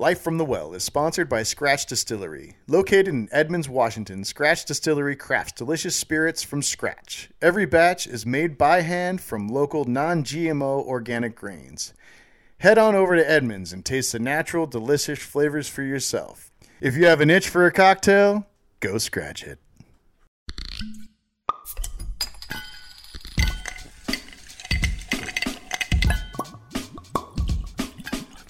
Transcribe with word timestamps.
Life 0.00 0.22
from 0.22 0.38
the 0.38 0.46
Well 0.46 0.72
is 0.72 0.82
sponsored 0.82 1.28
by 1.28 1.42
Scratch 1.42 1.84
Distillery. 1.84 2.56
Located 2.66 3.08
in 3.08 3.28
Edmonds, 3.32 3.68
Washington, 3.68 4.24
Scratch 4.24 4.64
Distillery 4.64 5.14
crafts 5.14 5.52
delicious 5.52 5.94
spirits 5.94 6.42
from 6.42 6.62
scratch. 6.62 7.28
Every 7.42 7.66
batch 7.66 8.06
is 8.06 8.24
made 8.24 8.56
by 8.56 8.80
hand 8.80 9.20
from 9.20 9.46
local 9.46 9.84
non 9.84 10.24
GMO 10.24 10.86
organic 10.86 11.36
grains. 11.36 11.92
Head 12.60 12.78
on 12.78 12.94
over 12.94 13.14
to 13.14 13.30
Edmonds 13.30 13.74
and 13.74 13.84
taste 13.84 14.12
the 14.12 14.18
natural, 14.18 14.66
delicious 14.66 15.18
flavors 15.18 15.68
for 15.68 15.82
yourself. 15.82 16.50
If 16.80 16.96
you 16.96 17.04
have 17.04 17.20
an 17.20 17.28
itch 17.28 17.50
for 17.50 17.66
a 17.66 17.70
cocktail, 17.70 18.46
go 18.80 18.96
scratch 18.96 19.44
it. 19.44 19.58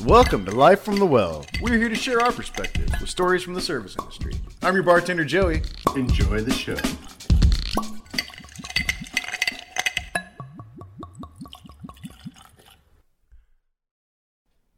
Welcome 0.04 0.46
to 0.46 0.50
Life 0.52 0.80
from 0.80 0.96
the 0.96 1.04
Well. 1.04 1.44
We're 1.60 1.76
here 1.76 1.90
to 1.90 1.94
share 1.94 2.22
our 2.22 2.32
perspectives 2.32 2.98
with 2.98 3.10
stories 3.10 3.42
from 3.42 3.52
the 3.52 3.60
service 3.60 3.96
industry. 3.98 4.32
I'm 4.62 4.72
your 4.72 4.82
bartender, 4.82 5.26
Joey. 5.26 5.62
Enjoy 5.94 6.40
the 6.40 6.54
show. 6.54 6.76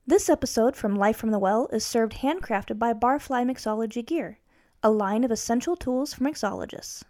This 0.04 0.28
episode 0.28 0.74
from 0.74 0.96
Life 0.96 1.18
from 1.18 1.30
the 1.30 1.38
Well 1.38 1.68
is 1.72 1.86
served 1.86 2.14
handcrafted 2.14 2.80
by 2.80 2.92
Barfly 2.92 3.48
Mixology 3.48 4.04
Gear, 4.04 4.40
a 4.82 4.90
line 4.90 5.22
of 5.22 5.30
essential 5.30 5.76
tools 5.76 6.12
for 6.14 6.24
mixologists. 6.24 7.04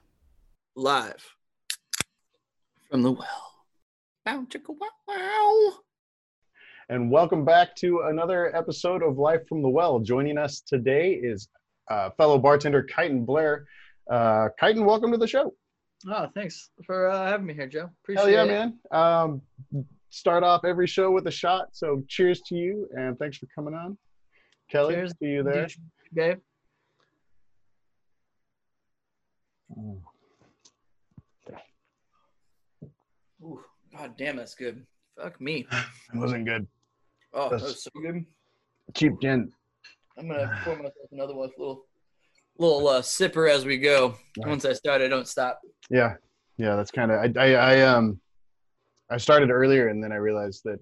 live 0.76 1.34
from 2.90 3.02
the 3.02 3.12
well. 3.12 3.64
Bow, 4.26 4.44
chicka, 4.50 4.68
wow, 4.68 4.88
wow. 5.08 5.72
And 6.92 7.10
welcome 7.10 7.42
back 7.42 7.74
to 7.76 8.02
another 8.10 8.54
episode 8.54 9.02
of 9.02 9.16
Life 9.16 9.48
from 9.48 9.62
the 9.62 9.68
Well. 9.70 9.98
Joining 10.00 10.36
us 10.36 10.60
today 10.60 11.12
is 11.14 11.48
uh, 11.90 12.10
fellow 12.18 12.36
bartender 12.36 12.82
Kyton 12.82 13.24
Blair. 13.24 13.64
Uh, 14.10 14.48
Kyton, 14.60 14.84
welcome 14.84 15.10
to 15.10 15.16
the 15.16 15.26
show. 15.26 15.54
Oh, 16.06 16.28
thanks 16.34 16.68
for 16.84 17.08
uh, 17.08 17.24
having 17.24 17.46
me 17.46 17.54
here, 17.54 17.66
Joe. 17.66 17.88
Appreciate 18.04 18.34
Hell 18.34 18.46
yeah, 18.46 18.64
it. 18.66 18.72
man. 18.92 19.40
Um, 19.72 19.86
start 20.10 20.44
off 20.44 20.66
every 20.66 20.86
show 20.86 21.10
with 21.10 21.26
a 21.26 21.30
shot. 21.30 21.68
So 21.72 22.04
cheers 22.08 22.42
to 22.48 22.56
you 22.56 22.86
and 22.94 23.18
thanks 23.18 23.38
for 23.38 23.46
coming 23.54 23.72
on. 23.72 23.96
Kelly, 24.70 24.96
Cheers. 24.96 25.12
see 25.18 25.28
you 25.28 25.42
there. 25.42 25.68
Gabe. 26.14 26.40
Ooh, 33.42 33.64
God 33.96 34.14
damn, 34.18 34.36
that's 34.36 34.54
good. 34.54 34.84
Fuck 35.16 35.40
me. 35.40 35.66
It 36.14 36.18
wasn't 36.18 36.44
good. 36.44 36.66
Oh, 37.34 37.44
that 37.48 37.50
That's- 37.60 37.62
was 37.62 37.82
so 37.84 37.90
good. 38.00 38.24
Cheap 38.94 39.12
gin. 39.22 39.52
I'm 40.18 40.28
gonna 40.28 40.60
pour 40.64 40.76
myself 40.76 40.94
another 41.12 41.34
one, 41.34 41.50
little, 41.56 41.86
little 42.58 42.86
uh, 42.88 43.00
sipper 43.00 43.50
as 43.50 43.64
we 43.64 43.78
go. 43.78 44.14
Nice. 44.36 44.48
Once 44.48 44.64
I 44.66 44.72
start, 44.74 45.00
I 45.00 45.08
don't 45.08 45.26
stop. 45.26 45.60
Yeah, 45.88 46.14
yeah, 46.58 46.76
that's 46.76 46.90
kind 46.90 47.10
of. 47.10 47.18
I, 47.36 47.40
I, 47.40 47.52
I, 47.54 47.80
um, 47.82 48.20
I 49.10 49.16
started 49.16 49.50
earlier 49.50 49.88
and 49.88 50.02
then 50.04 50.12
I 50.12 50.16
realized 50.16 50.62
that 50.64 50.78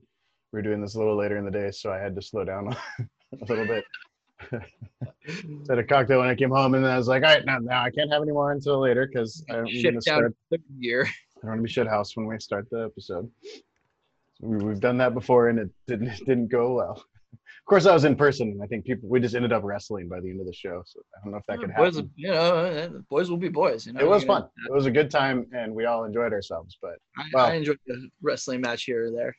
we 0.53 0.59
were 0.59 0.63
doing 0.63 0.81
this 0.81 0.97
a 0.97 0.99
little 0.99 1.17
later 1.17 1.37
in 1.37 1.45
the 1.45 1.51
day, 1.53 1.71
so 1.71 1.93
I 1.93 1.99
had 1.99 2.17
to 2.17 2.23
slow 2.23 2.45
down 2.45 2.75
a 2.99 3.45
little 3.49 3.67
bit. 3.67 3.85
Had 5.69 5.79
a 5.79 5.85
cocktail 5.85 6.19
when 6.21 6.29
I 6.29 6.35
came 6.35 6.51
home, 6.51 6.75
and 6.75 6.83
then 6.85 6.91
I 6.91 6.97
was 6.97 7.07
like, 7.07 7.23
all 7.23 7.29
right, 7.29 7.45
now, 7.45 7.59
now 7.59 7.83
I 7.85 7.91
can't 7.91 8.11
have 8.11 8.23
any 8.23 8.33
more 8.33 8.53
until 8.53 8.81
later 8.81 9.07
because 9.07 9.45
I'm 9.51 9.65
gonna 9.83 10.01
start. 10.01 10.35
third 10.51 10.63
gear. 10.81 11.03
I 11.07 11.41
don't 11.43 11.51
want 11.51 11.59
to 11.59 11.63
be 11.63 11.69
shit 11.71 11.87
house 11.87 12.17
when 12.17 12.27
we 12.27 12.39
start 12.41 12.67
the 12.71 12.85
episode. 12.91 13.31
We've 14.41 14.81
done 14.81 14.99
that 14.99 15.15
before, 15.15 15.49
and 15.49 15.59
it 15.59 15.71
didn't 15.87 16.09
it 16.09 16.27
didn't 16.27 16.49
go 16.49 16.75
well. 16.75 17.05
Of 17.33 17.67
course, 17.67 17.87
I 17.87 17.93
was 17.93 18.05
in 18.05 18.17
person, 18.17 18.49
and 18.49 18.63
I 18.63 18.67
think 18.67 18.85
people 18.85 19.09
we 19.09 19.21
just 19.21 19.35
ended 19.35 19.53
up 19.53 19.63
wrestling 19.63 20.09
by 20.09 20.21
the 20.21 20.31
end 20.31 20.41
of 20.41 20.47
the 20.47 20.53
show. 20.53 20.83
So 20.87 21.01
I 21.15 21.23
don't 21.23 21.33
know 21.33 21.39
if 21.39 21.47
that 21.47 21.59
could 21.61 21.75
boys, 21.77 21.97
happen. 21.97 22.11
you 22.17 22.31
know, 22.31 22.35
uh, 22.35 22.89
boys 23.09 23.31
will 23.31 23.37
be 23.37 23.49
boys. 23.49 23.87
You 23.87 23.93
know, 23.93 24.01
It 24.01 24.09
was 24.09 24.23
know, 24.23 24.35
fun. 24.35 24.49
It 24.69 24.73
was 24.73 24.87
a 24.87 24.91
good 24.91 25.11
time, 25.11 25.47
and 25.53 25.75
we 25.75 25.85
all 25.85 26.05
enjoyed 26.05 26.33
ourselves. 26.33 26.79
But 26.81 26.97
I. 27.37 27.51
I 27.51 27.55
enjoyed 27.55 27.79
the 27.87 28.09
wrestling 28.23 28.63
match 28.63 28.85
here 28.85 29.07
or 29.07 29.11
there. 29.11 29.37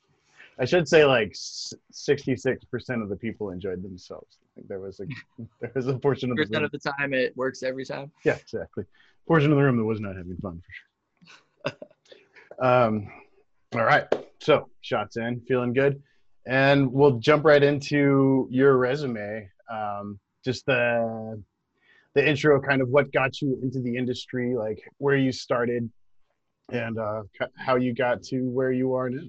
I 0.60 0.66
should 0.66 0.88
say 0.88 1.04
like 1.04 1.32
sixty-six 1.34 2.64
percent 2.66 3.02
of 3.02 3.10
the 3.10 3.16
people 3.16 3.50
enjoyed 3.50 3.82
themselves. 3.82 4.38
I 4.44 4.48
think 4.56 4.68
there 4.68 4.80
was 4.80 5.00
a 5.00 5.06
there 5.60 5.72
was 5.74 5.88
a 5.88 5.98
portion 5.98 6.30
of 6.30 6.38
the 6.38 6.46
room. 6.46 6.64
of 6.64 6.72
the 6.72 6.80
time, 6.80 7.14
it 7.14 7.36
works 7.36 7.64
every 7.64 7.86
time. 7.86 8.12
Yeah, 8.24 8.36
exactly. 8.36 8.86
Portion 9.28 9.52
of 9.52 9.58
the 9.58 9.64
room 9.64 9.78
that 9.78 9.84
was 9.84 10.00
not 10.00 10.16
having 10.16 10.38
fun 10.38 10.62
for 11.66 11.72
sure. 11.72 11.78
um, 12.66 13.08
all 13.74 13.86
right, 13.86 14.06
so 14.40 14.70
shots 14.82 15.16
in, 15.16 15.42
feeling 15.48 15.72
good, 15.72 16.02
and 16.46 16.92
we'll 16.92 17.20
jump 17.20 17.46
right 17.46 17.64
into 17.64 18.48
your 18.52 18.78
resume. 18.78 19.50
Um, 19.72 20.20
just 20.44 20.66
the 20.66 21.42
the 22.14 22.28
intro, 22.28 22.60
kind 22.62 22.82
of 22.82 22.90
what 22.90 23.14
got 23.14 23.42
you 23.42 23.58
into 23.64 23.80
the 23.80 23.96
industry, 23.96 24.56
like 24.56 24.80
where 24.98 25.16
you 25.16 25.32
started, 25.32 25.90
and 26.70 27.00
uh, 27.00 27.24
how 27.56 27.78
you 27.78 27.94
got 27.94 28.22
to 28.24 28.42
where 28.50 28.74
you 28.74 28.94
are 28.94 29.10
now. 29.10 29.24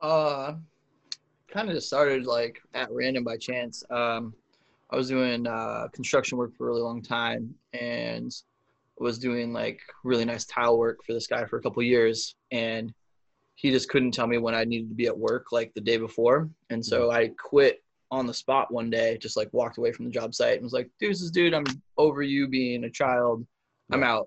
Uh, 0.00 0.54
kind 1.48 1.68
of 1.68 1.74
just 1.74 1.88
started 1.88 2.24
like 2.24 2.60
at 2.72 2.90
random 2.90 3.24
by 3.24 3.36
chance. 3.36 3.84
Um, 3.90 4.32
I 4.90 4.96
was 4.96 5.08
doing 5.08 5.46
uh, 5.46 5.88
construction 5.92 6.38
work 6.38 6.54
for 6.56 6.64
a 6.64 6.70
really 6.70 6.82
long 6.82 7.02
time 7.02 7.54
and 7.74 8.32
was 8.98 9.18
doing 9.18 9.52
like 9.52 9.80
really 10.04 10.24
nice 10.24 10.44
tile 10.46 10.78
work 10.78 11.04
for 11.04 11.12
this 11.12 11.26
guy 11.26 11.44
for 11.44 11.58
a 11.58 11.62
couple 11.62 11.82
years. 11.82 12.34
And 12.50 12.92
he 13.54 13.70
just 13.70 13.88
couldn't 13.88 14.12
tell 14.12 14.26
me 14.26 14.38
when 14.38 14.54
I 14.54 14.64
needed 14.64 14.88
to 14.88 14.94
be 14.94 15.06
at 15.06 15.16
work 15.16 15.52
like 15.52 15.72
the 15.74 15.80
day 15.80 15.96
before. 15.96 16.48
And 16.70 16.84
so 16.84 17.10
I 17.10 17.28
quit 17.28 17.82
on 18.10 18.26
the 18.26 18.34
spot 18.34 18.72
one 18.72 18.90
day, 18.90 19.18
just 19.18 19.36
like 19.36 19.48
walked 19.52 19.78
away 19.78 19.92
from 19.92 20.04
the 20.04 20.10
job 20.10 20.34
site 20.34 20.54
and 20.54 20.62
was 20.62 20.72
like, 20.72 20.90
deuces, 20.98 21.30
dude, 21.30 21.54
I'm 21.54 21.64
over 21.96 22.22
you 22.22 22.48
being 22.48 22.84
a 22.84 22.90
child. 22.90 23.46
I'm 23.90 24.02
out. 24.02 24.26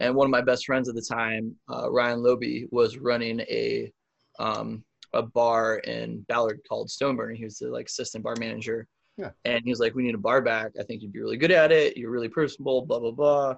And 0.00 0.14
one 0.14 0.26
of 0.26 0.30
my 0.30 0.40
best 0.40 0.66
friends 0.66 0.88
at 0.88 0.94
the 0.94 1.02
time, 1.02 1.54
uh, 1.72 1.90
Ryan 1.90 2.22
Loby, 2.22 2.66
was 2.70 2.98
running 2.98 3.40
a 3.40 3.92
um, 4.38 4.84
a 5.12 5.22
bar 5.22 5.76
in 5.78 6.22
Ballard 6.22 6.60
called 6.68 6.88
Stoneburn. 6.88 7.36
He 7.36 7.44
was 7.44 7.58
the 7.58 7.68
like 7.68 7.86
assistant 7.86 8.24
bar 8.24 8.34
manager. 8.40 8.88
Yeah. 9.16 9.30
And 9.44 9.62
he 9.64 9.70
was 9.70 9.78
like, 9.78 9.94
"We 9.94 10.02
need 10.02 10.16
a 10.16 10.18
bar 10.18 10.42
back. 10.42 10.72
I 10.78 10.82
think 10.82 11.02
you'd 11.02 11.12
be 11.12 11.20
really 11.20 11.36
good 11.36 11.52
at 11.52 11.70
it. 11.70 11.96
You're 11.96 12.10
really 12.10 12.28
personable. 12.28 12.82
Blah 12.84 12.98
blah 12.98 13.12
blah." 13.12 13.56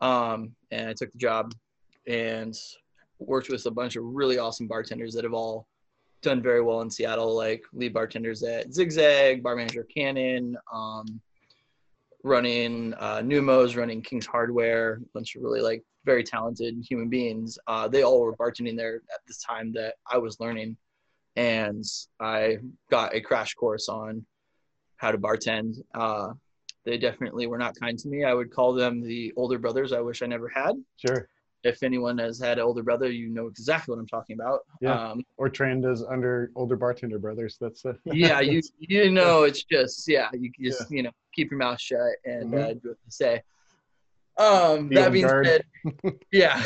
Um, 0.00 0.54
and 0.70 0.88
I 0.88 0.92
took 0.92 1.10
the 1.10 1.18
job 1.18 1.52
and 2.06 2.54
worked 3.18 3.48
with 3.48 3.66
a 3.66 3.70
bunch 3.70 3.96
of 3.96 4.04
really 4.04 4.38
awesome 4.38 4.66
bartenders 4.66 5.14
that 5.14 5.24
have 5.24 5.34
all 5.34 5.66
done 6.22 6.42
very 6.42 6.62
well 6.62 6.80
in 6.80 6.90
Seattle, 6.90 7.36
like 7.36 7.62
lead 7.72 7.92
bartenders 7.92 8.42
at 8.42 8.72
Zigzag, 8.72 9.42
bar 9.42 9.56
manager 9.56 9.84
Canon, 9.84 10.56
um, 10.72 11.20
running 12.22 12.94
uh, 12.94 13.18
Numos, 13.18 13.76
running 13.76 14.02
King's 14.02 14.26
Hardware, 14.26 14.94
a 14.94 15.08
bunch 15.12 15.36
of 15.36 15.42
really 15.42 15.60
like 15.60 15.84
very 16.04 16.24
talented 16.24 16.84
human 16.88 17.08
beings. 17.08 17.58
Uh, 17.66 17.86
they 17.86 18.02
all 18.02 18.20
were 18.20 18.36
bartending 18.36 18.76
there 18.76 18.96
at 19.12 19.20
the 19.26 19.34
time 19.46 19.72
that 19.74 19.94
I 20.10 20.18
was 20.18 20.40
learning, 20.40 20.76
and 21.36 21.84
I 22.18 22.58
got 22.90 23.14
a 23.14 23.20
crash 23.20 23.54
course 23.54 23.88
on 23.88 24.24
how 24.96 25.12
to 25.12 25.18
bartend. 25.18 25.82
Uh, 25.94 26.32
they 26.84 26.98
definitely 26.98 27.46
were 27.46 27.58
not 27.58 27.78
kind 27.78 27.98
to 27.98 28.08
me. 28.08 28.24
I 28.24 28.34
would 28.34 28.50
call 28.50 28.72
them 28.72 29.02
the 29.02 29.32
older 29.36 29.58
brothers 29.58 29.92
I 29.92 30.00
wish 30.00 30.22
I 30.22 30.26
never 30.26 30.48
had. 30.48 30.74
Sure. 30.96 31.28
If 31.64 31.82
anyone 31.82 32.18
has 32.18 32.38
had 32.38 32.58
an 32.58 32.64
older 32.64 32.82
brother, 32.82 33.10
you 33.10 33.28
know 33.30 33.46
exactly 33.46 33.92
what 33.94 33.98
I'm 34.00 34.06
talking 34.06 34.34
about. 34.38 34.60
Yeah. 34.82 35.10
Um, 35.12 35.24
Or 35.38 35.48
trained 35.48 35.86
as 35.86 36.02
under 36.02 36.50
older 36.54 36.76
bartender 36.76 37.18
brothers. 37.18 37.56
That's 37.60 37.82
the 37.82 37.96
yeah, 38.04 38.40
you 38.40 38.60
you 38.78 39.10
know 39.10 39.44
it's 39.44 39.64
just 39.64 40.06
yeah, 40.06 40.28
you 40.34 40.50
just 40.60 40.90
you 40.90 41.02
know 41.02 41.10
keep 41.34 41.50
your 41.50 41.58
mouth 41.58 41.80
shut 41.80 42.00
and 42.26 42.52
Mhm. 42.52 42.62
uh, 42.62 42.74
do 42.74 42.88
what 42.90 42.98
they 43.04 43.10
say. 43.10 43.42
Um, 44.36 44.88
Be 44.88 44.96
that 44.96 45.12
being 45.12 45.26
guard. 45.26 45.46
said, 45.46 45.64
yeah, 46.32 46.62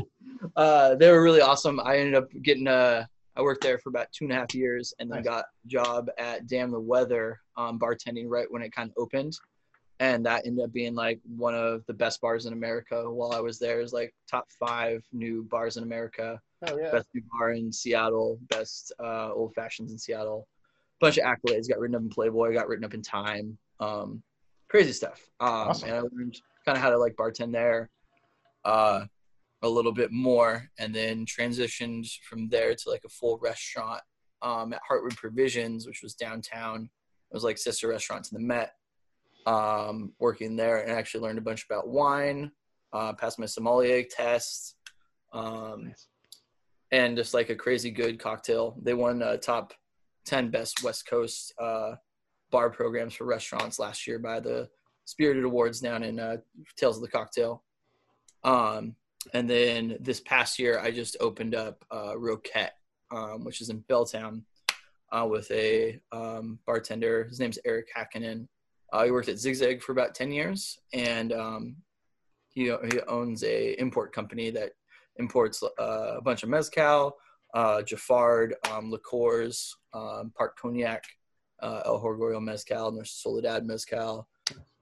uh, 0.56 0.94
they 0.96 1.10
were 1.10 1.22
really 1.22 1.40
awesome. 1.40 1.78
I 1.80 1.98
ended 1.98 2.14
up 2.16 2.28
getting 2.42 2.66
a. 2.66 3.08
I 3.36 3.40
worked 3.42 3.62
there 3.62 3.78
for 3.78 3.88
about 3.88 4.08
two 4.12 4.24
and 4.26 4.32
a 4.32 4.36
half 4.36 4.54
years, 4.54 4.92
and 4.98 5.10
then 5.10 5.18
Nice. 5.18 5.24
got 5.24 5.44
a 5.64 5.68
job 5.68 6.10
at 6.18 6.46
Damn 6.48 6.70
the 6.70 6.80
Weather 6.80 7.40
um, 7.56 7.78
bartending 7.78 8.26
right 8.28 8.50
when 8.50 8.60
it 8.62 8.72
kind 8.72 8.90
of 8.90 8.94
opened, 9.02 9.34
and 10.02 10.26
that 10.26 10.44
ended 10.46 10.64
up 10.64 10.72
being 10.72 10.96
like 10.96 11.20
one 11.36 11.54
of 11.54 11.86
the 11.86 11.94
best 11.94 12.20
bars 12.20 12.46
in 12.46 12.52
America. 12.52 13.08
While 13.08 13.32
I 13.32 13.38
was 13.38 13.60
there, 13.60 13.78
it 13.78 13.82
was 13.82 13.92
like 13.92 14.12
top 14.28 14.48
five 14.58 15.04
new 15.12 15.44
bars 15.44 15.76
in 15.76 15.84
America 15.84 16.40
Oh 16.66 16.76
yeah. 16.76 16.90
best 16.90 17.06
new 17.14 17.22
bar 17.32 17.52
in 17.52 17.72
Seattle, 17.72 18.38
best 18.48 18.92
uh, 19.02 19.32
old 19.32 19.54
fashions 19.54 19.92
in 19.92 19.98
Seattle. 19.98 20.48
Bunch 21.00 21.18
of 21.18 21.24
accolades. 21.24 21.68
Got 21.68 21.78
written 21.78 21.94
up 21.96 22.02
in 22.02 22.08
Playboy. 22.08 22.52
Got 22.52 22.66
written 22.68 22.84
up 22.84 22.94
in 22.94 23.02
Time. 23.02 23.56
Um, 23.78 24.22
crazy 24.68 24.92
stuff. 24.92 25.20
Um, 25.40 25.48
Awesome. 25.48 25.88
And 25.88 25.98
I 25.98 26.00
learned 26.00 26.40
kind 26.64 26.76
of 26.76 26.82
how 26.82 26.90
to 26.90 26.98
like 26.98 27.14
bartend 27.14 27.52
there 27.52 27.88
uh, 28.64 29.04
a 29.62 29.68
little 29.68 29.92
bit 29.92 30.10
more, 30.12 30.68
and 30.78 30.92
then 30.92 31.26
transitioned 31.26 32.08
from 32.28 32.48
there 32.48 32.74
to 32.74 32.90
like 32.90 33.02
a 33.04 33.08
full 33.08 33.38
restaurant 33.38 34.00
um, 34.42 34.72
at 34.72 34.80
Heartwood 34.88 35.16
Provisions, 35.16 35.86
which 35.86 36.02
was 36.02 36.14
downtown. 36.14 36.90
It 37.30 37.34
was 37.34 37.44
like 37.44 37.58
sister 37.58 37.88
restaurant 37.88 38.24
to 38.26 38.34
the 38.34 38.40
Met. 38.40 38.72
Um, 39.46 40.12
working 40.18 40.56
there 40.56 40.78
and 40.78 40.92
actually 40.92 41.22
learned 41.22 41.38
a 41.38 41.42
bunch 41.42 41.64
about 41.64 41.88
wine. 41.88 42.52
Uh, 42.92 43.12
passed 43.14 43.38
my 43.38 43.46
sommelier 43.46 44.04
test. 44.04 44.76
Um, 45.32 45.84
Nice. 45.88 46.08
and 46.90 47.16
just 47.16 47.32
like 47.32 47.48
a 47.50 47.56
crazy 47.56 47.90
good 47.90 48.18
cocktail. 48.18 48.76
They 48.82 48.94
won 48.94 49.22
uh, 49.22 49.38
top 49.38 49.72
10 50.26 50.50
best 50.50 50.82
West 50.84 51.06
Coast 51.06 51.54
uh, 51.58 51.94
bar 52.50 52.70
programs 52.70 53.14
for 53.14 53.24
restaurants 53.24 53.78
last 53.78 54.06
year 54.06 54.18
by 54.18 54.40
the 54.40 54.68
Spirited 55.04 55.44
Awards 55.44 55.80
down 55.80 56.02
in 56.02 56.20
uh, 56.20 56.36
Tales 56.76 56.96
of 56.96 57.02
the 57.02 57.08
Cocktail. 57.08 57.64
Um, 58.44 58.94
and 59.34 59.48
then 59.48 59.96
this 60.00 60.20
past 60.20 60.58
year, 60.58 60.78
I 60.78 60.90
just 60.90 61.16
opened 61.20 61.54
up 61.54 61.84
uh, 61.90 62.14
Roquette, 62.16 62.72
um, 63.10 63.44
which 63.44 63.60
is 63.60 63.70
in 63.70 63.82
Belltown, 63.88 64.42
uh, 65.12 65.26
with 65.28 65.50
a 65.50 66.00
um, 66.12 66.58
bartender. 66.66 67.24
His 67.24 67.40
name's 67.40 67.58
Eric 67.64 67.88
Hakkinen. 67.96 68.46
Uh, 68.92 69.04
he 69.04 69.10
worked 69.10 69.28
at 69.28 69.38
Zigzag 69.38 69.82
for 69.82 69.92
about 69.92 70.14
ten 70.14 70.30
years, 70.30 70.78
and 70.92 71.32
um, 71.32 71.76
he 72.50 72.64
he 72.64 73.00
owns 73.08 73.42
a 73.42 73.80
import 73.80 74.12
company 74.12 74.50
that 74.50 74.72
imports 75.16 75.62
uh, 75.62 76.14
a 76.16 76.20
bunch 76.22 76.42
of 76.42 76.48
mezcal, 76.48 77.16
uh, 77.54 77.82
Giffard, 77.82 78.52
um, 78.70 78.90
liqueurs, 78.90 79.76
um, 79.92 80.32
Park 80.36 80.58
Cognac, 80.58 81.04
uh, 81.62 81.82
El 81.84 82.02
Orgullo 82.02 82.42
Mezcal, 82.42 82.88
and 82.88 82.96
there's 82.96 83.10
Soledad 83.10 83.66
Mezcal, 83.66 84.26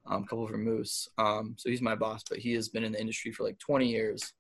um, 0.07 0.23
a 0.23 0.27
couple 0.27 0.45
of 0.45 0.51
vermouths. 0.51 1.09
Um, 1.19 1.55
so 1.59 1.69
he's 1.69 1.83
my 1.83 1.95
boss, 1.95 2.23
but 2.29 2.39
he 2.39 2.53
has 2.55 2.69
been 2.69 2.85
in 2.85 2.93
the 2.93 3.01
industry 3.01 3.33
for 3.33 3.45
like 3.45 3.59
20 3.59 3.89
years, 3.89 4.33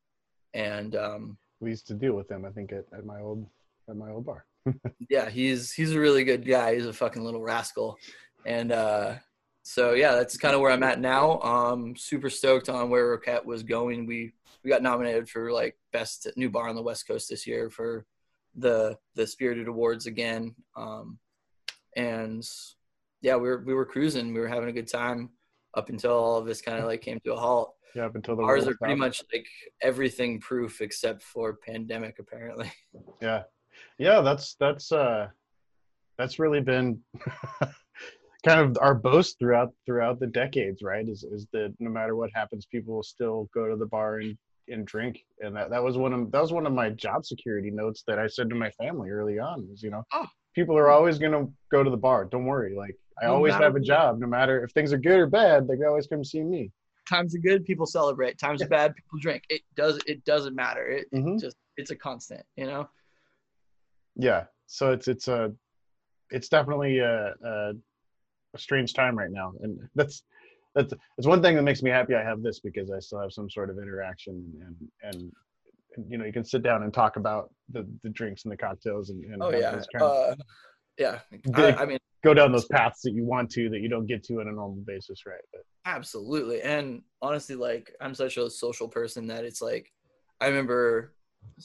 and 0.55 0.97
um, 0.97 1.39
We 1.61 1.71
used 1.71 1.87
to 1.89 1.95
deal 1.95 2.15
with 2.15 2.31
him. 2.31 2.45
I 2.45 2.51
think, 2.51 2.73
at, 2.73 2.87
at 2.97 3.05
my 3.05 3.21
old 3.21 3.47
at 3.89 3.97
my 3.97 4.11
old 4.11 4.27
bar. 4.27 4.47
yeah, 5.09 5.29
he's 5.29 5.73
he's 5.73 5.93
a 5.93 6.01
really 6.01 6.25
good 6.25 6.47
guy. 6.47 6.75
He's 6.75 6.87
a 6.87 6.93
fucking 6.93 7.23
little 7.23 7.43
rascal, 7.43 7.99
and 8.47 8.73
uh, 8.73 9.15
so 9.71 9.93
yeah, 9.93 10.17
that's 10.17 10.37
kind 10.37 10.53
of 10.53 10.61
where 10.61 10.73
I'm 10.73 10.83
at 10.83 10.99
now. 10.99 11.39
Um, 11.43 11.95
super 11.95 12.29
stoked 12.29 12.69
on 12.69 12.91
where 12.91 13.17
Roquette 13.17 13.45
was 13.45 13.63
going. 13.63 14.05
We 14.05 14.33
we 14.65 14.69
got 14.69 14.83
nominated 14.83 15.29
for 15.29 15.53
like 15.53 15.77
best 15.93 16.27
new 16.35 16.51
bar 16.51 16.69
on 16.69 16.75
the 16.75 16.83
West 16.83 17.07
Coast 17.07 17.29
this 17.31 17.47
year 17.47 17.71
for 17.71 18.05
the 18.57 18.99
the 19.15 19.25
Spirited 19.25 19.69
Awards 19.69 20.07
again. 20.07 20.57
Um, 20.77 21.21
and 21.95 22.45
yeah, 23.23 23.37
we 23.37 23.49
were 23.49 23.63
we 23.65 23.73
were 23.73 23.87
cruising. 23.87 24.35
We 24.35 24.41
were 24.41 24.49
having 24.49 24.71
a 24.71 24.73
good 24.73 24.89
time 24.89 25.31
up 25.77 25.89
until 25.89 26.15
all 26.15 26.39
of 26.39 26.47
this 26.47 26.61
kind 26.61 26.81
of 26.81 26.87
like 26.87 27.03
came 27.03 27.21
to 27.25 27.35
a 27.35 27.39
halt. 27.39 27.73
Yeah, 27.95 28.07
up 28.07 28.17
until 28.17 28.35
the 28.35 28.43
Ours 28.43 28.67
are 28.67 28.75
pretty 28.75 28.97
much 28.97 29.23
like 29.33 29.47
everything 29.83 30.41
proof 30.41 30.81
except 30.81 31.23
for 31.23 31.59
pandemic, 31.65 32.17
apparently. 32.19 32.73
Yeah, 33.23 33.45
yeah. 33.99 34.21
That's 34.21 34.57
that's 34.59 34.91
uh, 34.91 35.29
that's 36.19 36.41
really 36.41 36.61
been 36.61 37.03
kind 38.45 38.61
of 38.61 38.77
our 38.81 38.95
boast 38.95 39.39
throughout 39.39 39.73
throughout 39.87 40.19
the 40.21 40.27
decades, 40.27 40.83
right? 40.83 41.09
Is 41.09 41.25
is 41.25 41.47
that 41.53 41.75
no 41.79 41.91
matter 41.91 42.17
what 42.17 42.31
happens, 42.35 42.67
people 42.67 42.95
will 42.95 43.03
still 43.03 43.49
go 43.55 43.69
to 43.69 43.77
the 43.77 43.87
bar 43.87 44.19
and 44.19 44.37
and 44.69 44.87
drink, 44.87 45.19
and 45.41 45.55
that 45.57 45.71
that 45.71 45.83
was 45.83 45.97
one 45.99 46.13
of 46.13 46.31
that 46.33 46.41
was 46.43 46.53
one 46.53 46.67
of 46.67 46.73
my 46.73 46.91
job 46.91 47.25
security 47.25 47.71
notes 47.71 48.03
that 48.07 48.19
I 48.19 48.27
said 48.27 48.49
to 48.51 48.55
my 48.55 48.71
family 48.73 49.11
early 49.11 49.39
on. 49.39 49.69
Was 49.69 49.83
you 49.83 49.91
know, 49.91 50.03
Oh. 50.13 50.27
people 50.55 50.77
are 50.77 50.89
always 50.91 51.19
gonna 51.19 51.47
go 51.71 51.83
to 51.83 51.91
the 51.91 51.97
bar. 51.97 52.25
Don't 52.25 52.47
worry, 52.47 52.75
like 52.77 52.97
I 53.21 53.27
No 53.27 53.35
always 53.35 53.53
matter 53.53 53.65
have 53.65 53.77
a 53.77 53.81
job, 53.81 54.19
no 54.19 54.27
matter 54.27 54.63
if 54.65 54.71
things 54.73 54.93
are 54.93 54.99
good 54.99 55.19
or 55.19 55.27
bad. 55.27 55.67
They 55.69 55.77
can 55.77 55.87
always 55.87 56.07
come 56.07 56.25
see 56.25 56.43
me. 56.43 56.71
Times 57.09 57.35
are 57.35 57.41
good, 57.41 57.65
people 57.65 57.87
celebrate. 57.87 58.39
Times 58.39 58.63
are 58.63 58.69
bad, 58.69 58.95
people 58.95 59.19
drink. 59.21 59.43
It 59.51 59.63
does 59.75 59.99
it 60.07 60.25
doesn't 60.25 60.55
matter. 60.55 60.87
It 60.89 61.11
Mhm. 61.13 61.41
just 61.41 61.57
it's 61.77 61.91
a 61.91 61.97
constant, 61.97 62.45
you 62.57 62.67
know. 62.67 62.89
yeah 64.17 64.45
so 64.67 64.93
it's 64.93 65.09
it's 65.09 65.29
a 65.29 65.53
it's 66.31 66.49
definitely 66.49 66.99
a, 66.99 67.35
a, 67.45 67.73
a 68.55 68.59
strange 68.59 68.93
time 68.95 69.17
right 69.17 69.31
now 69.31 69.53
and 69.63 69.79
that's 69.95 70.23
that's 70.75 70.93
it's 71.19 71.27
one 71.27 71.43
thing 71.43 71.57
that 71.57 71.63
makes 71.63 71.83
me 71.83 71.91
happy 71.91 72.15
i 72.15 72.23
have 72.23 72.43
this 72.43 72.61
because 72.61 72.91
i 72.91 72.99
still 72.99 73.21
have 73.21 73.33
some 73.33 73.51
sort 73.51 73.71
of 73.71 73.79
interaction 73.79 74.53
and 74.67 74.77
and, 75.03 75.33
and 75.97 76.11
you 76.11 76.19
know 76.19 76.25
you 76.25 76.33
can 76.33 76.45
sit 76.45 76.63
down 76.63 76.83
and 76.83 76.93
talk 76.93 77.17
about 77.17 77.53
the 77.71 77.87
the 78.03 78.11
drinks 78.11 78.45
and 78.45 78.53
the 78.53 78.57
cocktails 78.57 79.11
and, 79.11 79.25
and 79.25 79.43
Oh 79.43 79.51
yeah, 79.51 79.81
uh, 80.01 80.35
yeah. 80.99 81.19
I, 81.55 81.73
I 81.73 81.87
mean, 81.87 81.99
go 82.23 82.35
down 82.35 82.53
those 82.53 82.67
paths 82.67 83.01
that 83.03 83.13
you 83.13 83.25
want 83.25 83.51
to 83.51 83.69
that 83.71 83.81
you 83.81 83.89
don't 83.89 84.07
get 84.07 84.23
to 84.25 84.41
on 84.41 84.49
a 84.49 84.53
normal 84.53 84.83
basis 84.87 85.25
right 85.27 85.41
but, 85.53 85.63
absolutely. 85.85 86.63
And 86.63 87.03
honestly, 87.23 87.55
like 87.55 87.95
I'm 88.01 88.15
such 88.15 88.37
a 88.37 88.51
social 88.51 88.89
person 88.89 89.27
that 89.29 89.45
it's 89.45 89.63
like, 89.63 89.93
I 90.41 90.47
remember, 90.47 91.15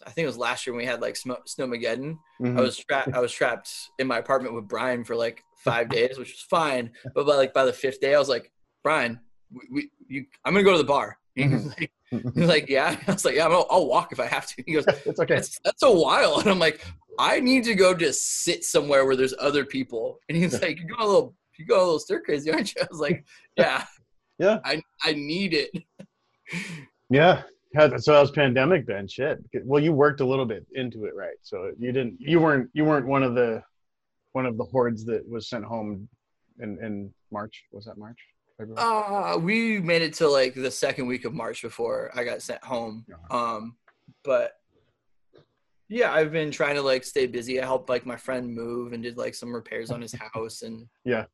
I 0.05 0.09
think 0.09 0.23
it 0.23 0.27
was 0.27 0.37
last 0.37 0.65
year 0.67 0.73
when 0.73 0.83
we 0.83 0.85
had 0.85 1.01
like 1.01 1.15
snow- 1.15 1.41
Snowmageddon. 1.47 2.17
Mhm. 2.41 2.57
I 2.57 2.61
was 2.61 2.77
trapped. 2.77 3.13
I 3.13 3.19
was 3.19 3.31
trapped 3.31 3.71
in 3.99 4.07
my 4.07 4.17
apartment 4.17 4.53
with 4.55 4.67
Brian 4.67 5.03
for 5.03 5.15
like 5.15 5.43
five 5.63 5.89
days, 5.97 6.17
which 6.17 6.31
was 6.31 6.41
fine. 6.49 6.91
But 7.13 7.25
by 7.25 7.35
like 7.35 7.53
by 7.53 7.65
the 7.65 7.73
fifth 7.73 8.01
day, 8.01 8.13
I 8.15 8.19
was 8.19 8.29
like, 8.29 8.51
Brian, 8.83 9.19
we, 9.51 9.61
we 9.71 9.91
you, 10.07 10.25
I'm 10.43 10.53
gonna 10.53 10.63
go 10.63 10.71
to 10.73 10.77
the 10.77 10.83
bar. 10.83 11.17
He 11.35 11.47
was 11.49 11.65
like, 11.67 11.91
he 12.11 12.17
was 12.39 12.47
like, 12.47 12.69
yeah. 12.69 12.97
I 13.07 13.11
was 13.11 13.25
like, 13.25 13.35
yeah, 13.35 13.47
I'll, 13.47 13.67
I'll 13.69 13.87
walk 13.87 14.13
if 14.13 14.21
I 14.21 14.25
have 14.25 14.47
to. 14.47 14.63
He 14.65 14.73
goes, 14.73 14.85
it's 14.87 15.19
okay 15.19 15.35
that's, 15.35 15.59
that's 15.65 15.83
a 15.83 15.91
while. 15.91 16.39
And 16.39 16.49
I'm 16.49 16.59
like, 16.59 16.85
I 17.19 17.41
need 17.41 17.65
to 17.65 17.75
go 17.75 17.93
just 17.93 18.43
sit 18.43 18.63
somewhere 18.63 19.05
where 19.05 19.17
there's 19.17 19.33
other 19.37 19.65
people. 19.65 20.19
And 20.29 20.37
he's 20.37 20.61
like, 20.61 20.79
you 20.79 20.87
go 20.87 21.03
a 21.03 21.05
little, 21.05 21.35
you 21.59 21.65
go 21.65 21.75
a 21.77 21.83
little 21.83 21.99
stir 21.99 22.21
crazy, 22.21 22.51
aren't 22.51 22.73
you? 22.73 22.81
I 22.83 22.87
was 22.89 23.01
like, 23.01 23.25
yeah, 23.57 23.83
yeah 24.39 24.59
I, 24.63 24.81
I 25.03 25.11
need 25.13 25.53
it. 25.53 25.71
yeah 27.09 27.43
So 27.97 28.13
how's 28.13 28.31
pandemic 28.31 28.85
been 28.85 29.07
shit 29.07 29.39
well 29.63 29.81
you 29.81 29.93
worked 29.93 30.21
a 30.21 30.25
little 30.25 30.45
bit 30.45 30.65
into 30.73 31.05
it 31.05 31.15
right 31.15 31.35
so 31.41 31.71
you 31.77 31.91
didn't 31.91 32.15
you 32.19 32.39
weren't 32.39 32.69
you 32.73 32.85
weren't 32.85 33.07
one 33.07 33.23
of 33.23 33.35
the 33.35 33.61
one 34.33 34.45
of 34.45 34.57
the 34.57 34.65
hordes 34.65 35.05
that 35.05 35.27
was 35.29 35.49
sent 35.49 35.63
home 35.63 36.07
in 36.59 36.77
in 36.83 37.13
march 37.31 37.63
was 37.71 37.85
that 37.85 37.97
march 37.97 38.19
February? 38.57 38.81
Uh, 38.81 39.37
we 39.37 39.79
made 39.79 40.01
it 40.01 40.13
to 40.15 40.27
like 40.27 40.53
the 40.53 40.71
second 40.71 41.07
week 41.07 41.25
of 41.25 41.33
March 41.33 41.61
before 41.61 42.11
I 42.15 42.23
got 42.23 42.41
sent 42.41 42.63
home. 42.63 43.05
Um, 43.29 43.75
but 44.23 44.53
yeah, 45.89 46.13
I've 46.13 46.31
been 46.31 46.51
trying 46.51 46.75
to 46.75 46.81
like 46.81 47.03
stay 47.03 47.27
busy. 47.27 47.61
I 47.61 47.65
helped 47.65 47.89
like 47.89 48.05
my 48.05 48.15
friend 48.15 48.53
move 48.53 48.93
and 48.93 49.03
did 49.03 49.17
like 49.17 49.35
some 49.35 49.53
repairs 49.53 49.91
on 49.91 50.01
his 50.01 50.13
house 50.33 50.61
and 50.61 50.87
Yeah. 51.03 51.25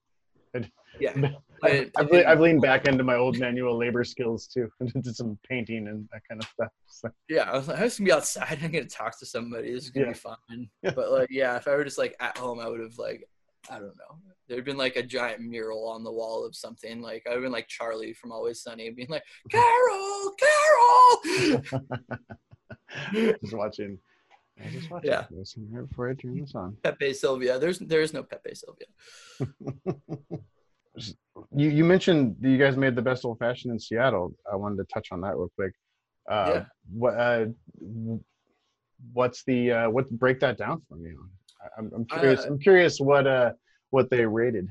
Yeah. 0.99 1.11
I've, 1.63 1.71
I- 1.71 1.91
I've, 1.97 2.09
le- 2.11 2.23
I've 2.25 2.39
leaned 2.39 2.61
back 2.61 2.87
into 2.87 3.03
my 3.03 3.15
old 3.15 3.37
manual 3.37 3.77
labor 3.77 4.03
skills 4.03 4.47
too 4.47 4.67
and 4.79 4.91
did 5.03 5.15
some 5.15 5.37
painting 5.47 5.87
and 5.87 6.07
that 6.11 6.21
kind 6.27 6.41
of 6.41 6.47
stuff 6.49 6.69
so, 6.87 7.09
Yeah, 7.29 7.49
I 7.51 7.55
was 7.57 7.67
like, 7.67 7.77
I'm 7.77 7.83
just 7.85 7.99
gonna 7.99 8.07
be 8.07 8.11
outside. 8.13 8.59
I'm 8.63 8.71
gonna 8.71 8.85
talk 8.85 9.17
to 9.19 9.25
somebody. 9.25 9.71
This 9.73 9.83
is 9.85 9.89
gonna 9.91 10.07
Yeah. 10.07 10.11
be 10.13 10.17
fun. 10.17 10.37
Yeah. 10.83 10.91
But 10.95 11.11
like, 11.11 11.27
yeah, 11.29 11.57
if 11.57 11.67
I 11.67 11.71
were 11.75 11.83
just 11.83 11.97
like 11.99 12.15
at 12.19 12.37
home, 12.37 12.59
I 12.59 12.67
would 12.67 12.79
have 12.79 12.97
like, 12.97 13.27
I 13.69 13.75
don't 13.75 13.95
know. 13.97 14.17
There'd 14.49 14.65
been 14.65 14.77
like 14.77 14.95
a 14.95 15.03
giant 15.03 15.39
mural 15.41 15.87
on 15.87 16.03
the 16.03 16.11
wall 16.11 16.43
of 16.45 16.55
something. 16.55 16.99
Like 17.01 17.23
I 17.27 17.29
would 17.29 17.35
have 17.35 17.43
been 17.43 17.51
like 17.51 17.67
Charlie 17.67 18.13
from 18.13 18.31
Always 18.31 18.61
Sunny, 18.61 18.89
being 18.89 19.07
like, 19.09 19.23
Carol, 19.51 20.33
Carol. 21.53 21.61
just 23.13 23.53
watching 23.53 23.97
I 24.63 24.69
just 24.69 24.89
watching 24.91 25.11
Yeah. 25.11 25.25
this 25.31 25.55
right 25.71 25.87
before 25.87 26.09
I 26.09 26.13
turn 26.13 26.39
this 26.39 26.53
on. 26.55 26.77
Pepe 26.83 27.13
Silvia. 27.13 27.59
There's 27.59 27.79
there 27.79 28.01
is 28.01 28.13
no 28.13 28.23
Pepe 28.23 28.55
Silvia. 28.55 28.87
You 31.55 31.69
you 31.69 31.85
mentioned 31.85 32.35
that 32.41 32.49
you 32.49 32.57
guys 32.57 32.75
made 32.75 32.95
the 32.97 33.01
best 33.01 33.23
old 33.23 33.39
fashioned 33.39 33.71
in 33.71 33.79
Seattle. 33.79 34.33
I 34.51 34.57
wanted 34.57 34.75
to 34.77 34.83
touch 34.93 35.07
on 35.13 35.21
that 35.21 35.37
real 35.37 35.49
quick. 35.55 35.73
Uh, 36.29 36.51
Yeah. 36.53 36.65
What 36.93 37.13
uh, 37.17 37.45
what's 39.13 39.43
the 39.45 39.71
uh, 39.71 39.89
what 39.89 40.09
break 40.11 40.39
that 40.41 40.57
down 40.57 40.81
for 40.87 40.97
me? 40.97 41.11
I'm, 41.77 41.91
I'm 41.95 42.05
curious. 42.05 42.41
Uh, 42.41 42.47
I'm 42.47 42.59
curious 42.59 42.99
what 42.99 43.25
uh 43.25 43.53
what 43.91 44.09
they 44.09 44.25
rated. 44.25 44.67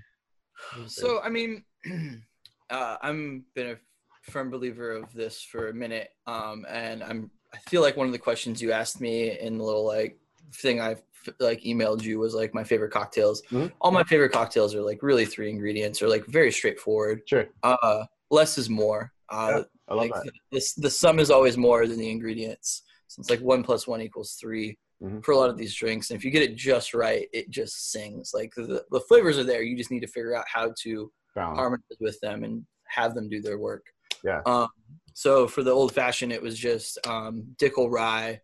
So 0.86 1.20
I 1.22 1.30
mean, 1.30 1.64
uh, 2.70 2.96
I'm 3.02 3.44
been 3.54 3.70
a 3.70 4.30
firm 4.30 4.50
believer 4.50 4.92
of 4.92 5.12
this 5.14 5.42
for 5.42 5.68
a 5.68 5.74
minute, 5.74 6.10
um, 6.26 6.66
and 6.68 7.02
I'm 7.02 7.30
I 7.52 7.58
feel 7.68 7.82
like 7.82 7.96
one 7.96 8.06
of 8.06 8.12
the 8.12 8.18
questions 8.18 8.60
you 8.62 8.72
asked 8.72 9.00
me 9.00 9.38
in 9.38 9.58
the 9.58 9.64
little 9.64 9.84
like 9.86 10.18
thing 10.54 10.80
I've 10.80 11.02
like 11.38 11.60
emailed 11.62 12.02
you 12.02 12.18
was 12.18 12.34
like 12.34 12.54
my 12.54 12.64
favorite 12.64 12.92
cocktails. 12.92 13.42
Mhm. 13.50 13.72
All 13.80 13.90
my 13.90 14.04
favorite 14.04 14.32
cocktails 14.32 14.74
are 14.74 14.80
like 14.82 15.02
really 15.02 15.26
three 15.26 15.50
ingredients 15.50 16.00
or 16.02 16.08
like 16.08 16.24
very 16.26 16.50
straightforward. 16.52 17.22
Sure, 17.26 17.46
Uh, 17.62 18.04
less 18.30 18.56
is 18.58 18.70
more. 18.70 19.12
Uh, 19.28 19.64
I 19.88 19.94
love 19.94 20.08
like 20.10 20.12
that. 20.14 20.32
the, 20.50 20.62
the 20.78 20.90
sum 20.90 21.18
is 21.18 21.30
always 21.30 21.56
more 21.56 21.86
than 21.86 21.98
the 21.98 22.10
ingredients. 22.10 22.82
So 23.08 23.20
it's 23.20 23.30
like 23.30 23.40
one 23.40 23.62
plus 23.62 23.86
one 23.86 24.00
equals 24.00 24.32
3 24.40 24.76
Mhm. 25.02 25.24
for 25.24 25.32
a 25.32 25.36
lot 25.36 25.50
of 25.50 25.56
these 25.56 25.74
drinks. 25.74 26.10
And 26.10 26.18
if 26.18 26.24
you 26.24 26.30
get 26.30 26.42
it 26.42 26.56
just 26.56 26.94
right, 26.94 27.26
it 27.32 27.48
just 27.50 27.90
sings. 27.90 28.32
Like 28.34 28.52
the, 28.54 28.84
the 28.90 29.00
flavors 29.00 29.38
are 29.38 29.44
there. 29.44 29.62
You 29.62 29.76
just 29.76 29.90
need 29.90 30.00
to 30.00 30.06
figure 30.06 30.34
out 30.36 30.44
how 30.52 30.72
to 30.82 31.10
Balance. 31.34 31.58
harmonize 31.58 31.98
with 32.00 32.20
them 32.20 32.44
and 32.44 32.64
have 32.86 33.14
them 33.14 33.28
do 33.28 33.40
their 33.40 33.58
work. 33.58 33.84
Yeah. 34.22 34.42
Um, 34.46 34.68
so 35.14 35.46
for 35.46 35.62
the 35.62 35.70
old 35.70 35.92
fashioned, 35.94 36.32
it 36.32 36.42
was 36.42 36.58
just 36.58 36.98
um, 37.06 37.44
Dickel 37.56 37.90
rye, 37.90 38.40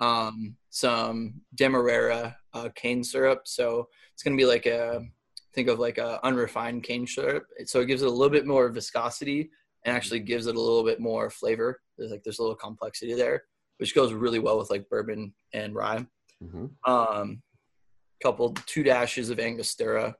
um, 0.00 0.56
some 0.70 1.34
Demerara 1.54 2.36
uh, 2.54 2.68
cane 2.74 3.02
syrup. 3.04 3.42
So 3.44 3.88
it's 4.14 4.22
gonna 4.22 4.36
be 4.36 4.44
like 4.46 4.66
a 4.66 5.02
think 5.54 5.68
of 5.68 5.78
like 5.78 5.98
a 5.98 6.24
unrefined 6.24 6.82
cane 6.84 7.06
syrup. 7.06 7.44
So 7.66 7.80
it 7.80 7.86
gives 7.86 8.02
it 8.02 8.06
a 8.08 8.10
little 8.10 8.30
bit 8.32 8.46
more 8.46 8.68
viscosity 8.68 9.50
and 9.84 9.96
actually 9.96 10.20
gives 10.20 10.46
it 10.46 10.56
a 10.56 10.60
little 10.60 10.84
bit 10.84 11.00
more 11.00 11.30
flavor. 11.30 11.80
There's 11.96 12.10
like 12.10 12.22
there's 12.22 12.38
a 12.38 12.42
little 12.42 12.56
complexity 12.56 13.14
there, 13.14 13.44
which 13.78 13.94
goes 13.94 14.12
really 14.12 14.38
well 14.38 14.58
with 14.58 14.70
like 14.70 14.88
bourbon 14.88 15.32
and 15.52 15.74
rye 15.74 16.06
Mhm. 16.44 16.70
um, 16.86 17.42
couple 18.22 18.52
two 18.66 18.82
dashes 18.84 19.30
of 19.30 19.40
Angostura, 19.40 20.14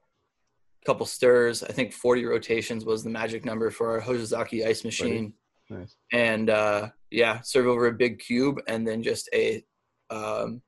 couple 0.85 1.07
stirs. 1.07 1.62
I 1.62 1.71
think 1.73 1.92
40 1.92 2.25
rotations 2.25 2.85
was 2.85 3.04
the 3.04 3.11
magic 3.11 3.45
number 3.45 3.71
for 3.71 3.90
our 3.92 4.00
Hoshizaki 4.00 4.66
ice 4.66 4.85
machine. 4.85 5.35
Nice. 5.71 5.97
And 6.13 6.51
uh, 6.51 6.89
yeah, 7.11 7.41
serve 7.43 7.67
over 7.67 7.87
a 7.87 7.93
big 7.93 8.19
cube 8.19 8.61
and 8.67 8.87
then 8.87 9.03
just 9.03 9.29
a 9.35 9.63
um, 10.11 10.63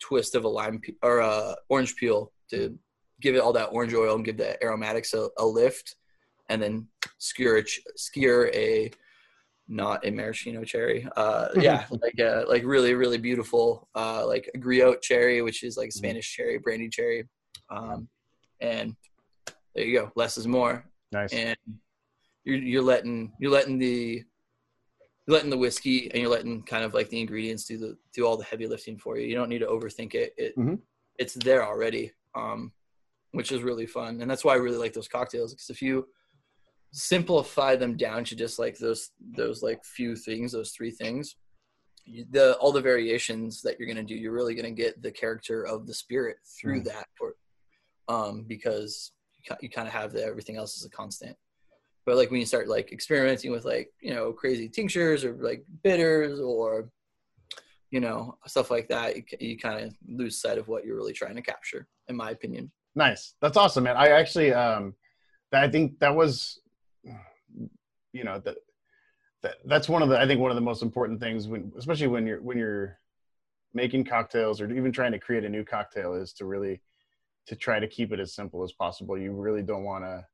twist 0.00 0.34
of 0.34 0.44
a 0.44 0.48
lime 0.48 0.80
pe- 0.80 0.94
or 1.02 1.18
a 1.18 1.54
orange 1.68 1.96
peel 1.96 2.32
to 2.50 2.76
give 3.20 3.34
it 3.34 3.40
all 3.40 3.52
that 3.52 3.66
orange 3.66 3.94
oil 3.94 4.16
and 4.16 4.24
give 4.24 4.36
the 4.36 4.62
aromatics 4.62 5.14
a, 5.14 5.28
a 5.38 5.44
lift, 5.44 5.94
and 6.48 6.60
then 6.60 6.88
skewer 7.18 7.56
a, 7.56 7.62
ch- 7.64 7.82
skewer 7.96 8.50
a 8.54 8.90
not 9.68 10.04
a 10.04 10.10
maraschino 10.10 10.64
cherry. 10.64 11.06
Uh, 11.16 11.48
yeah, 11.60 11.86
like 12.02 12.18
a, 12.18 12.44
like 12.48 12.64
really 12.64 12.94
really 12.94 13.18
beautiful 13.18 13.88
uh, 13.94 14.26
like 14.26 14.50
a 14.54 14.58
griotte 14.58 15.00
cherry, 15.02 15.42
which 15.42 15.62
is 15.62 15.76
like 15.76 15.90
Mm-hmm. 15.90 15.98
Spanish 15.98 16.34
cherry, 16.34 16.58
brandy 16.58 16.88
cherry, 16.88 17.28
um, 17.70 18.08
and 18.60 18.96
there 19.74 19.84
you 19.84 19.96
go. 19.98 20.10
Less 20.16 20.36
is 20.38 20.48
more, 20.48 20.84
Nice. 21.12 21.32
and 21.32 21.56
you're 22.44 22.56
you're 22.56 22.82
letting 22.82 23.32
you're 23.38 23.52
letting 23.52 23.78
the 23.78 24.24
you're 25.30 25.36
letting 25.36 25.50
the 25.50 25.56
whiskey 25.56 26.10
and 26.10 26.20
you're 26.20 26.30
letting 26.30 26.60
kind 26.62 26.82
of 26.84 26.92
like 26.92 27.08
the 27.08 27.20
ingredients 27.20 27.64
do 27.64 27.78
the 27.78 27.96
do 28.12 28.26
all 28.26 28.36
the 28.36 28.44
heavy 28.44 28.66
lifting 28.66 28.98
for 28.98 29.16
you. 29.16 29.28
You 29.28 29.36
don't 29.36 29.48
need 29.48 29.60
to 29.60 29.66
overthink 29.66 30.14
it. 30.14 30.34
It 30.36 30.56
Mhm. 30.56 30.80
it's 31.18 31.34
there 31.34 31.64
already, 31.64 32.12
um, 32.34 32.72
which 33.32 33.52
is 33.52 33.62
really 33.62 33.86
fun, 33.86 34.20
and 34.20 34.28
that's 34.30 34.44
why 34.44 34.54
I 34.54 34.56
really 34.56 34.76
like 34.78 34.92
those 34.92 35.06
cocktails 35.08 35.52
because 35.54 35.70
if 35.70 35.80
you 35.80 36.08
simplify 36.92 37.76
them 37.76 37.96
down 37.96 38.24
to 38.24 38.34
just 38.34 38.58
like 38.58 38.76
those 38.78 39.10
those 39.36 39.62
like 39.62 39.84
few 39.84 40.16
things, 40.16 40.50
those 40.52 40.72
three 40.72 40.90
things, 40.90 41.36
you, 42.04 42.26
the 42.30 42.56
all 42.56 42.72
the 42.72 42.80
variations 42.80 43.62
that 43.62 43.78
you're 43.78 43.86
gonna 43.88 44.02
do, 44.02 44.16
you're 44.16 44.32
really 44.32 44.54
gonna 44.56 44.70
get 44.72 45.00
the 45.00 45.12
character 45.12 45.64
of 45.64 45.86
the 45.86 45.94
spirit 45.94 46.38
through 46.44 46.80
Mm. 46.80 46.84
that, 46.86 47.06
for, 47.16 47.36
um, 48.08 48.42
because 48.44 49.12
you, 49.44 49.56
you 49.60 49.70
kind 49.70 49.86
of 49.86 49.94
have 49.94 50.12
the, 50.12 50.24
everything 50.24 50.56
else 50.56 50.76
as 50.76 50.84
a 50.84 50.90
constant. 50.90 51.36
But 52.06 52.16
like 52.16 52.30
when 52.30 52.40
you 52.40 52.46
start 52.46 52.68
like 52.68 52.92
experimenting 52.92 53.52
with 53.52 53.64
like 53.64 53.92
you 54.00 54.14
know 54.14 54.32
crazy 54.32 54.68
tinctures 54.68 55.24
or 55.24 55.34
like 55.34 55.64
bitters 55.82 56.40
or 56.40 56.90
you 57.90 58.00
know 58.00 58.36
stuff 58.46 58.70
like 58.70 58.88
that, 58.88 59.16
you, 59.16 59.22
you 59.38 59.58
kind 59.58 59.84
of 59.84 59.94
lose 60.08 60.40
sight 60.40 60.58
of 60.58 60.68
what 60.68 60.84
you're 60.84 60.96
really 60.96 61.12
trying 61.12 61.36
to 61.36 61.42
capture, 61.42 61.86
in 62.08 62.16
my 62.16 62.30
opinion. 62.30 62.70
Nice. 62.94 63.34
That's 63.40 63.56
awesome, 63.56 63.84
man. 63.84 63.96
I 63.96 64.08
actually, 64.08 64.52
um, 64.52 64.94
I 65.52 65.68
think 65.68 65.98
that 66.00 66.14
was, 66.14 66.60
you 68.12 68.24
know, 68.24 68.40
that, 68.40 68.56
that 69.42 69.54
that's 69.64 69.88
one 69.88 70.02
of 70.02 70.08
the, 70.08 70.18
I 70.18 70.26
think 70.26 70.40
one 70.40 70.50
of 70.50 70.56
the 70.56 70.60
most 70.60 70.82
important 70.82 71.20
things 71.20 71.46
when, 71.46 71.72
especially 71.78 72.08
when 72.08 72.26
you're, 72.26 72.42
when 72.42 72.58
you're 72.58 72.98
making 73.72 74.04
cocktails 74.04 74.60
or 74.60 74.70
even 74.70 74.90
trying 74.90 75.12
to 75.12 75.18
create 75.18 75.44
a 75.44 75.48
new 75.48 75.64
cocktail 75.64 76.14
is 76.14 76.32
to 76.34 76.46
really, 76.46 76.80
to 77.46 77.56
try 77.56 77.78
to 77.78 77.86
keep 77.86 78.12
it 78.12 78.20
as 78.20 78.34
simple 78.34 78.62
as 78.64 78.72
possible. 78.72 79.16
You 79.16 79.32
really 79.32 79.62
don't 79.62 79.84
want 79.84 80.04
to 80.04 80.26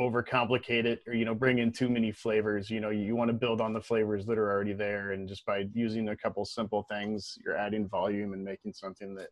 overcomplicate 0.00 0.84
it 0.84 1.02
or, 1.06 1.12
you 1.12 1.24
know, 1.24 1.34
bring 1.34 1.58
in 1.58 1.70
too 1.70 1.88
many 1.88 2.10
flavors. 2.10 2.70
You 2.70 2.80
know, 2.80 2.90
you 2.90 3.14
want 3.14 3.28
to 3.28 3.34
build 3.34 3.60
on 3.60 3.72
the 3.72 3.80
flavors 3.80 4.24
that 4.26 4.38
are 4.38 4.50
already 4.50 4.72
there. 4.72 5.12
And 5.12 5.28
just 5.28 5.44
by 5.44 5.66
using 5.74 6.08
a 6.08 6.16
couple 6.16 6.44
simple 6.44 6.84
things, 6.90 7.36
you're 7.44 7.56
adding 7.56 7.86
volume 7.88 8.32
and 8.32 8.42
making 8.42 8.72
something 8.72 9.14
that, 9.16 9.28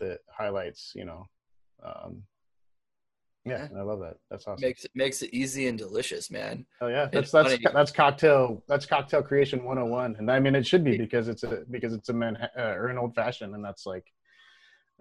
that 0.00 0.18
highlights, 0.28 0.92
you 0.94 1.04
know, 1.04 1.26
um, 1.84 2.22
yeah, 3.44 3.66
I 3.76 3.82
love 3.82 3.98
that. 4.00 4.18
That's 4.30 4.46
awesome. 4.46 4.62
Makes 4.64 4.84
it 4.84 4.92
makes 4.94 5.22
it 5.22 5.30
easy 5.34 5.66
and 5.66 5.76
delicious, 5.76 6.30
man. 6.30 6.64
oh 6.80 6.86
yeah, 6.86 7.08
it's 7.12 7.32
that's 7.32 7.32
that's 7.32 7.50
funny. 7.50 7.74
that's 7.74 7.90
cocktail 7.90 8.62
that's 8.68 8.86
cocktail 8.86 9.20
creation 9.22 9.64
101, 9.64 10.16
and 10.18 10.30
I 10.30 10.38
mean 10.38 10.54
it 10.54 10.64
should 10.64 10.84
be 10.84 10.96
because 10.96 11.26
it's 11.26 11.42
a 11.42 11.64
because 11.70 11.92
it's 11.92 12.08
a 12.08 12.12
man 12.12 12.36
uh, 12.56 12.62
or 12.62 12.86
an 12.86 12.98
old 12.98 13.16
fashioned, 13.16 13.54
and 13.56 13.64
that's 13.64 13.84
like, 13.84 14.04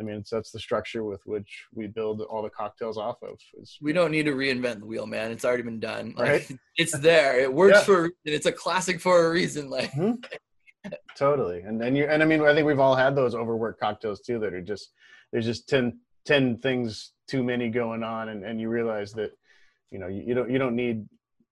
I 0.02 0.04
mean 0.04 0.16
it's 0.18 0.32
that's 0.32 0.52
the 0.52 0.60
structure 0.60 1.04
with 1.04 1.22
which 1.26 1.66
we 1.74 1.86
build 1.88 2.22
all 2.22 2.42
the 2.42 2.50
cocktails 2.50 2.98
off 2.98 3.22
of. 3.22 3.38
Is, 3.62 3.78
We 3.82 3.94
don't 3.94 4.10
need 4.12 4.24
to 4.26 4.32
reinvent 4.34 4.80
the 4.80 4.86
wheel, 4.88 5.06
man. 5.06 5.32
It's 5.32 5.46
already 5.46 5.64
been 5.64 5.80
done. 5.80 6.16
Like, 6.18 6.30
Right. 6.30 6.52
It's 6.78 6.98
there. 6.98 7.40
It 7.40 7.54
works 7.54 7.78
Yeah. 7.78 7.84
for 7.84 7.98
a 7.98 8.02
reason. 8.04 8.16
It's 8.26 8.46
a 8.48 8.52
classic 8.52 9.00
for 9.00 9.28
a 9.28 9.30
reason. 9.32 9.70
Like 9.70 9.92
mm-hmm. 9.92 10.16
totally, 11.16 11.62
and 11.62 11.80
then 11.80 11.96
you 11.96 12.06
and 12.06 12.24
I 12.24 12.26
mean 12.26 12.42
I 12.42 12.54
think 12.56 12.66
we've 12.66 12.80
all 12.80 12.96
had 12.96 13.16
those 13.16 13.36
overworked 13.36 13.80
cocktails 13.80 14.22
too 14.22 14.40
that 14.40 14.54
are 14.54 14.62
just 14.62 14.94
there's 15.32 15.46
just 15.46 15.70
10, 15.70 16.00
10 16.26 16.58
things 16.58 17.12
too 17.28 17.44
many 17.44 17.70
going 17.70 18.04
on, 18.04 18.30
and 18.30 18.44
and 18.44 18.60
you 18.60 18.70
realize 18.70 19.14
that 19.14 19.32
you 19.92 20.00
know 20.00 20.08
you, 20.08 20.24
you 20.28 20.34
don't 20.34 20.50
you 20.50 20.58
don't 20.58 20.76
need 20.76 21.06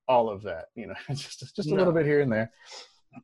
all 0.07 0.29
of 0.29 0.41
that. 0.43 0.65
You 0.75 0.87
know, 0.87 0.95
just 1.09 1.55
just 1.55 1.67
a 1.67 1.69
No. 1.69 1.75
little 1.77 1.93
bit 1.93 2.05
here 2.05 2.21
and 2.21 2.31
there. 2.31 2.51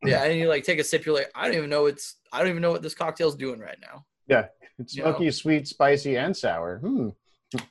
yeah, 0.03 0.23
and 0.25 0.37
you 0.39 0.47
like 0.47 0.63
take 0.63 0.79
a 0.79 0.83
sip, 0.83 1.05
you're 1.05 1.15
like, 1.15 1.31
I 1.35 1.47
don't 1.47 1.57
even 1.57 1.69
know 1.69 1.83
what's 1.83 2.17
I 2.31 2.39
don't 2.39 2.49
even 2.49 2.61
know 2.61 2.71
what 2.71 2.81
this 2.83 2.93
cocktail's 2.93 3.35
doing 3.35 3.59
right 3.59 3.77
now. 3.81 4.05
Yeah, 4.27 4.47
it's 4.79 4.95
You 4.95 5.03
know? 5.03 5.11
smoky, 5.11 5.31
sweet, 5.31 5.67
spicy, 5.67 6.17
and 6.17 6.35
sour. 6.35 6.79
Hmm. 6.79 7.09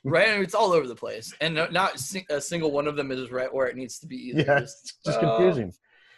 Right? 0.04 0.28
And 0.28 0.42
it's 0.44 0.54
all 0.54 0.73
over 0.73 0.87
the 0.87 0.94
place. 0.94 1.34
And 1.40 1.54
no, 1.54 1.66
not 1.68 1.99
sing- 1.99 2.26
a 2.30 2.40
single 2.40 2.70
one 2.70 2.87
of 2.87 2.96
them 2.96 3.11
is 3.11 3.30
right 3.30 3.52
where 3.52 3.66
it 3.66 3.76
needs 3.76 3.99
to 4.00 4.06
be 4.06 4.16
either. 4.28 4.42
Yeah, 4.42 4.61
Just- 4.61 4.80
it's 4.82 4.99
just 5.04 5.18
uh, 5.18 5.20
confusing. 5.37 5.73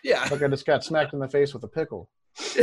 yeah. 0.04 0.26
Like 0.30 0.42
I 0.42 0.48
just 0.48 0.66
got 0.66 0.84
smacked 0.84 1.12
in 1.14 1.18
the 1.18 1.28
face 1.28 1.54
with 1.54 1.64
a 1.64 1.68
pickle. 1.68 2.08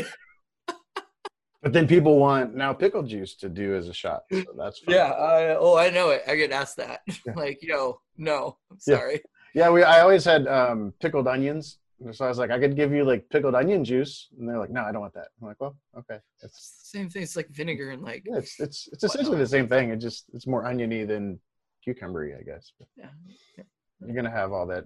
but 0.68 1.72
then 1.72 1.88
people 1.88 2.20
want 2.20 2.56
now 2.56 2.74
pickle 2.74 3.04
juice 3.04 3.36
to 3.38 3.50
do 3.50 3.76
as 3.76 3.88
a 3.88 3.94
shot. 3.94 4.24
So 4.32 4.44
that's 4.58 4.80
fine. 4.80 4.96
Yeah. 4.96 5.12
I, 5.12 5.56
oh, 5.56 5.78
I 5.78 5.90
know 5.90 6.10
it. 6.12 6.24
I 6.28 6.36
get 6.36 6.52
asked 6.52 6.78
that. 6.78 7.02
Yeah. 7.26 7.34
like, 7.36 7.60
yo, 7.64 8.00
no, 8.18 8.58
I'm 8.70 8.78
Yeah. 8.86 8.98
sorry. 8.98 9.22
Yeah, 9.56 9.70
we 9.70 9.84
I 9.84 10.02
always 10.02 10.26
had 10.26 10.48
um, 10.48 10.94
pickled 11.00 11.28
onions. 11.28 11.78
And 12.04 12.16
So 12.16 12.26
I 12.26 12.30
was 12.30 12.38
like, 12.38 12.52
I 12.52 12.60
could 12.60 12.76
give 12.76 12.92
you 12.92 13.04
like 13.04 13.30
pickled 13.30 13.56
onion 13.56 13.84
juice, 13.84 14.28
and 14.38 14.48
they're 14.48 14.60
like, 14.60 14.70
No, 14.70 14.82
I 14.84 14.92
don't 14.92 15.02
want 15.02 15.14
that. 15.14 15.30
I'm 15.42 15.48
like, 15.48 15.60
Well, 15.60 15.76
okay. 15.98 16.20
It's 16.42 16.82
same 16.84 17.10
thing. 17.10 17.24
It's 17.24 17.36
like 17.36 17.50
vinegar 17.50 17.92
and 17.92 18.02
like, 18.02 18.24
yeah, 18.26 18.38
it's 18.38 18.60
it's 18.60 18.90
it's 18.92 19.04
essentially 19.04 19.38
the 19.38 19.48
same 19.48 19.68
thing. 19.68 19.90
It 19.90 19.98
just 19.98 20.26
it's 20.34 20.48
more 20.48 20.66
oniony 20.66 21.06
than 21.06 21.40
cucumbery, 21.88 22.38
I 22.38 22.44
guess. 22.44 22.72
But 22.78 22.88
yeah. 22.96 23.64
you're 24.06 24.16
gonna 24.16 24.32
have 24.32 24.52
all 24.52 24.68
that, 24.68 24.86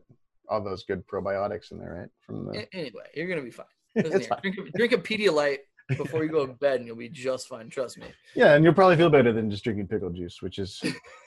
all 0.49 0.63
those 0.63 0.83
good 0.83 1.05
probiotics 1.07 1.71
in 1.71 1.79
there, 1.79 1.99
right? 2.01 2.09
From 2.21 2.45
the 2.45 2.67
Anyway, 2.73 3.03
you're 3.13 3.27
gonna 3.27 3.41
be 3.41 3.51
fine. 3.51 3.65
It's 3.95 4.27
fine. 4.27 4.39
drink, 4.41 4.57
a, 4.57 4.77
drink 4.77 4.93
a 4.93 4.97
Pedialyte 4.97 5.59
before 5.97 6.23
you 6.23 6.29
go 6.29 6.45
to 6.45 6.53
bed, 6.53 6.79
and 6.79 6.87
you'll 6.87 6.97
be 6.97 7.09
just 7.09 7.47
fine. 7.47 7.69
Trust 7.69 7.97
me. 7.97 8.07
Yeah, 8.35 8.53
and 8.53 8.63
you'll 8.63 8.73
probably 8.73 8.97
feel 8.97 9.09
better 9.09 9.33
than 9.33 9.49
just 9.49 9.63
drinking 9.63 9.87
pickle 9.87 10.09
juice, 10.09 10.41
which 10.41 10.59
is 10.59 10.83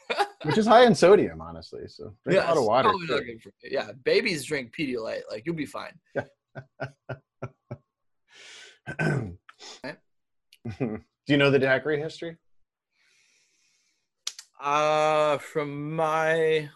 which 0.43 0.59
is 0.59 0.67
high 0.67 0.85
in 0.85 0.95
sodium, 0.95 1.41
honestly. 1.41 1.83
So 1.87 2.15
drink 2.25 2.43
a 2.43 2.55
lot 2.55 2.57
of 2.57 2.65
water. 2.65 2.93
for. 3.43 3.53
Yeah, 3.63 3.93
babies 4.05 4.45
drink 4.45 4.75
Pedialyte. 4.77 5.23
Like 5.31 5.45
you'll 5.47 5.55
be 5.55 5.67
fine. 5.67 5.93
Do 10.79 11.01
you 11.27 11.37
know 11.37 11.51
the 11.51 11.59
daiquiri 11.59 12.01
history? 12.01 12.37
Uh, 14.61 15.39
from 15.39 15.95
my 15.95 16.69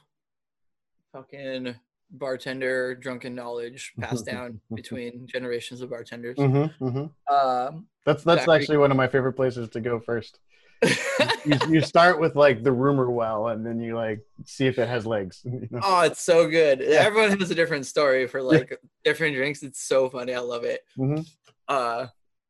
fucking 1.13 1.75
bartender 2.11 2.95
drunken 2.95 3.35
knowledge 3.35 3.93
passed 4.01 4.27
down 4.31 4.61
between 4.75 5.27
generations 5.27 5.81
of 5.81 5.91
bartenders. 5.91 6.37
Mm-hmm, 6.37 6.85
mm-hmm. 6.85 7.35
Um, 7.35 7.87
That's 8.07 8.25
that's 8.25 8.41
Daiquiri. 8.41 8.57
actually 8.57 8.77
one 8.79 8.91
of 8.91 8.97
my 8.97 9.09
favorite 9.09 9.35
places 9.35 9.69
to 9.71 9.81
go 9.81 10.01
first. 10.01 10.39
You, 11.47 11.59
you 11.69 11.81
start 11.83 12.19
with 12.21 12.37
like 12.37 12.63
the 12.63 12.73
rumor 12.73 13.11
well, 13.11 13.49
and 13.49 13.67
then 13.67 13.79
you 13.79 13.95
like 13.95 14.21
see 14.47 14.67
if 14.67 14.79
it 14.79 14.89
has 14.89 15.05
legs. 15.05 15.43
you 15.45 15.69
know? 15.71 15.81
oh, 15.83 16.01
it's 16.01 16.23
so 16.23 16.49
good. 16.49 16.81
Yeah. 16.81 17.01
Everyone 17.01 17.39
has 17.39 17.51
a 17.51 17.55
different 17.55 17.85
story 17.85 18.27
for 18.27 18.41
like 18.41 18.79
different 19.05 19.37
drinks. 19.37 19.63
It's 19.63 19.83
so 19.83 20.09
funny. 20.09 20.33
I 20.35 20.39
love 20.39 20.65
it. 20.65 20.81
Mhm. 20.99 21.27
uh 21.69 22.07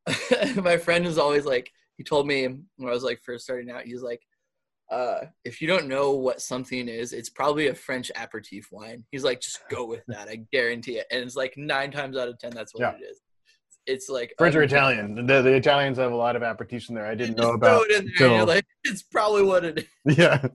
my 0.63 0.77
friend 0.77 1.07
is 1.07 1.19
always 1.19 1.45
like 1.45 1.73
he 1.97 2.05
told 2.05 2.27
me 2.27 2.47
when 2.47 2.89
i 2.89 2.93
was 2.93 3.03
like 3.05 3.21
first 3.23 3.45
starting 3.45 3.71
out 3.71 3.85
he's 3.85 4.03
like 4.03 4.21
uh 4.91 5.21
if 5.47 5.63
you 5.63 5.67
don't 5.67 5.89
know 5.89 6.11
what 6.13 6.43
something 6.43 6.89
is 6.89 7.13
it's 7.15 7.31
probably 7.31 7.69
a 7.69 7.75
french 7.75 8.11
aperitif 8.17 8.71
wine 8.71 9.03
he's 9.13 9.25
like 9.25 9.41
just 9.41 9.61
go 9.71 9.87
with 9.87 10.03
that 10.07 10.29
i 10.29 10.37
guarantee 10.53 10.99
it 10.99 11.07
and 11.11 11.23
it's 11.23 11.37
like 11.37 11.55
nine 11.57 11.91
times 11.91 12.19
out 12.19 12.29
of 12.29 12.39
ten 12.39 12.51
that's 12.51 12.75
what 12.75 12.81
Yeah. 12.83 12.93
it 12.97 13.03
is 13.11 13.21
it's 13.87 14.09
like 14.09 14.35
French 14.39 14.55
or 14.55 14.63
Italian. 14.63 15.27
The, 15.27 15.43
the 15.43 15.53
Italians 15.55 15.99
have 15.99 16.13
a 16.13 16.17
lot 16.17 16.37
of 16.37 16.43
aperitifs 16.43 16.89
in 16.89 16.95
there. 16.95 17.07
I 17.07 17.15
didn't 17.15 17.37
know 17.37 17.49
throw 17.49 17.55
about. 17.55 17.83
it 17.91 17.91
in 17.91 17.91
there 17.91 17.99
and 18.01 18.19
you're 18.19 18.31
until- 18.33 18.47
like 18.47 18.67
it's 18.85 19.03
probably 19.03 19.43
what 19.43 19.65
it 19.65 19.79
is 20.07 20.19
yeah, 20.19 20.47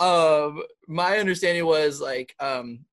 um 0.00 0.62
my 0.88 1.18
understanding 1.18 1.64
was 1.64 2.00
like 2.00 2.34
um 2.40 2.84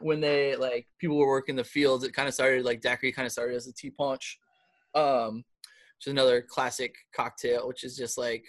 when 0.00 0.20
they 0.20 0.56
like 0.56 0.86
people 0.98 1.16
were 1.16 1.28
working 1.28 1.54
the 1.56 1.64
fields 1.64 2.04
it 2.04 2.12
kind 2.12 2.26
of 2.28 2.34
started 2.34 2.64
like 2.64 2.80
daiquiri 2.80 3.12
kind 3.12 3.26
of 3.26 3.32
started 3.32 3.54
as 3.54 3.66
a 3.68 3.72
tea 3.72 3.90
punch 3.90 4.38
um 4.94 5.36
which 5.96 6.06
is 6.06 6.10
another 6.10 6.42
classic 6.42 6.94
cocktail 7.14 7.68
which 7.68 7.84
is 7.84 7.96
just 7.96 8.18
like 8.18 8.44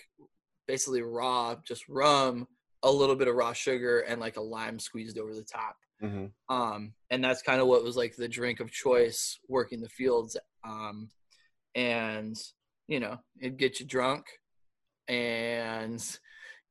basically 0.68 1.02
raw 1.02 1.56
just 1.66 1.88
rum 1.88 2.48
a 2.84 2.92
little 2.92 3.16
bit 3.16 3.28
of 3.28 3.36
raw 3.36 3.54
sugar 3.54 4.00
and 4.02 4.20
like 4.20 4.38
a 4.38 4.42
lime 4.42 4.80
squeezed 4.80 5.20
over 5.20 5.34
the 5.36 5.44
top 5.44 5.76
Mhm. 6.04 6.32
um 6.50 6.94
and 7.10 7.24
that's 7.24 7.42
kind 7.42 7.62
of 7.62 7.68
what 7.68 7.84
was 7.84 7.96
like 7.96 8.16
the 8.16 8.28
drink 8.28 8.60
of 8.60 8.72
choice 8.72 9.40
working 9.48 9.82
the 9.82 9.90
fields. 9.90 10.38
Um 10.64 11.10
and 11.76 12.36
you 12.88 13.00
know 13.00 13.18
it'd 13.40 13.58
get 13.58 13.80
you 13.80 13.86
drunk 13.86 14.26
and 15.08 16.02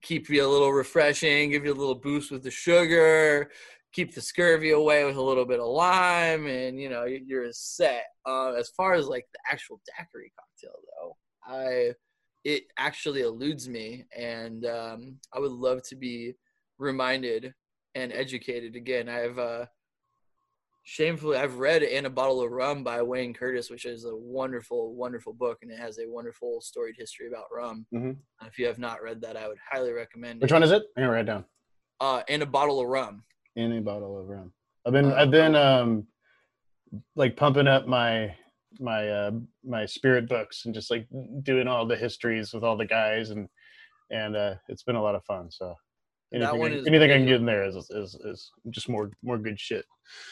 keep 0.02 0.28
you 0.28 0.44
a 0.44 0.48
little 0.48 0.72
refreshing 0.72 1.50
give 1.50 1.64
you 1.64 1.72
a 1.72 1.74
little 1.82 1.94
boost 1.94 2.30
with 2.30 2.42
the 2.42 2.50
sugar 2.50 3.50
keep 3.92 4.14
the 4.14 4.20
scurvy 4.20 4.70
away 4.70 5.04
with 5.04 5.16
a 5.16 5.22
little 5.22 5.44
bit 5.46 5.60
of 5.60 5.66
lime 5.68 6.46
and 6.46 6.80
you 6.80 6.88
know 6.88 7.04
you- 7.04 7.24
you're 7.26 7.52
set. 7.52 8.06
Uh, 8.26 8.52
as 8.52 8.68
far 8.70 8.94
as 8.94 9.06
like 9.06 9.24
the 9.32 9.38
actual 9.50 9.80
daiquiri 9.86 10.32
cocktail 10.38 10.78
though 11.00 11.16
i 11.46 11.92
it 12.44 12.64
actually 12.76 13.22
eludes 13.22 13.68
me. 13.70 14.04
And 14.14 14.66
um, 14.66 15.18
i 15.32 15.38
would 15.38 15.52
love 15.52 15.82
to 15.84 15.96
be 15.96 16.34
reminded 16.78 17.54
and 17.94 18.12
educated 18.12 18.76
again 18.76 19.08
i've 19.08 19.38
uh 19.38 19.66
shamefully, 20.86 21.38
I've 21.38 21.56
read 21.58 21.82
"In 21.82 22.04
a 22.04 22.10
Bottle 22.10 22.42
of 22.42 22.50
Rum" 22.52 22.84
by 22.84 23.00
Wayne 23.00 23.32
Curtis, 23.32 23.70
which 23.70 23.86
is 23.86 24.04
a 24.04 24.14
wonderful, 24.14 24.94
wonderful 24.94 25.32
book, 25.32 25.60
and 25.62 25.70
it 25.70 25.78
has 25.78 25.98
a 25.98 26.06
wonderful 26.06 26.60
storied 26.60 26.96
history 26.98 27.26
about 27.26 27.46
rum. 27.50 27.86
Mhm. 27.90 28.18
Uh, 28.42 28.46
If 28.46 28.58
you 28.58 28.66
have 28.66 28.78
not 28.78 29.02
read 29.02 29.22
that, 29.22 29.34
I 29.34 29.48
would 29.48 29.56
highly 29.66 29.92
recommend 29.92 30.42
Which 30.42 30.50
it. 30.50 30.54
one 30.54 30.62
is 30.62 30.72
it? 30.72 30.82
I'm 30.94 31.04
gonna 31.04 31.10
write 31.12 31.20
it 31.22 31.24
down. 31.24 31.46
Uh, 32.00 32.22
"And 32.28 32.42
a 32.42 32.46
Bottle 32.46 32.80
of 32.80 32.86
Rum." 32.88 33.24
In 33.56 33.72
a 33.72 33.80
bottle 33.80 34.18
of 34.18 34.28
rum. 34.28 34.52
I've 34.84 34.92
been 34.92 35.06
Uh, 35.06 35.14
I've 35.14 35.30
been 35.30 35.54
um 35.54 36.06
like 37.16 37.34
pumping 37.34 37.66
up 37.66 37.86
my 37.86 38.36
my 38.78 39.08
uh 39.08 39.30
my 39.62 39.86
spirit 39.86 40.28
books 40.28 40.66
and 40.66 40.74
just 40.74 40.90
like 40.90 41.08
doing 41.44 41.66
all 41.66 41.86
the 41.86 41.96
histories 41.96 42.52
with 42.52 42.62
all 42.62 42.76
the 42.76 42.84
guys 42.84 43.30
and 43.30 43.48
and 44.10 44.36
uh 44.36 44.56
it's 44.68 44.82
been 44.82 44.96
a 44.96 45.02
lot 45.02 45.14
of 45.14 45.24
fun. 45.24 45.50
So 45.50 45.74
That 46.40 46.54
anything, 46.54 46.60
one 46.60 46.72
I, 46.72 46.74
is 46.76 46.86
anything 46.86 47.10
I 47.10 47.16
can 47.16 47.26
get 47.26 47.36
in 47.36 47.46
there 47.46 47.64
is, 47.64 47.76
is 47.76 48.14
is 48.24 48.50
just 48.70 48.88
more 48.88 49.10
more 49.22 49.38
good 49.38 49.58
shit. 49.58 49.84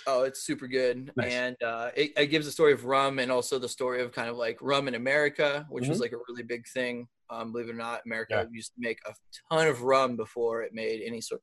Oh, 0.06 0.22
it's 0.24 0.42
super 0.42 0.66
good, 0.68 1.10
Nice. 1.16 1.32
and 1.32 1.56
uh, 1.62 1.90
it, 1.96 2.12
it 2.16 2.26
gives 2.26 2.46
a 2.46 2.52
story 2.52 2.72
of 2.72 2.84
rum 2.84 3.18
and 3.18 3.32
also 3.32 3.58
the 3.58 3.68
story 3.68 4.02
of 4.02 4.12
kind 4.12 4.28
of 4.28 4.36
like 4.36 4.58
rum 4.60 4.86
in 4.88 4.94
America, 4.94 5.66
which 5.70 5.88
was 5.88 5.98
like 6.00 6.12
a 6.12 6.18
really 6.28 6.42
big 6.42 6.66
thing. 6.68 7.08
Um, 7.30 7.52
believe 7.52 7.68
it 7.68 7.72
or 7.72 7.74
not, 7.74 8.02
America 8.04 8.34
Mm-hmm. 8.34 8.52
Yeah. 8.52 8.56
used 8.56 8.74
to 8.74 8.80
make 8.80 8.98
a 9.08 9.14
ton 9.50 9.66
of 9.68 9.82
rum 9.82 10.16
before 10.16 10.62
it 10.62 10.74
made 10.74 11.00
any 11.06 11.20
sort. 11.22 11.40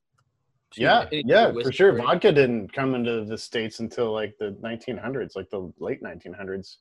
Yeah, 0.76 1.06
any 1.10 1.24
yeah, 1.26 1.50
for 1.50 1.72
sure. 1.72 1.92
Vodka 1.96 2.30
didn't 2.30 2.72
come 2.72 2.94
into 2.94 3.24
the 3.24 3.36
states 3.36 3.80
until 3.80 4.12
like 4.12 4.34
the 4.38 4.56
1900s, 4.62 5.34
like 5.34 5.50
the 5.50 5.72
late 5.80 6.00
1900s, 6.00 6.76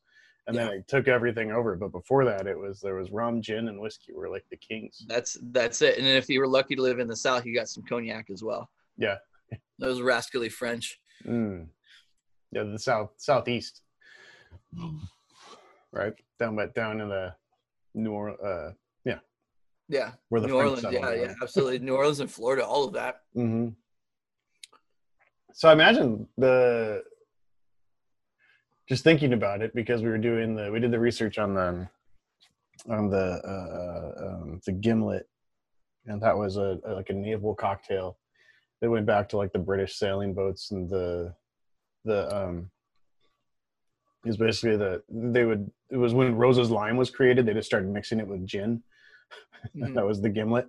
and 0.50 0.58
then 0.58 0.68
it 0.74 0.88
took 0.88 1.08
everything 1.08 1.51
over. 1.51 1.75
But 1.75 1.91
before 1.91 2.25
that, 2.25 2.48
it 2.48 2.58
was 2.58 2.79
there 2.82 2.96
was 2.96 3.12
rum, 3.12 3.41
gin, 3.41 3.68
and 3.68 3.79
whiskey 3.79 4.13
were 4.13 4.29
like 4.29 4.46
the 4.50 4.58
kings. 4.58 5.06
That's 5.08 5.38
that's 5.51 5.82
it. 5.82 5.98
And 5.98 6.08
if 6.08 6.27
you 6.27 6.39
were 6.39 6.48
lucky 6.48 6.75
to 6.75 6.82
live 6.82 7.00
in 7.00 7.08
the 7.08 7.15
South, 7.15 7.46
you 7.46 7.56
got 7.56 7.70
some 7.70 7.84
cognac 7.88 8.29
as 8.32 8.44
well. 8.44 8.70
Yeah. 8.98 9.18
Those 9.79 10.01
rascally 10.01 10.50
French. 10.50 11.00
Mm. 11.25 11.68
Yeah, 12.51 12.63
the 12.63 12.79
south 12.79 13.12
southeast, 13.18 13.84
right 15.91 16.13
down 16.39 16.56
but 16.56 16.74
down 16.74 17.00
in 17.00 17.10
the 17.10 17.36
New 17.94 18.12
Orleans, 18.12 18.39
uh, 18.44 18.72
Yeah, 19.88 20.12
where 20.29 20.41
the 20.41 20.48
New 20.48 20.53
French 20.53 20.84
Orleans. 20.84 20.88
Yeah, 20.91 21.13
yeah, 21.13 21.34
absolutely. 21.44 21.79
New 21.79 21.96
Orleans 21.96 22.22
and 22.22 22.32
Florida, 22.32 22.65
all 22.65 22.86
of 22.86 22.94
that. 22.94 23.22
hmm 23.34 23.70
So 25.53 25.70
I 25.70 25.74
imagine 25.74 26.27
the 26.38 27.03
just 28.89 29.03
thinking 29.03 29.34
about 29.34 29.62
it 29.62 29.74
because 29.75 30.01
we 30.01 30.10
were 30.10 30.17
doing 30.17 30.55
the 30.55 30.72
we 30.72 30.79
did 30.79 30.91
the 30.91 31.00
research 31.00 31.38
on 31.38 31.53
the 31.53 31.88
on 32.89 33.10
the 33.10 33.17
uh, 33.46 34.25
um, 34.27 34.60
the 34.65 34.72
gimlet, 34.72 35.29
and 36.08 36.22
that 36.24 36.36
was 36.36 36.58
a, 36.58 36.79
a 36.86 36.93
like 36.96 37.10
a 37.10 37.13
naval 37.13 37.53
cocktail 37.53 38.17
that 38.81 38.89
went 38.89 39.05
back 39.05 39.29
to 39.29 39.38
like 39.38 39.53
the 39.53 39.60
British 39.60 39.96
sailing 39.96 40.34
boats 40.34 40.72
and 40.72 40.89
the 40.89 41.34
the 42.03 42.36
um 42.36 42.72
is 44.25 44.38
basically 44.38 44.75
the 44.75 45.03
they 45.10 45.46
would 45.46 45.69
it 45.91 45.98
was 45.98 46.13
when 46.13 46.36
Rose's 46.36 46.72
lime 46.72 46.98
was 46.98 47.10
created 47.12 47.46
they 47.46 47.53
just 47.53 47.67
started 47.67 47.89
mixing 47.89 48.19
it 48.19 48.27
with 48.27 48.46
gin. 48.46 48.84
Mhm. 49.75 49.93
that 49.93 50.05
was 50.05 50.22
the 50.22 50.29
gimlet. 50.29 50.67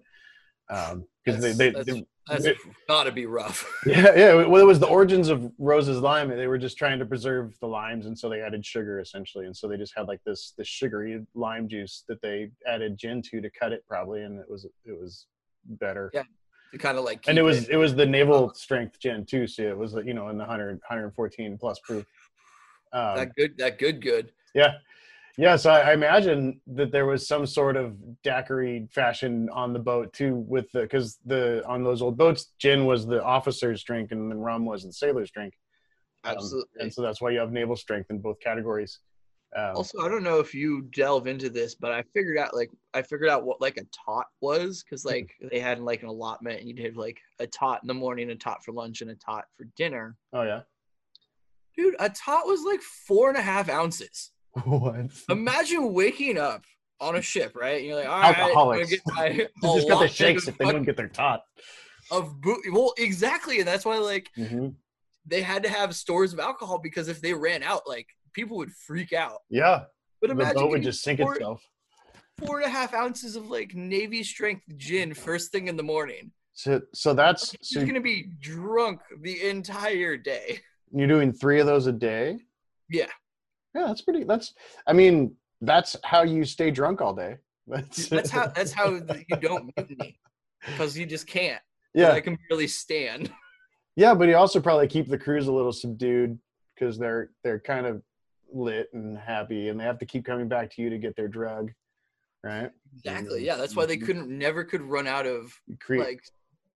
Um 0.69 1.07
because 1.25 1.41
they 1.41 1.53
they, 1.53 1.83
they 1.83 2.05
That's 2.31 2.45
It- 2.47 2.57
gotta 2.89 3.11
be 3.13 3.27
rough. 3.27 3.67
yeah, 3.87 4.15
yeah. 4.17 4.35
Well, 4.45 4.63
it 4.63 4.67
was 4.67 4.79
the 4.79 4.87
origins 4.87 5.29
of 5.29 5.51
Rose's 5.59 5.99
lime. 6.01 6.29
They 6.29 6.47
were 6.47 6.59
just 6.59 6.79
trying 6.79 6.99
to 7.01 7.07
preserve 7.07 7.59
the 7.61 7.67
limes, 7.67 8.07
and 8.07 8.17
so 8.19 8.29
they 8.29 8.41
added 8.41 8.65
sugar 8.65 9.01
essentially. 9.01 9.47
And 9.47 9.57
so 9.57 9.67
they 9.69 9.77
just 9.77 9.93
had 9.97 10.07
like 10.07 10.21
this 10.25 10.55
this 10.57 10.69
sugary 10.69 11.27
lime 11.35 11.69
juice 11.69 12.05
that 12.09 12.23
they 12.23 12.51
added 12.67 12.97
gin 12.97 13.21
to 13.31 13.41
to 13.41 13.51
cut 13.51 13.73
it 13.73 13.85
probably, 13.89 14.23
and 14.23 14.39
it 14.39 14.49
was 14.49 14.65
it 14.85 14.99
was 14.99 15.27
better. 15.65 16.11
Yeah, 16.15 16.23
to 16.73 16.79
kind 16.79 16.97
of 16.99 17.05
like. 17.05 17.25
and 17.27 17.37
it 17.37 17.43
was 17.43 17.69
it 17.69 17.77
was 17.77 17.95
the 17.95 18.07
naval 18.07 18.55
strength 18.55 18.99
gin 19.01 19.27
too, 19.27 19.47
so 19.47 19.63
it 19.63 19.77
was 19.77 19.95
you 20.05 20.15
know 20.15 20.29
in 20.29 20.37
the 20.39 20.45
100 20.45 20.75
114 20.89 21.59
plus 21.59 21.79
proof. 21.81 22.07
Um, 22.93 23.17
that 23.17 23.35
good. 23.37 23.59
That 23.59 23.79
good. 23.79 24.01
Good. 24.03 24.33
yeah. 24.55 24.75
Yeah, 25.41 25.57
so 25.57 25.71
I, 25.71 25.79
I 25.81 25.93
imagine 25.95 26.61
that 26.67 26.93
there 26.93 27.07
was 27.07 27.27
some 27.27 27.47
sort 27.47 27.75
of 27.79 27.97
daiquiri 28.23 28.87
fashion 28.93 29.49
on 29.55 29.73
the 29.73 29.79
boat 29.79 30.13
too, 30.13 30.35
with 30.47 30.71
the 30.73 30.83
because 30.83 31.19
the 31.25 31.65
on 31.67 31.83
those 31.83 32.03
old 32.03 32.19
boats, 32.19 32.53
gin 32.59 32.85
was 32.85 33.07
the 33.07 33.25
officer's 33.25 33.83
drink 33.83 34.13
and 34.13 34.31
then 34.31 34.39
rum 34.39 34.67
was 34.67 34.83
the 34.85 34.93
sailor's 34.93 35.31
drink. 35.31 35.55
Um, 36.25 36.35
Absolutely. 36.37 36.83
and 36.83 36.93
so 36.93 37.01
that's 37.01 37.23
why 37.23 37.31
you 37.31 37.39
have 37.39 37.53
naval 37.53 37.75
strength 37.75 38.11
in 38.11 38.19
both 38.19 38.39
categories. 38.41 38.99
Um, 39.57 39.77
also, 39.77 40.03
I 40.05 40.09
don't 40.11 40.23
know 40.23 40.41
if 40.41 40.55
you 40.55 40.83
delve 40.95 41.27
into 41.27 41.49
this, 41.49 41.75
but 41.75 41.91
I 41.91 42.03
figured 42.13 42.37
out 42.37 42.55
like 42.55 42.71
I 42.93 43.01
figured 43.01 43.31
out 43.31 43.47
what 43.47 43.63
like 43.63 43.79
a 43.79 43.87
tot 44.07 44.27
was 44.43 44.83
because 44.83 45.05
Hmm. 45.05 45.09
like 45.09 45.31
they 45.51 45.59
had 45.59 45.79
like 45.81 46.03
an 46.03 46.11
allotment 46.11 46.61
and 46.61 46.69
you'd 46.69 46.85
have 46.85 46.97
like 46.99 47.19
a 47.39 47.47
tot 47.47 47.83
in 47.83 47.89
the 47.89 47.95
morning, 47.95 48.29
a 48.31 48.35
tot 48.37 48.63
for 48.63 48.73
lunch, 48.73 49.01
and 49.01 49.11
a 49.11 49.15
tot 49.15 49.47
for 49.57 49.65
dinner. 49.75 50.19
oh 50.35 50.43
yeah. 50.43 50.61
Dude, 51.79 51.97
a 51.99 52.11
tot 52.11 52.47
was 52.47 52.63
like 52.63 52.83
four 52.83 53.31
and 53.31 53.39
a 53.39 53.43
half 53.43 53.71
ounces. 53.71 54.33
what? 54.65 55.07
Imagine 55.29 55.93
waking 55.93 56.39
up 56.39 56.65
on 57.01 57.17
a 57.17 57.23
ship, 57.23 57.57
right? 57.57 57.79
And 57.79 57.87
you're 57.87 57.97
like, 57.97 58.09
all 58.09 58.21
right, 58.21 58.37
Alcoholics. 58.39 58.91
get 58.91 59.01
my 59.07 59.29
just 59.63 59.89
got 59.89 60.01
the 60.01 60.09
shakes 60.09 60.49
if 60.49 60.59
they 60.59 60.67
don't 60.67 60.83
get 60.85 60.97
their 60.97 61.09
tot. 61.09 61.43
of 62.11 62.41
boo- 62.41 62.63
Well, 62.73 62.93
exactly, 62.99 63.59
and 63.61 63.69
that's 63.69 63.85
why 63.85 63.99
like 63.99 64.31
Mhm. 64.37 64.75
they 65.27 65.43
had 65.43 65.63
to 65.63 65.69
have 65.69 65.95
stores 65.95 66.33
of 66.33 66.41
alcohol 66.41 66.79
because 66.79 67.09
if 67.09 67.21
they 67.21 67.33
ran 67.33 67.63
out, 67.63 67.83
like 67.89 68.07
people 68.33 68.57
would 68.59 68.73
freak 68.73 69.13
out. 69.13 69.39
Yeah, 69.49 69.85
But 70.21 70.29
the 70.29 70.33
imagine 70.35 70.55
boat 70.55 70.71
would 70.71 70.83
just 70.83 71.03
sink 71.03 71.21
four, 71.21 71.35
itself. 71.35 71.63
four 72.39 72.59
and 72.59 72.67
a 72.67 72.71
half 72.71 72.93
ounces 72.95 73.37
of 73.37 73.49
like 73.51 73.75
Navy 73.75 74.23
strength 74.23 74.65
gin 74.77 75.15
first 75.15 75.53
thing 75.53 75.69
in 75.69 75.77
the 75.77 75.83
morning. 75.83 76.33
So 76.53 76.83
so 76.93 77.15
that's 77.15 77.55
so 77.63 77.79
You're 77.81 77.87
gonna 77.87 78.01
be 78.01 78.31
drunk 78.41 79.01
the 79.23 79.49
entire 79.49 80.17
day. 80.17 80.61
you're 80.93 81.07
doing 81.09 81.33
three 81.33 81.61
of 81.61 81.67
those 81.67 81.87
a 81.87 81.93
day. 81.93 82.39
Yeah, 82.91 83.07
Yeah, 83.75 83.87
that's 83.87 84.03
pretty. 84.03 84.25
That's 84.25 84.55
I 84.87 84.93
mean 84.93 85.37
that's 85.61 85.97
how 86.05 86.23
you 86.23 86.45
stay 86.45 86.71
drunk 86.71 87.01
all 87.01 87.15
day. 87.15 87.37
That's 87.67 88.09
that's 88.09 88.31
how 88.31 88.49
that's 88.57 88.73
how 88.73 89.01
you 89.29 89.37
don't 89.37 89.71
mutiny 89.77 90.19
because 90.67 90.99
you 90.99 91.07
just 91.07 91.27
can't 91.29 91.63
yeah 91.95 92.11
I 92.13 92.21
can 92.21 92.37
barely 92.49 92.67
stand. 92.67 93.33
Yeah, 93.97 94.15
but 94.15 94.29
you 94.29 94.37
also 94.37 94.61
probably 94.61 94.87
keep 94.87 95.09
the 95.09 95.19
crews 95.19 95.49
a 95.49 95.53
little 95.53 95.73
subdued 95.73 96.39
because 96.75 96.97
they're 96.97 97.31
they're 97.45 97.59
kind 97.61 97.87
of 97.87 98.03
lit 98.53 98.89
and 98.95 99.19
happy, 99.19 99.69
and 99.69 99.79
they 99.79 99.85
have 99.85 99.99
to 99.99 100.07
keep 100.07 100.25
coming 100.25 100.49
back 100.49 100.75
to 100.75 100.83
you 100.83 100.91
to 100.91 100.97
get 100.97 101.17
their 101.17 101.29
drug, 101.29 101.73
right? 102.43 102.71
Exactly. 102.97 103.45
Yeah, 103.45 103.57
that's 103.57 103.77
why 103.77 103.87
they 103.87 103.99
Mhm. 103.99 104.07
couldn't 104.07 104.29
never 104.31 104.65
could 104.65 104.81
run 104.81 105.07
out 105.07 105.27
of 105.27 105.53
like 105.91 106.23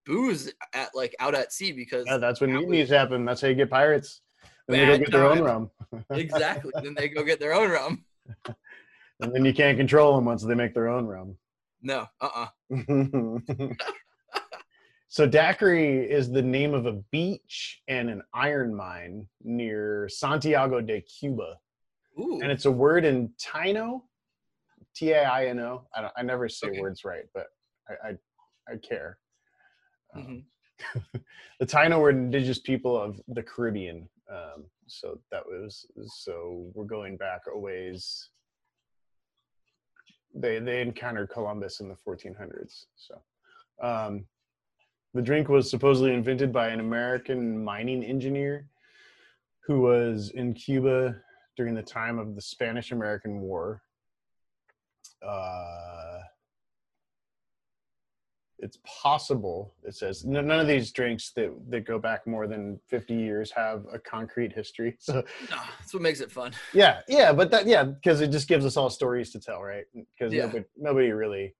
booze 0.05 0.51
at 0.73 0.89
like 0.93 1.15
out 1.19 1.33
at 1.33 1.51
sea 1.51 1.71
because 1.71 2.05
yeah, 2.05 2.17
that's 2.17 2.41
when 2.41 2.51
mutinies 2.51 2.89
happen. 2.89 3.25
That's 3.25 3.41
how 3.41 3.47
you 3.47 3.55
get 3.55 3.69
pirates. 3.69 4.21
Then 4.67 4.79
they 4.79 4.85
go 4.85 4.97
get 4.97 5.11
their 5.11 5.25
own 5.25 5.41
rum, 5.41 5.71
exactly. 6.11 6.71
then 6.81 6.95
they 6.95 7.07
go 7.09 7.23
get 7.23 7.39
their 7.39 7.53
own 7.53 7.69
rum. 7.69 8.05
and 9.19 9.33
then 9.33 9.45
you 9.45 9.53
can't 9.53 9.77
control 9.77 10.15
them 10.15 10.25
once 10.25 10.43
they 10.43 10.55
make 10.55 10.73
their 10.73 10.87
own 10.87 11.05
rum. 11.05 11.37
No, 11.81 12.07
uh, 12.19 12.47
uh 12.71 12.71
so 15.07 15.27
daiquiri 15.27 16.09
is 16.09 16.31
the 16.31 16.41
name 16.41 16.73
of 16.73 16.87
a 16.87 16.93
beach 17.11 17.81
and 17.87 18.09
an 18.09 18.23
iron 18.33 18.73
mine 18.73 19.27
near 19.43 20.09
Santiago 20.09 20.81
de 20.81 21.01
Cuba. 21.01 21.57
Ooh, 22.19 22.39
and 22.41 22.51
it's 22.51 22.65
a 22.65 22.71
word 22.71 23.05
in 23.05 23.29
Taino, 23.39 24.01
T 24.95 25.11
A 25.11 25.23
I 25.25 25.45
N 25.47 25.59
O. 25.59 25.87
I 25.95 26.01
don't, 26.01 26.13
I 26.17 26.23
never 26.23 26.49
say 26.49 26.69
Okay. 26.69 26.79
words 26.79 27.05
right, 27.05 27.25
but 27.35 27.47
I 27.87 28.09
I, 28.09 28.73
I 28.73 28.77
care. 28.77 29.19
mhm. 30.17 30.43
The 31.59 31.65
Taino 31.65 31.99
were 31.99 32.09
indigenous 32.09 32.59
people 32.59 32.99
of 33.01 33.21
the 33.29 33.43
Caribbean, 33.43 34.09
um, 34.31 34.65
so 34.87 35.19
that 35.31 35.45
was 35.45 35.85
so 36.07 36.71
we're 36.73 36.85
going 36.85 37.17
back 37.17 37.41
a 37.51 37.57
ways. 37.57 38.29
They 40.33 40.59
they 40.59 40.81
encountered 40.81 41.29
Columbus 41.29 41.79
in 41.79 41.87
the 41.87 41.95
1400s. 41.95 42.85
So 42.95 43.21
um, 43.81 44.25
the 45.13 45.21
drink 45.21 45.47
was 45.47 45.69
supposedly 45.69 46.13
invented 46.13 46.51
by 46.51 46.69
an 46.69 46.79
American 46.79 47.63
mining 47.63 48.03
engineer 48.03 48.67
who 49.65 49.81
was 49.81 50.31
in 50.31 50.53
Cuba 50.53 51.15
during 51.55 51.73
the 51.73 51.81
time 51.81 52.19
of 52.19 52.35
the 52.35 52.41
Spanish 52.41 52.91
American 52.91 53.39
War. 53.39 53.81
Uh, 55.25 56.04
it's 58.65 58.79
possible, 58.83 59.73
it 59.83 59.95
says, 59.95 60.25
none 60.25 60.49
of 60.49 60.67
these 60.67 60.91
drinks 60.91 61.31
that, 61.35 61.51
that 61.69 61.85
go 61.85 61.99
back 61.99 62.25
more 62.25 62.47
than 62.47 62.79
50 62.89 63.13
years 63.13 63.51
have 63.51 63.85
a 63.93 63.99
concrete 63.99 64.51
history. 64.51 64.97
So, 65.05 65.13
no, 65.51 65.57
that's 65.79 65.93
what 65.93 66.01
makes 66.01 66.19
it 66.19 66.31
fun. 66.31 66.51
yeah, 66.73 67.01
yeah, 67.07 67.31
but 67.31 67.51
that, 67.51 67.67
yeah, 67.67 67.83
because 67.83 68.21
it 68.21 68.31
just 68.31 68.47
gives 68.47 68.65
us 68.65 68.75
all 68.75 68.89
stories 68.89 69.31
to 69.33 69.39
tell, 69.39 69.61
right? 69.61 69.85
Because 69.93 70.33
Yeah. 70.33 70.47
nobody, 70.47 70.65
nobody 70.75 71.11
really 71.11 71.53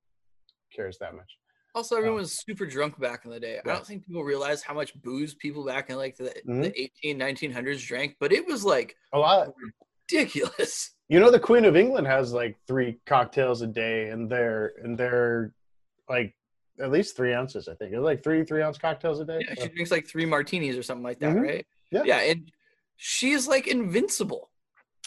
cares 0.76 0.98
that 0.98 1.13
much. 1.15 1.32
Also, 1.76 1.96
everyone 1.96 2.22
was 2.22 2.41
super 2.44 2.65
drunk 2.65 3.00
back 3.00 3.26
in 3.26 3.32
the 3.32 3.39
day. 3.39 3.60
I 3.63 3.68
don't 3.68 3.86
think 3.86 4.08
people 4.08 4.24
realize 4.24 4.63
how 4.63 4.74
much 4.74 5.00
booze 5.04 5.36
people 5.36 5.63
back 5.63 5.89
in 5.91 5.98
like 5.98 6.15
the, 6.18 6.34
Mhm. 6.48 6.63
the 6.63 6.82
18, 6.82 7.20
1900s 7.20 7.86
drank, 7.86 8.15
but 8.20 8.34
it 8.34 8.48
was 8.48 8.63
like 8.65 8.96
A 9.13 9.20
lot. 9.20 9.54
ridiculous. 10.10 10.91
You 11.08 11.20
know, 11.20 11.30
the 11.30 11.39
Queen 11.39 11.65
of 11.65 11.76
England 11.76 12.08
has 12.08 12.34
like 12.34 12.58
three 12.68 12.98
cocktails 13.06 13.62
a 13.62 13.68
day, 13.68 14.10
and 14.10 14.28
they're 14.28 14.74
and 14.84 14.98
they're 14.98 15.54
like 16.10 16.34
at 16.80 16.92
least 16.92 17.16
three 17.16 17.34
ounces. 17.34 17.68
I 17.68 17.76
think 17.76 17.94
it's 17.94 18.02
like 18.02 18.24
three 18.24 18.44
three 18.44 18.62
ounce 18.62 18.78
cocktails 18.78 19.20
a 19.20 19.26
day. 19.26 19.40
Yeah, 19.42 19.54
So- 19.56 19.64
she 19.64 19.70
drinks 19.70 19.92
like 19.92 20.08
three 20.08 20.26
martinis 20.26 20.78
or 20.78 20.84
something 20.84 21.04
like 21.04 21.20
that, 21.20 21.36
Mhm. 21.36 21.42
right? 21.44 21.68
Yeah. 21.92 22.04
Yeah, 22.04 22.20
and 22.22 22.52
she's 22.98 23.48
like 23.48 23.68
invincible. 23.68 24.50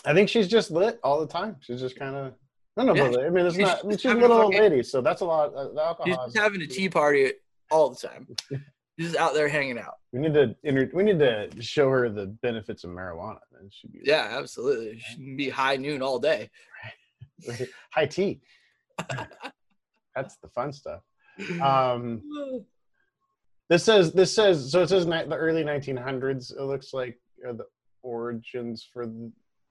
I 0.05 0.15
think 0.15 0.29
she's 0.29 0.49
just 0.49 0.71
lit 0.71 0.99
all 1.03 1.21
the 1.21 1.27
time. 1.27 1.57
She's 1.61 1.81
just 1.81 1.99
kind 1.99 2.15
of. 2.15 2.35
I 2.77 2.85
don't 2.85 2.97
know. 2.97 3.21
Yeah. 3.21 3.27
I 3.27 3.31
mean, 3.31 3.47
it's 3.47 3.57
she's 3.57 3.67
not. 3.67 3.85
I 3.85 3.89
mean, 3.89 3.99
she's 3.99 4.13
a 4.13 4.15
little 4.15 4.41
old 4.43 4.55
lady, 4.55 4.83
so 4.85 5.01
that's 5.01 5.21
a 5.21 5.25
lot. 5.25 5.53
Uh, 5.55 5.73
the 5.73 5.83
alcohol. 5.83 6.07
She's 6.07 6.35
just 6.35 6.37
having 6.45 6.63
a 6.63 6.67
tea 6.69 6.89
party 6.89 7.33
all 7.71 7.91
the 7.91 7.97
time. 7.97 8.29
She's 9.01 9.11
just 9.13 9.17
out 9.21 9.33
there 9.33 9.47
hanging 9.49 9.79
out. 9.79 9.95
We 10.13 10.19
need 10.19 10.35
to. 10.35 10.57
Inter- 10.65 10.91
we 10.93 11.05
need 11.05 11.21
to 11.21 11.49
show 11.61 11.89
her 11.89 12.09
the 12.09 12.27
benefits 12.27 12.83
of 12.83 12.91
marijuana. 12.91 13.39
And 13.61 13.73
she'd 13.73 13.93
be 13.93 14.01
Yeah, 14.03 14.29
absolutely. 14.33 14.99
She 14.99 15.15
can 15.15 15.37
be 15.37 15.49
high 15.49 15.77
noon 15.77 16.03
all 16.03 16.19
day. 16.19 16.51
high 17.93 18.07
tea. 18.07 18.41
that's 20.15 20.37
the 20.39 20.49
fun 20.49 20.73
stuff. 20.73 21.03
Um, 21.63 22.23
This 23.69 23.85
says 23.85 24.13
this 24.13 24.35
says 24.35 24.73
so 24.73 24.83
it 24.83 24.89
says 24.89 25.07
the 25.07 25.37
early 25.37 25.63
1900s. 25.63 26.57
It 26.57 26.63
looks 26.63 26.95
like 26.95 27.19
the 27.43 27.67
origins 28.03 28.89
for 28.93 29.07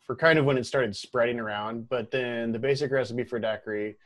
for 0.07 0.15
kind 0.15 0.39
of 0.39 0.45
when 0.45 0.57
it 0.57 0.65
started 0.65 0.95
spreading 0.95 1.39
around. 1.39 1.89
But 1.89 2.11
then 2.11 2.51
the 2.51 2.59
basic 2.59 2.91
recipe 2.91 3.23
for 3.25 3.39
daiquiri, 3.39 3.97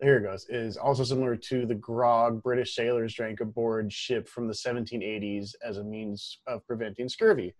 here 0.00 0.16
it 0.16 0.22
goes, 0.22 0.46
is 0.48 0.76
also 0.76 1.04
similar 1.04 1.36
to 1.36 1.66
the 1.66 1.74
grog 1.74 2.42
British 2.42 2.74
sailors 2.74 3.14
drank 3.14 3.40
aboard 3.40 3.92
ship 3.92 4.28
from 4.28 4.48
the 4.48 4.54
1780s 4.54 5.54
as 5.64 5.78
a 5.78 5.84
means 5.84 6.38
of 6.46 6.66
preventing 6.66 7.08
scurvy. 7.08 7.54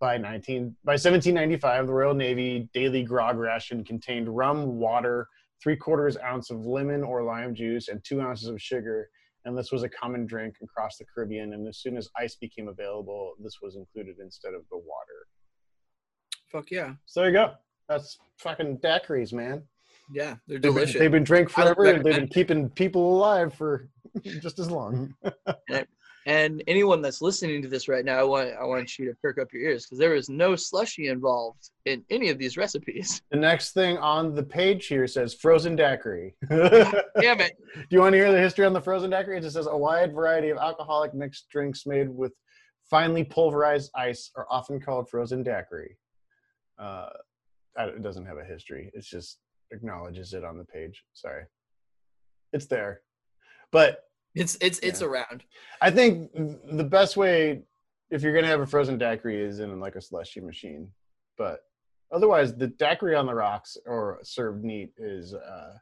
By 0.00 0.16
19 0.16 0.76
by 0.84 0.92
1795, 0.92 1.86
the 1.86 1.92
Royal 1.92 2.14
Navy 2.14 2.68
daily 2.72 3.02
grog 3.02 3.36
ration 3.36 3.84
contained 3.84 4.28
rum, 4.28 4.78
water, 4.78 5.28
three 5.62 5.76
quarters 5.76 6.16
ounce 6.18 6.50
of 6.50 6.66
lemon 6.66 7.02
or 7.02 7.22
lime 7.22 7.54
juice, 7.54 7.88
and 7.88 8.02
two 8.04 8.20
ounces 8.20 8.48
of 8.48 8.60
sugar 8.60 9.08
and 9.44 9.56
this 9.56 9.70
was 9.72 9.82
a 9.82 9.88
common 9.88 10.26
drink 10.26 10.56
across 10.62 10.96
the 10.96 11.04
Caribbean. 11.04 11.52
And 11.52 11.68
as 11.68 11.78
soon 11.78 11.96
as 11.96 12.08
ice 12.18 12.34
became 12.36 12.68
available, 12.68 13.34
this 13.42 13.58
was 13.60 13.76
included 13.76 14.16
instead 14.20 14.54
of 14.54 14.62
the 14.70 14.78
water. 14.78 15.26
Fuck 16.50 16.70
yeah. 16.70 16.94
So 17.06 17.20
there 17.20 17.30
you 17.30 17.36
go. 17.36 17.52
That's 17.88 18.18
fucking 18.38 18.78
daiquiris, 18.78 19.32
man. 19.32 19.62
Yeah, 20.12 20.36
they're 20.46 20.58
They've 20.58 20.62
been, 20.62 20.72
delicious. 20.74 20.98
they've 20.98 21.10
been 21.10 21.24
drank 21.24 21.50
forever. 21.50 21.84
and 21.84 22.04
They've 22.04 22.14
been 22.14 22.28
keeping 22.28 22.68
people 22.70 23.16
alive 23.16 23.54
for 23.54 23.88
just 24.40 24.58
as 24.58 24.70
long. 24.70 25.14
And 26.26 26.62
anyone 26.66 27.02
that's 27.02 27.20
listening 27.20 27.60
to 27.62 27.68
this 27.68 27.86
right 27.86 28.04
now, 28.04 28.18
I 28.18 28.22
want 28.22 28.50
I 28.58 28.64
want 28.64 28.98
you 28.98 29.06
to 29.06 29.14
perk 29.20 29.38
up 29.38 29.52
your 29.52 29.62
ears 29.62 29.84
because 29.84 29.98
there 29.98 30.14
is 30.14 30.30
no 30.30 30.56
slushy 30.56 31.08
involved 31.08 31.70
in 31.84 32.02
any 32.10 32.30
of 32.30 32.38
these 32.38 32.56
recipes. 32.56 33.22
The 33.30 33.40
next 33.40 33.72
thing 33.72 33.98
on 33.98 34.34
the 34.34 34.42
page 34.42 34.86
here 34.86 35.06
says 35.06 35.34
frozen 35.34 35.74
daiquiri. 35.76 36.36
Damn 36.48 37.40
it. 37.40 37.56
Do 37.74 37.86
you 37.90 38.00
want 38.00 38.12
to 38.12 38.18
hear 38.18 38.30
the 38.30 38.38
history 38.38 38.64
on 38.64 38.72
the 38.72 38.80
frozen 38.80 39.10
daiquiri? 39.10 39.38
It 39.38 39.42
just 39.42 39.56
says 39.56 39.66
a 39.66 39.76
wide 39.76 40.14
variety 40.14 40.50
of 40.50 40.58
alcoholic 40.58 41.14
mixed 41.14 41.48
drinks 41.50 41.84
made 41.84 42.08
with 42.08 42.32
finely 42.88 43.24
pulverized 43.24 43.90
ice 43.96 44.30
are 44.36 44.46
often 44.50 44.80
called 44.80 45.08
frozen 45.08 45.42
daiquiri. 45.42 45.98
Uh, 46.78 47.08
it 47.76 48.02
doesn't 48.02 48.26
have 48.26 48.38
a 48.38 48.44
history. 48.44 48.90
It 48.94 49.04
just 49.04 49.38
acknowledges 49.72 50.32
it 50.32 50.44
on 50.44 50.58
the 50.58 50.64
page. 50.64 51.02
Sorry, 51.12 51.44
it's 52.52 52.66
there, 52.66 53.00
but 53.72 54.04
It's 54.34 54.56
it's 54.60 54.78
it's 54.80 55.02
around. 55.02 55.44
I 55.80 55.90
think 55.90 56.32
the 56.32 56.84
best 56.84 57.16
way, 57.16 57.62
if 58.10 58.22
you're 58.22 58.34
gonna 58.34 58.48
have 58.48 58.60
a 58.60 58.66
frozen 58.66 58.98
daiquiri, 58.98 59.40
is 59.40 59.60
in 59.60 59.78
like 59.80 59.96
a 59.96 60.00
slushy 60.00 60.40
machine. 60.40 60.88
But 61.38 61.60
otherwise, 62.12 62.54
the 62.54 62.68
daiquiri 62.68 63.14
on 63.14 63.26
the 63.26 63.34
rocks 63.34 63.76
or 63.86 64.18
served 64.22 64.64
neat 64.64 64.92
is 64.98 65.34
uh, 65.34 65.74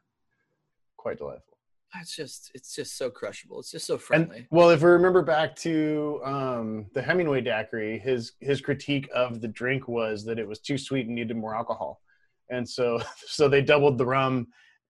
quite 0.97 1.17
delightful. 1.17 1.57
It's 1.99 2.15
just 2.15 2.51
it's 2.55 2.75
just 2.75 2.97
so 2.97 3.09
crushable. 3.09 3.59
It's 3.59 3.71
just 3.71 3.85
so 3.85 3.95
And 3.95 4.01
friendly. 4.03 4.47
well, 4.49 4.69
if 4.71 4.81
we 4.81 4.89
remember 4.89 5.21
back 5.21 5.55
to 5.57 6.21
um, 6.25 6.85
the 6.93 7.01
Hemingway 7.01 7.41
daiquiri, 7.41 7.99
his 7.99 8.33
his 8.39 8.61
critique 8.61 9.09
of 9.13 9.41
the 9.41 9.47
drink 9.47 9.87
was 9.87 10.25
that 10.25 10.39
it 10.39 10.47
was 10.47 10.59
too 10.59 10.77
sweet 10.77 11.05
and 11.07 11.15
needed 11.15 11.37
more 11.37 11.55
alcohol, 11.55 12.01
and 12.49 12.67
so 12.67 12.99
so 13.27 13.47
they 13.47 13.61
doubled 13.61 13.97
the 13.97 14.05
rum 14.05 14.47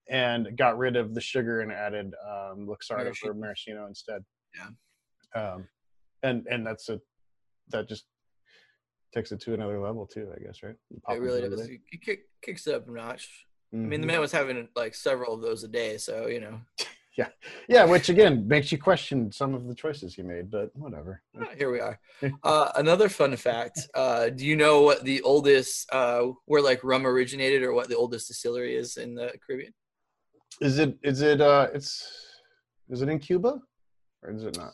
and 0.09 0.57
got 0.57 0.77
rid 0.77 0.95
of 0.95 1.13
the 1.15 1.21
sugar 1.21 1.61
and 1.61 1.71
added 1.71 2.13
um, 2.27 2.67
Luxardo 2.67 3.15
for 3.15 3.33
Maraschino. 3.33 3.33
maraschino 3.33 3.87
instead. 3.87 4.23
Yeah. 4.55 4.69
Um, 5.41 5.67
and 6.21 6.45
and 6.49 6.65
that's 6.65 6.89
a 6.89 6.99
that 7.69 7.87
just 7.87 8.05
takes 9.13 9.31
it 9.31 9.39
to 9.41 9.53
another 9.53 9.79
level 9.79 10.05
too, 10.07 10.31
I 10.35 10.43
guess, 10.43 10.63
right? 10.63 10.75
Pop 11.03 11.15
it 11.15 11.19
really 11.21 11.41
does. 11.41 11.67
It 11.69 12.01
kick, 12.01 12.21
kicks 12.41 12.67
it 12.67 12.75
up 12.75 12.87
a 12.87 12.91
notch. 12.91 13.45
there. 13.71 13.81
I 13.81 13.85
mean, 13.87 14.01
the 14.01 14.05
Mhm. 14.05 14.11
man 14.11 14.19
was 14.19 14.31
having 14.31 14.67
like 14.75 14.95
several 14.95 15.33
of 15.33 15.41
those 15.41 15.63
a 15.63 15.67
day, 15.67 15.97
so 15.97 16.27
you 16.27 16.39
know. 16.39 16.59
Yeah, 17.15 17.29
yeah, 17.69 17.85
which 17.85 18.09
again 18.09 18.47
makes 18.47 18.71
you 18.71 18.79
question 18.79 19.31
some 19.31 19.53
of 19.53 19.67
the 19.67 19.75
choices 19.75 20.15
he 20.15 20.23
made, 20.23 20.49
but 20.49 20.75
whatever. 20.75 21.21
Ah, 21.37 21.45
Here 21.55 21.69
we 21.71 21.79
are. 21.79 21.99
Uh, 22.43 22.71
another 22.75 23.07
fun 23.07 23.35
fact: 23.37 23.87
uh, 23.93 24.29
Do 24.29 24.43
you 24.43 24.55
know 24.55 24.81
what 24.81 25.03
the 25.03 25.21
oldest, 25.21 25.87
uh, 25.93 26.23
where 26.45 26.63
like 26.63 26.83
rum 26.83 27.05
originated, 27.05 27.61
or 27.61 27.71
what 27.71 27.87
the 27.87 27.95
oldest 27.95 28.29
distillery 28.29 28.75
is 28.75 28.97
in 28.97 29.13
the 29.13 29.31
Caribbean? 29.45 29.75
Is 30.61 30.79
it 30.79 30.97
is 31.03 31.21
it 31.21 31.41
uh 31.41 31.67
it's 31.73 32.07
is 32.89 33.01
it 33.01 33.09
in 33.09 33.19
Cuba 33.19 33.59
or 34.21 34.31
is 34.31 34.43
it 34.43 34.57
not? 34.57 34.71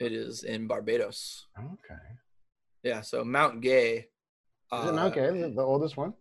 It 0.00 0.12
is 0.12 0.42
in 0.44 0.66
Barbados. 0.66 1.46
Okay. 1.58 2.00
Yeah, 2.82 3.00
so 3.00 3.24
Mount 3.24 3.60
Gay. 3.60 3.96
Is 3.96 4.04
uh, 4.72 4.88
it 4.88 4.94
not 4.94 5.16
okay? 5.16 5.40
The, 5.40 5.48
the 5.50 5.62
oldest 5.62 5.96
one? 5.96 6.14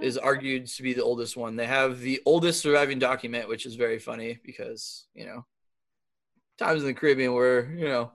is 0.00 0.16
argued 0.16 0.66
to 0.66 0.82
be 0.82 0.94
the 0.94 1.02
oldest 1.04 1.36
one. 1.36 1.54
They 1.54 1.66
have 1.66 2.00
the 2.00 2.20
oldest 2.24 2.62
surviving 2.62 2.98
document, 2.98 3.46
which 3.48 3.66
is 3.66 3.74
very 3.74 3.98
funny 3.98 4.38
because 4.44 5.06
you 5.14 5.26
know 5.26 5.44
times 6.58 6.80
in 6.80 6.86
the 6.88 6.94
Caribbean 6.94 7.32
were 7.34 7.70
you 7.76 7.86
know 7.86 8.12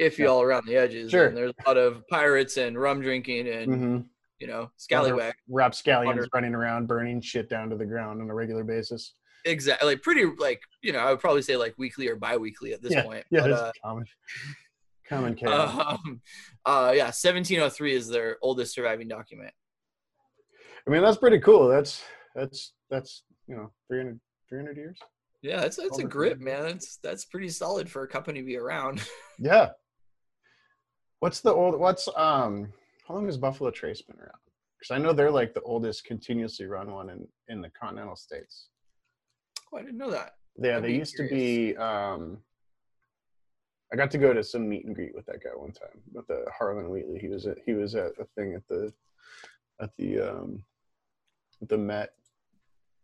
iffy 0.00 0.18
Yeah. 0.18 0.26
all 0.26 0.42
around 0.42 0.66
the 0.66 0.76
edges. 0.76 1.10
Sure. 1.10 1.26
And 1.26 1.36
there's 1.36 1.52
a 1.64 1.68
lot 1.68 1.76
of 1.76 2.06
pirates 2.08 2.56
and 2.56 2.78
rum 2.78 3.00
drinking 3.00 3.48
and 3.48 3.72
Mm-hmm. 3.72 3.98
you 4.38 4.46
know 4.46 4.70
scallywag. 4.76 5.34
Rapscallions 5.48 6.16
Water. 6.16 6.28
running 6.32 6.54
around 6.54 6.86
burning 6.86 7.20
shit 7.20 7.48
down 7.50 7.70
to 7.70 7.76
the 7.76 7.86
ground 7.86 8.20
on 8.22 8.30
a 8.30 8.34
regular 8.34 8.64
basis. 8.64 9.14
Exactly, 9.44 9.86
like 9.86 10.02
pretty 10.02 10.24
like 10.38 10.62
you 10.82 10.92
know 10.92 11.00
I 11.00 11.10
would 11.10 11.20
probably 11.20 11.42
say 11.42 11.56
like 11.56 11.74
weekly 11.76 12.08
or 12.08 12.16
bi-weekly 12.16 12.72
at 12.72 12.82
this 12.82 12.94
point. 13.02 13.24
Yeah, 13.30 13.42
but, 13.42 13.52
uh, 13.52 13.72
common. 13.84 14.04
Common 15.08 15.34
chaos. 15.36 15.98
um, 16.04 16.20
uh, 16.64 16.92
yeah, 16.94 17.06
1703 17.06 17.94
is 17.94 18.08
their 18.08 18.38
oldest 18.40 18.74
surviving 18.74 19.08
document. 19.08 19.52
I 20.86 20.90
mean, 20.90 21.02
that's 21.02 21.18
pretty 21.18 21.38
cool. 21.40 21.68
That's 21.68 22.02
that's 22.34 22.72
that's 22.90 23.24
you 23.46 23.56
know 23.56 23.70
300, 23.88 24.18
300 24.48 24.76
years. 24.76 24.98
Yeah, 25.42 25.60
that's 25.60 25.76
that's 25.76 25.98
a 25.98 26.04
grip, 26.04 26.40
man. 26.40 26.62
That's 26.62 26.98
that's 27.02 27.26
pretty 27.26 27.50
solid 27.50 27.90
for 27.90 28.02
a 28.02 28.08
company 28.08 28.40
to 28.40 28.46
be 28.46 28.56
around. 28.56 29.02
Yeah. 29.38 29.70
What's 31.18 31.40
the 31.40 31.52
old? 31.52 31.78
What's 31.78 32.08
um? 32.16 32.72
How 33.08 33.14
long 33.14 33.26
has 33.26 33.36
Buffalo 33.36 33.72
Trace 33.72 34.00
been 34.00 34.16
around? 34.16 34.38
Because 34.78 34.94
I 34.94 34.98
know 34.98 35.12
they're 35.12 35.30
like 35.30 35.54
the 35.54 35.60
oldest 35.62 36.04
continuously 36.04 36.66
run 36.66 36.92
one 36.92 37.10
in 37.10 37.26
in 37.48 37.60
the 37.60 37.70
continental 37.70 38.14
states. 38.14 38.68
Oh, 39.74 39.78
I 39.78 39.82
didn't 39.82 39.98
know 39.98 40.10
that. 40.10 40.34
Yeah, 40.56 40.76
I'd 40.76 40.84
they 40.84 40.92
used 40.92 41.16
to 41.16 41.28
be. 41.28 41.76
um 41.76 42.38
I 43.92 43.96
got 43.96 44.10
to 44.12 44.18
go 44.18 44.32
to 44.32 44.42
some 44.42 44.68
meet 44.68 44.84
and 44.86 44.94
greet 44.94 45.14
with 45.14 45.26
that 45.26 45.42
guy 45.42 45.50
one 45.54 45.70
time 45.72 46.00
with 46.12 46.26
the 46.26 46.44
Harlan 46.56 46.90
Wheatley. 46.90 47.18
He 47.18 47.28
was 47.28 47.46
at 47.46 47.58
he 47.64 47.74
was 47.74 47.94
at 47.94 48.12
a 48.18 48.24
thing 48.36 48.54
at 48.54 48.66
the 48.68 48.92
at 49.80 49.90
the 49.98 50.20
um 50.20 50.62
at 51.62 51.68
the 51.68 51.78
Met 51.78 52.10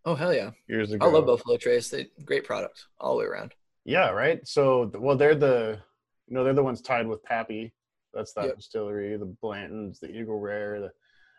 Oh 0.06 0.14
hell 0.14 0.32
yeah! 0.32 0.52
years 0.66 0.92
ago. 0.92 1.06
I 1.06 1.10
love 1.10 1.26
Buffalo 1.26 1.58
Trace. 1.58 1.90
They 1.90 2.06
great 2.24 2.44
product 2.44 2.86
all 2.98 3.12
the 3.14 3.18
way 3.20 3.26
around. 3.26 3.52
Yeah, 3.84 4.10
right. 4.10 4.46
So, 4.48 4.90
well, 4.98 5.16
they're 5.16 5.34
the, 5.34 5.78
you 6.26 6.34
know, 6.34 6.42
they're 6.42 6.54
the 6.54 6.62
ones 6.62 6.80
tied 6.80 7.06
with 7.06 7.22
Pappy. 7.22 7.72
That's 8.14 8.32
that 8.32 8.46
Yep. 8.46 8.56
distillery. 8.56 9.16
The 9.18 9.26
Blantons, 9.42 10.00
the 10.00 10.10
Eagle 10.10 10.38
Rare. 10.40 10.80
The, 10.80 10.90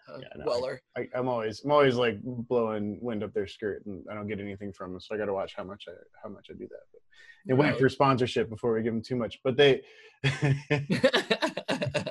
Uh, 0.10 0.18
Yeah, 0.20 0.28
no, 0.38 0.46
Weller. 0.46 0.82
I, 0.98 1.08
I'm 1.16 1.28
always, 1.28 1.62
I'm 1.64 1.72
always 1.72 1.96
like 1.96 2.18
blowing 2.24 2.98
wind 3.02 3.24
up 3.24 3.34
their 3.34 3.48
skirt, 3.48 3.86
and 3.86 4.04
I 4.10 4.16
don't 4.16 4.28
get 4.28 4.40
anything 4.40 4.74
from 4.74 4.92
them. 4.92 5.00
So 5.02 5.16
I 5.16 5.18
got 5.18 5.26
to 5.26 5.34
watch 5.34 5.54
how 5.56 5.64
much 5.64 5.86
I, 5.88 5.92
how 6.24 6.30
much 6.30 6.48
I 6.50 6.54
do 6.54 6.68
that. 6.68 6.86
But 6.92 7.02
it 7.48 7.54
went 7.56 7.72
Right. 7.74 7.80
for 7.80 7.90
sponsorship 7.90 8.50
before 8.50 8.74
we 8.74 8.82
give 8.84 8.94
them 8.94 9.02
too 9.04 9.16
much. 9.16 9.40
But 9.44 9.58
they, 9.58 9.82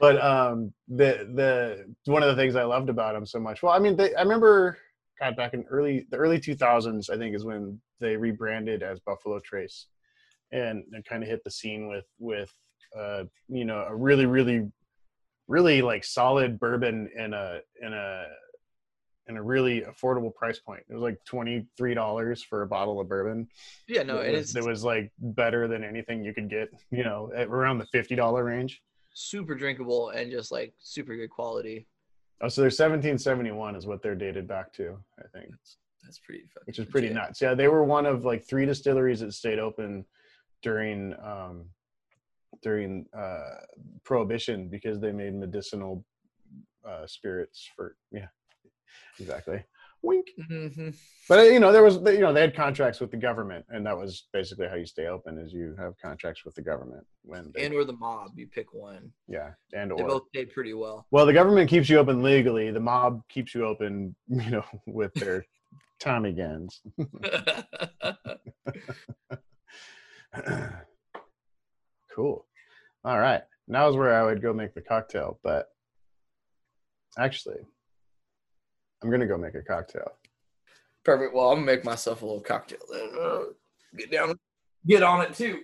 but 0.00 0.22
um, 0.22 0.72
the 0.88 1.28
the 1.34 1.94
one 2.06 2.22
of 2.22 2.28
the 2.34 2.40
things 2.40 2.56
I 2.56 2.64
loved 2.64 2.88
about 2.88 3.14
them 3.14 3.26
so 3.26 3.38
much. 3.40 3.62
Well, 3.62 3.72
I 3.72 3.78
mean, 3.78 3.96
they, 3.96 4.14
I 4.14 4.22
remember, 4.22 4.78
God, 5.20 5.36
back 5.36 5.54
in 5.54 5.64
early 5.70 6.06
the 6.10 6.16
early 6.16 6.38
2000s, 6.40 7.10
I 7.10 7.16
think 7.16 7.34
is 7.34 7.44
when 7.44 7.80
they 8.00 8.16
rebranded 8.16 8.82
as 8.82 9.00
Buffalo 9.00 9.40
Trace, 9.40 9.86
and 10.52 10.84
it 10.92 11.04
kind 11.08 11.22
of 11.22 11.28
hit 11.28 11.42
the 11.44 11.50
scene 11.50 11.88
with 11.88 12.06
with 12.18 12.50
uh, 12.98 13.24
you 13.48 13.64
know 13.64 13.84
a 13.88 13.94
really 13.94 14.26
really 14.26 14.70
really 15.50 15.82
like 15.82 16.04
solid 16.04 16.58
bourbon 16.60 17.10
in 17.16 17.34
a 17.34 17.58
in 17.82 17.92
a 17.92 18.24
in 19.28 19.36
a 19.36 19.42
really 19.42 19.82
affordable 19.82 20.34
price 20.34 20.60
point. 20.60 20.82
It 20.88 20.94
was 20.94 21.02
like 21.02 21.18
twenty 21.24 21.66
three 21.76 21.92
dollars 21.92 22.42
for 22.42 22.62
a 22.62 22.66
bottle 22.66 23.00
of 23.00 23.08
bourbon. 23.08 23.48
yeah, 23.88 24.02
no, 24.04 24.18
it 24.18 24.32
was, 24.32 24.54
it's 24.54 24.56
it 24.56 24.64
was 24.64 24.84
like 24.84 25.12
better 25.18 25.68
than 25.68 25.84
anything 25.84 26.24
you 26.24 26.32
could 26.32 26.48
get. 26.48 26.70
You 26.90 27.04
know, 27.04 27.30
at 27.36 27.48
around 27.48 27.78
the 27.78 27.86
fifty 27.86 28.14
dollar 28.14 28.44
range. 28.44 28.80
super 29.12 29.54
drinkable 29.54 30.10
and 30.10 30.30
just 30.30 30.52
like 30.52 30.72
super 30.78 31.16
good 31.16 31.30
quality. 31.30 31.86
Oh, 32.40 32.48
so 32.48 32.60
they're 32.60 32.70
seventeen 32.70 33.18
seventy 33.18 33.50
one 33.50 33.74
is 33.74 33.86
what 33.86 34.02
they're 34.02 34.14
dated 34.14 34.46
back 34.46 34.72
to. 34.74 34.96
I 35.18 35.26
think. 35.36 35.50
That's, 35.50 35.76
that's 36.04 36.18
pretty 36.20 36.44
fucking 36.54 36.66
which 36.66 36.78
is 36.78 36.86
pretty 36.86 37.10
nuts. 37.10 37.42
Yeah, 37.42 37.54
they 37.54 37.68
were 37.68 37.84
one 37.84 38.06
of 38.06 38.24
like 38.24 38.48
three 38.48 38.66
distilleries 38.66 39.20
that 39.20 39.34
stayed 39.34 39.58
open 39.58 40.04
during 40.62 41.14
um, 41.22 41.66
during 42.62 43.06
uh, 43.16 43.56
prohibition 44.04 44.68
because 44.68 45.00
they 45.00 45.12
made 45.12 45.34
medicinal 45.34 46.04
uh, 46.86 47.06
spirits 47.06 47.68
for 47.76 47.96
yeah, 48.10 48.28
exactly. 49.18 49.64
Wink. 50.02 50.28
hmm 50.48 50.90
But 51.28 51.38
uh, 51.40 51.42
you 51.42 51.60
know, 51.60 51.72
there 51.72 51.82
was 51.82 51.96
you 51.96 52.20
know 52.20 52.32
they 52.32 52.40
had 52.40 52.56
contracts 52.56 53.00
with 53.00 53.10
the 53.10 53.16
government, 53.18 53.66
and 53.68 53.84
that 53.86 53.96
was 53.96 54.26
basically 54.32 54.66
how 54.68 54.76
you 54.76 54.86
stay 54.86 55.06
open 55.06 55.38
is 55.38 55.52
you 55.52 55.74
have 55.78 55.94
contracts 56.02 56.44
with 56.44 56.54
the 56.54 56.62
government 56.62 57.06
when 57.22 57.50
they, 57.54 57.64
And 57.64 57.74
or 57.74 57.84
the 57.84 57.92
mob, 57.92 58.32
you 58.36 58.46
pick 58.46 58.72
one. 58.72 59.12
yeah 59.28 59.50
and 59.74 59.92
They 59.92 60.02
or 60.02 60.08
both 60.08 60.22
pay 60.32 60.46
pretty 60.46 60.72
well. 60.74 61.06
well 61.10 61.26
the 61.26 61.32
government 61.32 61.68
keeps 61.70 61.88
you 61.90 61.98
open 61.98 62.22
legally, 62.22 62.70
the 62.70 62.80
mob 62.80 63.22
keeps 63.28 63.54
you 63.54 63.64
open 63.66 64.14
you 64.28 64.50
know 64.50 64.64
with 64.86 65.12
their 65.14 65.44
Tommy 66.00 66.32
guns. 66.32 66.80
cool. 72.14 72.46
All 73.04 73.18
right, 73.18 73.42
Now 73.66 73.88
is 73.88 73.96
where 73.96 74.14
I 74.14 74.24
would 74.24 74.42
go 74.42 74.52
make 74.52 74.74
the 74.74 74.82
cocktail, 74.82 75.38
but 75.42 75.68
actually, 77.18 77.58
I'm 79.02 79.10
gonna 79.10 79.26
go 79.26 79.38
make 79.38 79.54
a 79.54 79.62
cocktail. 79.62 80.12
Perfect. 81.04 81.34
Well, 81.34 81.50
I'm 81.50 81.56
gonna 81.56 81.66
make 81.66 81.84
myself 81.84 82.22
a 82.22 82.26
little 82.26 82.42
cocktail. 82.42 82.80
Then. 82.92 83.10
Uh, 83.18 83.40
get 83.96 84.10
down, 84.10 84.38
get 84.86 85.02
on 85.02 85.22
it 85.22 85.34
too. 85.34 85.62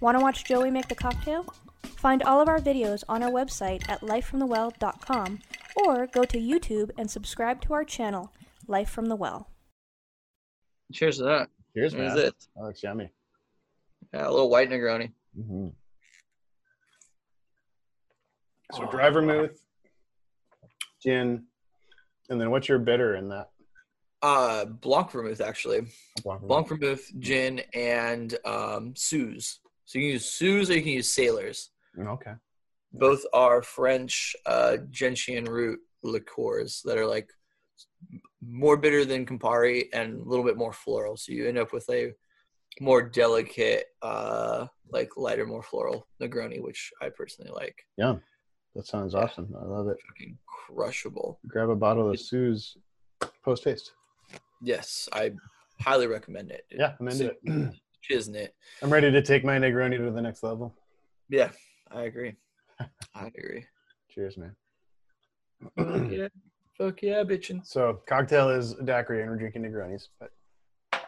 Want 0.00 0.16
to 0.18 0.22
watch 0.22 0.44
Joey 0.44 0.70
make 0.70 0.88
the 0.88 0.94
cocktail? 0.94 1.44
Find 1.84 2.22
all 2.22 2.40
of 2.40 2.48
our 2.48 2.58
videos 2.58 3.04
on 3.08 3.22
our 3.22 3.30
website 3.30 3.88
at 3.88 4.00
lifefromthewell.com 4.00 5.40
or 5.76 6.06
go 6.06 6.24
to 6.24 6.38
YouTube 6.38 6.90
and 6.96 7.10
subscribe 7.10 7.60
to 7.62 7.74
our 7.74 7.84
channel, 7.84 8.32
Life 8.66 8.88
from 8.88 9.06
the 9.06 9.16
Well. 9.16 9.50
Cheers 10.92 11.18
to 11.18 11.24
that. 11.24 11.50
Here's 11.74 11.92
Here's 11.92 12.14
man. 12.14 12.16
That 12.16 12.34
looks 12.56 12.82
yummy. 12.82 13.10
Yeah, 14.12 14.28
a 14.28 14.30
little 14.30 14.50
white 14.50 14.70
Negroni. 14.70 15.12
hmm 15.36 15.68
So 18.72 18.84
Oh. 18.84 18.90
dry 18.90 19.10
vermouth, 19.10 19.60
gin, 21.02 21.46
and 22.28 22.40
then 22.40 22.50
what's 22.50 22.68
your 22.68 22.78
bitter 22.78 23.16
in 23.16 23.28
that? 23.28 23.50
Uh, 24.22 24.64
Blanc 24.66 25.10
vermouth 25.10 25.40
actually. 25.40 25.86
Blanc 26.22 26.40
vermouth. 26.42 26.48
Blanc 26.48 26.68
vermouth, 26.68 27.10
gin, 27.18 27.60
and 27.74 28.36
um, 28.44 28.94
Suze. 28.94 29.60
So 29.86 29.98
you 29.98 30.04
can 30.04 30.12
use 30.12 30.30
Suze 30.30 30.70
or 30.70 30.74
you 30.74 30.82
can 30.82 30.92
use 30.92 31.08
Salers. 31.08 31.70
Okay. 31.98 32.34
Both 32.92 33.24
are 33.32 33.62
French 33.62 34.36
uh, 34.46 34.78
gentian 34.90 35.46
root 35.46 35.80
liqueurs 36.02 36.82
that 36.84 36.98
are 36.98 37.06
like 37.06 37.30
more 38.40 38.76
bitter 38.76 39.04
than 39.04 39.26
Campari 39.26 39.84
and 39.92 40.20
a 40.20 40.28
little 40.28 40.44
bit 40.44 40.56
more 40.56 40.72
floral. 40.72 41.16
So 41.16 41.32
you 41.32 41.48
end 41.48 41.58
up 41.58 41.72
with 41.72 41.88
a 41.90 42.12
more 42.80 43.02
delicate, 43.02 43.86
uh, 44.02 44.66
like 44.90 45.10
lighter, 45.16 45.46
more 45.46 45.62
floral 45.62 46.06
Negroni, 46.20 46.60
which 46.60 46.92
I 47.02 47.08
personally 47.10 47.50
like. 47.52 47.76
Yum. 47.96 48.22
That 48.74 48.86
sounds 48.86 49.14
Yeah. 49.14 49.20
awesome. 49.20 49.54
I 49.60 49.64
love 49.64 49.88
it. 49.88 49.98
Fucking 50.08 50.38
crushable. 50.46 51.40
Grab 51.46 51.70
a 51.70 51.76
bottle 51.76 52.08
of 52.10 52.20
Suze 52.20 52.76
post 53.44 53.64
haste. 53.64 53.92
Yes, 54.62 55.08
I 55.12 55.32
highly 55.80 56.06
recommend 56.06 56.50
it. 56.50 56.66
Yeah, 56.70 56.94
I'm 57.00 57.08
into 57.08 57.32
it. 57.44 57.74
Isn't 58.10 58.34
it? 58.36 58.54
I'm 58.82 58.90
ready 58.92 59.10
to 59.10 59.22
take 59.22 59.44
my 59.44 59.58
Negroni 59.58 59.96
to 59.98 60.10
the 60.10 60.22
next 60.22 60.42
level. 60.42 60.74
Yeah, 61.28 61.50
I 61.90 62.02
agree. 62.02 62.34
I 63.14 63.26
agree. 63.26 63.64
Cheers, 64.08 64.36
man. 64.36 64.56
Fuck 65.76 66.10
yeah, 66.10 66.28
fuck 66.78 67.02
yeah, 67.02 67.22
bitchin'. 67.22 67.64
so, 67.66 68.00
cocktail 68.06 68.48
is 68.50 68.72
a 68.72 68.82
daiquiri, 68.82 69.20
and 69.22 69.30
we're 69.30 69.36
drinking 69.36 69.62
Negronis. 69.62 70.08
But 70.18 70.30
All 70.92 71.00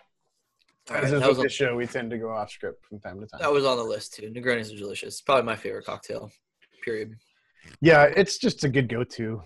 right, 0.96 1.04
as 1.04 1.12
is 1.12 1.26
with 1.26 1.38
on, 1.38 1.42
this 1.44 1.52
show, 1.52 1.74
we 1.74 1.86
tend 1.86 2.10
to 2.10 2.18
go 2.18 2.30
off 2.30 2.50
script 2.50 2.84
from 2.86 3.00
time 3.00 3.20
to 3.20 3.26
time. 3.26 3.40
that 3.40 3.50
was 3.52 3.64
on 3.64 3.78
the 3.78 3.82
list 3.84 4.14
too. 4.14 4.30
Negronis 4.30 4.72
are 4.72 4.78
delicious. 4.78 5.20
Probably 5.20 5.44
my 5.44 5.56
favorite 5.56 5.86
cocktail. 5.86 6.30
Period. 6.84 7.16
Yeah, 7.80 8.04
it's 8.04 8.38
just 8.38 8.64
a 8.64 8.68
good 8.68 8.88
go-to. 8.88 9.42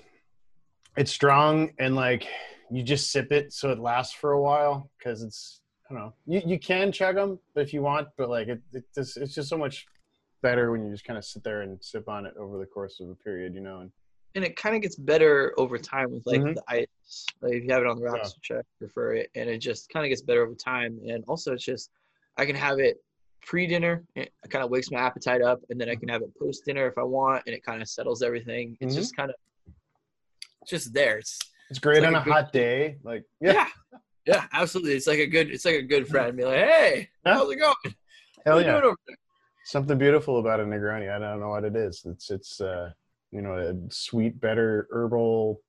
It's 0.96 1.12
strong 1.12 1.72
and 1.78 1.94
like 1.94 2.26
you 2.70 2.82
just 2.82 3.10
sip 3.12 3.30
it 3.32 3.52
so 3.52 3.70
it 3.70 3.78
lasts 3.78 4.14
for 4.14 4.32
a 4.32 4.40
while 4.42 4.90
because 4.98 5.22
it's 5.22 5.60
I 5.90 5.94
don't 5.94 6.02
know. 6.02 6.14
You 6.26 6.42
you 6.44 6.58
can 6.58 6.90
chug 6.90 7.14
them 7.16 7.38
if 7.54 7.72
you 7.72 7.82
want, 7.82 8.08
but 8.16 8.28
like 8.28 8.48
it, 8.48 8.60
it 8.72 8.84
just, 8.94 9.16
it's 9.18 9.34
just 9.34 9.48
so 9.48 9.56
much 9.58 9.86
better 10.42 10.72
when 10.72 10.84
you 10.84 10.90
just 10.90 11.04
kind 11.04 11.18
of 11.18 11.24
sit 11.24 11.44
there 11.44 11.62
and 11.62 11.82
sip 11.82 12.08
on 12.08 12.26
it 12.26 12.34
over 12.38 12.58
the 12.58 12.66
course 12.66 12.98
of 13.00 13.08
a 13.08 13.14
period, 13.14 13.54
you 13.54 13.60
know. 13.60 13.80
And 13.80 13.92
And 14.34 14.44
it 14.44 14.56
kind 14.56 14.74
of 14.74 14.82
gets 14.82 14.96
better 14.96 15.54
over 15.58 15.78
time 15.78 16.10
with 16.12 16.26
like 16.26 16.40
Mhm. 16.40 16.54
the 16.56 16.62
ice. 16.68 17.26
Like 17.40 17.54
if 17.54 17.64
you 17.64 17.72
have 17.72 17.82
it 17.82 17.86
on 17.88 17.98
the 17.98 18.04
rocks, 18.04 18.34
Yeah. 18.50 18.56
which 18.56 18.64
I 18.64 18.68
prefer 18.78 19.14
it, 19.14 19.30
and 19.34 19.48
it 19.48 19.58
just 19.58 19.88
kind 19.90 20.04
of 20.04 20.08
gets 20.10 20.22
better 20.22 20.42
over 20.44 20.54
time. 20.54 20.98
And 21.08 21.24
also, 21.28 21.52
it's 21.52 21.64
just 21.64 21.90
I 22.36 22.44
can 22.46 22.56
have 22.56 22.78
it 22.80 23.02
pre-dinner. 23.46 24.04
It 24.16 24.32
kind 24.50 24.62
of 24.64 24.70
wakes 24.70 24.90
my 24.90 25.00
appetite 25.00 25.40
up, 25.40 25.60
and 25.70 25.80
then 25.80 25.88
I 25.88 25.94
can 25.94 26.08
have 26.08 26.20
it 26.22 26.30
post-dinner 26.38 26.86
if 26.86 26.98
I 26.98 27.02
want, 27.04 27.44
and 27.46 27.54
it 27.54 27.64
kind 27.64 27.80
of 27.80 27.88
settles 27.88 28.22
everything. 28.22 28.76
It's 28.80 28.94
Mhm. 28.94 28.98
just 28.98 29.16
kind 29.16 29.30
of 29.30 29.36
just 30.66 30.92
there. 30.92 31.18
It's 31.18 31.38
it's 31.70 31.78
great 31.78 32.00
like 32.02 32.08
on 32.08 32.14
a 32.16 32.20
a, 32.20 32.24
good- 32.24 32.32
hot 32.32 32.52
day. 32.52 32.98
Like 33.02 33.24
yeah, 33.40 33.52
yeah. 33.52 33.68
yeah, 34.26 34.44
absolutely. 34.52 34.92
It's 34.94 35.06
like 35.06 35.18
a 35.20 35.26
good. 35.26 35.50
It's 35.50 35.64
like 35.64 35.76
a 35.76 35.82
good 35.82 36.06
friend. 36.08 36.36
Be 36.36 36.44
like, 36.44 36.56
hey, 36.58 37.08
how's 37.24 37.50
it 37.50 37.56
going? 37.56 37.74
hell 38.44 38.60
you 38.60 38.66
yeah. 38.66 38.72
doing 38.72 38.84
over 38.84 38.96
there? 39.06 39.16
Something 39.64 39.98
beautiful 39.98 40.38
about 40.38 40.60
a 40.60 40.64
Negroni. 40.64 41.10
I 41.12 41.18
don't 41.18 41.40
know 41.40 41.48
what 41.48 41.64
it 41.64 41.74
is. 41.76 42.02
It's 42.04 42.30
it's 42.30 42.60
uh 42.60 42.90
you 43.30 43.42
know 43.42 43.54
a 43.56 43.74
sweet, 43.92 44.40
better 44.40 44.88
herbal 44.90 45.60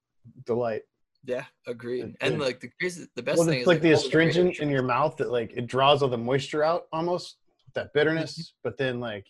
delight. 0.46 0.82
Yeah, 1.26 1.46
agreed. 1.66 2.06
It's 2.06 2.16
And 2.22 2.40
like 2.40 2.60
the 2.60 2.70
crazy, 2.80 3.06
the 3.16 3.24
best 3.24 3.38
well, 3.40 3.48
thing 3.48 3.56
it's 3.56 3.64
is 3.64 3.68
like 3.68 3.82
the 3.82 3.94
all 3.94 4.00
great 4.00 4.06
astringent 4.06 4.60
in 4.60 4.70
your 4.70 4.84
mouth 4.84 5.18
that 5.18 5.30
like 5.32 5.52
it 5.56 5.68
draws 5.68 6.02
all 6.02 6.10
the 6.10 6.18
moisture 6.18 6.64
out 6.64 6.84
almost 6.94 7.38
that 7.78 7.94
bitterness, 7.94 8.34
Mm-hmm. 8.38 8.58
but 8.64 8.78
then 8.78 9.00
like 9.00 9.26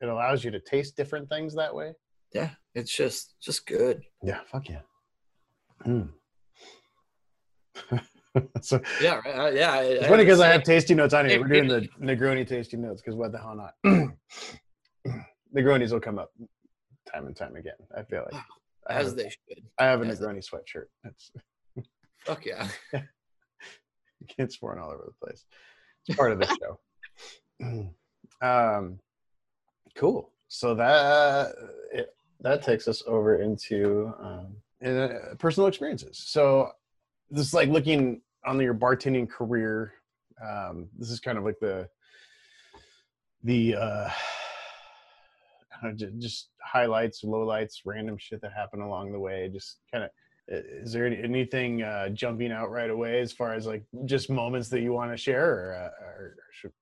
it 0.00 0.08
allows 0.08 0.42
you 0.44 0.50
to 0.50 0.60
taste 0.60 0.96
different 0.96 1.28
things 1.28 1.54
that 1.54 1.74
way. 1.74 1.92
Yeah, 2.34 2.50
it's 2.74 2.94
just 2.94 3.34
just 3.40 3.66
good. 3.66 4.02
Yeah, 4.22 4.40
fuck 4.50 4.68
yeah. 4.68 4.80
Mm. 5.86 6.10
so 8.60 8.80
Yeah, 9.00 9.20
right. 9.24 9.34
I- 9.36 9.50
yeah. 9.50 9.72
I- 9.72 9.82
it's 9.82 10.04
I 10.04 10.08
funny 10.08 10.24
because 10.24 10.40
I 10.40 10.48
have 10.48 10.62
tasty 10.62 10.94
notes 10.94 11.14
on 11.14 11.28
here. 11.28 11.40
We're 11.40 11.48
doing 11.48 11.68
the 11.68 11.88
Negroni 12.00 12.46
tasty 12.46 12.76
notes 12.76 13.00
because 13.02 13.16
what 13.16 13.32
the 13.32 13.38
hell 13.38 13.56
not? 13.56 13.74
Negronis 15.56 15.90
will 15.92 16.00
come 16.00 16.18
up 16.18 16.30
time 17.12 17.26
and 17.26 17.34
time 17.36 17.56
again. 17.56 17.74
I 17.96 18.02
feel 18.04 18.24
like 18.32 18.42
I 18.88 18.92
as 19.00 19.06
have, 19.08 19.16
they 19.16 19.28
should. 19.30 19.64
I 19.78 19.84
have 19.86 20.02
a 20.02 20.06
as 20.06 20.18
they- 20.18 20.26
Negroni 20.26 20.44
sweatshirt. 20.48 20.86
That's 21.02 21.30
Fuck 22.24 22.44
yeah. 22.46 22.68
it's 24.38 24.56
pouring 24.58 24.78
all 24.80 24.90
over 24.90 25.04
the 25.06 25.26
place. 25.26 25.44
It's 26.06 26.16
part 26.16 26.32
of 26.32 26.38
the 26.38 26.46
show. 26.60 26.78
um, 28.42 28.98
cool. 29.96 30.30
So 30.48 30.74
that 30.74 31.54
it, 31.92 32.14
that 32.40 32.62
takes 32.62 32.88
us 32.88 33.02
over 33.06 33.40
into 33.40 34.12
um, 34.20 34.56
uh, 34.84 35.34
personal 35.38 35.68
experiences. 35.68 36.22
So 36.26 36.70
this 37.30 37.46
is 37.46 37.54
like 37.54 37.68
looking 37.68 38.22
on 38.44 38.58
your 38.60 38.74
bartending 38.74 39.28
career. 39.28 39.92
Um, 40.42 40.88
this 40.98 41.10
is 41.10 41.20
kind 41.20 41.38
of 41.38 41.44
like 41.44 41.58
the 41.60 41.88
the 43.44 43.76
uh, 43.76 44.10
just 46.18 46.48
highlights, 46.62 47.22
lowlights, 47.22 47.82
random 47.84 48.16
shit 48.18 48.40
that 48.42 48.52
happened 48.52 48.82
along 48.82 49.12
the 49.12 49.20
way. 49.20 49.48
Just 49.52 49.78
kind 49.92 50.04
of 50.04 50.10
is 50.50 50.92
there 50.92 51.06
anything 51.06 51.82
uh, 51.82 52.08
jumping 52.08 52.50
out 52.50 52.70
right 52.70 52.90
away 52.90 53.20
as 53.20 53.32
far 53.32 53.54
as 53.54 53.66
like 53.66 53.84
just 54.04 54.28
moments 54.28 54.68
that 54.68 54.80
you 54.80 54.92
want 54.92 55.12
to 55.12 55.16
share 55.16 55.46
or, 55.46 55.74
uh, 55.74 56.04
or 56.04 56.36
should, 56.52 56.72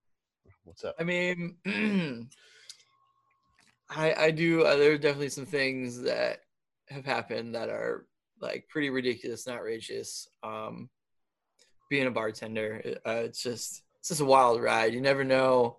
what's 0.68 0.84
up 0.84 0.94
I 0.98 1.04
mean, 1.04 1.56
I 3.90 4.14
I 4.14 4.30
do. 4.30 4.64
Uh, 4.64 4.76
there 4.76 4.92
are 4.92 4.98
definitely 4.98 5.30
some 5.30 5.46
things 5.46 6.02
that 6.02 6.40
have 6.90 7.06
happened 7.06 7.54
that 7.54 7.70
are 7.70 8.06
like 8.40 8.68
pretty 8.68 8.90
ridiculous 8.90 9.46
and 9.46 9.56
outrageous. 9.56 10.28
Um, 10.42 10.90
being 11.88 12.06
a 12.06 12.10
bartender, 12.10 12.98
uh, 13.06 13.22
it's 13.24 13.42
just 13.42 13.82
it's 13.98 14.08
just 14.08 14.20
a 14.20 14.26
wild 14.26 14.62
ride. 14.62 14.92
You 14.92 15.00
never 15.00 15.24
know 15.24 15.78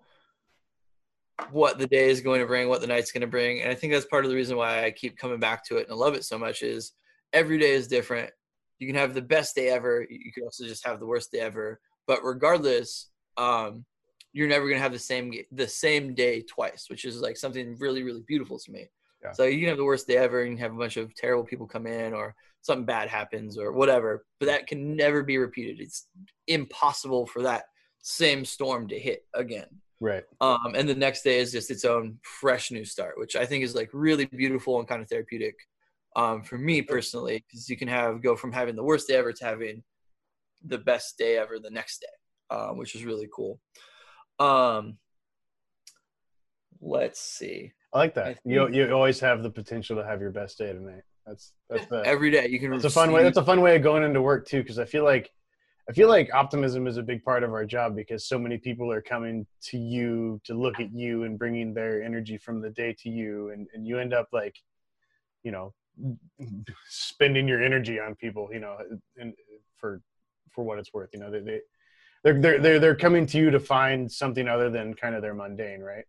what 1.52 1.78
the 1.78 1.86
day 1.86 2.10
is 2.10 2.20
going 2.20 2.40
to 2.40 2.46
bring, 2.46 2.68
what 2.68 2.80
the 2.80 2.86
night's 2.86 3.12
going 3.12 3.20
to 3.22 3.26
bring, 3.26 3.60
and 3.60 3.70
I 3.70 3.74
think 3.76 3.92
that's 3.92 4.06
part 4.06 4.24
of 4.24 4.30
the 4.30 4.36
reason 4.36 4.56
why 4.56 4.84
I 4.84 4.90
keep 4.90 5.16
coming 5.16 5.38
back 5.38 5.64
to 5.66 5.76
it 5.76 5.84
and 5.84 5.92
I 5.92 5.94
love 5.94 6.14
it 6.14 6.24
so 6.24 6.36
much. 6.36 6.62
Is 6.62 6.92
every 7.32 7.58
day 7.58 7.70
is 7.70 7.86
different. 7.86 8.30
You 8.80 8.88
can 8.88 8.96
have 8.96 9.14
the 9.14 9.22
best 9.22 9.54
day 9.54 9.68
ever. 9.68 10.04
You 10.08 10.32
can 10.32 10.42
also 10.42 10.64
just 10.64 10.84
have 10.84 10.98
the 10.98 11.06
worst 11.06 11.30
day 11.30 11.40
ever. 11.40 11.80
But 12.06 12.24
regardless, 12.24 13.10
um, 13.36 13.84
you're 14.32 14.48
never 14.48 14.68
gonna 14.68 14.80
have 14.80 14.92
the 14.92 14.98
same 14.98 15.32
the 15.52 15.68
same 15.68 16.14
day 16.14 16.42
twice, 16.42 16.86
which 16.88 17.04
is 17.04 17.20
like 17.20 17.36
something 17.36 17.76
really 17.78 18.02
really 18.02 18.22
beautiful 18.26 18.58
to 18.58 18.70
me. 18.70 18.88
Yeah. 19.22 19.32
So 19.32 19.44
you 19.44 19.58
can 19.58 19.68
have 19.68 19.76
the 19.76 19.84
worst 19.84 20.06
day 20.06 20.16
ever 20.16 20.42
and 20.42 20.58
have 20.58 20.72
a 20.72 20.78
bunch 20.78 20.96
of 20.96 21.14
terrible 21.14 21.44
people 21.44 21.66
come 21.66 21.86
in 21.86 22.14
or 22.14 22.34
something 22.62 22.86
bad 22.86 23.08
happens 23.08 23.58
or 23.58 23.72
whatever, 23.72 24.24
but 24.38 24.46
that 24.46 24.66
can 24.66 24.96
never 24.96 25.22
be 25.22 25.38
repeated. 25.38 25.80
It's 25.80 26.08
impossible 26.46 27.26
for 27.26 27.42
that 27.42 27.64
same 28.02 28.44
storm 28.44 28.88
to 28.88 28.98
hit 28.98 29.24
again. 29.34 29.66
right 30.00 30.24
Um, 30.40 30.74
and 30.74 30.88
the 30.88 30.94
next 30.94 31.22
day 31.22 31.38
is 31.38 31.52
just 31.52 31.70
its 31.70 31.84
own 31.84 32.18
fresh 32.22 32.70
new 32.70 32.84
start, 32.84 33.18
which 33.18 33.36
I 33.36 33.44
think 33.44 33.64
is 33.64 33.74
like 33.74 33.90
really 33.92 34.24
beautiful 34.24 34.78
and 34.78 34.88
kind 34.88 35.02
of 35.02 35.08
therapeutic 35.08 35.56
um, 36.16 36.42
for 36.42 36.58
me 36.58 36.82
personally, 36.82 37.44
because 37.46 37.68
you 37.68 37.76
can 37.76 37.88
have 37.88 38.22
go 38.22 38.36
from 38.36 38.52
having 38.52 38.76
the 38.76 38.84
worst 38.84 39.08
day 39.08 39.16
ever 39.16 39.32
to 39.32 39.44
having 39.44 39.82
the 40.64 40.78
best 40.78 41.18
day 41.18 41.36
ever 41.36 41.58
the 41.58 41.70
next 41.70 42.00
day, 42.00 42.56
um, 42.56 42.78
which 42.78 42.94
is 42.94 43.04
really 43.04 43.28
cool. 43.34 43.60
Um, 44.40 44.96
let's 46.80 47.20
see. 47.20 47.72
I 47.92 47.98
like 47.98 48.16
I 48.16 48.22
that. 48.22 48.38
You 48.44 48.64
think- 48.64 48.74
you 48.74 48.92
always 48.92 49.20
have 49.20 49.42
the 49.42 49.50
potential 49.50 49.96
to 49.96 50.04
have 50.04 50.20
your 50.20 50.30
best 50.30 50.58
day 50.58 50.72
tonight. 50.72 51.02
That's 51.26 51.52
that's 51.68 51.86
the 51.86 52.02
Every 52.06 52.30
day 52.30 52.48
you 52.48 52.58
can. 52.58 52.72
It's 52.72 52.84
a 52.84 52.90
fun 52.90 53.12
way. 53.12 53.22
That's 53.22 53.36
a 53.36 53.44
fun 53.44 53.60
way 53.60 53.76
of 53.76 53.82
going 53.82 54.02
into 54.02 54.22
work 54.22 54.48
too, 54.48 54.62
because 54.62 54.78
I 54.78 54.84
feel 54.84 55.04
like 55.04 55.30
I 55.88 55.92
feel 55.92 56.08
like 56.08 56.32
optimism 56.32 56.86
is 56.86 56.96
a 56.96 57.02
big 57.02 57.22
part 57.24 57.42
of 57.42 57.52
our 57.52 57.64
job 57.64 57.94
because 57.94 58.26
so 58.26 58.38
many 58.38 58.58
people 58.58 58.90
are 58.90 59.02
coming 59.02 59.46
to 59.64 59.78
you 59.78 60.40
to 60.44 60.54
look 60.54 60.80
at 60.80 60.92
you 60.92 61.24
and 61.24 61.38
bringing 61.38 61.74
their 61.74 62.02
energy 62.02 62.38
from 62.38 62.60
the 62.60 62.70
day 62.70 62.94
to 63.00 63.10
you, 63.10 63.50
and 63.50 63.66
and 63.74 63.86
you 63.86 63.98
end 63.98 64.14
up 64.14 64.28
like, 64.32 64.56
you 65.42 65.52
know, 65.52 65.74
spending 66.88 67.46
your 67.46 67.62
energy 67.62 68.00
on 68.00 68.14
people, 68.14 68.48
you 68.52 68.60
know, 68.60 68.78
and 69.18 69.34
for 69.76 70.00
for 70.50 70.64
what 70.64 70.78
it's 70.78 70.92
worth, 70.94 71.10
you 71.12 71.20
know, 71.20 71.30
they 71.30 71.40
they. 71.40 71.60
They're, 72.22 72.40
they're, 72.40 72.60
they're, 72.60 72.78
they're 72.78 72.96
coming 72.96 73.26
to 73.26 73.38
you 73.38 73.50
to 73.50 73.60
find 73.60 74.10
something 74.10 74.46
other 74.48 74.70
than 74.70 74.94
kind 74.94 75.14
of 75.14 75.22
their 75.22 75.34
mundane, 75.34 75.80
right? 75.80 76.04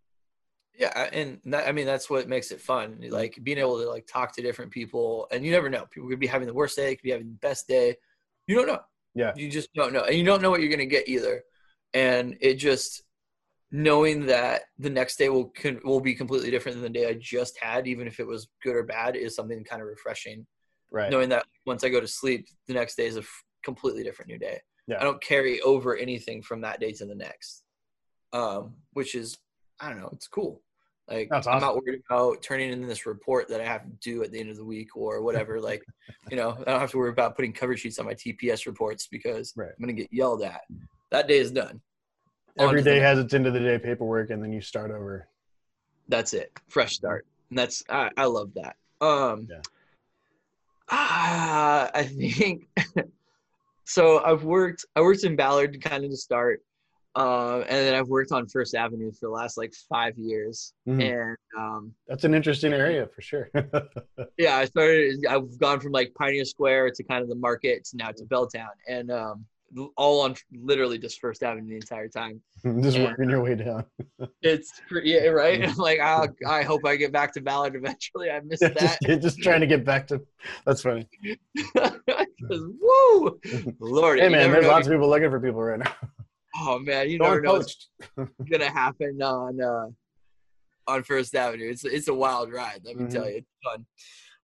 Yeah, 0.78 1.10
and 1.12 1.40
that, 1.46 1.68
I 1.68 1.74
mean 1.74 1.86
that's 1.86 2.10
what 2.10 2.28
makes 2.28 2.52
it 2.52 2.62
fun. 2.62 3.04
Like 3.10 3.38
being 3.44 3.58
able 3.58 3.80
to 3.80 3.90
like 3.90 4.08
talk 4.08 4.34
to 4.36 4.42
different 4.42 4.72
people, 4.72 5.28
and 5.32 5.46
you 5.46 5.52
never 5.52 5.70
know. 5.70 5.86
People 5.92 6.10
could 6.10 6.20
be 6.20 6.28
having 6.28 6.48
the 6.48 6.54
worst 6.54 6.76
day, 6.76 6.96
could 6.96 7.04
be 7.04 7.12
having 7.12 7.28
the 7.28 7.48
best 7.48 7.68
day. 7.68 7.96
You 8.48 8.56
don't 8.56 8.68
know. 8.68 8.80
Yeah. 9.14 9.34
You 9.36 9.50
just 9.50 9.72
don't 9.74 9.94
know, 9.94 10.04
and 10.04 10.16
you 10.16 10.24
don't 10.24 10.42
know 10.42 10.50
what 10.50 10.62
you're 10.62 10.72
gonna 10.72 10.86
get 10.86 11.08
either. 11.08 11.44
And 11.94 12.38
it 12.42 12.56
just 12.56 13.04
knowing 13.72 14.26
that 14.26 14.64
the 14.80 14.90
next 14.90 15.18
day 15.18 15.30
will 15.30 15.46
can, 15.46 15.80
will 15.84 16.02
be 16.02 16.16
completely 16.16 16.52
different 16.52 16.82
than 16.82 16.92
the 16.92 17.00
day 17.00 17.08
I 17.08 17.14
just 17.14 17.58
had, 17.62 17.86
even 17.86 18.08
if 18.08 18.20
it 18.20 18.28
was 18.28 18.48
good 18.64 18.76
or 18.76 18.84
bad, 18.84 19.16
is 19.16 19.36
something 19.36 19.64
kind 19.64 19.82
of 19.82 19.88
refreshing. 19.88 20.48
Right. 20.90 21.12
Knowing 21.12 21.30
that 21.30 21.46
once 21.66 21.84
I 21.84 21.90
go 21.90 22.02
to 22.02 22.08
sleep, 22.08 22.48
the 22.68 22.74
next 22.74 22.96
day 22.96 23.06
is 23.06 23.18
a 23.18 23.22
f- 23.22 23.44
completely 23.64 24.04
different 24.04 24.30
new 24.30 24.40
day. 24.40 24.60
Yeah. 24.88 25.00
I 25.00 25.04
don't 25.04 25.22
carry 25.22 25.62
over 25.62 25.96
anything 25.96 26.42
from 26.42 26.62
that 26.62 26.80
day 26.80 26.92
to 26.94 27.06
the 27.06 27.16
next, 27.16 27.64
um, 28.34 28.76
which 28.94 29.16
is 29.16 29.38
I 29.80 29.90
don't 29.90 30.00
know, 30.00 30.10
it's 30.14 30.28
cool. 30.28 30.62
Like 31.10 31.30
That's 31.30 31.48
I'm 31.48 31.60
not 31.62 31.76
worried 31.76 32.02
about 32.10 32.42
turning 32.42 32.72
in 32.72 32.88
this 32.88 33.06
report 33.06 33.48
that 33.50 33.60
I 33.62 33.66
have 33.66 33.84
to 33.84 33.90
do 34.02 34.24
at 34.24 34.32
the 34.32 34.40
end 34.40 34.50
of 34.50 34.58
the 34.58 34.64
week 34.66 34.96
or 34.96 35.22
whatever. 35.22 35.60
like, 35.70 35.84
you 36.30 36.38
know, 36.38 36.52
I 36.66 36.72
don't 36.72 36.80
have 36.80 36.92
to 36.92 36.98
worry 36.98 37.10
about 37.10 37.36
putting 37.36 37.52
cover 37.54 37.76
sheets 37.76 38.00
on 38.00 38.06
my 38.06 38.14
TPS 38.14 38.66
reports 38.66 39.08
because 39.08 39.54
Right. 39.56 39.70
I'm 39.70 39.82
gonna 39.84 39.94
get 39.94 40.12
yelled 40.12 40.44
at. 40.44 40.62
That 41.10 41.28
day 41.28 41.38
is 41.40 41.52
done. 41.52 41.82
On 42.60 42.68
Every 42.70 42.84
day 42.84 43.00
has 43.00 43.18
its 43.20 43.34
end 43.34 43.48
of 43.48 43.54
the 43.54 43.60
day 43.60 43.80
paperwork, 43.80 44.30
and 44.30 44.44
then 44.44 44.52
you 44.54 44.62
start 44.62 44.92
over. 44.92 45.28
that's 46.10 46.34
it 46.34 46.52
fresh 46.68 46.94
start 46.96 47.26
and 47.50 47.58
that's 47.58 47.84
i, 47.90 48.10
I 48.18 48.26
love 48.26 48.52
that 48.56 48.76
um 49.00 49.48
Yeah. 49.50 49.62
ah, 50.90 51.90
i 51.94 52.04
think 52.04 52.68
so 53.92 54.24
i've 54.24 54.44
worked 54.44 54.86
i 54.96 55.02
worked 55.02 55.24
in 55.24 55.36
ballard 55.36 55.82
kind 55.82 56.04
of 56.06 56.12
to 56.12 56.18
start 56.18 56.62
um 57.16 57.62
and 57.68 57.80
then 57.86 57.94
i've 57.94 58.08
worked 58.08 58.32
on 58.32 58.48
first 58.48 58.74
avenue 58.74 59.12
for 59.12 59.28
the 59.28 59.30
last 59.30 59.58
like 59.58 59.74
five 59.90 60.18
years 60.18 60.74
Mhm. 60.88 61.02
and 61.12 61.38
um 61.58 61.94
That's 62.08 62.24
an 62.24 62.34
interesting 62.34 62.72
area 62.74 63.06
for 63.14 63.22
sure. 63.22 63.50
yeah 64.38 64.56
i 64.56 64.66
started 64.66 65.26
i've 65.30 65.58
gone 65.60 65.80
from 65.82 65.92
like 65.92 66.14
pioneer 66.18 66.46
square 66.46 66.90
to 66.90 67.04
kind 67.04 67.22
of 67.22 67.28
the 67.30 67.36
market 67.36 67.84
to 67.86 67.98
now 67.98 68.12
to 68.12 68.24
belltown 68.26 68.70
and 68.88 69.12
um 69.12 69.46
all 69.96 70.22
on 70.22 70.36
literally 70.52 70.98
just 70.98 71.20
first 71.20 71.44
avenue 71.44 71.70
the 71.70 71.76
entire 71.76 72.08
time 72.10 72.42
Just 72.82 72.98
Yeah. 72.98 73.06
working 73.06 73.30
your 73.30 73.42
way 73.42 73.56
down. 73.56 73.86
it's 74.42 74.72
pretty 74.90 75.10
yeah, 75.12 75.28
right 75.28 75.76
like 75.78 76.00
I, 76.00 76.28
I 76.48 76.64
hope 76.64 76.86
i 76.86 76.96
get 76.96 77.12
back 77.12 77.32
to 77.34 77.42
ballard 77.42 77.76
eventually 77.76 78.30
i 78.30 78.40
missed 78.42 78.62
that 78.62 78.98
just, 79.02 79.22
just 79.22 79.40
trying 79.42 79.62
to 79.62 79.68
get 79.68 79.86
back 79.86 80.08
to. 80.08 80.22
That's 80.66 80.82
funny. 80.82 81.08
woo, 82.50 83.40
Lord, 83.80 84.20
Hey 84.20 84.30
man, 84.30 84.52
there's 84.52 84.66
lots 84.66 84.88
of 84.88 84.92
people 84.94 85.10
looking 85.10 85.30
for 85.30 85.40
people 85.40 85.62
right 85.62 85.80
now. 85.80 85.94
Oh 86.58 86.80
man, 86.80 87.10
you 87.10 87.18
never 87.18 87.42
know 87.42 87.60
uncoached. 87.60 87.88
what's 88.16 88.32
gonna 88.52 88.70
happen 88.70 89.22
on 89.22 89.62
uh, 89.62 89.86
on 90.88 91.04
First 91.04 91.34
Avenue. 91.36 91.70
It's 91.70 91.86
it's 91.86 92.08
a 92.10 92.14
wild 92.14 92.52
ride. 92.52 92.82
Let 92.84 92.98
me 92.98 93.08
tell 93.10 93.24
Mhm. 93.24 93.32
you, 93.32 93.38
it's 93.38 93.48
fun. 93.64 93.86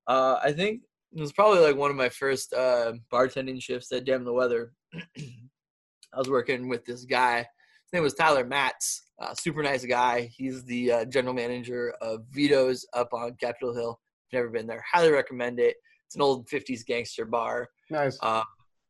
Uh, 0.07 0.39
I 0.41 0.53
think 0.53 0.81
it 1.13 1.19
was 1.19 1.33
probably 1.33 1.59
like 1.59 1.75
one 1.75 1.91
of 1.91 1.97
my 1.97 2.09
first 2.09 2.53
uh, 2.53 2.93
bartending 3.11 3.61
shifts 3.61 3.91
at 3.91 4.05
Damn 4.05 4.23
the 4.23 4.33
Weather. 4.33 4.71
I 5.17 6.17
was 6.17 6.29
working 6.29 6.67
with 6.67 6.85
this 6.85 7.05
guy. 7.05 7.37
His 7.39 7.93
name 7.93 8.03
was 8.03 8.13
Tyler 8.13 8.45
Matz. 8.45 9.03
Uh, 9.19 9.33
super 9.33 9.63
nice 9.63 9.85
guy. 9.85 10.29
He's 10.35 10.63
the 10.65 10.91
uh, 10.91 11.05
general 11.05 11.33
manager 11.33 11.93
of 12.01 12.25
Vito's 12.31 12.85
up 12.93 13.09
on 13.13 13.35
Capitol 13.39 13.73
Hill. 13.73 13.99
Never 14.33 14.49
been 14.49 14.67
there, 14.67 14.83
highly 14.91 15.11
recommend 15.11 15.59
it. 15.59 15.75
It's 16.05 16.15
an 16.15 16.21
old 16.21 16.47
'50s 16.49 16.85
gangster 16.85 17.25
bar. 17.25 17.67
Nice. 17.89 18.17
Uh, 18.21 18.43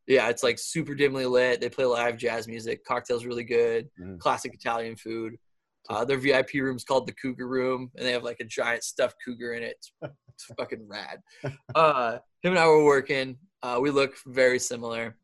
yeah, 0.08 0.30
it's 0.30 0.42
like 0.44 0.58
super 0.58 0.96
dimly 0.96 1.26
lit. 1.26 1.60
They 1.62 1.70
play 1.70 1.86
live 1.86 2.18
jazz 2.18 2.48
music. 2.48 2.84
Cocktails 2.86 3.26
really 3.26 3.44
good. 3.44 3.90
Mhm. 4.00 4.20
Classic 4.20 4.54
Italian 4.54 4.96
food. 4.96 5.36
Uh, 5.90 6.04
their 6.04 6.18
VIP 6.18 6.56
room's 6.56 6.84
called 6.84 7.08
the 7.08 7.14
Cougar 7.14 7.48
Room, 7.48 7.92
and 7.96 8.06
they 8.06 8.12
have 8.12 8.24
like 8.24 8.40
a 8.40 8.46
giant 8.46 8.84
stuffed 8.84 9.16
cougar 9.24 9.54
in 9.54 9.64
it. 9.64 9.78
It's, 9.78 9.92
it's 10.30 10.46
fucking 10.58 10.88
rad. 10.88 11.22
Uh, 11.76 12.14
him 12.42 12.52
and 12.54 12.60
I 12.60 12.68
were 12.68 12.84
working. 12.86 13.38
Uh, 13.64 13.80
we 13.82 13.90
look 13.90 14.16
very 14.28 14.60
similar, 14.60 15.18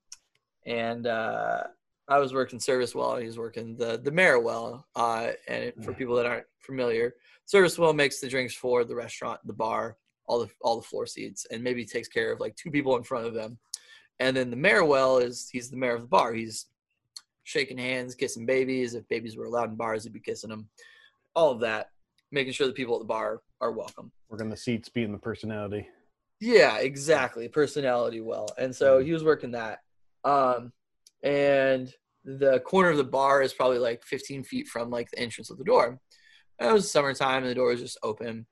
and 0.66 1.08
uh, 1.08 1.64
I 2.08 2.20
was 2.20 2.34
working 2.34 2.60
service 2.60 2.94
well. 2.94 3.18
He 3.18 3.26
was 3.26 3.38
working 3.38 3.76
the 3.78 3.98
the 3.98 4.12
mayor 4.12 4.40
well. 4.40 4.86
Uh, 4.96 5.32
and 5.48 5.74
for 5.84 5.94
people 5.94 6.16
that 6.16 6.26
aren't 6.26 6.46
familiar, 6.60 7.16
service 7.46 7.78
well 7.78 7.94
makes 7.94 8.20
the 8.20 8.30
drinks 8.30 8.54
for 8.54 8.84
the 8.84 8.96
restaurant, 8.96 9.40
the 9.46 9.54
bar, 9.54 9.98
all 10.28 10.40
the 10.40 10.50
all 10.62 10.78
the 10.78 10.88
floor 10.88 11.06
seats, 11.06 11.46
and 11.52 11.64
maybe 11.64 11.86
takes 11.86 12.08
care 12.08 12.32
of 12.32 12.40
like 12.40 12.56
two 12.56 12.72
people 12.72 12.96
in 12.98 13.04
front 13.04 13.26
of 13.26 13.34
them. 13.34 13.58
And 14.20 14.36
then 14.36 14.50
the 14.50 14.56
mayor 14.56 14.86
well 14.86 15.18
is 15.18 15.50
he's 15.52 15.70
the 15.70 15.78
mayor 15.78 15.96
of 15.96 16.02
the 16.02 16.08
bar. 16.08 16.34
He's 16.34 16.68
shaking 17.44 17.78
hands, 17.78 18.16
kissing 18.16 18.46
babies. 18.46 18.96
If 18.96 19.08
babies 19.08 19.36
were 19.36 19.46
allowed 19.46 19.70
in 19.70 19.76
bars, 19.76 20.04
he'd 20.04 20.14
be 20.14 20.20
kissing 20.20 20.50
them. 20.50 20.70
All 21.36 21.52
of 21.52 21.60
that, 21.62 21.90
making 22.32 22.54
sure 22.54 22.68
the 22.68 22.74
people 22.74 22.96
at 22.96 23.00
the 23.00 23.06
bar 23.06 23.42
are 23.60 23.72
welcome. 23.72 24.12
Working 24.30 24.50
the 24.50 24.58
seats, 24.58 24.90
being 24.90 25.12
the 25.12 25.18
personality. 25.18 25.88
Yeah, 26.40 26.78
exactly. 26.78 27.48
Personality 27.48 28.22
well. 28.22 28.50
And 28.58 28.76
so 28.76 29.00
he 29.00 29.14
was 29.14 29.24
working 29.24 29.52
that. 29.52 29.80
Um, 30.24 30.72
and 31.24 31.94
the 32.26 32.60
corner 32.62 32.90
of 32.90 32.98
the 32.98 33.04
bar 33.04 33.42
is 33.42 33.54
probably 33.54 33.80
like 33.80 34.04
15 34.04 34.44
feet 34.44 34.68
from 34.68 34.90
like 34.90 35.10
the 35.12 35.20
entrance 35.20 35.50
of 35.50 35.58
the 35.58 35.64
door. 35.64 36.00
And 36.60 36.70
it 36.70 36.74
was 36.74 36.90
summertime 36.90 37.44
and 37.44 37.52
the 37.52 37.56
door 37.56 37.70
was 37.70 37.82
just 37.82 37.98
open. 38.04 38.46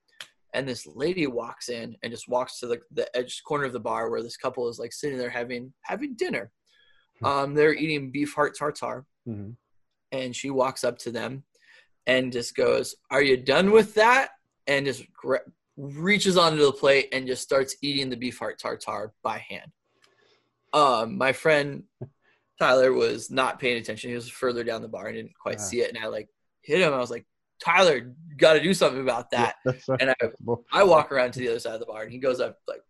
And 0.54 0.68
this 0.68 0.86
lady 0.86 1.28
walks 1.28 1.70
in 1.70 1.96
and 2.04 2.12
just 2.12 2.28
walks 2.28 2.60
to 2.60 2.68
the, 2.68 2.82
the 2.92 3.16
edge 3.16 3.42
corner 3.44 3.64
of 3.64 3.74
the 3.74 3.80
bar 3.80 4.10
where 4.10 4.22
this 4.22 4.36
couple 4.36 4.68
is 4.68 4.80
like 4.80 4.92
sitting 4.92 5.18
there 5.18 5.30
having 5.30 5.74
having 5.84 6.16
dinner. 6.16 6.52
Hmm. 7.20 7.26
Um, 7.26 7.54
they're 7.54 7.74
eating 7.74 8.12
beef 8.12 8.34
heart 8.34 8.58
tartare. 8.58 9.06
Mhm. 9.28 9.56
And 10.12 10.36
she 10.36 10.50
walks 10.50 10.84
up 10.84 10.98
to 11.00 11.12
them 11.12 11.44
and 12.06 12.34
just 12.34 12.54
goes, 12.56 12.96
Are 13.12 13.22
you 13.22 13.38
done 13.38 13.72
with 13.72 13.94
that? 13.94 14.32
And 14.68 14.86
just 14.86 15.06
reaches 15.78 16.36
onto 16.38 16.66
the 16.66 16.74
plate 16.74 17.08
and 17.14 17.28
just 17.28 17.44
starts 17.44 17.76
eating 17.82 18.10
the 18.10 18.18
beef 18.18 18.38
heart 18.38 18.60
tartare 18.60 19.14
by 19.24 19.38
hand. 19.38 19.72
Um, 20.74 21.18
my 21.18 21.34
friend 21.34 21.84
Tyler 22.60 22.94
was 22.94 23.32
not 23.32 23.60
paying 23.60 23.78
attention. 23.78 24.10
He 24.10 24.16
was 24.16 24.30
further 24.30 24.64
down 24.64 24.82
the 24.82 24.88
bar 24.88 25.08
and 25.08 25.16
didn't 25.16 25.34
quite 25.42 25.58
Ah. 25.60 25.64
see 25.64 25.82
it. 25.82 25.90
And 25.94 25.98
I 26.04 26.08
like 26.08 26.30
hit 26.62 26.80
him. 26.82 26.94
I 26.94 26.98
was 27.00 27.10
like, 27.12 27.26
Tyler, 27.64 28.14
got 28.38 28.54
to 28.54 28.60
do 28.62 28.74
something 28.74 29.02
about 29.02 29.32
that. 29.32 29.56
Yeah, 29.66 29.74
And 30.00 30.10
I. 30.12 30.16
I 30.72 30.84
walk 30.84 31.12
around 31.12 31.32
to 31.34 31.40
the 31.40 31.50
other 31.50 31.60
side 31.60 31.74
of 31.74 31.80
the 31.80 31.86
bar 31.86 32.04
and 32.04 32.12
he 32.12 32.18
goes 32.20 32.40
up 32.40 32.58
like 32.68 32.82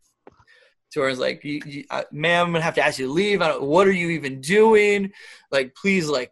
to 0.92 1.00
her 1.02 1.08
and 1.08 1.14
is 1.14 1.20
like, 1.20 1.44
you, 1.46 1.62
you, 1.66 1.86
uh, 1.90 2.04
ma'am, 2.12 2.48
I'm 2.48 2.52
gonna 2.52 2.64
have 2.64 2.76
to 2.76 2.86
ask 2.86 3.00
you 3.00 3.08
to 3.08 3.12
leave. 3.14 3.42
I 3.42 3.48
don't, 3.48 3.64
what 3.64 3.88
are 3.88 3.92
you 3.94 4.10
even 4.10 4.42
doing? 4.42 5.12
Like, 5.52 5.74
please, 5.76 6.08
like, 6.10 6.32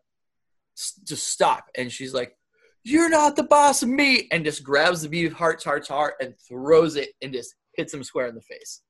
s- 0.78 1.00
just 1.06 1.30
stop. 1.30 1.66
And 1.76 1.90
she's 1.92 2.14
like, 2.14 2.36
you're 2.84 3.10
not 3.10 3.36
the 3.38 3.44
boss 3.44 3.84
of 3.84 3.90
me. 3.90 4.28
And 4.32 4.44
just 4.44 4.64
grabs 4.64 5.02
the 5.02 5.08
beef 5.10 5.32
heart 5.32 5.62
tartare 5.62 6.16
and 6.22 6.34
throws 6.48 6.98
it 6.98 7.10
and 7.22 7.32
just 7.32 7.56
hits 7.76 7.94
him 7.94 8.04
square 8.04 8.28
in 8.28 8.36
the 8.36 8.42
face. 8.42 8.82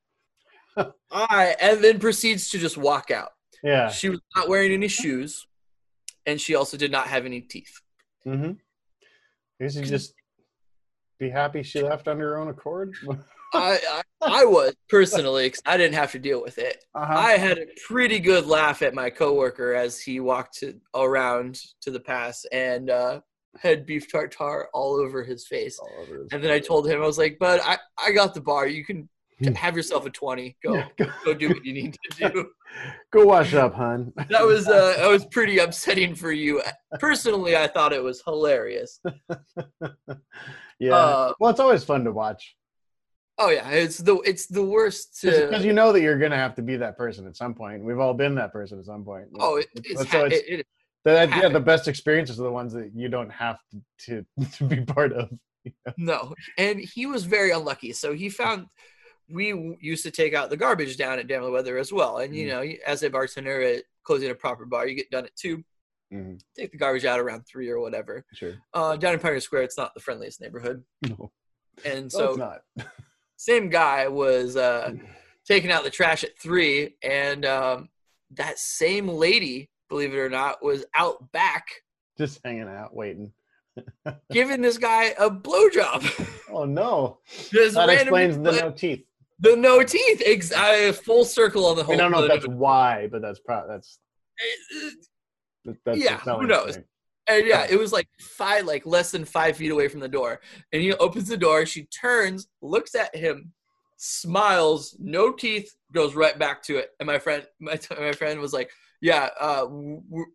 All 1.11 1.27
right. 1.31 1.55
And 1.61 1.83
then 1.83 1.99
proceeds 1.99 2.49
to 2.51 2.57
just 2.57 2.77
walk 2.77 3.11
out. 3.11 3.31
Yeah. 3.63 3.89
She 3.89 4.09
was 4.09 4.19
not 4.35 4.47
wearing 4.49 4.71
any 4.71 4.87
shoes 4.87 5.45
and 6.25 6.39
she 6.39 6.55
also 6.55 6.77
did 6.77 6.91
not 6.91 7.07
have 7.07 7.25
any 7.25 7.41
teeth. 7.41 7.81
Mm-hmm. 8.25 8.51
I 8.51 9.63
guess 9.63 9.75
you 9.75 9.83
just 9.85 10.13
be 11.19 11.29
happy 11.29 11.63
she 11.63 11.81
left 11.81 12.07
under 12.07 12.29
her 12.29 12.37
own 12.37 12.47
accord. 12.49 12.93
I, 13.53 13.79
I, 14.21 14.41
I 14.41 14.45
was 14.45 14.75
personally, 14.89 15.49
'cause 15.49 15.61
I 15.65 15.75
didn't 15.75 15.95
have 15.95 16.11
to 16.11 16.19
deal 16.19 16.39
with 16.41 16.59
it. 16.59 16.85
uh-huh. 16.93 17.13
I 17.17 17.31
had 17.31 17.57
a 17.57 17.65
pretty 17.87 18.19
good 18.19 18.45
laugh 18.45 18.83
at 18.83 18.93
my 18.93 19.09
coworker 19.09 19.73
as 19.73 19.99
he 19.99 20.19
walked 20.19 20.59
to, 20.59 20.79
around 20.95 21.59
to 21.81 21.89
the 21.89 21.99
pass 21.99 22.45
and 22.51 22.91
uh, 22.91 23.21
had 23.59 23.87
beef 23.87 24.09
tartare 24.11 24.69
all 24.71 24.95
over 25.01 25.23
his 25.23 25.47
face. 25.47 25.79
Over 25.99 26.19
his- 26.23 26.27
And 26.31 26.43
then 26.43 26.51
I 26.51 26.59
told 26.59 26.87
him, 26.87 27.01
I 27.01 27.05
was 27.07 27.17
like, 27.17 27.39
"Bud, 27.39 27.59
I, 27.63 27.79
I 27.97 28.11
got 28.11 28.35
the 28.35 28.41
bar. 28.41 28.67
You 28.67 28.85
can 28.85 29.09
have 29.55 29.75
yourself 29.75 30.05
a 30.05 30.09
twenty. 30.09 30.57
Go 30.63 30.75
Yeah, 30.75 30.87
go, 30.97 31.05
go 31.25 31.33
do 31.33 31.49
what 31.49 31.65
you 31.65 31.73
need 31.73 31.97
to 32.11 32.29
do." 32.29 32.49
go 33.11 33.25
wash 33.25 33.53
up, 33.53 33.73
hun. 33.73 34.13
That 34.29 34.45
was 34.45 34.67
uh, 34.67 34.95
that 34.97 35.07
was 35.07 35.25
pretty 35.25 35.59
upsetting 35.59 36.15
for 36.15 36.31
you. 36.31 36.61
Personally, 36.99 37.55
I 37.55 37.67
thought 37.67 37.93
it 37.93 38.03
was 38.03 38.21
hilarious. 38.23 38.99
yeah. 40.79 40.95
Uh, 40.95 41.33
well, 41.39 41.51
it's 41.51 41.59
always 41.59 41.83
fun 41.83 42.03
to 42.05 42.11
watch 42.11 42.55
oh 43.39 43.49
yeah, 43.49 43.69
it's 43.69 43.97
the 43.97 44.17
it's 44.17 44.45
the 44.45 44.63
worst. 44.63 45.19
because 45.23 45.65
you 45.65 45.73
know 45.73 45.91
that 45.91 46.01
you're 46.01 46.19
gonna 46.19 46.35
have 46.35 46.53
to 46.55 46.61
be 46.61 46.77
that 46.77 46.97
person 46.97 47.25
at 47.25 47.35
some 47.35 47.55
point. 47.55 47.83
We've 47.83 47.99
all 47.99 48.13
been 48.13 48.35
that 48.35 48.51
person 48.53 48.77
at 48.77 48.85
some 48.85 49.03
point. 49.03 49.27
oh, 49.39 49.57
it, 49.57 49.67
it's, 49.75 50.03
ha- 50.05 50.17
always- 50.17 50.33
it, 50.33 50.45
it, 50.47 50.67
that, 51.05 51.29
yeah, 51.29 51.47
the 51.47 51.61
best 51.61 51.87
experiences 51.87 52.39
are 52.39 52.43
the 52.43 52.51
ones 52.51 52.73
that 52.73 52.91
you 52.93 53.07
don't 53.07 53.31
have 53.31 53.57
to 53.71 54.25
to, 54.37 54.45
to 54.57 54.63
be 54.65 54.81
part 54.81 55.13
of. 55.13 55.29
no, 55.97 56.35
and 56.57 56.79
he 56.79 57.05
was 57.05 57.23
very 57.23 57.51
unlucky. 57.51 57.93
So 57.93 58.13
he 58.13 58.29
found 58.29 58.67
we 59.31 59.77
used 59.79 60.03
to 60.03 60.11
take 60.11 60.33
out 60.33 60.49
the 60.49 60.57
garbage 60.57 60.97
down 60.97 61.19
at 61.19 61.27
Damn 61.27 61.49
Weather 61.51 61.77
as 61.77 61.91
well. 61.93 62.17
And 62.17 62.35
you 62.35 62.47
Mm. 62.47 62.49
know, 62.49 62.73
as 62.85 63.03
a 63.03 63.09
bartender 63.09 63.61
at 63.61 63.83
closing 64.03 64.29
a 64.31 64.35
proper 64.35 64.65
bar, 64.65 64.87
you 64.87 64.95
get 64.95 65.11
done 65.11 65.25
at 65.25 65.35
two. 65.35 65.63
Mhm, 66.11 66.41
Take 66.55 66.71
the 66.71 66.77
garbage 66.77 67.05
out 67.05 67.19
around 67.19 67.43
three 67.43 67.69
or 67.69 67.79
whatever. 67.79 68.25
Sure. 68.33 68.55
Uh, 68.73 68.95
down 68.95 69.13
in 69.13 69.19
Pioneer 69.19 69.39
Square, 69.39 69.63
it's 69.63 69.77
not 69.77 69.93
the 69.93 69.99
friendliest 69.99 70.41
neighborhood, 70.41 70.83
No, 71.03 71.31
and 71.85 72.11
so 72.11 72.33
not. 72.33 72.63
same 73.37 73.69
guy 73.69 74.07
was 74.07 74.55
uh, 74.57 74.93
taking 75.45 75.69
out 75.71 75.83
the 75.83 75.91
trash 75.91 76.23
at 76.23 76.37
three, 76.39 76.97
and 77.03 77.45
um, 77.45 77.89
that 78.31 78.57
same 78.57 79.07
lady, 79.07 79.69
believe 79.87 80.13
it 80.13 80.17
or 80.17 80.29
not, 80.29 80.63
was 80.63 80.83
out 80.95 81.31
back 81.31 81.67
Just 82.17 82.39
hanging 82.43 82.67
out, 82.67 82.95
waiting. 82.95 83.31
giving 84.31 84.61
this 84.61 84.77
guy 84.79 85.13
a 85.19 85.29
blowjob. 85.29 86.03
Oh 86.51 86.65
no! 86.65 87.19
That 87.53 87.89
explains 87.89 88.35
the 88.37 88.51
no 88.51 88.71
teeth. 88.71 89.05
The 89.39 89.55
no 89.55 89.83
teeth. 89.83 90.21
Ex- 90.25 90.51
I, 90.51 90.91
full 90.91 91.25
circle 91.25 91.65
on 91.65 91.75
the 91.75 91.83
whole. 91.83 91.95
I 91.95 91.97
don't 91.97 92.11
know 92.11 92.23
if 92.23 92.29
that's 92.29 92.47
why, 92.47 93.07
but 93.11 93.21
that's 93.21 93.39
probably 93.39 93.75
that's 93.75 93.99
that's 95.85 95.99
Yeah, 95.99 96.17
who 96.17 96.47
knows? 96.47 96.77
And 97.27 97.45
yeah, 97.45 97.67
it 97.69 97.77
was 97.77 97.93
like 97.93 98.07
five, 98.19 98.65
like 98.65 98.85
less 98.85 99.11
than 99.11 99.23
five 99.23 99.57
feet 99.57 99.71
away 99.71 99.87
from 99.87 99.99
the 99.99 100.07
door. 100.07 100.41
And 100.73 100.81
he 100.81 100.93
opens 100.93 101.27
the 101.27 101.37
door. 101.37 101.65
She 101.65 101.85
turns, 101.85 102.47
looks 102.61 102.95
at 102.95 103.15
him, 103.15 103.53
smiles, 103.97 104.95
no 104.99 105.31
teeth, 105.31 105.75
goes 105.93 106.15
right 106.15 106.39
back 106.39 106.63
to 106.63 106.77
it. 106.77 106.89
And 106.99 107.05
my 107.05 107.19
friend, 107.19 107.45
my, 107.59 107.79
my 107.99 108.13
friend 108.13 108.39
was 108.39 108.51
like, 108.51 108.71
"Yeah, 108.99 109.29
uh, 109.39 109.67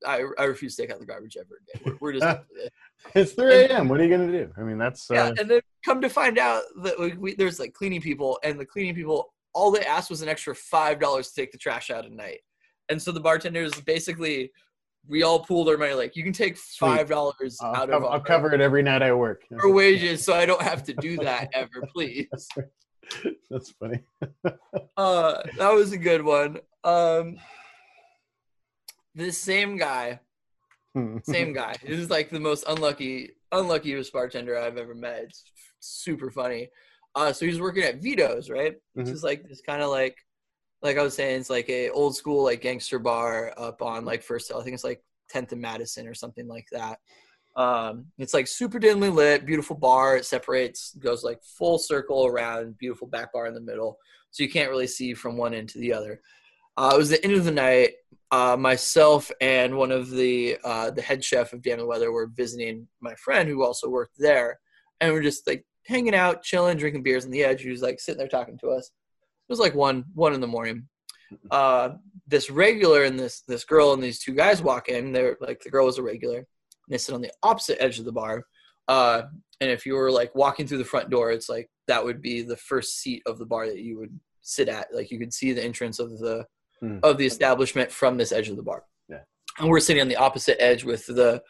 I, 0.07 0.25
I 0.39 0.45
refuse 0.45 0.77
to 0.77 0.83
take 0.83 0.93
out 0.93 1.01
the 1.01 1.07
garbage 1.07 1.37
ever 1.37 1.59
again. 1.69 1.83
We're, 1.85 1.99
we're 2.01 2.13
just 2.13 2.23
done 2.23 2.45
with 2.53 2.67
it." 2.67 2.73
It's 3.15 3.33
3 3.33 3.55
a.m. 3.55 3.89
What 3.89 4.01
are 4.01 4.05
you 4.05 4.11
gonna 4.11 4.33
do? 4.33 4.53
I 4.57 4.63
mean, 4.63 4.79
that's 4.79 5.11
uh, 5.11 5.15
yeah. 5.15 5.33
And 5.39 5.51
then 5.51 5.61
come 5.85 6.01
to 6.01 6.09
find 6.09 6.39
out 6.39 6.63
that 6.83 6.99
we, 6.99 7.13
we, 7.13 7.35
there's 7.35 7.61
like 7.61 7.73
cleaning 7.73 8.01
people, 8.01 8.39
and 8.43 8.59
the 8.59 8.67
cleaning 8.67 8.95
people, 8.95 9.33
all 9.53 9.71
they 9.71 9.85
asked 9.85 10.11
was 10.11 10.23
an 10.23 10.29
extra 10.29 10.55
five 10.55 10.99
dollars 10.99 11.29
to 11.29 11.35
take 11.35 11.53
the 11.53 11.59
trash 11.59 11.91
out 11.91 12.05
at 12.05 12.13
night. 12.13 12.41
And 12.89 13.01
so 13.01 13.13
the 13.13 13.21
bartenders 13.21 13.81
basically. 13.81 14.51
We 15.07 15.23
all 15.23 15.41
pooled 15.41 15.69
our 15.69 15.77
money. 15.77 15.93
Like 15.93 16.17
you 16.17 16.25
can 16.25 16.33
take 16.33 16.57
five 16.57 17.11
dollars 17.11 17.59
I'll, 17.61 17.77
out 17.77 17.91
of 17.91 18.05
I'll 18.05 18.21
cover 18.21 18.55
it 18.55 18.63
every 18.63 18.83
night 18.83 19.03
I 19.03 19.13
work. 19.13 19.43
for 19.61 19.71
wages 19.71 20.25
so 20.25 20.33
I 20.33 20.47
don't 20.47 20.63
have 20.63 20.83
to 20.85 20.95
do 20.95 21.19
that 21.19 21.51
ever, 21.53 21.87
please. 21.93 22.27
That's 23.51 23.71
funny. 23.73 24.01
Uh 24.97 25.43
that 25.59 25.75
was 25.75 25.93
a 25.93 25.99
good 25.99 26.25
one. 26.25 26.59
Um 26.85 27.37
this 29.15 29.37
same 29.37 29.77
guy, 29.77 30.21
same 31.23 31.53
guy. 31.63 31.75
This 31.87 31.99
is 31.99 32.11
like 32.11 32.31
the 32.31 32.41
most 32.41 32.65
unlucky 32.69 33.31
unluckiest 33.53 34.13
bartender 34.13 34.59
I've 34.59 34.79
ever 34.79 34.95
met. 34.95 35.25
It's 35.25 35.45
super 35.81 36.31
funny. 36.31 36.69
Uh 37.15 37.33
so 37.33 37.47
he's 37.47 37.61
working 37.61 37.85
at 37.85 38.03
Vito's, 38.03 38.51
right? 38.51 38.75
Which 38.95 39.07
Mhm. 39.07 39.13
is 39.13 39.23
like 39.23 39.49
this 39.49 39.61
kind 39.61 39.83
of 39.83 39.91
like 39.91 40.17
like 40.83 40.99
I 40.99 41.03
was 41.03 41.15
saying, 41.15 41.41
it's 41.41 41.51
like 41.51 41.69
a 41.71 41.89
old 41.91 42.15
school 42.15 42.43
like 42.45 42.61
gangster 42.61 42.99
bar 42.99 43.55
up 43.57 43.81
on 43.81 44.05
like 44.05 44.23
first 44.23 44.49
Hill. 44.49 44.61
I 44.61 44.65
think 44.65 44.75
it's 44.75 44.85
like 44.85 45.03
10th 45.33 45.53
and 45.53 45.61
Madison 45.63 46.07
or 46.07 46.15
something 46.15 46.47
like 46.47 46.67
that. 46.73 46.99
Um, 47.57 48.07
it's 48.19 48.35
like 48.35 48.47
super 48.49 48.79
dimly 48.79 49.09
lit, 49.09 49.47
beautiful 49.47 49.77
bar. 49.77 50.17
It 50.17 50.27
separates, 50.27 50.95
goes 50.97 51.23
like 51.25 51.41
full 51.43 51.79
circle 51.79 52.27
around, 52.27 52.77
beautiful 52.77 53.07
back 53.07 53.33
bar 53.33 53.47
in 53.47 53.55
the 53.55 53.61
middle, 53.61 53.97
so 54.33 54.43
you 54.43 54.51
can't 54.51 54.69
really 54.71 54.89
see 54.89 55.15
from 55.15 55.37
one 55.37 55.55
end 55.55 55.69
to 55.71 55.79
the 55.79 55.93
other. 55.93 56.21
Uh, 56.77 56.93
it 56.95 56.99
was 56.99 57.11
the 57.11 57.23
end 57.25 57.35
of 57.35 57.45
the 57.45 57.51
night. 57.51 57.93
Uh, 58.31 58.57
myself 58.57 59.31
and 59.41 59.77
one 59.77 59.93
of 59.93 60.11
the 60.11 60.57
uh, 60.65 60.91
the 60.91 61.03
head 61.03 61.23
chef 61.23 61.53
of 61.53 61.63
Damn 61.63 61.79
the 61.79 61.87
Weather 61.87 62.11
were 62.11 62.27
visiting 62.27 62.89
my 63.01 63.15
friend 63.15 63.49
who 63.49 63.65
also 63.65 63.89
worked 63.89 64.17
there, 64.19 64.59
and 65.01 65.13
we're 65.13 65.23
just 65.23 65.47
like 65.47 65.65
hanging 65.87 66.15
out, 66.15 66.43
chilling, 66.43 66.77
drinking 66.77 67.03
beers 67.03 67.25
on 67.25 67.31
the 67.31 67.45
edge. 67.45 67.63
He 67.63 67.71
was 67.71 67.83
like 67.83 68.01
sitting 68.01 68.19
there 68.19 68.29
talking 68.29 68.59
to 68.59 68.71
us. 68.71 68.87
It 68.87 69.53
was 69.53 69.61
like 69.61 69.75
one 69.75 70.05
one 70.15 70.35
in 70.35 70.41
the 70.41 70.47
morning. 70.47 70.89
Uh, 71.51 71.91
this 72.27 72.51
regular 72.51 73.05
and 73.05 73.19
this 73.19 73.43
this 73.47 73.65
girl 73.65 73.93
and 73.93 74.03
these 74.03 74.21
two 74.21 74.35
guys 74.35 74.63
walk 74.63 74.89
in. 74.89 75.13
They're 75.13 75.37
like 75.41 75.61
the 75.61 75.71
girl 75.71 75.87
was 75.87 75.99
a 75.99 76.03
regular. 76.03 76.39
And 76.39 76.47
they 76.89 76.99
sit 76.99 77.15
on 77.15 77.23
the 77.23 77.33
opposite 77.43 77.81
edge 77.81 77.99
of 77.99 78.05
the 78.05 78.13
bar. 78.13 78.45
Uh, 78.89 79.23
and 79.61 79.71
if 79.71 79.87
you 79.87 79.95
were 79.95 80.11
like 80.11 80.35
walking 80.35 80.67
through 80.67 80.79
the 80.79 80.85
front 80.85 81.11
door, 81.11 81.31
it's 81.31 81.49
like 81.49 81.71
that 81.87 82.05
would 82.05 82.21
be 82.21 82.43
the 82.43 82.57
first 82.57 83.01
seat 83.01 83.23
of 83.27 83.39
the 83.39 83.47
bar 83.47 83.67
that 83.67 83.79
you 83.79 83.99
would 83.99 84.19
sit 84.43 84.69
at. 84.69 84.89
Like 84.93 85.11
you 85.11 85.19
could 85.19 85.33
see 85.33 85.53
the 85.53 85.65
entrance 85.65 85.99
of 85.99 86.19
the 86.19 86.47
Hmm. 86.85 86.99
of 87.03 87.17
the 87.17 87.25
establishment 87.25 87.91
from 87.91 88.19
this 88.19 88.31
edge 88.31 88.51
of 88.51 88.57
the 88.57 88.63
bar. 88.63 88.85
Yeah. 89.09 89.21
And 89.59 89.71
we're 89.71 89.81
sitting 89.81 90.03
on 90.03 90.09
the 90.09 90.17
opposite 90.17 90.63
edge 90.63 90.85
with 90.85 91.07
the 91.07 91.43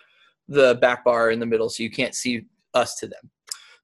the 0.46 0.76
back 0.80 1.04
bar 1.04 1.30
in 1.30 1.40
the 1.40 1.46
middle, 1.46 1.68
so 1.68 1.82
you 1.82 1.90
can't 1.90 2.14
see 2.14 2.42
us 2.74 2.96
to 2.96 3.08
them. 3.08 3.30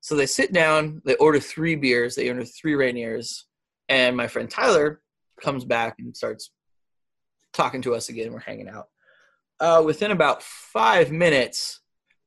So 0.00 0.14
they 0.14 0.26
sit 0.26 0.52
down, 0.52 1.02
they 1.04 1.16
order 1.16 1.40
three 1.40 1.74
beers, 1.74 2.14
they 2.14 2.28
order 2.28 2.44
three 2.44 2.74
Rainiers, 2.74 3.44
and 3.88 4.16
my 4.16 4.28
friend 4.28 4.48
Tyler 4.48 5.00
comes 5.42 5.64
back 5.64 5.96
and 5.98 6.16
starts 6.16 6.52
talking 7.52 7.82
to 7.82 7.94
us 7.94 8.10
again. 8.10 8.32
We're 8.32 8.40
hanging 8.40 8.68
out. 8.68 8.88
Uh, 9.58 9.82
within 9.84 10.10
about 10.10 10.42
five 10.42 11.10
minutes, 11.10 11.80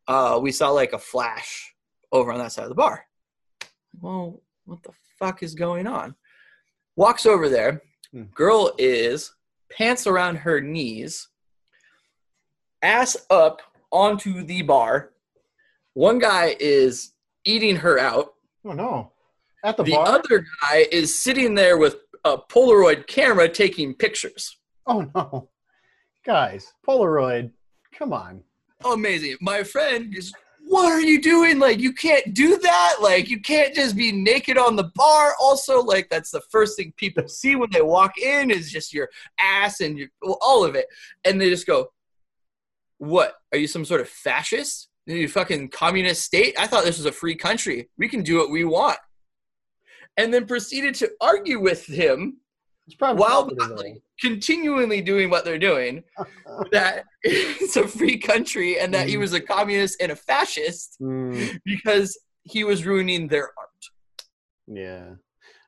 uh, 0.08 0.40
we 0.42 0.52
saw 0.52 0.72
like 0.72 0.94
a 0.94 1.00
flash 1.00 1.74
over 2.12 2.32
on 2.32 2.40
that 2.40 2.52
side 2.52 2.64
of 2.64 2.70
the 2.70 2.76
bar. 2.76 3.06
Well, 4.02 4.42
what 4.66 4.84
the 4.84 4.92
fuck 5.20 5.44
is 5.44 5.56
going 5.56 5.88
on? 5.88 6.16
Walks 6.96 7.26
over 7.26 7.48
there. 7.50 7.82
Girl 8.36 8.74
is 8.78 9.34
pants 9.72 10.06
around 10.06 10.38
her 10.38 10.62
knees, 10.62 11.30
ass 12.82 13.18
up 13.30 13.62
onto 13.92 14.44
the 14.44 14.62
bar. 14.62 15.12
One 15.94 16.20
guy 16.20 16.56
is 16.60 17.14
eating 17.46 17.78
her 17.78 17.98
out. 18.00 18.34
Oh 18.66 18.74
no! 18.74 19.12
At 19.64 19.78
the, 19.78 19.84
The 19.84 19.92
bar? 19.92 20.08
other 20.08 20.46
guy 20.62 20.86
is 20.92 21.20
sitting 21.22 21.56
there 21.56 21.78
with 21.78 21.98
a 22.24 22.38
Polaroid 22.38 23.08
camera 23.08 23.50
taking 23.50 23.94
pictures. 23.96 24.58
Oh 24.86 25.08
no! 25.16 25.50
Guys, 26.26 26.72
Polaroid. 26.88 27.52
Come 27.98 28.14
on. 28.14 28.44
Amazing. 28.86 29.38
My 29.42 29.64
friend 29.64 30.16
is, 30.16 30.34
what 30.74 30.92
are 30.92 31.02
you 31.02 31.22
doing? 31.22 31.60
Like, 31.60 31.80
you 31.80 31.94
can't 31.94 32.34
do 32.34 32.58
that. 32.58 32.96
Like, 33.00 33.30
you 33.30 33.40
can't 33.40 33.76
just 33.76 33.96
be 33.96 34.12
naked 34.12 34.58
on 34.58 34.76
the 34.76 34.90
bar. 34.96 35.36
Also, 35.40 35.84
like, 35.84 36.10
that's 36.10 36.32
the 36.32 36.42
first 36.50 36.76
thing 36.76 36.94
people 36.98 37.28
see 37.28 37.56
when 37.56 37.70
they 37.72 37.84
walk 37.84 38.18
in 38.18 38.50
is 38.50 38.72
just 38.72 38.92
your 38.92 39.08
ass 39.40 39.82
and 39.82 40.00
your, 40.00 40.08
well, 40.24 40.40
all 40.42 40.66
of 40.66 40.74
it. 40.74 40.88
And 41.26 41.40
they 41.40 41.52
just 41.52 41.68
go, 41.68 41.90
what? 42.98 43.36
Are 43.52 43.60
you 43.60 43.68
some 43.68 43.86
sort 43.86 44.02
of 44.02 44.10
fascist? 44.10 44.90
Are 45.08 45.14
you 45.14 45.28
fucking 45.28 45.70
communist 45.70 46.24
state? 46.24 46.56
I 46.58 46.66
thought 46.66 46.86
this 46.86 46.98
was 46.98 47.06
a 47.06 47.12
free 47.12 47.36
country. 47.36 47.90
We 48.00 48.10
can 48.10 48.24
do 48.24 48.38
what 48.38 48.50
we 48.50 48.66
want. 48.66 48.98
And 50.18 50.34
then 50.34 50.48
proceeded 50.48 50.96
to 50.96 51.12
argue 51.22 51.60
with 51.60 51.86
him 51.86 52.38
while 53.00 53.50
continually 54.20 55.02
doing 55.02 55.30
what 55.30 55.46
they're 55.46 55.58
doing 55.60 56.04
that 56.72 57.06
it's 57.24 57.76
a 57.76 57.88
free 57.88 58.18
country 58.18 58.80
and 58.80 58.94
that 58.94 59.08
he 59.08 59.16
Mhm. 59.16 59.20
was 59.20 59.34
a 59.34 59.42
communist 59.42 60.02
and 60.02 60.12
a 60.12 60.16
fascist 60.16 60.98
Mm, 61.02 61.60
because 61.66 62.18
he 62.44 62.64
was 62.64 62.86
ruining 62.86 63.28
their 63.28 63.46
art. 63.58 63.70
yeah. 64.68 65.16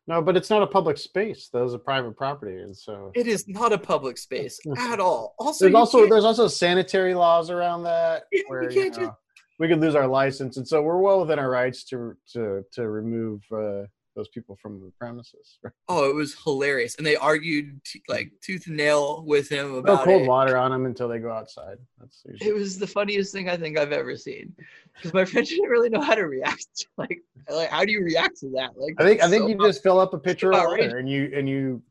No, 0.07 0.21
but 0.21 0.37
it's 0.37 0.51
not 0.51 0.61
a 0.61 0.67
public 0.67 0.97
space. 0.99 1.49
that 1.51 1.63
was 1.63 1.73
a 1.73 1.79
private 1.79 2.15
property, 2.15 2.61
and 2.61 2.77
so 2.77 3.11
It 3.15 3.25
is 3.27 3.47
not 3.47 3.73
a 3.73 3.77
public 3.77 4.19
space 4.19 4.59
at 4.77 4.99
all. 4.99 5.33
Also, 5.39 5.65
there's 5.65 5.73
also 5.75 6.07
there's 6.07 6.25
also 6.25 6.47
sanitary 6.47 7.15
laws 7.15 7.49
around 7.49 7.83
that 7.83 8.25
Yeah, 8.31 8.41
we 8.47 8.49
where 8.49 8.63
you 8.69 8.81
can't 8.81 8.93
just- 8.93 9.01
know, 9.07 9.17
we 9.57 9.67
could 9.67 9.79
lose 9.79 9.95
our 9.95 10.05
license, 10.07 10.57
and 10.57 10.67
so 10.67 10.81
we're 10.83 10.99
well 10.99 11.21
within 11.21 11.39
our 11.39 11.49
rights 11.49 11.83
to 11.85 12.15
to 12.33 12.63
to 12.73 12.87
remove 12.89 13.41
uh, 13.51 13.85
those 14.15 14.27
people 14.29 14.57
from 14.61 14.79
the 14.81 14.91
premises. 14.99 15.59
oh, 15.89 16.09
it 16.09 16.15
was 16.15 16.35
hilarious, 16.43 16.95
and 16.95 17.05
they 17.05 17.15
argued 17.15 17.83
t- 17.83 18.01
like 18.07 18.31
tooth 18.41 18.67
and 18.67 18.77
nail 18.77 19.23
with 19.27 19.49
him 19.49 19.71
No 19.73 19.77
about 19.79 20.03
cold 20.05 20.23
it. 20.23 20.27
water 20.27 20.57
on 20.57 20.71
them 20.71 20.85
until 20.85 21.07
they 21.07 21.19
go 21.19 21.31
outside. 21.31 21.77
That's 21.99 22.23
usually, 22.25 22.49
It 22.49 22.53
was 22.53 22.79
the 22.79 22.87
funniest 22.87 23.33
thing 23.33 23.49
I 23.49 23.57
think 23.57 23.77
I've 23.77 23.91
ever 23.91 24.15
seen 24.15 24.53
because 24.95 25.13
my 25.13 25.25
friend 25.31 25.45
didn't 25.47 25.69
really 25.69 25.89
know 25.89 26.01
how 26.01 26.15
to 26.15 26.23
react. 26.27 26.87
Like, 26.97 27.19
like 27.49 27.69
how 27.69 27.83
do 27.85 27.91
you 27.91 28.01
react 28.03 28.39
to 28.39 28.49
that? 28.55 28.71
Like, 28.77 28.95
I 28.99 29.03
think 29.03 29.21
I 29.21 29.29
think 29.29 29.43
so 29.43 29.47
you 29.49 29.57
just 29.57 29.83
fill 29.83 29.99
up 29.99 30.13
a 30.13 30.17
pitcher 30.27 30.49
of 30.51 30.55
outrageous. 30.59 30.87
water 30.87 30.97
and 30.99 31.09
you 31.09 31.31
and 31.35 31.47
you 31.49 31.81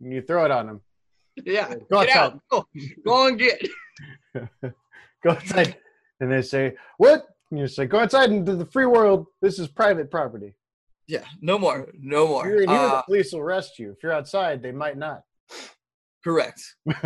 and 0.00 0.12
you 0.12 0.22
throw 0.22 0.44
it 0.44 0.50
on 0.50 0.66
them. 0.66 0.80
yeah, 1.44 1.74
Go 1.90 2.04
get 2.04 2.16
outside. 2.16 2.16
out, 2.16 2.40
go, 2.50 2.66
go 3.06 3.26
and 3.28 3.38
get. 3.38 3.60
Go 5.22 5.30
outside, 5.30 5.76
and 6.20 6.32
they 6.32 6.40
say 6.42 6.74
what? 6.96 7.26
And 7.50 7.60
you 7.60 7.66
say 7.66 7.84
go 7.86 7.98
outside 7.98 8.30
into 8.30 8.56
the 8.56 8.64
free 8.66 8.86
world. 8.86 9.26
This 9.42 9.58
is 9.58 9.68
private 9.68 10.10
property. 10.10 10.54
Yeah, 11.10 11.24
no 11.40 11.58
more, 11.58 11.88
no 11.98 12.26
more. 12.28 12.46
If 12.46 12.50
you're 12.52 12.62
in 12.62 12.68
here, 12.68 12.78
Uh, 12.78 12.96
the 12.98 13.02
police 13.02 13.32
will 13.32 13.40
arrest 13.40 13.78
you. 13.80 13.90
If 13.90 13.98
you're 14.02 14.12
outside, 14.20 14.62
they 14.62 14.70
might 14.72 14.96
not. 14.96 15.22
correct. 16.22 16.60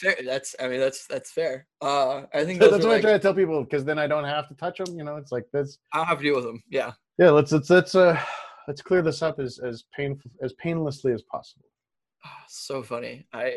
Fair. 0.00 0.16
That's. 0.24 0.56
I 0.60 0.68
mean, 0.68 0.80
that's 0.80 1.06
that's 1.06 1.30
fair. 1.30 1.66
Uh, 1.80 2.22
I 2.34 2.44
think 2.44 2.58
That's 2.60 2.72
what 2.72 2.84
are 2.84 2.90
I 2.90 3.00
try 3.00 3.12
to 3.12 3.18
tell 3.18 3.34
people 3.34 3.62
because 3.62 3.84
then 3.84 3.98
I 3.98 4.06
don't 4.06 4.24
have 4.24 4.48
to 4.48 4.54
touch 4.54 4.78
them. 4.78 4.96
You 4.98 5.04
know, 5.04 5.16
it's 5.16 5.30
like 5.32 5.44
this. 5.52 5.78
I 5.92 5.98
don't 5.98 6.06
have 6.06 6.18
to 6.18 6.24
deal 6.24 6.34
with 6.36 6.44
them. 6.44 6.62
Yeah. 6.70 6.92
Yeah, 7.18 7.30
let's 7.30 7.52
let's 7.52 7.70
let's 7.70 7.94
uh 7.94 8.18
let's 8.66 8.82
clear 8.82 9.02
this 9.02 9.22
up 9.22 9.38
as 9.38 9.60
as 9.64 9.84
painful 9.96 10.30
as 10.42 10.52
painlessly 10.54 11.12
as 11.12 11.22
possible. 11.22 11.66
Ah, 12.24 12.44
so 12.48 12.82
funny. 12.82 13.26
I. 13.32 13.54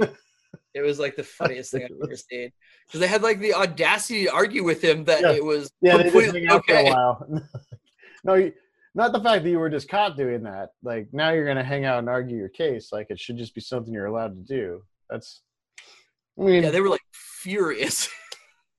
it 0.74 0.82
was 0.82 1.00
like 1.00 1.16
the 1.16 1.24
funniest 1.40 1.72
thing 1.72 1.84
I've 1.84 1.92
ever 2.04 2.16
seen 2.16 2.52
because 2.86 3.00
they 3.00 3.08
had 3.08 3.24
like 3.24 3.40
the 3.40 3.54
audacity 3.54 4.26
to 4.26 4.34
argue 4.34 4.64
with 4.64 4.82
him 4.84 5.06
that 5.06 5.22
Yeah. 5.22 5.32
it 5.32 5.44
was 5.44 5.72
Yeah, 5.82 6.02
completely 6.02 6.42
hang 6.42 6.50
out 6.50 6.66
for 6.66 6.74
a 6.76 6.80
okay. 6.80 6.90
while. 6.92 7.42
no, 8.26 8.34
you- 8.36 8.54
not 8.96 9.12
the 9.12 9.20
fact 9.20 9.44
that 9.44 9.50
you 9.50 9.60
were 9.60 9.70
just 9.70 9.90
caught 9.90 10.16
doing 10.16 10.44
that. 10.44 10.70
Like 10.82 11.10
now 11.12 11.32
you're 11.32 11.46
gonna 11.46 11.64
hang 11.64 11.86
out 11.86 12.00
and 12.00 12.10
argue 12.10 12.38
your 12.38 12.50
case. 12.50 12.92
Like 12.92 13.08
it 13.10 13.20
should 13.20 13.38
just 13.38 13.54
be 13.54 13.62
something 13.62 13.94
you're 13.94 14.06
allowed 14.06 14.36
to 14.36 14.56
do. 14.56 14.84
That's. 15.10 15.42
I 16.40 16.44
mean, 16.44 16.64
Yeah, 16.64 16.72
they 16.72 16.82
were 16.82 16.90
like 16.90 17.02
furious. 17.12 18.10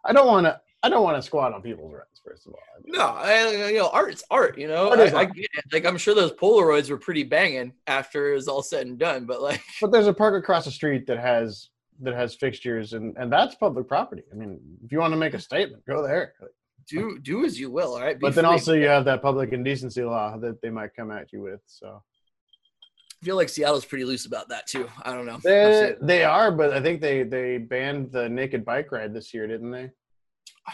I 0.04 0.12
don't 0.12 0.26
want 0.26 0.46
to. 0.46 0.60
I 0.82 0.88
don't 0.88 1.02
want 1.02 1.16
to 1.16 1.22
squat 1.22 1.52
on 1.52 1.62
people's 1.62 1.92
rights. 1.92 2.20
First 2.24 2.46
of 2.46 2.54
all, 2.54 2.60
I 2.76 2.82
mean, 2.82 2.98
no, 2.98 3.06
I, 3.06 3.70
you 3.70 3.78
know, 3.78 3.88
art's 3.88 4.24
art. 4.30 4.58
You 4.58 4.68
know, 4.68 4.90
Art 4.90 5.14
I, 5.14 5.20
I 5.20 5.24
get 5.26 5.48
it. 5.52 5.64
Like 5.72 5.84
I'm 5.84 5.98
sure 5.98 6.14
those 6.14 6.32
Polaroids 6.32 6.90
were 6.90 6.98
pretty 6.98 7.22
banging 7.22 7.72
after 7.86 8.32
it 8.32 8.34
was 8.34 8.48
all 8.48 8.62
said 8.62 8.86
and 8.86 8.98
done. 8.98 9.26
But 9.26 9.42
like, 9.42 9.62
But 9.80 9.92
there's 9.92 10.06
a 10.06 10.14
park 10.14 10.40
across 10.42 10.64
the 10.64 10.70
street 10.70 11.06
that 11.08 11.18
has 11.18 11.68
that 12.00 12.14
has 12.14 12.34
fixtures, 12.34 12.94
and 12.94 13.16
and 13.16 13.30
that's 13.30 13.54
public 13.54 13.86
property. 13.86 14.22
I 14.32 14.34
mean, 14.34 14.60
if 14.84 14.92
you 14.92 14.98
want 14.98 15.12
to 15.12 15.18
make 15.18 15.34
a 15.34 15.40
statement, 15.40 15.84
go 15.86 16.02
there. 16.02 16.34
Do 16.88 17.18
do 17.18 17.44
as 17.44 17.58
you 17.58 17.70
will. 17.70 17.94
All 17.94 18.00
right. 18.00 18.18
Be 18.18 18.26
But 18.26 18.34
then 18.34 18.44
free. 18.44 18.52
also 18.52 18.72
you 18.74 18.86
have 18.88 19.04
that 19.06 19.22
public 19.22 19.52
indecency 19.52 20.02
law 20.02 20.36
that 20.38 20.60
they 20.62 20.70
might 20.70 20.94
come 20.94 21.10
at 21.10 21.32
you 21.32 21.40
with. 21.42 21.60
So 21.66 22.02
I 23.22 23.24
feel 23.24 23.36
like 23.36 23.48
Seattle's 23.48 23.84
pretty 23.84 24.04
loose 24.04 24.26
about 24.26 24.48
that 24.50 24.66
too. 24.66 24.88
I 25.02 25.12
don't 25.14 25.26
know. 25.26 25.38
they 25.42 25.94
they 26.00 26.24
are, 26.24 26.50
but 26.52 26.72
I 26.72 26.80
think 26.82 27.00
they 27.00 27.22
they 27.22 27.58
banned 27.58 28.12
the 28.12 28.28
naked 28.28 28.64
bike 28.64 28.92
ride 28.92 29.14
this 29.14 29.32
year, 29.34 29.46
didn't 29.46 29.70
they? 29.70 29.90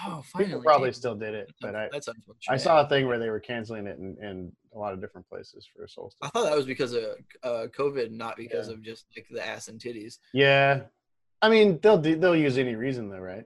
Oh, 0.07 0.23
finally. 0.33 0.49
People 0.51 0.63
probably 0.63 0.89
dude. 0.89 0.97
still 0.97 1.15
did 1.15 1.35
it, 1.35 1.53
but 1.61 1.75
I 1.77 1.89
That's 1.93 2.09
unfortunate. 2.09 2.53
I 2.55 2.57
saw 2.57 2.81
a 2.81 2.89
thing 2.89 3.07
where 3.07 3.19
they 3.19 3.29
were 3.29 3.41
canceling 3.41 3.87
it 3.87 3.99
in, 3.99 4.17
in 4.23 4.53
a 4.75 4.79
lot 4.79 4.95
of 4.95 5.03
different 5.03 5.29
places 5.29 5.69
for 5.75 5.87
solstice. 5.87 6.17
I 6.23 6.29
thought 6.29 6.45
that 6.45 6.57
was 6.57 6.65
because 6.65 6.95
of 6.95 7.05
uh, 7.43 7.67
COVID, 7.77 8.11
not 8.11 8.39
because 8.39 8.69
Yeah. 8.69 8.75
of 8.75 8.83
just 8.83 9.05
like 9.15 9.27
the 9.31 9.47
ass 9.47 9.69
and 9.69 9.79
titties. 9.79 10.17
Yeah, 10.33 10.85
I 11.43 11.51
mean 11.51 11.79
they'll 11.83 11.99
do, 11.99 12.17
they'll 12.17 12.35
use 12.37 12.57
any 12.57 12.75
reason 12.75 13.11
though, 13.11 13.19
right? 13.19 13.45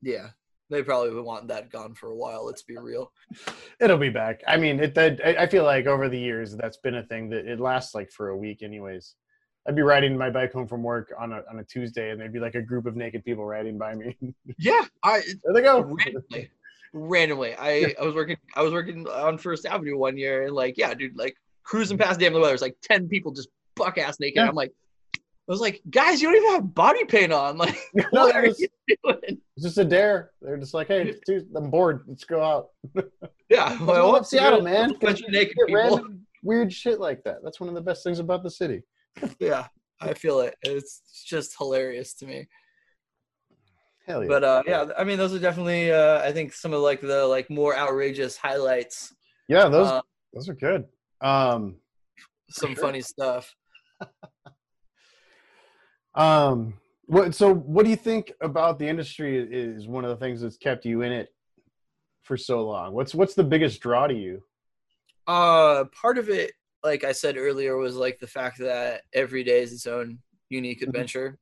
Yeah, 0.00 0.28
they 0.72 0.82
probably 0.82 1.14
would 1.14 1.24
want 1.24 1.48
that 1.48 1.70
gone 1.70 1.94
for 1.94 2.10
a 2.10 2.16
while. 2.16 2.44
Let's 2.46 2.62
be 2.62 2.76
real. 2.76 3.12
It'll 3.80 3.98
be 3.98 4.10
back. 4.10 4.42
I 4.46 4.56
mean, 4.56 4.80
it. 4.80 4.94
That, 4.94 5.20
I 5.38 5.46
feel 5.46 5.64
like 5.64 5.86
over 5.86 6.08
the 6.08 6.18
years 6.18 6.56
that's 6.56 6.78
been 6.78 6.96
a 6.96 7.02
thing 7.04 7.28
that 7.30 7.46
it 7.46 7.60
lasts 7.60 7.94
like 7.94 8.10
for 8.10 8.28
a 8.28 8.36
week, 8.36 8.62
anyways. 8.62 9.14
I'd 9.68 9.76
be 9.76 9.82
riding 9.82 10.18
my 10.18 10.28
bike 10.28 10.52
home 10.52 10.66
from 10.66 10.82
work 10.82 11.12
on 11.18 11.32
a 11.32 11.42
on 11.48 11.60
a 11.60 11.64
Tuesday, 11.64 12.10
and 12.10 12.20
there'd 12.20 12.32
be 12.32 12.40
like 12.40 12.56
a 12.56 12.62
group 12.62 12.86
of 12.86 12.96
naked 12.96 13.24
people 13.24 13.44
riding 13.44 13.78
by 13.78 13.94
me. 13.94 14.16
Yeah, 14.58 14.84
I 15.02 15.22
there 15.44 15.54
they 15.54 15.62
go. 15.62 15.82
randomly, 15.82 16.50
randomly. 16.92 17.54
I 17.56 17.94
I 18.00 18.04
was 18.04 18.14
working 18.14 18.36
I 18.56 18.62
was 18.62 18.72
working 18.72 19.06
on 19.08 19.38
First 19.38 19.66
Avenue 19.66 19.96
one 19.96 20.16
year, 20.16 20.46
and 20.46 20.54
like 20.54 20.76
yeah, 20.76 20.94
dude, 20.94 21.16
like 21.16 21.36
cruising 21.62 21.96
past 21.96 22.18
Dam 22.18 22.28
of 22.28 22.34
the 22.34 22.40
Weather, 22.40 22.54
it's 22.54 22.62
like 22.62 22.76
ten 22.82 23.08
people 23.08 23.32
just 23.32 23.48
buck 23.76 23.98
ass 23.98 24.18
naked. 24.18 24.36
Yeah. 24.36 24.48
I'm 24.48 24.54
like, 24.54 24.72
I 25.48 25.52
was 25.52 25.60
like, 25.60 25.82
guys, 25.90 26.22
you 26.22 26.28
don't 26.28 26.36
even 26.36 26.50
have 26.54 26.74
body 26.74 27.04
paint 27.04 27.32
on. 27.32 27.56
Like, 27.58 27.76
No, 27.94 28.04
what 28.12 28.36
are 28.36 28.46
was- 28.46 28.60
you 28.60 28.68
doing? 29.04 29.38
It's 29.56 29.64
just 29.66 29.78
a 29.78 29.84
dare. 29.84 30.30
They're 30.40 30.56
just 30.56 30.72
like, 30.72 30.88
hey, 30.88 31.14
I'm 31.54 31.68
bored. 31.70 32.04
Let's 32.06 32.24
go 32.24 32.42
out. 32.42 32.68
Yeah, 33.50 33.78
well, 33.84 34.10
what's 34.12 34.32
of 34.32 34.38
Seattle, 34.38 34.62
man. 34.62 34.94
Bunch 34.98 35.20
of 35.20 35.28
naked 35.28 35.54
people. 35.66 35.74
random 35.74 36.26
weird 36.42 36.72
shit 36.72 36.98
like 37.00 37.22
that. 37.24 37.44
That's 37.44 37.60
one 37.60 37.68
of 37.68 37.74
the 37.74 37.82
best 37.82 38.02
things 38.02 38.18
about 38.18 38.42
the 38.42 38.50
city. 38.50 38.82
Yeah, 39.38 39.66
I 40.00 40.14
feel 40.14 40.40
it. 40.40 40.56
It's 40.62 41.22
just 41.26 41.56
hilarious 41.58 42.14
to 42.14 42.26
me. 42.26 42.48
Hell 44.06 44.22
yeah. 44.22 44.28
But 44.28 44.44
uh, 44.44 44.62
yeah, 44.66 44.86
I 44.98 45.04
mean, 45.04 45.18
those 45.18 45.34
are 45.34 45.38
definitely 45.38 45.92
uh, 45.92 46.22
I 46.22 46.32
think 46.32 46.54
some 46.54 46.72
of 46.72 46.80
like 46.80 47.02
the 47.02 47.26
like 47.26 47.50
more 47.50 47.76
outrageous 47.76 48.36
highlights. 48.38 49.14
yeah, 49.48 49.68
those 49.68 49.86
uh, 49.88 50.00
those 50.32 50.48
are 50.48 50.54
good. 50.54 50.86
Um, 51.20 51.76
some 52.50 52.74
sure. 52.74 52.82
funny 52.84 53.02
stuff. 53.02 53.54
Um, 56.14 56.74
what? 57.06 57.34
So, 57.34 57.52
what 57.54 57.84
do 57.84 57.90
you 57.90 57.96
think 57.96 58.32
about 58.40 58.78
the 58.78 58.88
industry? 58.88 59.38
Is 59.38 59.86
one 59.86 60.04
of 60.04 60.10
the 60.10 60.16
things 60.16 60.40
that's 60.40 60.56
kept 60.56 60.84
you 60.84 61.02
in 61.02 61.12
it 61.12 61.28
for 62.22 62.36
so 62.36 62.64
long. 62.64 62.92
What's 62.92 63.14
what's 63.14 63.34
the 63.34 63.44
biggest 63.44 63.80
draw 63.80 64.06
to 64.06 64.14
you? 64.14 64.42
Uh, 65.26 65.84
part 66.00 66.18
of 66.18 66.28
it, 66.28 66.52
like 66.82 67.04
I 67.04 67.12
said 67.12 67.36
earlier, 67.36 67.76
was 67.76 67.96
like 67.96 68.18
the 68.18 68.26
fact 68.26 68.58
that 68.58 69.02
every 69.12 69.44
day 69.44 69.62
is 69.62 69.72
its 69.72 69.86
own 69.86 70.18
unique 70.48 70.80
Mhm. 70.80 70.88
adventure, 70.88 71.38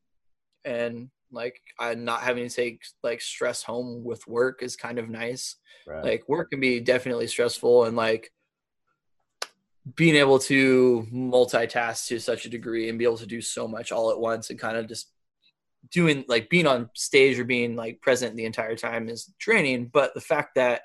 and 0.64 1.10
like 1.32 1.60
I'm 1.78 2.04
not 2.04 2.22
having 2.22 2.48
to 2.48 2.54
take 2.54 2.82
like 3.02 3.20
stress 3.20 3.62
home 3.62 4.04
with 4.04 4.26
work 4.26 4.62
is 4.62 4.76
kind 4.76 4.98
of 4.98 5.08
nice. 5.08 5.56
Right. 5.86 6.04
Like 6.04 6.28
work 6.28 6.50
can 6.50 6.60
be 6.60 6.80
definitely 6.80 7.26
stressful, 7.26 7.84
and 7.84 7.96
like 7.96 8.30
being 9.96 10.14
able 10.16 10.38
to 10.38 11.06
multitask 11.12 12.06
to 12.06 12.18
such 12.18 12.44
a 12.44 12.50
degree 12.50 12.88
and 12.88 12.98
be 12.98 13.04
able 13.04 13.16
to 13.16 13.26
do 13.26 13.40
so 13.40 13.66
much 13.66 13.92
all 13.92 14.10
at 14.10 14.20
once 14.20 14.50
and 14.50 14.58
kind 14.58 14.76
of 14.76 14.86
just 14.86 15.10
doing 15.90 16.24
like 16.28 16.50
being 16.50 16.66
on 16.66 16.90
stage 16.94 17.38
or 17.38 17.44
being 17.44 17.74
like 17.76 18.00
present 18.02 18.36
the 18.36 18.44
entire 18.44 18.76
time 18.76 19.08
is 19.08 19.32
training 19.38 19.88
but 19.90 20.12
the 20.12 20.20
fact 20.20 20.54
that 20.54 20.82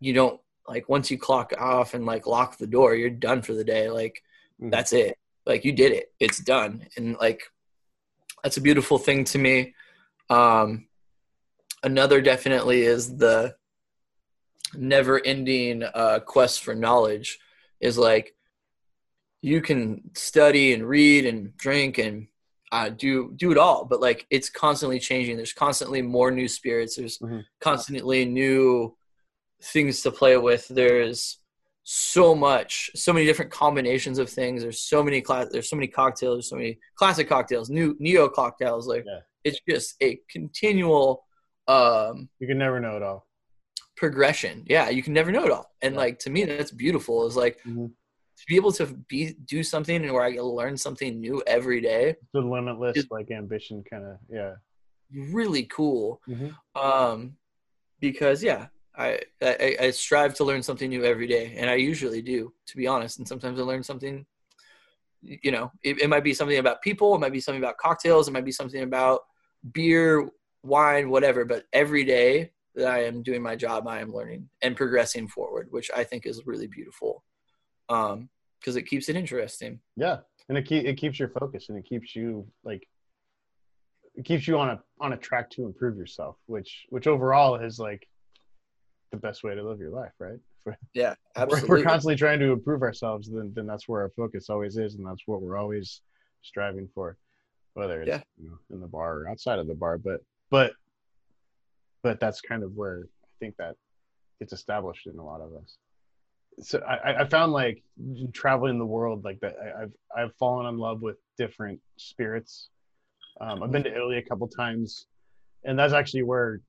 you 0.00 0.12
don't 0.12 0.40
like 0.66 0.88
once 0.88 1.10
you 1.10 1.18
clock 1.18 1.52
off 1.58 1.94
and 1.94 2.04
like 2.04 2.26
lock 2.26 2.58
the 2.58 2.66
door 2.66 2.94
you're 2.94 3.10
done 3.10 3.42
for 3.42 3.54
the 3.54 3.64
day. 3.64 3.90
Like 3.90 4.22
Mhm. 4.60 4.70
that's 4.70 4.92
it. 4.92 5.18
Like 5.46 5.64
you 5.64 5.72
did 5.72 5.92
it. 5.92 6.12
It's 6.20 6.38
done. 6.38 6.86
And 6.96 7.16
like 7.16 7.42
that's 8.42 8.56
a 8.56 8.60
beautiful 8.60 8.98
thing 8.98 9.24
to 9.24 9.38
me. 9.38 9.74
Um 10.30 10.88
another 11.82 12.20
definitely 12.20 12.82
is 12.82 13.16
the 13.16 13.56
never 14.74 15.24
ending 15.24 15.82
uh 15.82 16.20
quest 16.20 16.62
for 16.62 16.74
knowledge 16.74 17.38
is 17.82 17.98
like 17.98 18.34
you 19.42 19.60
can 19.60 20.02
study 20.14 20.72
and 20.72 20.88
read 20.88 21.26
and 21.26 21.56
drink 21.56 21.98
and 21.98 22.28
uh, 22.70 22.88
do 22.88 23.32
do 23.36 23.50
it 23.52 23.58
all 23.58 23.84
but 23.84 24.00
like 24.00 24.26
it's 24.30 24.48
constantly 24.48 24.98
changing 24.98 25.36
there's 25.36 25.52
constantly 25.52 26.00
more 26.00 26.30
new 26.30 26.48
spirits 26.48 26.96
there's 26.96 27.18
Mhm. 27.18 27.42
constantly 27.60 28.24
new 28.24 28.96
things 29.62 30.00
to 30.02 30.10
play 30.10 30.36
with 30.38 30.66
there's 30.68 31.38
so 31.84 32.34
much 32.34 32.90
so 32.94 33.12
many 33.12 33.26
different 33.26 33.50
combinations 33.50 34.18
of 34.18 34.30
things 34.30 34.62
there's 34.62 34.80
so 34.80 35.02
many 35.02 35.20
class 35.20 35.48
there's 35.50 35.68
so 35.68 35.76
many 35.76 35.88
cocktails 35.88 36.36
there's 36.36 36.48
so 36.48 36.56
many 36.56 36.78
classic 36.94 37.28
cocktails 37.28 37.68
new 37.68 37.94
neo 37.98 38.28
cocktails 38.28 38.86
like 38.86 39.04
Yeah. 39.06 39.20
it's 39.44 39.60
just 39.68 39.96
a 40.00 40.18
continual 40.30 41.24
um 41.68 42.28
You 42.38 42.46
can 42.46 42.58
never 42.58 42.80
know 42.80 42.96
it 42.96 43.02
all. 43.02 43.26
Progression 43.96 44.64
yeah 44.66 44.88
you 44.88 45.02
can 45.02 45.12
never 45.12 45.30
know 45.30 45.44
it 45.44 45.50
all 45.52 45.70
and 45.82 45.94
Yeah. 45.94 46.00
like 46.00 46.18
to 46.20 46.30
me 46.30 46.44
that's 46.44 46.70
beautiful 46.70 47.26
is 47.26 47.36
like 47.36 47.58
Mhm. 47.66 47.88
to 48.38 48.44
be 48.48 48.56
able 48.56 48.72
to 48.72 48.86
be 49.08 49.34
do 49.44 49.62
something 49.62 50.02
and 50.02 50.12
where 50.12 50.24
i 50.24 50.30
learn 50.40 50.76
something 50.76 51.20
new 51.20 51.42
every 51.46 51.80
day 51.80 52.16
The 52.32 52.40
limitless 52.40 52.96
Is- 52.96 53.10
like 53.10 53.30
ambition, 53.30 53.84
kind 53.88 54.04
of. 54.04 54.16
Yeah. 54.30 54.54
really 55.34 55.64
cool 55.64 56.20
Mhm. 56.28 56.54
um 56.74 57.36
because 58.00 58.42
yeah 58.42 58.68
I, 58.96 59.20
I 59.42 59.76
i 59.80 59.90
strive 59.90 60.34
to 60.34 60.44
learn 60.44 60.62
something 60.62 60.88
new 60.90 61.04
every 61.04 61.26
day 61.26 61.54
and 61.58 61.68
i 61.70 61.74
usually 61.74 62.22
do 62.22 62.52
to 62.66 62.76
be 62.76 62.86
honest 62.86 63.18
and 63.18 63.28
sometimes 63.28 63.60
i 63.60 63.62
learn 63.62 63.82
something 63.82 64.24
you 65.20 65.50
know 65.52 65.70
it, 65.84 66.00
it 66.00 66.08
might 66.08 66.24
be 66.24 66.34
something 66.34 66.58
about 66.58 66.82
people 66.82 67.14
it 67.14 67.18
might 67.20 67.32
be 67.32 67.40
something 67.40 67.62
about 67.62 67.76
cocktails 67.78 68.26
it 68.26 68.32
might 68.32 68.44
be 68.44 68.52
something 68.52 68.82
about 68.82 69.20
beer 69.72 70.28
wine 70.62 71.10
whatever 71.10 71.44
but 71.44 71.64
every 71.72 72.04
day 72.04 72.50
that 72.74 72.86
i 72.88 73.04
am 73.04 73.22
doing 73.22 73.42
my 73.42 73.56
job 73.56 73.86
i 73.86 74.00
am 74.00 74.12
learning 74.12 74.48
and 74.62 74.76
progressing 74.76 75.28
forward 75.28 75.68
which 75.70 75.90
i 75.94 76.02
think 76.04 76.26
is 76.26 76.46
really 76.46 76.66
beautiful 76.66 77.22
um 77.88 78.28
because 78.60 78.76
it 78.76 78.82
keeps 78.82 79.08
it 79.08 79.16
interesting 79.16 79.80
Yeah, 79.96 80.18
and 80.48 80.56
it 80.56 80.62
keep, 80.66 80.84
it 80.86 80.94
keeps 80.96 81.18
your 81.18 81.30
focus 81.30 81.68
and 81.68 81.76
it 81.76 81.84
keeps 81.84 82.14
you 82.14 82.46
like 82.62 82.86
it 84.14 84.24
keeps 84.24 84.46
you 84.46 84.56
on 84.56 84.70
a 84.70 84.80
on 85.00 85.14
a 85.14 85.16
track 85.16 85.50
to 85.50 85.64
improve 85.64 85.96
yourself, 85.96 86.36
which 86.46 86.86
which 86.90 87.06
overall 87.08 87.56
is 87.56 87.78
like 87.80 88.06
the 89.10 89.16
best 89.16 89.42
way 89.42 89.54
to 89.54 89.62
live 89.66 89.80
your 89.80 89.90
life, 89.90 90.12
right? 90.20 90.38
Yeah 90.94 91.14
we're, 91.36 91.42
absolutely 91.42 91.68
we're 91.70 91.82
constantly 91.82 92.14
trying 92.16 92.38
to 92.38 92.52
improve 92.52 92.82
ourselves, 92.82 93.28
then 93.28 93.52
then 93.54 93.66
that's 93.66 93.88
where 93.88 94.02
our 94.02 94.10
focus 94.10 94.48
always 94.48 94.76
is, 94.76 94.94
and 94.94 95.04
that's 95.04 95.22
what 95.26 95.42
we're 95.42 95.56
always 95.56 96.02
striving 96.42 96.88
for, 96.94 97.16
whether 97.74 98.02
it's 98.02 98.08
Yeah. 98.08 98.22
you 98.40 98.48
know, 98.48 98.58
in 98.70 98.80
the 98.80 98.86
bar 98.86 99.18
or 99.18 99.28
outside 99.28 99.58
of 99.58 99.66
the 99.66 99.74
bar. 99.74 99.98
But 99.98 100.20
but 100.50 100.74
but 102.02 102.20
that's 102.20 102.40
kind 102.40 102.62
of 102.62 102.72
where 102.74 103.02
I 103.24 103.28
think 103.40 103.56
that 103.58 103.76
gets 104.38 104.52
established 104.52 105.06
in 105.06 105.18
a 105.18 105.24
lot 105.24 105.40
of 105.40 105.52
us. 105.54 105.76
So 106.60 106.80
I, 106.80 107.22
I- 107.22 107.28
found 107.28 107.52
like 107.52 107.82
traveling 108.34 108.78
the 108.78 108.84
world 108.86 109.24
like 109.24 109.40
that. 109.40 109.54
I've 109.80 109.92
I've 110.14 110.34
fallen 110.36 110.66
in 110.66 110.78
love 110.78 111.00
with 111.00 111.16
different 111.38 111.80
spirits. 111.96 112.68
Um, 113.40 113.62
I've 113.62 113.72
been 113.72 113.84
to 113.84 113.90
Italy 113.94 114.18
a 114.18 114.22
couple 114.22 114.46
times, 114.48 115.06
and 115.64 115.78
that's 115.78 115.94
actually 115.94 116.24
where 116.24 116.60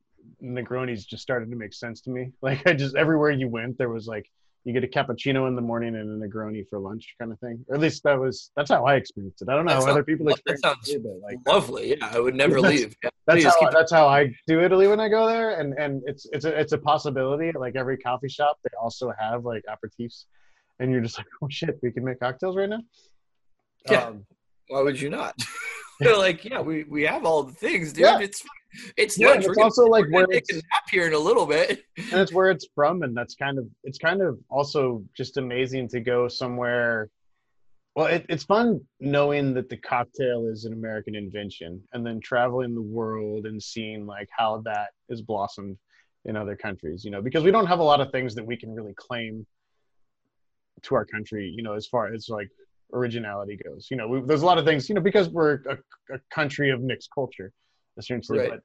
Negronis 0.41 1.05
just 1.05 1.21
started 1.21 1.49
to 1.49 1.57
make 1.57 1.73
sense 1.73 1.99
to 2.01 2.09
me. 2.11 2.31
Like 2.41 2.65
I 2.65 2.73
just 2.73 2.95
everywhere 2.95 3.31
you 3.31 3.49
went, 3.49 3.77
there 3.77 3.89
was 3.89 4.07
like 4.07 4.29
you 4.65 4.73
get 4.73 4.83
a 4.83 4.87
cappuccino 4.87 5.47
in 5.47 5.55
the 5.55 5.61
morning 5.61 5.95
and 5.95 6.23
a 6.23 6.27
Negroni 6.27 6.67
for 6.69 6.79
lunch, 6.79 7.15
kind 7.19 7.31
of 7.31 7.39
thing. 7.39 7.63
Or 7.67 7.75
at 7.75 7.81
least 7.81 8.03
that 8.03 8.19
was 8.19 8.51
that's 8.55 8.71
how 8.71 8.85
I 8.85 8.95
experienced 8.95 9.41
it. 9.41 9.49
I 9.49 9.55
don't 9.55 9.65
know 9.65 9.73
That 9.73 9.85
how 9.85 9.91
other 9.91 10.03
people 10.03 10.25
that 10.27 10.33
experience 10.33 10.61
sounds 10.61 10.89
it, 10.89 11.03
but 11.03 11.19
like 11.21 11.37
lovely 11.47 11.89
yeah 11.89 12.09
i 12.11 12.19
would 12.19 12.35
never 12.35 12.61
leave 12.71 12.95
yeah, 13.03 13.09
that's 13.25 13.43
how 13.43 13.59
keep 13.59 13.71
that's 13.71 13.91
how 13.91 14.07
I 14.07 14.33
do 14.47 14.61
Italy 14.61 14.87
when 14.87 14.99
I 14.99 15.07
go 15.07 15.27
there, 15.27 15.59
and 15.59 15.73
and 15.77 16.01
it's 16.05 16.27
it's 16.33 16.45
a 16.45 16.59
it's 16.59 16.73
a 16.73 16.77
possibility. 16.77 17.51
Like 17.57 17.75
every 17.75 17.97
coffee 17.97 18.27
shop, 18.29 18.57
they 18.63 18.75
also 18.81 19.13
have 19.17 19.45
like 19.45 19.63
aperitifs, 19.69 20.25
and 20.79 20.91
you're 20.91 21.01
just 21.01 21.17
like, 21.17 21.27
oh 21.41 21.47
shit, 21.49 21.79
we 21.81 21.91
can 21.91 22.03
make 22.03 22.19
cocktails 22.19 22.57
right 22.57 22.69
now. 22.69 22.81
Yeah. 23.89 24.07
Um, 24.07 24.25
why 24.67 24.81
would 24.81 24.99
you 24.99 25.09
not 25.09 25.35
so 26.11 26.19
like, 26.19 26.43
yeah, 26.45 26.61
we, 26.61 26.83
we 26.85 27.03
have 27.03 27.25
all 27.25 27.43
the 27.43 27.53
things, 27.53 27.93
dude. 27.93 28.03
Yeah. 28.05 28.19
It's 28.19 28.43
it's 28.97 29.19
Yeah, 29.19 29.27
lunch. 29.27 29.37
and 29.37 29.45
We're 29.45 29.51
it's 29.51 29.57
gonna- 29.57 29.65
also 29.65 29.85
like 29.85 30.05
where 30.11 30.25
it's 30.29 30.51
nap 30.53 30.83
here 30.91 31.05
in 31.07 31.13
a 31.13 31.19
little 31.19 31.45
bit. 31.45 31.83
and 31.97 32.19
it's 32.21 32.33
where 32.33 32.49
it's 32.49 32.67
from 32.73 33.03
and 33.03 33.15
that's 33.15 33.35
kind 33.35 33.57
of 33.59 33.65
it's 33.83 33.97
kind 33.99 34.21
of 34.21 34.39
also 34.49 35.03
just 35.15 35.37
amazing 35.37 35.87
to 35.89 35.99
go 35.99 36.27
somewhere 36.27 37.09
well 37.95 38.07
it, 38.07 38.25
it's 38.29 38.43
fun 38.43 38.81
knowing 38.99 39.53
that 39.53 39.69
the 39.69 39.77
cocktail 39.77 40.47
is 40.51 40.65
an 40.65 40.73
american 40.73 41.13
invention 41.13 41.79
and 41.93 42.03
then 42.03 42.19
traveling 42.19 42.73
the 42.73 42.81
world 42.81 43.45
and 43.45 43.61
seeing 43.61 44.07
like 44.07 44.27
how 44.35 44.59
that 44.65 44.87
is 45.09 45.21
blossomed 45.21 45.77
in 46.25 46.35
other 46.35 46.55
countries 46.55 47.05
you 47.05 47.11
know 47.11 47.21
because 47.21 47.43
we 47.43 47.51
don't 47.51 47.67
have 47.67 47.77
a 47.77 47.83
lot 47.83 48.01
of 48.01 48.11
things 48.11 48.33
that 48.33 48.43
we 48.43 48.57
can 48.57 48.73
really 48.73 48.95
claim 48.97 49.45
to 50.81 50.95
our 50.95 51.05
country 51.05 51.53
you 51.55 51.61
know 51.61 51.73
as 51.73 51.85
far 51.85 52.11
as 52.11 52.27
like 52.29 52.49
originality 52.93 53.57
goes 53.65 53.87
you 53.91 53.97
know 53.97 54.07
we, 54.07 54.21
there's 54.21 54.41
a 54.43 54.45
lot 54.45 54.57
of 54.57 54.65
things 54.65 54.87
you 54.87 54.95
know 54.95 55.01
because 55.01 55.29
we're 55.29 55.55
a, 55.69 55.77
a 56.15 56.19
country 56.31 56.69
of 56.69 56.81
mixed 56.81 57.09
culture 57.13 57.51
essentially 57.97 58.39
Right. 58.39 58.49
but 58.51 58.59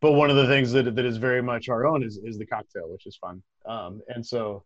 but 0.00 0.12
one 0.12 0.28
of 0.30 0.36
the 0.36 0.46
things 0.46 0.70
that 0.72 0.94
that 0.94 1.04
is 1.04 1.16
very 1.16 1.42
much 1.42 1.68
our 1.68 1.86
own 1.86 2.02
is 2.02 2.18
is 2.22 2.36
the 2.36 2.44
cocktail, 2.44 2.90
which 2.90 3.06
is 3.06 3.16
fun. 3.16 3.42
Um, 3.64 4.02
and 4.08 4.26
so, 4.26 4.62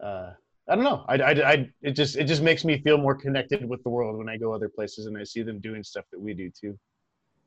uh, 0.00 0.30
I 0.68 0.74
don't 0.76 0.84
know. 0.84 1.04
I, 1.08 1.14
I, 1.16 1.52
I, 1.52 1.70
it 1.82 1.92
just 1.92 2.16
it 2.16 2.24
just 2.24 2.40
makes 2.42 2.64
me 2.64 2.78
feel 2.82 2.98
more 2.98 3.16
connected 3.16 3.68
with 3.68 3.82
the 3.82 3.88
world 3.90 4.16
when 4.18 4.28
I 4.28 4.36
go 4.36 4.52
other 4.54 4.68
places 4.68 5.06
and 5.06 5.18
I 5.18 5.24
see 5.24 5.42
them 5.42 5.58
doing 5.58 5.82
stuff 5.82 6.04
that 6.12 6.20
we 6.20 6.34
do 6.34 6.50
too. 6.50 6.78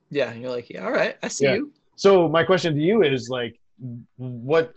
Yeah, 0.09 0.31
and 0.31 0.41
you're 0.41 0.51
like, 0.51 0.69
yeah, 0.69 0.83
all 0.83 0.91
right, 0.91 1.15
I 1.23 1.29
see 1.29 1.45
Yeah. 1.45 1.55
you. 1.55 1.71
So 1.95 2.27
my 2.27 2.43
question 2.43 2.75
to 2.75 2.81
you 2.81 3.03
is 3.03 3.29
like, 3.29 3.55
what 4.17 4.73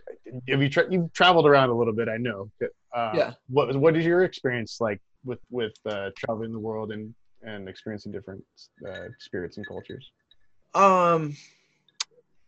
have 0.47 0.61
you 0.61 0.69
tra- 0.69 0.89
you've 0.89 1.11
traveled 1.11 1.47
around 1.47 1.69
a 1.69 1.75
little 1.75 1.93
bit? 1.93 2.07
I 2.07 2.15
know. 2.17 2.49
Uh, 2.95 3.11
Yeah. 3.13 3.33
What 3.49 3.75
what 3.75 3.97
is 3.97 4.05
your 4.05 4.23
experience 4.23 4.77
like 4.79 5.01
with 5.25 5.39
with 5.49 5.73
uh, 5.85 6.09
traveling 6.17 6.51
the 6.53 6.59
world 6.59 6.91
and 6.91 7.13
and 7.43 7.69
experiencing 7.69 8.11
different 8.11 8.43
uh, 8.87 9.07
spirits 9.19 9.57
and 9.57 9.67
cultures? 9.67 10.11
Um, 10.75 11.35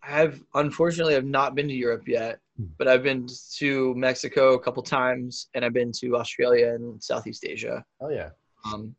I've 0.04 0.42
unfortunately 0.56 1.16
I've 1.16 1.26
not 1.26 1.56
been 1.56 1.68
to 1.68 1.74
Europe 1.74 2.08
yet, 2.08 2.40
Hmm. 2.58 2.66
but 2.78 2.88
I've 2.88 3.04
been 3.04 3.28
to 3.58 3.96
Mexico 3.96 4.54
a 4.54 4.60
couple 4.60 4.84
times, 4.84 5.48
and 5.54 5.64
I've 5.64 5.74
been 5.74 5.92
to 5.94 6.18
Australia 6.18 6.74
and 6.76 7.02
Southeast 7.02 7.46
Asia. 7.48 7.84
Oh 8.02 8.10
yeah. 8.10 8.30
Um, 8.66 8.96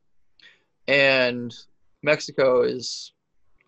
and 0.88 1.54
Mexico 2.02 2.62
is, 2.62 3.12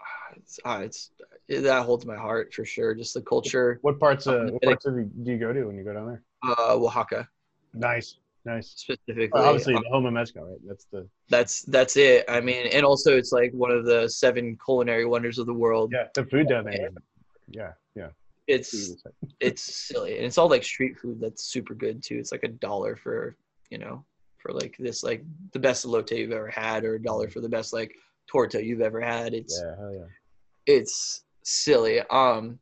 ah, 0.00 0.34
it's, 0.36 0.58
ah, 0.64 0.78
it's 0.80 1.10
that 1.48 1.84
holds 1.84 2.04
my 2.06 2.16
heart 2.16 2.52
for 2.54 2.64
sure. 2.64 2.94
Just 2.94 3.14
the 3.14 3.22
culture, 3.22 3.78
What 3.82 4.00
parts 4.00 4.26
uh, 4.26 4.38
Um, 4.38 4.48
what 4.54 4.62
parts 4.62 4.86
of 4.86 4.94
do 4.96 5.30
you 5.30 5.38
go 5.38 5.52
to 5.52 5.64
when 5.66 5.76
you 5.76 5.84
go 5.84 5.92
down 5.94 6.06
there? 6.08 6.22
uh, 6.44 6.74
Oaxaca 6.74 7.28
Nice, 7.74 8.18
nice. 8.44 8.68
specifically. 8.76 9.28
Well, 9.32 9.44
obviously, 9.44 9.74
Um, 9.74 9.82
the 9.84 9.88
home 9.90 10.06
of 10.06 10.12
mezcal, 10.12 10.44
right? 10.44 10.58
That's 10.66 10.86
the 10.92 11.08
that's 11.28 11.62
that's 11.62 11.96
it. 11.96 12.24
I 12.28 12.40
mean, 12.40 12.66
and 12.72 12.84
also 12.84 13.16
it's 13.16 13.32
like 13.32 13.52
one 13.52 13.70
of 13.70 13.84
the 13.84 14.08
seven 14.08 14.58
culinary 14.64 15.06
wonders 15.06 15.38
of 15.38 15.46
the 15.46 15.54
world. 15.54 15.92
yeah. 15.92 16.08
The 16.14 16.24
food 16.26 16.48
down 16.48 16.64
there. 16.64 16.90
Yeah, 17.48 17.72
yeah. 17.94 18.08
It's 18.46 18.94
it's 19.40 19.62
silly 19.62 20.16
and 20.16 20.26
it's 20.26 20.36
all 20.38 20.48
like 20.48 20.64
street 20.64 20.98
food 20.98 21.18
that's 21.20 21.44
super 21.44 21.74
good 21.74 22.02
too 22.02 22.16
it's 22.18 22.30
like 22.32 22.44
a 22.44 22.48
dollar 22.48 22.94
for 22.94 23.36
you 23.70 23.78
know 23.78 24.04
for 24.38 24.52
like 24.52 24.76
this 24.78 25.02
like 25.02 25.24
the 25.52 25.58
best 25.58 25.86
elote 25.86 26.10
you've 26.16 26.30
ever 26.30 26.48
had 26.50 26.84
or 26.84 26.96
a 26.96 27.02
dollar 27.02 27.28
for 27.30 27.40
the 27.40 27.48
best 27.48 27.72
like 27.72 27.94
torta 28.26 28.62
you've 28.62 28.82
ever 28.82 29.00
had 29.00 29.32
it's 29.32 29.58
Yeah, 29.62 29.74
hell 29.78 29.94
yeah. 29.94 30.04
it's 30.66 31.24
silly 31.42 32.00
um 32.10 32.58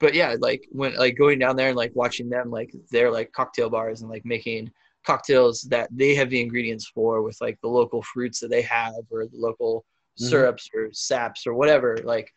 but 0.00 0.14
yeah 0.14 0.34
like 0.40 0.66
when 0.72 0.94
like 0.96 1.16
going 1.16 1.38
down 1.38 1.54
there 1.54 1.68
and 1.68 1.76
like 1.76 1.92
watching 1.94 2.28
them 2.28 2.50
like 2.50 2.74
they're 2.90 3.10
like 3.12 3.30
cocktail 3.32 3.70
bars 3.70 4.00
and 4.00 4.10
like 4.10 4.24
making 4.24 4.70
cocktails 5.06 5.62
that 5.62 5.88
they 5.92 6.14
have 6.14 6.28
the 6.30 6.40
ingredients 6.40 6.86
for 6.88 7.22
with 7.22 7.36
like 7.40 7.58
the 7.60 7.68
local 7.68 8.02
fruits 8.02 8.40
that 8.40 8.50
they 8.50 8.62
have 8.62 8.94
or 9.10 9.26
the 9.26 9.36
local 9.38 9.84
Mhm. 10.18 10.24
syrups 10.24 10.68
or 10.74 10.88
saps 10.92 11.46
or 11.46 11.54
whatever 11.54 11.96
like 12.04 12.32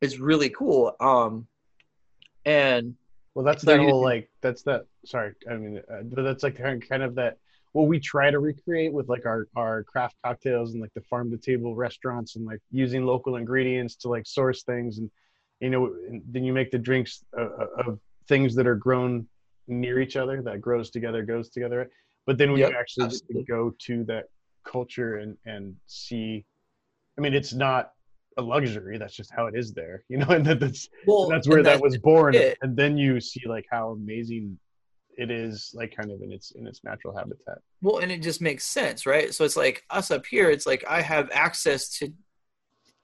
it's 0.00 0.18
really 0.18 0.50
cool 0.50 0.94
um 1.00 1.46
and 2.44 2.94
Well, 3.34 3.44
that's 3.44 3.62
that 3.64 3.80
whole 3.80 4.02
like 4.02 4.28
that's 4.40 4.62
that. 4.64 4.86
Sorry, 5.04 5.34
I 5.50 5.54
mean 5.54 5.78
uh, 5.90 6.02
but 6.02 6.22
that's 6.22 6.42
like 6.42 6.56
kind 6.56 6.86
kind 6.86 7.02
of 7.02 7.14
that. 7.16 7.38
What 7.72 7.88
we 7.88 7.98
try 8.00 8.30
to 8.30 8.38
recreate 8.38 8.92
with 8.92 9.08
like 9.08 9.24
our 9.24 9.48
our 9.56 9.84
craft 9.84 10.16
cocktails 10.24 10.72
and 10.72 10.80
like 10.82 10.92
the 10.94 11.00
farm 11.02 11.30
to 11.30 11.38
table 11.38 11.74
restaurants 11.74 12.36
and 12.36 12.44
like 12.44 12.60
using 12.70 13.06
local 13.06 13.36
ingredients 13.36 13.96
to 13.96 14.08
like 14.08 14.26
source 14.26 14.62
things 14.64 14.98
and 14.98 15.10
you 15.62 15.70
know 15.70 15.94
then 16.32 16.44
you 16.44 16.52
make 16.52 16.70
the 16.70 16.78
drinks 16.78 17.24
uh, 17.38 17.42
uh, 17.42 17.66
of 17.86 17.98
things 18.28 18.54
that 18.56 18.66
are 18.66 18.74
grown 18.74 19.26
near 19.68 20.00
each 20.00 20.16
other 20.16 20.42
that 20.42 20.60
grows 20.60 20.90
together 20.90 21.22
goes 21.22 21.48
together. 21.50 21.90
But 22.26 22.36
then 22.38 22.50
when 22.52 22.60
Yep, 22.60 22.70
you 22.70 22.76
actually 22.78 23.06
absolutely. 23.06 23.44
go 23.44 23.74
to 23.86 24.04
that 24.04 24.24
culture 24.64 25.16
and 25.16 25.36
and 25.46 25.76
see, 25.86 26.44
I 27.16 27.20
mean, 27.20 27.34
it's 27.34 27.52
not 27.52 27.92
a 28.38 28.42
luxury. 28.42 28.98
That's 28.98 29.14
just 29.14 29.30
how 29.30 29.46
it 29.46 29.54
is 29.56 29.72
there, 29.72 30.04
you 30.08 30.18
know. 30.18 30.28
And 30.28 30.44
that, 30.46 30.60
that's 30.60 30.88
well 31.06 31.28
that's 31.28 31.48
where 31.48 31.58
and 31.58 31.66
that 31.66 31.80
was 31.80 31.96
born 31.98 32.34
it. 32.34 32.58
and 32.62 32.76
then 32.76 32.96
you 32.96 33.20
see 33.20 33.42
like 33.46 33.66
how 33.70 33.90
amazing 33.90 34.58
it 35.18 35.30
is 35.30 35.72
like 35.74 35.94
kind 35.94 36.10
of 36.10 36.22
in 36.22 36.32
its 36.32 36.52
in 36.52 36.66
its 36.66 36.82
natural 36.84 37.14
habitat 37.14 37.58
Well, 37.82 37.98
and 37.98 38.10
it 38.10 38.22
just 38.22 38.40
makes 38.40 38.64
sense, 38.64 39.04
right? 39.04 39.32
So 39.34 39.44
it's 39.44 39.56
like 39.58 39.84
us 39.90 40.10
up 40.10 40.24
here, 40.26 40.50
it's 40.50 40.66
like 40.66 40.84
I 40.88 41.02
have 41.02 41.28
access 41.32 41.88
to 41.98 42.12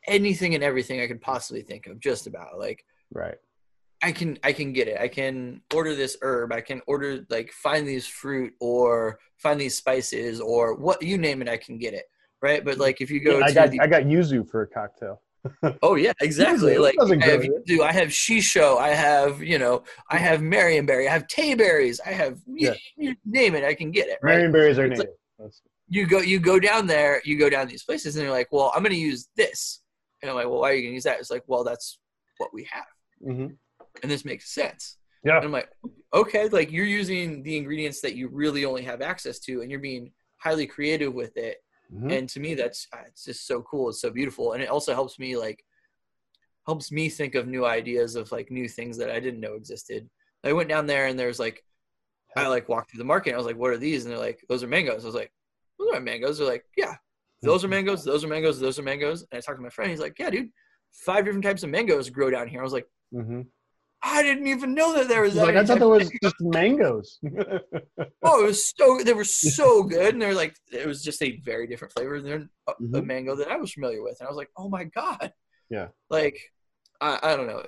anything 0.06 0.54
and 0.54 0.64
everything 0.64 1.00
I 1.00 1.06
could 1.06 1.20
possibly 1.20 1.62
think 1.62 1.86
of, 1.86 2.00
just 2.00 2.26
about. 2.26 2.58
Like 2.58 2.84
right 3.12 3.36
I 4.02 4.12
can 4.12 4.38
I 4.44 4.52
can 4.52 4.72
get 4.72 4.86
it. 4.88 5.00
I 5.00 5.08
can 5.08 5.60
order 5.74 5.94
this 5.94 6.16
herb. 6.22 6.52
I 6.52 6.60
can 6.60 6.80
order 6.86 7.26
like 7.30 7.50
find 7.52 7.86
these 7.86 8.06
fruit 8.06 8.52
or 8.60 9.18
find 9.38 9.60
these 9.60 9.76
spices 9.76 10.40
or 10.40 10.74
what 10.74 11.02
you 11.02 11.18
name 11.18 11.42
it, 11.42 11.48
I 11.48 11.56
can 11.56 11.78
get 11.78 11.94
it. 11.94 12.04
Right. 12.40 12.64
But 12.64 12.78
like 12.78 13.00
if 13.00 13.10
you 13.10 13.18
go 13.20 13.38
Yeah, 13.38 13.46
i 13.46 13.52
got 13.52 13.70
the, 13.70 13.80
i 13.80 13.86
got 13.88 14.04
yuzu 14.04 14.48
for 14.48 14.62
a 14.62 14.66
cocktail 14.68 15.20
Oh 15.82 15.96
yeah, 15.96 16.12
exactly. 16.20 16.74
It 16.74 16.80
Like 16.80 16.94
I 17.00 17.26
have, 17.26 17.44
do 17.66 17.82
I 17.82 17.92
have 17.92 18.08
shiso? 18.08 18.78
I 18.78 18.90
have 18.90 19.42
you 19.42 19.58
know 19.58 19.82
I 20.10 20.16
have 20.18 20.40
Marionberry. 20.40 21.08
I 21.08 21.12
have 21.12 21.26
Tayberries. 21.26 21.98
I 22.06 22.10
have 22.10 22.38
Yeah. 22.46 22.74
you 22.96 23.16
name 23.24 23.54
it. 23.56 23.64
I 23.64 23.74
can 23.74 23.90
get 23.90 24.06
it. 24.08 24.18
Right. 24.22 24.34
marion 24.36 24.52
berries 24.52 24.78
are 24.78 24.86
It's 24.86 24.98
like- 24.98 25.08
native 25.08 25.18
That's- 25.38 25.62
you 25.88 26.06
go 26.06 26.20
you 26.20 26.38
go 26.38 26.60
down 26.60 26.86
there 26.86 27.20
you 27.24 27.36
go 27.38 27.48
down 27.50 27.66
these 27.66 27.82
places 27.82 28.14
and 28.14 28.22
you're 28.22 28.30
like 28.32 28.48
well 28.52 28.70
i'm 28.74 28.82
going 28.82 28.94
to 28.94 29.00
use 29.00 29.28
this 29.36 29.80
and 30.22 30.30
i'm 30.30 30.36
like 30.36 30.46
well 30.46 30.60
why 30.60 30.70
are 30.70 30.74
you 30.74 30.82
going 30.82 30.90
to 30.92 30.94
use 30.94 31.04
that? 31.04 31.18
It's 31.20 31.30
like 31.30 31.44
well 31.46 31.64
that's 31.64 31.98
what 32.38 32.52
we 32.54 32.64
have. 32.70 32.86
Mhm. 33.26 33.56
and 34.02 34.10
this 34.10 34.24
makes 34.24 34.50
sense. 34.52 34.98
Yeah. 35.24 35.36
and 35.36 35.44
i'm 35.46 35.52
like 35.52 35.68
okay 36.14 36.48
like 36.48 36.70
you're 36.70 36.84
using 36.86 37.42
the 37.42 37.56
ingredients 37.56 38.00
that 38.02 38.14
you 38.14 38.28
really 38.28 38.64
only 38.64 38.82
have 38.82 39.02
access 39.02 39.38
to 39.40 39.60
and 39.62 39.70
you're 39.70 39.80
being 39.80 40.12
highly 40.38 40.66
creative 40.66 41.12
with 41.14 41.36
it. 41.36 41.58
Mhm. 41.92 42.12
and 42.18 42.28
to 42.28 42.38
me 42.40 42.54
that's 42.54 42.86
uh, 42.92 42.98
it's 43.06 43.24
just 43.24 43.46
so 43.46 43.62
cool. 43.62 43.88
It's 43.88 44.00
so 44.00 44.10
beautiful. 44.10 44.52
And 44.52 44.62
it 44.62 44.68
also 44.68 44.92
helps 44.94 45.18
me 45.18 45.36
like 45.36 45.64
helps 46.66 46.92
me 46.92 47.08
think 47.08 47.34
of 47.34 47.46
new 47.48 47.64
ideas 47.64 48.14
of 48.14 48.30
like 48.30 48.50
new 48.50 48.68
things 48.68 48.98
that 48.98 49.10
i 49.10 49.18
didn't 49.18 49.40
know 49.40 49.54
existed. 49.54 50.08
I 50.44 50.52
went 50.52 50.68
down 50.68 50.86
there 50.86 51.06
and 51.06 51.18
there's 51.18 51.38
like 51.40 51.64
i 52.36 52.46
like 52.46 52.68
walked 52.68 52.90
through 52.90 52.98
the 52.98 53.04
market 53.12 53.30
and 53.30 53.36
i 53.36 53.38
was 53.38 53.46
like 53.46 53.56
what 53.56 53.70
are 53.70 53.78
these? 53.78 54.04
And 54.04 54.12
they're 54.12 54.20
like 54.28 54.40
those 54.48 54.62
are 54.62 54.68
mangoes. 54.68 55.02
I 55.04 55.06
was 55.06 55.14
like 55.14 55.32
those 55.78 55.94
are 55.94 56.00
mangoes. 56.00 56.36
They're 56.38 56.46
like 56.46 56.64
yeah 56.76 56.94
those 57.42 57.64
are 57.64 57.68
mangoes 57.68 58.04
those 58.04 58.24
are 58.24 58.28
mangoes 58.28 58.58
those 58.60 58.78
are 58.78 58.82
mangoes. 58.82 59.24
And 59.30 59.38
i 59.38 59.40
talked 59.40 59.58
to 59.58 59.62
my 59.62 59.68
friend 59.70 59.90
he's 59.90 60.00
like 60.00 60.18
yeah 60.18 60.30
dude 60.30 60.48
five 60.92 61.24
different 61.24 61.44
types 61.44 61.62
of 61.62 61.70
mangoes 61.70 62.10
grow 62.10 62.30
down 62.30 62.48
here. 62.48 62.60
I 62.60 62.64
was 62.64 62.72
like 62.72 62.86
mm-hmm. 63.14 63.42
i 64.02 64.22
didn't 64.22 64.46
even 64.46 64.74
know 64.74 64.94
that 64.94 65.06
there 65.08 65.22
was 65.22 65.34
that 65.34 65.46
like 65.46 65.56
i 65.56 65.64
thought 65.64 65.78
there 65.78 65.88
was 65.88 66.10
just 66.22 66.36
mangoes. 66.40 67.18
Oh, 68.22 68.42
it 68.42 68.46
was 68.46 68.72
so 68.76 68.98
they 69.02 69.14
were 69.14 69.24
so 69.24 69.82
good, 69.84 70.12
and 70.12 70.20
they're 70.20 70.34
like 70.34 70.54
it 70.72 70.86
was 70.86 71.02
just 71.02 71.22
a 71.22 71.40
very 71.44 71.66
different 71.66 71.94
flavor 71.94 72.20
than 72.20 72.50
a, 72.68 72.72
a 72.72 72.74
Mhm. 72.82 73.04
mango 73.06 73.34
that 73.36 73.48
I 73.48 73.56
was 73.56 73.72
familiar 73.72 74.02
with, 74.02 74.18
and 74.20 74.26
I 74.26 74.30
was 74.30 74.36
like, 74.36 74.50
oh 74.56 74.68
my 74.68 74.84
god, 74.84 75.32
Yeah. 75.70 75.88
like 76.10 76.38
I, 77.00 77.18
I 77.22 77.36
don't 77.36 77.46
know, 77.46 77.62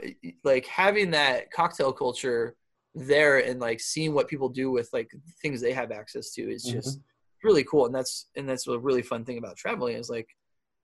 like 0.44 0.66
having 0.66 1.12
that 1.12 1.50
cocktail 1.52 1.92
culture 1.92 2.56
there 2.94 3.38
and 3.38 3.60
like 3.60 3.80
seeing 3.80 4.12
what 4.12 4.28
people 4.28 4.48
do 4.48 4.70
with 4.70 4.88
like 4.92 5.10
things 5.40 5.60
they 5.60 5.72
have 5.72 5.92
access 5.92 6.32
to 6.32 6.42
is 6.42 6.64
just 6.64 6.98
really 7.42 7.64
cool, 7.64 7.86
and 7.86 7.94
that's 7.94 8.26
and 8.36 8.48
that's 8.48 8.66
a 8.66 8.78
really 8.78 9.02
fun 9.02 9.24
thing 9.24 9.38
about 9.38 9.56
traveling 9.56 9.96
is 9.96 10.10
like, 10.10 10.28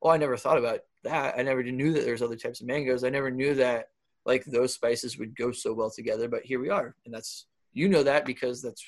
oh, 0.03 0.11
I 0.11 0.17
never 0.17 0.37
thought 0.37 0.59
about 0.59 0.81
that. 1.05 1.39
I 1.39 1.43
never 1.43 1.63
knew 1.63 1.93
that 1.93 2.05
there's 2.05 2.23
other 2.23 2.37
types 2.37 2.61
of 2.61 2.67
mangoes. 2.67 3.05
I 3.05 3.11
never 3.11 3.31
knew 3.31 3.55
that 3.55 3.89
like 4.25 4.45
those 4.45 4.75
spices 4.75 5.19
would 5.19 5.37
go 5.37 5.53
so 5.53 5.73
well 5.73 5.91
together, 5.91 6.29
but 6.29 6.45
here 6.45 6.61
we 6.61 6.71
are, 6.71 6.95
and 7.05 7.15
that's 7.15 7.47
you 7.73 7.89
know 7.89 8.03
that 8.03 8.25
because 8.25 8.63
that's 8.63 8.85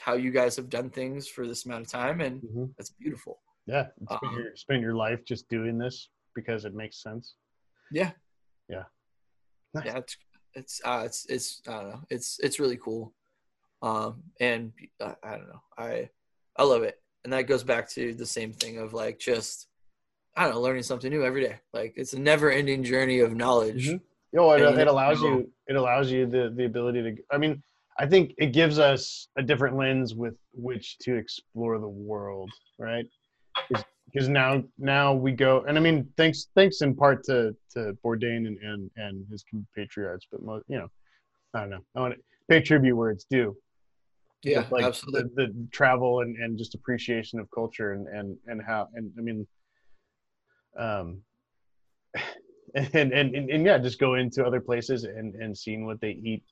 how 0.00 0.14
you 0.14 0.30
guys 0.30 0.56
have 0.56 0.70
done 0.70 0.88
things 0.88 1.28
for 1.28 1.46
this 1.46 1.66
amount 1.66 1.82
of 1.84 1.90
time 1.92 2.22
and 2.22 2.40
Mhm. 2.40 2.74
that's 2.78 2.88
beautiful 2.90 3.38
yeah 3.66 3.88
spend 4.10 4.32
Um, 4.32 4.34
your, 4.38 4.56
spend 4.56 4.82
your 4.82 4.94
life 4.94 5.22
just 5.26 5.46
doing 5.50 5.76
this 5.76 6.08
because 6.34 6.64
it 6.64 6.72
makes 6.74 7.02
sense 7.02 7.34
yeah 7.92 8.12
Yeah. 8.68 8.84
Nice. 9.74 9.84
yeah 9.84 9.98
it's 9.98 10.16
it's 10.54 10.80
uh 10.86 11.02
it's 11.04 11.26
it's 11.26 11.60
i 11.68 11.72
don't 11.72 11.90
know 11.90 12.02
it's 12.08 12.38
it's 12.40 12.58
really 12.58 12.78
cool 12.78 13.12
um 13.82 14.22
and 14.40 14.72
uh, 15.00 15.14
i 15.22 15.32
don't 15.36 15.48
know 15.48 15.62
i 15.76 16.08
i 16.56 16.62
love 16.64 16.82
it 16.82 17.00
and 17.24 17.32
that 17.32 17.42
goes 17.42 17.62
back 17.62 17.88
to 17.88 18.14
the 18.14 18.26
same 18.26 18.52
thing 18.52 18.78
of 18.78 18.92
like 18.92 19.18
just 19.18 19.68
i 20.36 20.44
don't 20.44 20.54
know 20.54 20.60
learning 20.60 20.82
something 20.82 21.10
new 21.10 21.24
every 21.24 21.42
day 21.42 21.58
like 21.72 21.94
it's 21.96 22.12
a 22.12 22.18
never 22.18 22.50
ending 22.50 22.82
journey 22.82 23.20
of 23.20 23.34
knowledge 23.34 23.88
Mhm. 23.88 24.00
know 24.32 24.52
it, 24.52 24.62
it 24.62 24.86
allows 24.88 25.22
you. 25.22 25.50
It 25.66 25.76
allows 25.76 26.10
you 26.10 26.26
the 26.26 26.52
the 26.56 26.64
ability 26.64 27.02
to. 27.02 27.22
I 27.32 27.36
mean, 27.38 27.62
I 27.98 28.06
think 28.06 28.34
it 28.38 28.52
gives 28.52 28.78
us 28.78 29.28
a 29.36 29.42
different 29.42 29.76
lens 29.76 30.14
with 30.14 30.36
which 30.52 30.98
to 31.00 31.16
explore 31.16 31.78
the 31.80 31.88
world, 31.88 32.52
right? 32.78 33.06
because 34.12 34.28
now 34.28 34.62
now 34.78 35.14
we 35.14 35.32
go 35.32 35.64
and 35.68 35.78
I 35.78 35.80
mean 35.80 36.08
thanks 36.16 36.48
thanks 36.54 36.82
in 36.82 36.94
part 36.94 37.22
to 37.24 37.54
to 37.72 37.96
Bourdain 38.04 38.46
and 38.46 38.58
and, 38.58 38.90
and 38.96 39.26
his 39.30 39.44
compatriots, 39.48 40.26
but 40.30 40.42
most 40.42 40.64
you 40.68 40.78
know 40.78 40.88
I 41.54 41.60
don't 41.60 41.70
know 41.70 41.84
I 41.94 42.00
want 42.00 42.14
to 42.14 42.20
pay 42.48 42.60
tribute 42.60 42.96
where 42.96 43.10
it's 43.10 43.26
due. 43.30 43.56
Yeah, 44.42 44.64
like 44.70 44.84
absolutely. 44.84 45.30
The, 45.34 45.52
the 45.52 45.68
travel 45.70 46.20
and, 46.20 46.36
and 46.36 46.56
just 46.56 46.74
appreciation 46.74 47.38
of 47.40 47.50
culture 47.50 47.92
and, 47.92 48.06
and 48.08 48.36
and 48.46 48.62
how 48.62 48.88
and 48.94 49.12
I 49.18 49.20
mean 49.20 49.46
um 50.78 51.20
and, 52.74 52.94
and 52.94 53.12
and 53.12 53.50
and 53.50 53.66
yeah 53.66 53.78
just 53.78 53.98
go 53.98 54.14
into 54.14 54.44
other 54.44 54.60
places 54.60 55.04
and 55.04 55.34
and 55.34 55.56
seeing 55.56 55.84
what 55.84 56.00
they 56.00 56.12
eat 56.12 56.42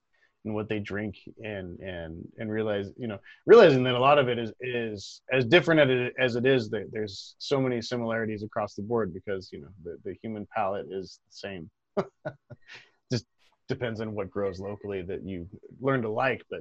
and 0.45 0.55
what 0.55 0.69
they 0.69 0.79
drink 0.79 1.17
and 1.43 1.79
and 1.81 2.27
and 2.39 2.51
realize 2.51 2.91
you 2.99 3.09
know 3.09 3.19
realizing 3.47 3.83
that 3.85 3.95
a 3.95 3.99
lot 3.99 4.19
of 4.19 4.29
it 4.29 4.39
is 4.39 4.53
is 4.61 5.23
as 5.33 5.47
different 5.47 5.81
as 5.81 5.89
it, 5.89 6.15
as 6.19 6.37
it 6.37 6.45
is 6.47 6.69
that 6.71 6.91
there's 6.93 7.37
so 7.39 7.61
many 7.61 7.81
similarities 7.81 8.43
across 8.43 8.75
the 8.75 8.83
board 8.83 9.15
because 9.15 9.49
you 9.51 9.61
know 9.61 9.69
the, 9.83 9.97
the 10.05 10.15
human 10.23 10.47
palate 10.55 10.87
is 10.91 11.21
the 11.27 11.37
same 11.37 11.71
just 13.13 13.25
depends 13.67 14.01
on 14.01 14.13
what 14.15 14.31
grows 14.31 14.61
locally 14.61 15.03
that 15.03 15.25
you 15.25 15.47
learn 15.81 16.03
to 16.03 16.11
like 16.11 16.43
but 16.51 16.61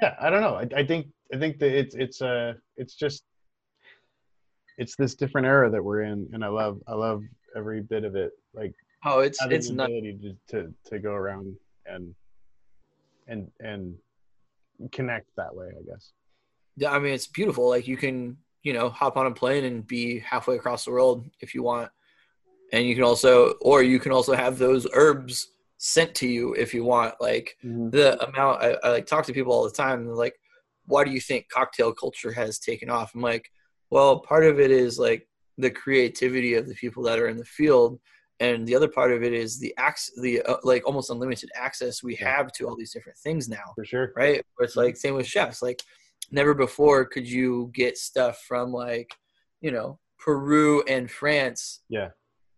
yeah 0.00 0.14
i 0.20 0.30
don't 0.30 0.40
know 0.40 0.54
i, 0.56 0.80
I 0.80 0.86
think 0.86 1.06
i 1.32 1.38
think 1.38 1.58
that 1.58 1.72
it's 1.76 1.94
it's 1.94 2.20
uh 2.22 2.54
it's 2.76 2.94
just 2.94 3.24
it's 4.78 4.96
this 4.96 5.14
different 5.14 5.46
era 5.46 5.70
that 5.70 5.82
we're 5.82 6.02
in 6.02 6.28
and 6.32 6.44
i 6.44 6.48
love 6.48 6.80
i 6.86 6.94
love 6.94 7.22
every 7.56 7.80
bit 7.80 8.04
of 8.04 8.14
it 8.16 8.32
like 8.54 8.72
Oh, 9.04 9.20
it's 9.20 9.38
it's 9.46 9.70
not. 9.70 9.88
ability 9.88 10.18
to, 10.22 10.62
to 10.62 10.74
to 10.86 10.98
go 10.98 11.12
around 11.12 11.54
and 11.86 12.14
and 13.28 13.48
and 13.60 13.94
connect 14.90 15.28
that 15.36 15.54
way 15.54 15.68
i 15.68 15.82
guess 15.90 16.12
Yeah, 16.76 16.90
I 16.92 16.98
mean, 16.98 17.14
it's 17.14 17.26
beautiful. 17.26 17.68
Like 17.68 17.86
you 17.88 17.96
can, 17.96 18.36
you 18.62 18.72
know, 18.74 18.90
hop 18.90 19.16
on 19.16 19.26
a 19.26 19.30
plane 19.30 19.64
and 19.64 19.86
be 19.86 20.18
halfway 20.18 20.56
across 20.56 20.84
the 20.84 20.90
world 20.90 21.24
if 21.40 21.54
you 21.54 21.62
want, 21.62 21.90
and 22.72 22.84
you 22.86 22.94
can 22.94 23.04
also, 23.04 23.52
or 23.62 23.82
you 23.82 23.98
can 23.98 24.12
also 24.12 24.34
have 24.34 24.58
those 24.58 24.86
herbs 24.92 25.52
sent 25.78 26.14
to 26.16 26.26
you 26.28 26.54
if 26.54 26.72
you 26.74 26.84
want. 26.84 27.14
Like 27.20 27.56
the 27.62 28.22
amount, 28.26 28.62
I, 28.62 28.76
I 28.82 28.90
like 28.90 29.06
talk 29.06 29.24
to 29.26 29.32
people 29.32 29.52
all 29.52 29.64
the 29.64 29.70
time. 29.70 30.00
And 30.00 30.14
like, 30.14 30.34
"Why 30.86 31.04
do 31.04 31.10
you 31.10 31.20
think 31.20 31.48
cocktail 31.48 31.92
culture 31.92 32.32
has 32.32 32.58
taken 32.58 32.90
off?" 32.90 33.14
I'm 33.14 33.20
like, 33.22 33.50
"Well, 33.90 34.20
part 34.20 34.44
of 34.44 34.60
it 34.60 34.70
is 34.70 34.98
like 34.98 35.28
the 35.58 35.70
creativity 35.70 36.54
of 36.54 36.66
the 36.68 36.74
people 36.74 37.02
that 37.04 37.18
are 37.18 37.28
in 37.28 37.36
the 37.36 37.44
field." 37.44 37.98
And 38.38 38.66
the 38.66 38.74
other 38.74 38.88
part 38.88 39.12
of 39.12 39.22
it 39.22 39.32
is 39.32 39.58
the 39.58 39.74
ac- 39.80 40.12
the 40.20 40.42
uh, 40.42 40.56
like 40.62 40.86
almost 40.86 41.08
unlimited 41.10 41.50
access 41.54 42.02
we 42.02 42.14
have 42.16 42.52
to 42.52 42.68
all 42.68 42.76
these 42.76 42.92
different 42.92 43.16
things 43.18 43.48
now 43.48 43.72
for 43.74 43.84
sure 43.86 44.12
right? 44.14 44.44
Where 44.56 44.66
it's 44.66 44.76
like 44.76 44.96
same 44.96 45.14
with 45.14 45.26
chefs. 45.26 45.62
Like 45.62 45.80
never 46.30 46.52
before 46.52 47.06
could 47.06 47.26
you 47.26 47.70
get 47.72 47.96
stuff 47.96 48.44
from 48.46 48.72
like 48.72 49.14
you 49.62 49.70
know 49.70 49.98
Peru 50.18 50.82
and 50.82 51.10
France, 51.10 51.82
Yeah. 51.88 52.08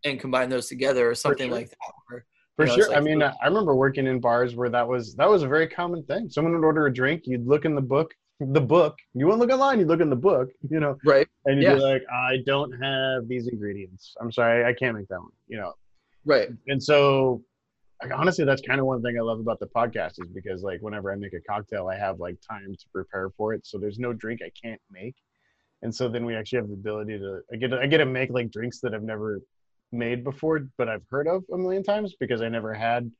and 0.04 0.18
combine 0.18 0.48
those 0.48 0.68
together 0.68 1.08
or 1.10 1.14
something 1.14 1.48
sure. 1.50 1.56
like 1.58 1.68
that. 1.70 1.76
Or, 2.10 2.24
For 2.58 2.64
you 2.66 2.70
know, 2.72 2.74
sure. 2.76 2.88
like 2.88 2.98
I 2.98 3.00
mean, 3.00 3.22
I 3.22 3.46
remember 3.46 3.74
working 3.76 4.06
in 4.08 4.18
bars 4.20 4.56
where 4.56 4.68
that 4.68 4.86
was 4.86 5.14
that 5.14 5.28
was 5.30 5.44
a 5.44 5.48
very 5.48 5.68
common 5.68 6.02
thing. 6.02 6.28
Someone 6.28 6.54
would 6.54 6.64
order 6.66 6.86
a 6.86 6.92
drink, 6.92 7.22
you'd 7.24 7.46
look 7.46 7.64
in 7.64 7.74
the 7.76 7.80
book, 7.80 8.12
the 8.40 8.60
book. 8.60 8.96
You 9.14 9.26
wouldn't 9.26 9.40
look 9.40 9.50
online, 9.50 9.78
you'd 9.78 9.86
look 9.88 10.00
in 10.00 10.10
the 10.10 10.16
book, 10.16 10.48
you 10.70 10.80
know, 10.80 10.98
right, 11.04 11.28
and 11.44 11.58
you'd 11.58 11.68
Yeah. 11.68 11.76
be 11.76 11.80
like, 11.80 12.02
I 12.12 12.38
don't 12.46 12.72
have 12.82 13.28
these 13.28 13.46
ingredients. 13.46 14.14
I'm 14.20 14.32
sorry, 14.32 14.64
I 14.64 14.72
can't 14.72 14.96
make 14.96 15.06
that 15.08 15.20
one, 15.20 15.30
you 15.46 15.56
know. 15.58 15.72
right, 16.24 16.48
And 16.66 16.82
so, 16.82 17.42
like, 18.02 18.12
honestly, 18.12 18.44
that's 18.44 18.62
kind 18.62 18.80
of 18.80 18.86
one 18.86 19.02
thing 19.02 19.16
I 19.18 19.22
love 19.22 19.38
about 19.40 19.60
the 19.60 19.68
podcast 19.68 20.20
is 20.20 20.28
because 20.34 20.62
like 20.62 20.80
whenever 20.80 21.12
I 21.12 21.16
make 21.16 21.34
a 21.34 21.40
cocktail, 21.48 21.86
I 21.88 21.96
have 21.96 22.18
like 22.18 22.38
time 22.48 22.74
to 22.76 22.86
prepare 22.92 23.30
for 23.36 23.54
it. 23.54 23.66
So 23.66 23.78
there's 23.78 24.00
no 24.00 24.12
drink 24.12 24.40
I 24.44 24.50
can't 24.60 24.80
make. 24.90 25.14
And 25.82 25.94
so 25.94 26.08
then 26.08 26.24
we 26.24 26.34
actually 26.34 26.58
have 26.58 26.68
the 26.68 26.74
ability 26.74 27.18
to 27.20 27.40
I 27.52 27.56
get 27.56 27.70
to, 27.70 27.78
I 27.80 27.86
get 27.86 27.98
to 27.98 28.06
make 28.06 28.30
like 28.30 28.50
drinks 28.50 28.80
that 28.80 28.94
I've 28.94 29.04
never 29.04 29.40
made 29.92 30.24
before, 30.24 30.68
but 30.76 30.88
I've 30.88 31.04
heard 31.10 31.26
of 31.26 31.44
a 31.52 31.56
million 31.58 31.82
times 31.82 32.14
because 32.18 32.42
I 32.42 32.48
never 32.48 32.74
had, 32.74 33.10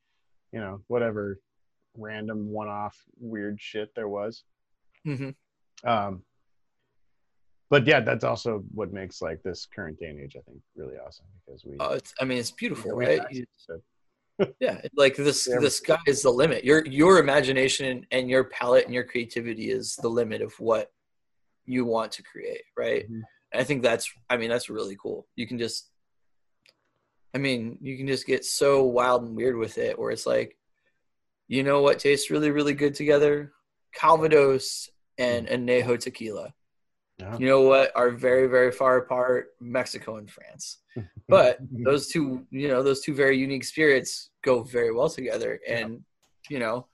you 0.52 0.60
know, 0.60 0.80
whatever 0.88 1.38
random 1.96 2.48
one-off 2.50 2.96
weird 3.18 3.60
shit 3.60 3.90
there 3.94 4.08
was. 4.08 4.44
hmm 5.04 5.30
Um, 5.84 6.22
but 7.70 7.86
yeah, 7.86 8.00
that's 8.00 8.24
also 8.24 8.64
what 8.72 8.92
makes 8.92 9.20
like 9.20 9.42
this 9.42 9.66
current 9.74 9.98
day 9.98 10.06
and 10.06 10.20
age, 10.20 10.36
I 10.38 10.42
think, 10.42 10.60
really 10.76 10.96
awesome 10.96 11.26
because 11.46 11.64
we, 11.64 11.76
uh, 11.78 11.90
it's, 11.94 12.14
I 12.20 12.24
mean, 12.24 12.38
it's 12.38 12.50
beautiful, 12.50 12.92
right? 12.92 13.20
to- 13.30 13.82
Yeah, 14.60 14.80
like 14.96 15.16
this, 15.16 15.48
Yeah. 15.50 15.58
the 15.58 15.68
sky 15.70 15.98
is 16.06 16.22
the 16.22 16.30
limit. 16.30 16.64
Your 16.64 16.86
your 16.86 17.18
imagination 17.18 18.06
and 18.12 18.30
your 18.30 18.44
palette 18.44 18.84
and 18.84 18.94
your 18.94 19.02
creativity 19.02 19.70
is 19.70 19.96
the 20.00 20.08
limit 20.08 20.42
of 20.42 20.52
what 20.60 20.92
you 21.66 21.84
want 21.84 22.12
to 22.12 22.22
create, 22.22 22.62
right? 22.76 23.10
Mhm. 23.10 23.22
I 23.52 23.64
think 23.64 23.82
that's, 23.82 24.08
I 24.30 24.36
mean, 24.36 24.48
that's 24.48 24.70
really 24.70 24.96
cool. 25.02 25.26
You 25.34 25.48
can 25.48 25.58
just, 25.58 25.90
I 27.34 27.38
mean, 27.38 27.78
you 27.80 27.96
can 27.96 28.06
just 28.06 28.26
get 28.26 28.44
so 28.44 28.84
wild 28.84 29.22
and 29.22 29.36
weird 29.36 29.56
with 29.56 29.78
it, 29.78 29.98
where 29.98 30.10
it's 30.10 30.26
like, 30.26 30.56
you 31.46 31.62
know 31.62 31.82
what 31.82 31.98
tastes 31.98 32.30
really, 32.30 32.50
really 32.50 32.74
good 32.74 32.94
together? 32.94 33.52
Calvados 33.94 34.88
and 35.18 35.46
Anejo 35.48 35.98
tequila. 35.98 36.52
Yeah. 37.18 37.36
You 37.38 37.46
know 37.46 37.62
what 37.62 37.90
are 37.96 38.10
very, 38.10 38.46
very 38.46 38.70
far 38.70 38.98
apart? 38.98 39.48
Mexico 39.60 40.16
and 40.16 40.30
France. 40.30 40.78
But 41.28 41.58
those 41.70 42.08
two, 42.08 42.46
you 42.50 42.68
know, 42.68 42.82
those 42.82 43.02
two 43.02 43.12
very 43.14 43.36
unique 43.36 43.64
spirits 43.64 44.30
go 44.42 44.62
very 44.62 44.92
well 44.94 45.10
together. 45.10 45.60
And, 45.68 46.02
you 46.48 46.58
know, 46.58 46.86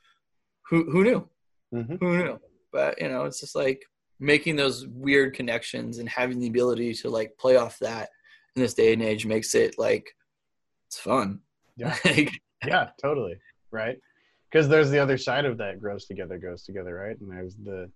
who 0.69 0.91
who 0.91 1.05
knew? 1.05 1.29
Mhm. 1.73 1.99
Who 2.01 2.19
knew? 2.19 2.41
But 2.73 3.01
you 3.01 3.09
know, 3.09 3.25
it's 3.27 3.39
just 3.41 3.55
like 3.55 3.85
making 4.19 4.57
those 4.57 4.87
weird 4.89 5.35
connections 5.35 5.99
and 5.99 6.09
having 6.09 6.41
the 6.41 6.49
ability 6.49 6.95
to 6.95 7.11
like 7.11 7.37
play 7.39 7.57
off 7.57 7.79
that 7.79 8.09
in 8.57 8.63
this 8.63 8.75
day 8.75 8.93
and 8.93 9.03
age 9.03 9.25
makes 9.25 9.55
it 9.55 9.79
like 9.79 10.07
it's 10.95 11.03
fun. 11.03 11.41
Yeah. 11.77 11.97
Yeah 12.67 12.89
totally 13.03 13.35
right 13.73 13.99
because 14.51 14.69
there's 14.71 14.89
the 14.89 14.99
other 14.99 15.19
side 15.19 15.45
of 15.45 15.59
that 15.59 15.83
grows 15.83 16.07
together 16.07 16.39
goes 16.39 16.63
together 16.65 16.95
right 16.95 17.21
and 17.21 17.31
there's 17.31 17.57
the 17.57 17.91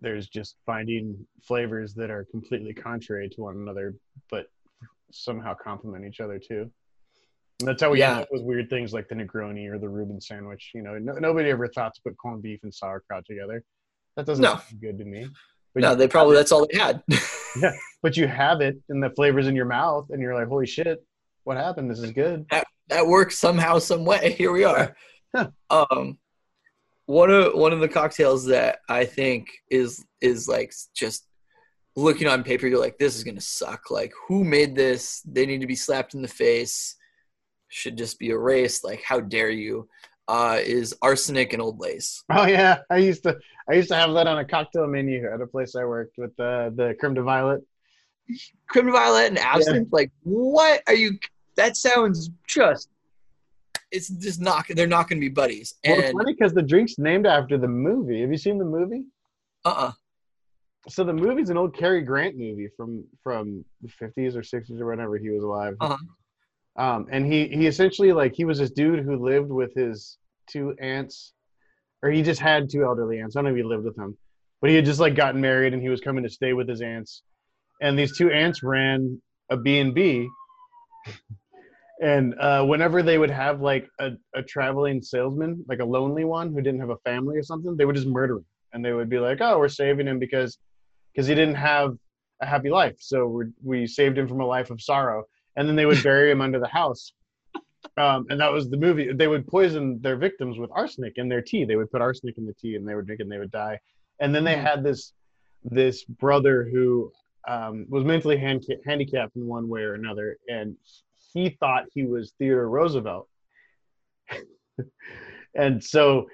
there's 0.00 0.28
just 0.28 0.54
finding 0.64 1.26
flavors 1.42 1.92
that 1.94 2.08
are 2.08 2.24
completely 2.30 2.72
contrary 2.72 3.28
to 3.30 3.40
one 3.40 3.56
another 3.56 3.96
but 4.30 4.46
somehow 5.10 5.52
complement 5.54 6.04
each 6.04 6.20
other 6.20 6.38
too 6.38 6.70
and 7.58 7.68
that's 7.68 7.82
how 7.82 7.90
we 7.90 8.00
end 8.00 8.14
Yeah. 8.16 8.22
up 8.22 8.28
with 8.30 8.42
weird 8.42 8.70
things 8.70 8.92
like 8.92 9.08
the 9.08 9.16
negroni 9.16 9.68
or 9.68 9.76
the 9.80 9.88
reuben 9.88 10.20
sandwich 10.20 10.70
you 10.72 10.82
know 10.82 10.96
no, 10.96 11.14
nobody 11.14 11.50
ever 11.50 11.66
thought 11.66 11.94
to 11.96 12.00
put 12.02 12.16
corned 12.16 12.42
beef 12.42 12.60
and 12.62 12.72
sauerkraut 12.72 13.24
together 13.26 13.64
that 14.14 14.24
doesn't 14.24 14.42
No. 14.44 14.50
sound 14.50 14.80
good 14.80 14.98
to 14.98 15.04
me 15.04 15.26
but 15.74 15.80
no, 15.82 15.96
they 15.96 16.06
probably 16.06 16.36
that's 16.36 16.52
all 16.52 16.64
they 16.70 16.78
had. 16.78 17.02
Yeah, 17.60 17.72
but 18.02 18.16
you 18.16 18.28
have 18.28 18.60
it 18.60 18.76
and 18.88 19.02
the 19.02 19.10
flavors 19.10 19.48
in 19.48 19.56
your 19.56 19.64
mouth 19.66 20.06
and 20.10 20.20
you're 20.22 20.34
like 20.34 20.46
holy 20.46 20.66
shit 20.66 21.04
what 21.44 21.56
happened 21.56 21.90
this 21.90 22.00
is 22.00 22.12
good 22.12 22.46
that 22.88 23.06
works 23.06 23.38
somehow, 23.38 23.78
some 23.78 24.04
way. 24.04 24.32
Here 24.38 24.52
we 24.52 24.64
are. 24.64 24.96
Huh. 25.34 25.50
Um, 25.70 26.18
one 27.06 27.30
of 27.30 27.54
one 27.54 27.72
of 27.72 27.80
the 27.80 27.88
cocktails 27.88 28.46
that 28.46 28.78
I 28.88 29.04
think 29.04 29.48
is 29.70 30.04
is 30.20 30.48
like 30.48 30.72
just 30.94 31.26
looking 31.96 32.28
on 32.28 32.42
paper, 32.42 32.66
you're 32.66 32.80
like, 32.80 32.98
this 32.98 33.16
is 33.16 33.24
gonna 33.24 33.40
suck. 33.40 33.90
Like, 33.90 34.12
who 34.28 34.44
made 34.44 34.74
this? 34.74 35.20
They 35.22 35.46
need 35.46 35.60
to 35.60 35.66
be 35.66 35.74
slapped 35.74 36.14
in 36.14 36.22
the 36.22 36.28
face. 36.28 36.96
Should 37.68 37.98
just 37.98 38.18
be 38.18 38.30
erased. 38.30 38.84
Like, 38.84 39.02
how 39.02 39.20
dare 39.20 39.50
you? 39.50 39.88
Uh, 40.26 40.58
is 40.62 40.94
arsenic 41.02 41.52
and 41.52 41.60
old 41.60 41.80
lace. 41.80 42.24
Oh 42.30 42.46
yeah, 42.46 42.78
I 42.88 42.96
used 42.98 43.24
to 43.24 43.36
I 43.68 43.74
used 43.74 43.88
to 43.88 43.96
have 43.96 44.14
that 44.14 44.26
on 44.26 44.38
a 44.38 44.44
cocktail 44.44 44.86
menu 44.86 45.30
at 45.30 45.40
a 45.40 45.46
place 45.46 45.76
I 45.76 45.84
worked 45.84 46.16
with 46.16 46.34
the 46.36 46.72
the 46.74 46.94
creme 46.98 47.14
de 47.14 47.22
violet. 47.22 47.60
De 48.72 48.82
violet 48.82 49.28
and 49.28 49.38
absinthe. 49.38 49.88
Like, 49.92 50.10
what 50.22 50.82
are 50.86 50.94
you? 50.94 51.18
That 51.56 51.76
sounds 51.76 52.30
just. 52.46 52.88
It's 53.90 54.08
just 54.08 54.40
not. 54.40 54.66
They're 54.68 54.86
not 54.86 55.08
going 55.08 55.20
to 55.20 55.24
be 55.24 55.28
buddies. 55.28 55.74
Well, 55.84 55.98
it's 55.98 56.08
And 56.08 56.18
funny 56.18 56.34
because 56.34 56.52
the 56.52 56.62
drink's 56.62 56.98
named 56.98 57.26
after 57.26 57.58
the 57.58 57.68
movie. 57.68 58.22
Have 58.22 58.30
you 58.30 58.38
seen 58.38 58.58
the 58.58 58.64
movie? 58.64 59.04
uh, 59.64 59.68
uh 59.68 59.92
So 60.88 61.04
the 61.04 61.12
movie's 61.12 61.50
an 61.50 61.56
old 61.56 61.76
Cary 61.76 62.02
Grant 62.02 62.36
movie 62.36 62.68
from 62.76 63.04
from 63.22 63.64
the 63.82 63.88
fifties 63.88 64.36
or 64.36 64.42
sixties 64.42 64.80
or 64.80 64.86
whenever 64.86 65.16
he 65.16 65.30
was 65.30 65.44
alive. 65.44 65.76
Uh-huh. 65.80 65.96
Um, 66.76 67.06
and 67.10 67.24
he 67.24 67.46
he 67.48 67.66
essentially 67.66 68.12
like 68.12 68.34
he 68.34 68.44
was 68.44 68.58
this 68.58 68.70
dude 68.70 69.04
who 69.04 69.16
lived 69.16 69.50
with 69.50 69.72
his 69.74 70.18
two 70.48 70.74
aunts, 70.80 71.32
or 72.02 72.10
he 72.10 72.22
just 72.22 72.40
had 72.40 72.68
two 72.68 72.84
elderly 72.84 73.20
aunts. 73.20 73.36
I 73.36 73.38
don't 73.38 73.44
know 73.44 73.50
if 73.50 73.56
he 73.56 73.62
lived 73.62 73.84
with 73.84 73.96
them, 73.96 74.16
but 74.60 74.70
he 74.70 74.76
had 74.76 74.84
just 74.84 74.98
like 74.98 75.14
gotten 75.14 75.40
married 75.40 75.72
and 75.72 75.80
he 75.80 75.88
was 75.88 76.00
coming 76.00 76.24
to 76.24 76.30
stay 76.30 76.52
with 76.52 76.68
his 76.68 76.82
aunts. 76.82 77.22
And 77.84 77.98
these 77.98 78.16
two 78.16 78.30
aunts 78.30 78.62
ran 78.62 79.20
a 79.50 79.58
B 79.58 79.78
and 79.78 79.94
B. 79.94 80.26
And 82.02 82.34
uh, 82.40 82.64
whenever 82.64 83.02
they 83.02 83.18
would 83.18 83.30
have 83.30 83.60
like 83.60 83.86
a, 84.00 84.12
a 84.34 84.42
traveling 84.42 85.02
salesman, 85.02 85.62
like 85.68 85.80
a 85.80 85.84
lonely 85.84 86.24
one 86.24 86.52
who 86.52 86.62
didn't 86.62 86.80
have 86.80 86.90
a 86.90 86.96
family 87.04 87.36
or 87.36 87.42
something, 87.42 87.76
they 87.76 87.84
would 87.84 87.94
just 87.94 88.08
murder 88.08 88.36
him. 88.38 88.46
And 88.72 88.84
they 88.84 88.92
would 88.92 89.10
be 89.10 89.18
like, 89.18 89.38
"Oh, 89.40 89.58
we're 89.58 89.68
saving 89.68 90.08
him 90.08 90.18
because 90.18 90.58
because 91.12 91.28
he 91.28 91.34
didn't 91.34 91.54
have 91.56 91.94
a 92.40 92.46
happy 92.46 92.70
life, 92.70 92.96
so 92.98 93.26
we 93.26 93.44
we 93.62 93.86
saved 93.86 94.16
him 94.18 94.26
from 94.26 94.40
a 94.40 94.46
life 94.46 94.70
of 94.70 94.80
sorrow." 94.80 95.24
And 95.56 95.68
then 95.68 95.76
they 95.76 95.86
would 95.86 96.02
bury 96.02 96.30
him 96.30 96.40
under 96.40 96.58
the 96.58 96.66
house. 96.68 97.12
Um, 97.96 98.26
and 98.28 98.40
that 98.40 98.50
was 98.50 98.68
the 98.70 98.76
movie. 98.78 99.12
They 99.12 99.28
would 99.28 99.46
poison 99.46 100.00
their 100.00 100.16
victims 100.16 100.58
with 100.58 100.70
arsenic 100.74 101.12
in 101.16 101.28
their 101.28 101.42
tea. 101.42 101.64
They 101.64 101.76
would 101.76 101.92
put 101.92 102.00
arsenic 102.00 102.38
in 102.38 102.46
the 102.46 102.54
tea, 102.54 102.74
and 102.74 102.88
they 102.88 102.94
would 102.96 103.06
drink 103.06 103.20
and 103.20 103.30
they 103.30 103.38
would 103.38 103.52
die. 103.52 103.78
And 104.20 104.34
then 104.34 104.42
they 104.42 104.56
Mhm. 104.56 104.62
had 104.62 104.82
this 104.82 105.12
this 105.62 106.02
brother 106.04 106.64
who 106.64 107.12
um, 107.48 107.86
was 107.88 108.04
mentally 108.04 108.36
hand- 108.36 108.64
handicapped 108.86 109.36
in 109.36 109.46
one 109.46 109.68
way 109.68 109.82
or 109.82 109.94
another, 109.94 110.38
and 110.48 110.76
he 111.32 111.50
thought 111.60 111.84
he 111.92 112.04
was 112.04 112.32
Theodore 112.38 112.68
Roosevelt, 112.68 113.28
and 115.54 115.82
so 115.82 116.26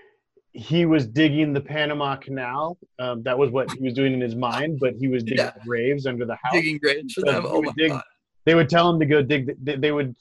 he 0.52 0.84
was 0.84 1.06
digging 1.06 1.52
the 1.52 1.60
Panama 1.60 2.16
Canal. 2.16 2.76
Um, 2.98 3.22
that 3.22 3.38
was 3.38 3.50
what 3.50 3.70
he 3.72 3.82
was 3.82 3.94
doing 3.94 4.12
in 4.12 4.20
his 4.20 4.34
mind, 4.34 4.78
but 4.80 4.94
he 4.98 5.08
was 5.08 5.22
digging 5.22 5.44
Yeah. 5.44 5.52
graves 5.64 6.06
under 6.06 6.24
the 6.26 6.34
house. 6.42 6.52
Digging 6.52 6.78
graves 6.78 7.14
for 7.14 7.20
So 7.20 7.32
them. 7.32 7.44
Oh 7.46 7.62
my 7.62 7.72
dig- 7.76 7.90
god. 7.90 8.02
They 8.46 8.54
would 8.54 8.68
tell 8.68 8.90
him 8.90 8.98
to 9.00 9.06
go 9.06 9.22
dig. 9.22 9.52
They, 9.62 9.76
they 9.76 9.92
would 9.92 10.16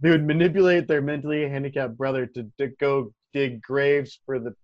they 0.00 0.10
would 0.10 0.24
manipulate 0.24 0.86
their 0.86 1.02
mentally 1.02 1.48
handicapped 1.48 1.96
brother 1.96 2.26
to, 2.26 2.48
to 2.58 2.68
go 2.78 3.12
dig 3.32 3.60
graves 3.62 4.20
for 4.24 4.38
the 4.38 4.54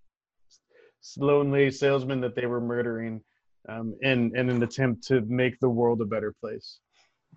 lonely 1.16 1.70
salesman 1.70 2.20
that 2.20 2.36
they 2.36 2.46
were 2.46 2.60
murdering, 2.60 3.20
um, 3.68 3.94
in 4.02 4.36
in 4.36 4.48
an 4.48 4.62
attempt 4.62 5.06
to 5.08 5.20
make 5.22 5.58
the 5.60 5.68
world 5.68 6.00
a 6.00 6.04
better 6.04 6.34
place. 6.40 6.78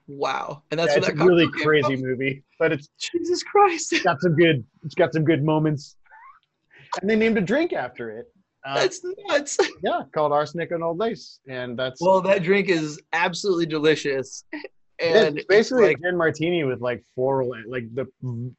Wow. 0.07 0.63
And 0.71 0.79
that's 0.79 0.93
Yeah, 0.93 0.99
it's 0.99 1.07
that 1.07 1.21
a 1.21 1.25
really 1.25 1.47
crazy 1.49 1.95
from? 1.95 2.01
movie, 2.05 2.43
but 2.59 2.71
it's 2.71 2.89
Jesus 2.97 3.43
Christ. 3.43 3.93
got 4.03 4.19
some 4.21 4.35
good. 4.35 4.65
It's 4.83 4.95
got 4.95 5.13
some 5.13 5.23
good 5.23 5.43
moments, 5.43 5.95
and 7.01 7.09
they 7.09 7.15
named 7.15 7.37
a 7.37 7.41
drink 7.41 7.73
after 7.73 8.09
it. 8.09 8.27
Uh, 8.65 8.75
That's 8.75 9.03
nuts. 9.27 9.57
yeah, 9.83 10.03
called 10.13 10.31
arsenic 10.31 10.71
and 10.71 10.83
old 10.83 10.99
lace, 10.99 11.39
and 11.49 11.77
that's 11.77 11.99
Well, 11.99 12.21
that 12.21 12.43
drink 12.43 12.69
is 12.69 12.99
absolutely 13.11 13.65
delicious. 13.65 14.43
And 14.99 15.37
it's 15.37 15.47
basically 15.47 15.87
like, 15.87 15.97
a 15.97 16.01
gin 16.01 16.15
martini 16.15 16.63
with 16.63 16.79
like 16.79 17.03
floral, 17.15 17.55
like 17.67 17.85
the 17.95 18.05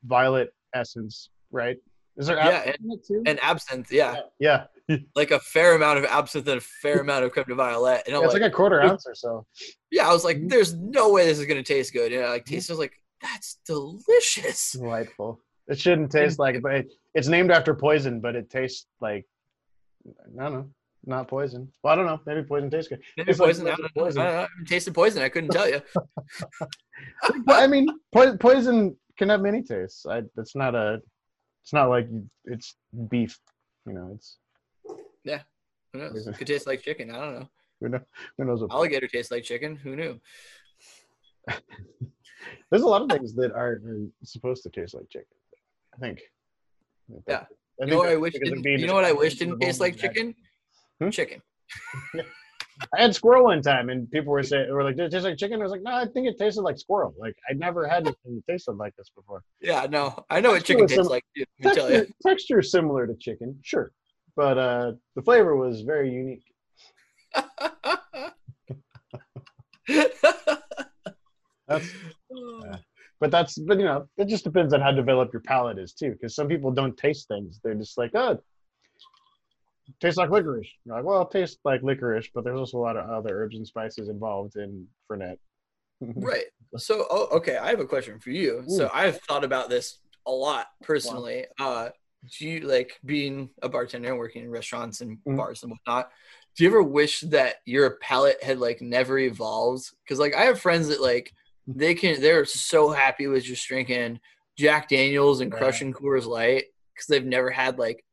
violet 0.05 0.53
essence, 0.75 1.31
right? 1.53 1.77
Is 2.17 2.27
there 2.27 2.37
Yeah, 2.37 2.63
it 2.65 2.81
too? 3.07 3.23
and 3.27 3.39
absinthe, 3.41 3.93
yeah, 3.93 4.17
yeah, 4.41 4.65
like 5.17 5.31
a 5.31 5.39
fair 5.41 5.75
amount 5.75 5.99
of 5.99 6.05
absinthe 6.05 6.49
and 6.49 6.59
a 6.59 6.61
fair 6.61 6.99
amount 7.07 7.25
of 7.25 7.33
creme 7.33 7.47
de 7.49 7.55
violet. 7.55 8.03
And 8.07 8.15
Yeah, 8.17 8.25
it's 8.25 8.33
like, 8.33 8.43
like, 8.43 8.53
a 8.53 8.55
quarter 8.55 8.83
ounce 8.83 9.07
or 9.07 9.15
so. 9.15 9.47
yeah, 9.91 10.09
I 10.09 10.13
was 10.13 10.25
like, 10.25 10.39
Mhm. 10.39 10.49
there's 10.51 10.75
no 10.75 11.11
way 11.13 11.27
this 11.27 11.39
is 11.39 11.47
gonna 11.47 11.63
taste 11.63 11.93
good. 11.93 12.13
And 12.13 12.25
I 12.25 12.31
like 12.31 12.45
tasted, 12.45 12.73
I 12.73 12.75
was 12.75 12.79
like, 12.81 12.95
that's 13.21 13.59
delicious. 13.67 14.73
Delightful. 14.73 15.41
It 15.69 15.79
shouldn't 15.79 16.11
taste 16.11 16.39
like, 16.39 16.57
it, 16.57 16.63
but 16.63 16.75
it, 16.75 16.93
it's 17.15 17.29
named 17.29 17.51
after 17.53 17.75
poison, 17.75 18.21
but 18.21 18.35
it 18.35 18.51
tastes 18.51 18.87
like 19.01 19.25
I 20.07 20.43
don't 20.43 20.53
know, 20.53 20.71
not 21.07 21.29
poison. 21.29 21.73
Well, 21.83 21.93
I 21.93 21.97
don't 21.97 22.07
know. 22.07 22.21
Maybe 22.27 22.43
poison 22.43 22.69
tastes 22.71 22.89
good. 22.89 23.01
Maybe 23.17 23.31
It's 23.31 23.39
like 23.39 23.49
poison. 23.51 23.67
I, 23.69 23.71
don't 23.71 23.83
know. 23.83 23.89
poison. 24.03 24.21
I, 24.21 24.25
don't 24.25 24.33
know. 24.35 24.39
I 24.39 24.49
haven't 24.51 24.69
tasted 24.69 24.95
poison. 24.95 25.23
I 25.23 25.29
couldn't 25.29 25.51
tell 25.51 25.69
you. 25.69 25.81
But, 27.47 27.63
I 27.63 27.67
mean, 27.67 27.87
po- 28.13 28.37
poison 28.37 28.97
can 29.19 29.29
have 29.29 29.41
many 29.41 29.63
tastes. 29.63 30.07
I, 30.07 30.23
it's 30.37 30.55
not 30.57 30.75
a. 30.75 31.01
It's 31.63 31.73
not 31.73 31.89
like 31.89 32.09
you- 32.11 32.29
it's 32.45 32.75
beef. 33.09 33.39
You 33.87 33.93
know, 33.95 34.11
it's 34.15 34.39
Who 35.93 35.99
knows? 35.99 36.29
Could 36.37 36.47
taste 36.47 36.67
like 36.67 36.83
chicken. 36.83 37.11
I 37.11 37.19
don't 37.21 37.35
know. 37.41 37.49
who, 37.81 37.89
know, 37.89 38.01
who 38.39 38.45
knows 38.45 38.63
what. 38.63 38.73
Alligator 38.73 39.09
tastes 39.09 39.31
like 39.31 39.45
chicken. 39.45 39.77
Who 39.77 39.97
knew? 39.97 40.21
There's 42.71 42.83
a 42.83 42.89
lot 42.89 43.03
of 43.03 43.11
things 43.11 43.35
that 43.35 43.53
are, 43.53 43.81
are 43.85 44.07
supposed 44.25 44.63
to 44.63 44.71
taste 44.71 44.95
like 44.95 45.09
chicken. 45.11 45.27
I 45.95 45.99
think. 45.99 46.21
Yeah. 47.29 47.45
I 47.81 47.85
You 47.85 47.91
know 47.91 47.99
what 47.99 48.09
I 48.09 48.17
wish 48.17 48.35
didn't, 48.35 48.65
you 48.65 48.87
know 48.87 48.95
what 48.95 49.05
I 49.05 49.13
wish 49.13 49.37
didn't 49.37 49.61
taste 49.61 49.81
like 49.81 49.99
from 49.99 50.01
the 50.01 50.07
home 50.07 50.15
chicken? 50.15 50.35
Hmm? 51.01 51.11
Chicken. 51.11 51.43
I 52.97 53.03
had 53.03 53.15
squirrel 53.15 53.45
one 53.45 53.63
time, 53.63 53.91
and 53.91 54.11
people 54.11 54.33
were 54.33 54.43
saying, 54.43 54.73
"Were 54.73 54.83
like, 54.83 54.97
does 54.97 55.09
it 55.09 55.11
taste 55.11 55.25
like 55.25 55.37
chicken?" 55.37 55.61
I 55.61 55.63
was 55.63 55.71
like, 55.71 55.83
"No, 55.83 55.93
I 55.95 56.07
think 56.07 56.27
it 56.27 56.39
tasted 56.39 56.63
like 56.63 56.79
squirrel. 56.79 57.15
Like 57.19 57.37
I'd 57.49 57.59
never 57.59 57.87
had 57.87 58.07
anything 58.07 58.43
that 58.47 58.53
tasted 58.53 58.73
like 58.73 58.97
this 58.97 59.11
before." 59.15 59.45
Yeah, 59.61 59.87
no, 59.89 60.25
I 60.31 60.41
know 60.41 60.53
what 60.53 60.65
chicken 60.65 60.87
tastes 60.87 61.09
like. 61.09 61.25
Too, 61.37 61.45
tell 61.63 61.91
you. 61.91 61.99
Texture, 61.99 62.15
texture 62.27 62.63
similar 62.63 63.07
to 63.07 63.15
chicken, 63.15 63.59
sure, 63.63 63.93
but 64.37 64.59
uh, 64.59 64.93
the 65.15 65.23
flavor 65.23 65.57
was 65.57 65.83
very 65.83 66.11
unique. 66.11 66.45
That's, 71.69 71.89
but 73.21 73.31
that's, 73.31 73.59
but 73.59 73.79
you 73.79 73.85
know, 73.85 74.07
it 74.17 74.29
just 74.29 74.45
depends 74.45 74.73
on 74.75 74.81
how 74.81 74.93
developed 74.93 75.33
your 75.33 75.43
palate 75.43 75.79
is 75.79 75.93
too. 75.93 76.13
Because 76.13 76.35
some 76.35 76.49
people 76.49 76.71
don't 76.71 76.97
taste 76.97 77.29
things; 77.29 77.61
they're 77.63 77.75
just 77.75 77.99
like, 77.99 78.13
"Oh, 78.15 78.39
tastes 80.01 80.19
like 80.19 80.31
licorice." 80.31 80.69
You're 80.85 80.97
like, 80.97 81.05
well, 81.05 81.23
it 81.23 81.31
tastes 81.31 81.59
like 81.65 81.83
licorice, 81.83 82.29
but 82.35 82.45
there's 82.45 82.59
also 82.59 82.79
a 82.79 82.81
lot 82.81 82.97
of 82.97 83.09
other 83.09 83.43
herbs 83.43 83.57
and 83.57 83.67
spices 83.67 84.09
involved 84.09 84.57
in 84.57 84.87
Fernet. 85.11 85.39
right. 86.01 86.47
So, 86.77 87.07
oh, 87.11 87.29
okay, 87.37 87.57
I 87.57 87.71
have 87.71 87.81
a 87.81 87.87
question 87.87 88.19
for 88.19 88.31
you. 88.31 88.65
So, 88.67 88.91
I've 88.93 89.21
thought 89.23 89.45
about 89.45 89.69
this 89.69 89.99
a 90.27 90.31
lot 90.31 90.67
personally. 90.83 91.47
Uh, 91.61 91.91
do 92.39 92.47
you 92.49 92.61
like 92.61 92.99
being 93.05 93.51
a 93.63 93.69
bartender 93.69 94.09
and 94.11 94.19
working 94.19 94.45
in 94.45 94.51
restaurants 94.51 95.01
and 95.01 95.19
Mm. 95.27 95.37
bars 95.37 95.63
and 95.63 95.73
whatnot? 95.73 96.11
Do 96.57 96.65
you 96.65 96.71
ever 96.71 96.83
wish 96.83 97.21
that 97.21 97.57
your 97.65 97.97
palate 97.99 98.43
had 98.43 98.59
like 98.59 98.81
never 98.81 99.19
evolved? 99.19 99.91
Because 100.05 100.19
like 100.19 100.35
I 100.35 100.43
have 100.43 100.61
friends 100.61 100.89
that 100.89 101.01
like 101.01 101.33
they 101.67 101.95
can 101.95 102.21
they're 102.21 102.45
so 102.45 102.91
happy 102.91 103.27
with 103.27 103.45
just 103.45 103.67
drinking 103.67 104.21
Jack 104.57 104.89
Daniels 104.89 105.41
and 105.41 105.51
crushing 105.51 105.93
Coors 105.93 106.27
Light 106.27 106.65
because 106.95 107.07
they've 107.07 107.25
never 107.25 107.51
had 107.51 107.79
like 107.79 108.05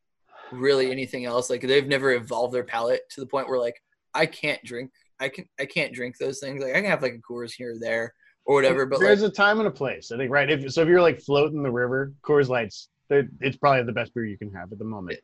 really 0.52 0.92
anything 0.92 1.26
else. 1.26 1.50
Like 1.50 1.62
they've 1.62 1.88
never 1.88 2.14
evolved 2.14 2.54
their 2.54 2.64
palate 2.64 3.02
to 3.12 3.20
the 3.20 3.28
point 3.28 3.50
where 3.50 3.60
like 3.60 3.82
I 4.14 4.26
can't 4.26 4.64
drink. 4.64 4.92
I 5.20 5.30
can 5.30 5.46
I 5.60 5.66
can't 5.66 5.94
drink 5.94 6.18
those 6.18 6.40
things. 6.40 6.64
Like 6.64 6.72
I 6.76 6.82
can 6.82 6.90
have 6.90 7.02
like 7.02 7.16
a 7.16 7.32
Coors 7.32 7.52
here 7.52 7.74
or 7.74 7.80
there 7.80 8.14
or 8.46 8.56
whatever. 8.56 8.86
But 8.86 9.02
there's 9.02 9.22
like 9.22 9.32
a 9.32 9.36
time 9.36 9.60
and 9.60 9.68
a 9.68 9.72
place. 9.72 10.12
I 10.12 10.18
think, 10.18 10.32
right? 10.32 10.50
If 10.50 10.72
so, 10.72 10.82
if 10.82 10.88
you're 10.88 11.02
like 11.02 11.20
floating 11.20 11.62
the 11.62 11.72
river, 11.72 12.14
Coors 12.24 12.48
Lights, 12.48 12.88
it's 13.10 13.58
probably 13.58 13.84
the 13.84 13.92
best 13.92 14.14
beer 14.14 14.26
you 14.26 14.38
can 14.38 14.52
have 14.54 14.72
at 14.72 14.80
the 14.80 14.86
moment. 14.86 15.20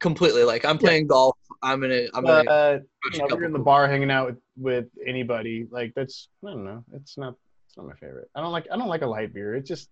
completely 0.00 0.44
like 0.44 0.64
I'm 0.64 0.78
playing 0.78 1.06
golf. 1.06 1.36
I'm 1.62 1.80
gonna 1.80 2.06
I'm 2.14 2.24
gonna 2.24 2.50
uh, 2.50 2.78
you 3.12 3.18
know, 3.18 3.28
you're 3.30 3.44
in 3.44 3.52
the 3.52 3.58
bar 3.58 3.86
hanging 3.86 4.10
out 4.10 4.26
with, 4.26 4.38
with 4.56 4.86
anybody, 5.06 5.66
like 5.70 5.92
that's 5.94 6.28
I 6.46 6.50
don't 6.50 6.64
know. 6.64 6.84
It's 6.94 7.18
not 7.18 7.34
it's 7.66 7.76
not 7.76 7.86
my 7.86 7.94
favorite. 7.94 8.28
I 8.34 8.40
don't 8.40 8.52
like 8.52 8.66
I 8.72 8.76
don't 8.76 8.88
like 8.88 9.02
a 9.02 9.06
light 9.06 9.32
beer. 9.34 9.54
It 9.54 9.66
just 9.66 9.88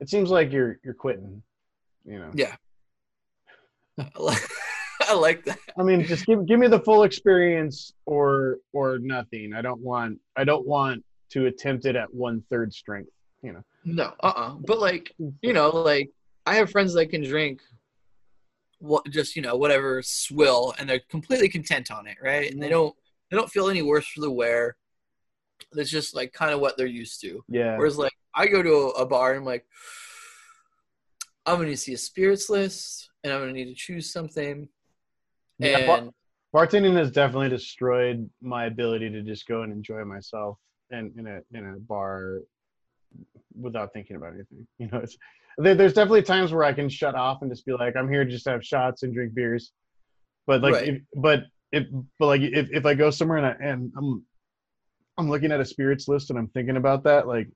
it 0.00 0.08
seems 0.08 0.30
like 0.30 0.52
you're 0.52 0.78
you're 0.84 0.94
quitting. 0.94 1.42
You 2.04 2.20
know. 2.20 2.30
Yeah. 2.34 2.54
I 5.00 5.14
like 5.14 5.44
that. 5.44 5.58
I 5.78 5.82
mean, 5.82 6.04
just 6.04 6.26
give 6.26 6.46
give 6.46 6.58
me 6.58 6.68
the 6.68 6.80
full 6.80 7.02
experience 7.02 7.92
or 8.06 8.58
or 8.72 8.98
nothing. 8.98 9.52
I 9.54 9.62
don't 9.62 9.80
want 9.80 10.18
I 10.36 10.44
don't 10.44 10.66
want 10.66 11.04
to 11.30 11.46
attempt 11.46 11.84
it 11.84 11.96
at 11.96 12.12
one 12.12 12.42
third 12.50 12.72
strength. 12.72 13.10
You 13.42 13.52
know. 13.54 13.64
No, 13.84 14.12
uh, 14.20 14.32
uh 14.34 14.54
But 14.66 14.80
like, 14.80 15.14
you 15.42 15.52
know, 15.52 15.70
like 15.70 16.10
I 16.48 16.54
have 16.54 16.70
friends 16.70 16.94
that 16.94 17.06
can 17.10 17.22
drink, 17.22 17.60
what 18.78 19.04
just 19.10 19.36
you 19.36 19.42
know 19.42 19.56
whatever 19.56 20.00
swill, 20.02 20.74
and 20.78 20.88
they're 20.88 21.02
completely 21.10 21.48
content 21.50 21.90
on 21.90 22.06
it, 22.06 22.16
right? 22.22 22.50
And 22.50 22.62
they 22.62 22.68
Mhm. 22.68 22.70
don't 22.70 22.96
they 23.30 23.36
don't 23.36 23.50
feel 23.50 23.68
any 23.68 23.82
worse 23.82 24.06
for 24.08 24.20
the 24.22 24.30
wear. 24.30 24.76
It's 25.74 25.90
just 25.90 26.14
like 26.14 26.32
kind 26.32 26.54
of 26.54 26.60
what 26.60 26.78
they're 26.78 26.86
used 26.86 27.20
to. 27.20 27.44
Yeah. 27.48 27.76
Whereas 27.76 27.98
like 27.98 28.14
I 28.34 28.46
go 28.46 28.62
to 28.62 28.72
a, 28.72 28.88
a 29.02 29.06
bar 29.06 29.32
and 29.32 29.40
I'm 29.40 29.44
like, 29.44 29.66
I'm 31.44 31.56
gonna 31.56 31.66
need 31.68 31.72
to 31.72 31.76
see 31.76 31.92
a 31.92 31.98
spirits 31.98 32.48
list, 32.48 33.10
and 33.22 33.30
I'm 33.32 33.40
gonna 33.40 33.52
need 33.52 33.66
to 33.66 33.74
choose 33.74 34.10
something. 34.10 34.68
Yeah, 35.58 35.84
bar- 35.86 35.98
and 35.98 36.12
bartending 36.54 36.96
has 36.96 37.10
definitely 37.10 37.50
destroyed 37.50 38.30
my 38.40 38.66
ability 38.66 39.10
to 39.10 39.20
just 39.22 39.46
go 39.46 39.62
and 39.64 39.72
enjoy 39.72 40.02
myself 40.04 40.58
in, 40.90 41.12
in 41.18 41.26
a 41.26 41.40
in 41.52 41.66
a 41.74 41.78
bar 41.78 42.40
without 43.60 43.92
thinking 43.92 44.16
about 44.16 44.32
anything. 44.34 44.66
You 44.78 44.88
know, 44.88 44.98
it's 44.98 45.18
there's 45.58 45.92
definitely 45.92 46.22
times 46.22 46.52
where 46.52 46.64
I 46.64 46.72
can 46.72 46.88
shut 46.88 47.14
off 47.14 47.42
and 47.42 47.50
just 47.50 47.66
be 47.66 47.72
like, 47.72 47.96
I'm 47.96 48.08
here 48.08 48.24
just 48.24 48.44
to 48.44 48.50
have 48.50 48.64
shots 48.64 49.02
and 49.02 49.12
drink 49.12 49.34
beers. 49.34 49.72
But 50.46 50.62
like, 50.62 50.74
Right. 50.74 50.88
if, 50.88 51.02
but 51.16 51.42
if 51.72 51.86
but 52.18 52.26
like 52.26 52.40
if, 52.40 52.68
if 52.70 52.86
I 52.86 52.94
go 52.94 53.10
somewhere 53.10 53.38
and, 53.38 53.46
I, 53.46 53.56
and 53.60 53.92
I'm 53.96 54.24
I'm 55.18 55.28
looking 55.28 55.50
at 55.52 55.60
a 55.60 55.64
spirits 55.64 56.06
list 56.08 56.30
and 56.30 56.38
I'm 56.38 56.48
thinking 56.48 56.76
about 56.76 57.02
that, 57.04 57.26
like 57.26 57.48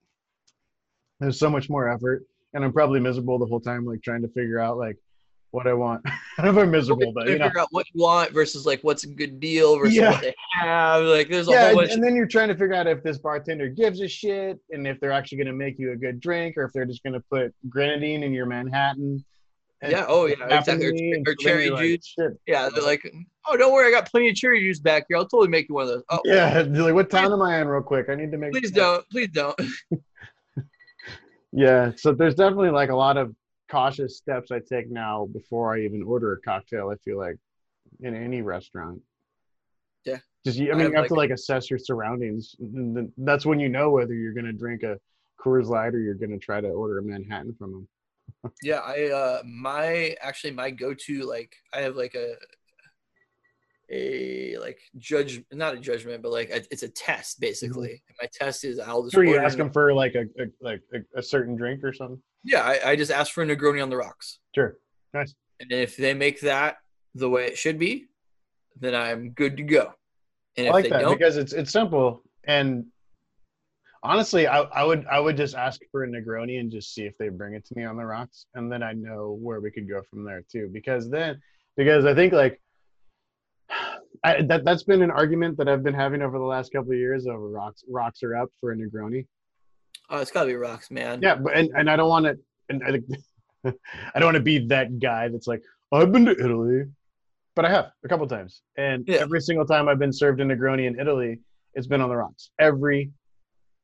there's 1.20 1.38
so 1.38 1.48
much 1.48 1.70
more 1.70 1.88
effort, 1.88 2.24
and 2.52 2.64
I'm 2.64 2.72
probably 2.72 2.98
miserable 3.00 3.38
the 3.38 3.46
whole 3.46 3.60
time, 3.60 3.86
like 3.86 4.02
trying 4.02 4.22
to 4.22 4.28
figure 4.28 4.58
out 4.58 4.76
like 4.78 4.96
what 5.52 5.66
I 5.66 5.72
want. 5.74 6.02
I 6.06 6.42
don't 6.42 6.54
know 6.54 6.60
if 6.62 6.66
I'm 6.66 6.70
miserable, 6.72 7.12
but 7.12 7.28
you 7.28 7.38
know, 7.38 7.44
figure 7.46 7.60
out 7.60 7.68
what 7.70 7.86
you 7.94 8.02
want 8.02 8.32
versus 8.32 8.66
like 8.66 8.80
what's 8.82 9.04
a 9.04 9.08
good 9.08 9.38
deal 9.38 9.78
versus 9.78 9.94
Yeah. 9.94 10.10
what 10.10 10.20
they 10.22 10.34
have. 10.60 11.04
Like 11.04 11.28
there's 11.28 11.46
a 11.48 11.52
yeah, 11.52 11.60
whole 11.60 11.68
and, 11.68 11.76
bunch. 11.78 11.92
and 11.92 12.02
then 12.02 12.16
you're 12.16 12.26
trying 12.26 12.48
to 12.48 12.54
figure 12.54 12.74
out 12.74 12.86
if 12.86 13.02
this 13.02 13.18
bartender 13.18 13.68
gives 13.68 14.00
a 14.00 14.08
shit 14.08 14.58
and 14.70 14.86
if 14.86 14.98
they're 14.98 15.12
actually 15.12 15.38
going 15.38 15.46
to 15.46 15.52
make 15.52 15.78
you 15.78 15.92
a 15.92 15.96
good 15.96 16.20
drink 16.20 16.56
or 16.56 16.64
if 16.64 16.72
they're 16.72 16.86
just 16.86 17.02
going 17.02 17.12
to 17.14 17.22
put 17.30 17.54
grenadine 17.68 18.22
in 18.22 18.32
your 18.32 18.46
Manhattan. 18.46 19.24
yeah. 19.82 20.06
Oh 20.08 20.26
yeah. 20.26 20.58
Exactly. 20.58 21.12
Or, 21.26 21.32
or 21.32 21.34
cherry 21.36 21.68
like, 21.70 21.82
juice. 21.82 22.16
Yeah, 22.46 22.68
they're 22.74 22.82
like, 22.84 23.02
oh, 23.46 23.56
don't 23.56 23.72
worry, 23.72 23.88
I 23.88 23.90
got 23.90 24.10
plenty 24.10 24.30
of 24.30 24.34
cherry 24.36 24.60
juice 24.60 24.80
back 24.80 25.04
here. 25.08 25.16
I'll 25.18 25.24
totally 25.26 25.48
make 25.48 25.68
you 25.68 25.74
one 25.74 25.82
of 25.84 25.88
those. 25.90 26.02
Oh, 26.08 26.20
Yeah, 26.24 26.62
they're 26.62 26.82
like 26.82 26.94
what 26.94 27.10
town 27.10 27.32
am 27.32 27.42
I 27.42 27.60
in, 27.60 27.68
real 27.68 27.82
quick? 27.82 28.08
I 28.08 28.14
need 28.14 28.32
to 28.32 28.38
make. 28.38 28.52
please 28.52 28.70
don't, 28.72 29.08
please 29.10 29.28
don't. 29.32 29.60
Yeah, 31.54 31.92
so 31.96 32.14
there's 32.14 32.34
definitely 32.34 32.70
like 32.70 32.88
a 32.88 32.94
lot 32.96 33.18
of 33.18 33.34
cautious 33.72 34.16
steps 34.18 34.50
I 34.52 34.58
take 34.60 34.90
now 34.90 35.26
before 35.32 35.74
I 35.74 35.80
even 35.80 36.02
order 36.02 36.32
a 36.34 36.40
cocktail. 36.40 36.90
I 36.90 36.96
feel 36.96 37.18
like 37.18 37.36
in 38.00 38.14
any 38.14 38.42
restaurant. 38.42 39.00
Yeah. 40.04 40.18
Just 40.44 40.58
you- 40.58 40.68
I 40.68 40.72
I 40.72 40.74
mean, 40.74 40.82
have, 40.84 40.90
you 40.90 40.96
have 40.96 41.02
like- 41.04 41.08
to 41.08 41.14
like 41.14 41.30
assess 41.30 41.70
your 41.70 41.78
surroundings. 41.78 42.54
That's 43.18 43.46
when 43.46 43.58
you 43.58 43.68
know 43.68 43.90
whether 43.90 44.14
you're 44.14 44.34
going 44.34 44.46
to 44.46 44.52
drink 44.52 44.82
a 44.82 44.98
Coors 45.42 45.66
Light 45.68 45.94
or 45.94 46.00
you're 46.00 46.14
going 46.14 46.30
to 46.30 46.38
try 46.38 46.60
to 46.60 46.68
order 46.68 46.98
a 46.98 47.02
Manhattan 47.02 47.54
from 47.54 47.72
them. 47.72 47.88
Yeah, 48.62 48.78
I 48.78 49.10
uh, 49.10 49.42
my 49.44 50.16
actually 50.20 50.52
my 50.52 50.70
go-to 50.70 51.24
like 51.28 51.54
I 51.72 51.80
have 51.80 51.96
like 51.96 52.14
a 52.14 52.34
a 53.90 54.56
like 54.58 54.78
judge, 54.98 55.42
not 55.52 55.74
a 55.74 55.78
judgment, 55.78 56.22
but 56.22 56.32
like 56.32 56.50
a, 56.50 56.62
it's 56.70 56.82
a 56.82 56.88
test 56.88 57.36
mm-hmm. 57.36 57.46
basically. 57.46 58.02
And 58.08 58.16
my 58.20 58.28
test 58.32 58.64
is 58.64 58.78
I'll 58.78 59.02
just 59.02 59.14
Sure, 59.14 59.24
you 59.24 59.38
ask 59.38 59.56
them 59.56 59.70
for 59.70 59.92
like 59.92 60.14
a, 60.14 60.22
a 60.42 60.46
like 60.60 60.82
a, 60.94 61.18
a 61.18 61.22
certain 61.22 61.56
drink 61.56 61.84
or 61.84 61.92
something. 61.92 62.20
Yeah, 62.44 62.62
I, 62.62 62.90
I 62.90 62.96
just 62.96 63.10
ask 63.10 63.32
for 63.32 63.42
a 63.42 63.46
Negroni 63.46 63.82
on 63.82 63.90
the 63.90 63.96
rocks, 63.96 64.38
Sure, 64.54 64.76
nice. 65.14 65.34
and 65.60 65.70
if 65.70 65.96
they 65.96 66.14
make 66.14 66.40
that 66.40 66.78
the 67.14 67.28
way 67.28 67.46
it 67.46 67.58
should 67.58 67.78
be, 67.78 68.06
then 68.80 68.94
I'm 68.94 69.30
good 69.30 69.56
to 69.58 69.62
go. 69.62 69.92
And 70.56 70.68
I 70.68 70.70
like 70.70 70.88
that 70.88 71.08
because 71.08 71.36
it's 71.36 71.52
it's 71.52 71.72
simple 71.72 72.22
and 72.44 72.86
honestly, 74.02 74.46
I, 74.46 74.60
I 74.60 74.84
would 74.84 75.06
I 75.06 75.20
would 75.20 75.36
just 75.36 75.54
ask 75.54 75.80
for 75.90 76.04
a 76.04 76.08
Negroni 76.08 76.60
and 76.60 76.70
just 76.70 76.94
see 76.94 77.04
if 77.04 77.16
they 77.18 77.28
bring 77.28 77.54
it 77.54 77.64
to 77.66 77.76
me 77.76 77.84
on 77.84 77.96
the 77.96 78.04
rocks, 78.04 78.46
and 78.54 78.70
then 78.70 78.82
I 78.82 78.92
know 78.92 79.38
where 79.40 79.60
we 79.60 79.70
could 79.70 79.88
go 79.88 80.02
from 80.02 80.24
there 80.24 80.42
too. 80.50 80.68
Because 80.72 81.10
then, 81.10 81.40
because 81.76 82.04
I 82.04 82.14
think 82.14 82.32
like 82.32 82.60
I, 84.24 84.42
that 84.42 84.64
that's 84.64 84.84
been 84.84 85.02
an 85.02 85.10
argument 85.10 85.56
that 85.58 85.68
I've 85.68 85.82
been 85.82 85.94
having 85.94 86.22
over 86.22 86.38
the 86.38 86.44
last 86.44 86.72
couple 86.72 86.92
of 86.92 86.98
years 86.98 87.26
over 87.26 87.48
rocks 87.48 87.82
rocks 87.88 88.22
are 88.22 88.36
up 88.36 88.48
for 88.60 88.72
a 88.72 88.76
Negroni. 88.76 89.26
oh, 90.10 90.18
it's 90.18 90.30
gotta 90.30 90.46
be 90.48 90.54
rocks, 90.54 90.90
man. 90.90 91.20
Yeah, 91.22 91.34
but 91.36 91.56
and, 91.56 91.70
and 91.76 91.90
I 91.90 91.96
don't 91.96 92.08
want 92.08 92.26
to 92.26 92.38
and 92.68 92.82
I, 93.64 93.68
I 94.14 94.18
don't 94.20 94.26
want 94.26 94.36
to 94.36 94.42
be 94.42 94.66
that 94.68 94.98
guy 95.00 95.28
that's 95.28 95.46
like 95.46 95.62
I've 95.92 96.12
been 96.12 96.24
to 96.26 96.32
Italy, 96.32 96.84
but 97.56 97.64
I 97.64 97.70
have 97.70 97.90
a 98.04 98.08
couple 98.08 98.26
times, 98.28 98.62
and 98.76 99.04
Yeah. 99.06 99.16
every 99.18 99.40
single 99.40 99.66
time 99.66 99.88
I've 99.88 99.98
been 99.98 100.12
served 100.12 100.40
a 100.40 100.44
Negroni 100.44 100.86
in 100.86 100.98
Italy, 101.00 101.38
it's 101.74 101.86
been 101.86 102.00
on 102.00 102.08
the 102.08 102.16
rocks. 102.16 102.50
Every 102.58 103.10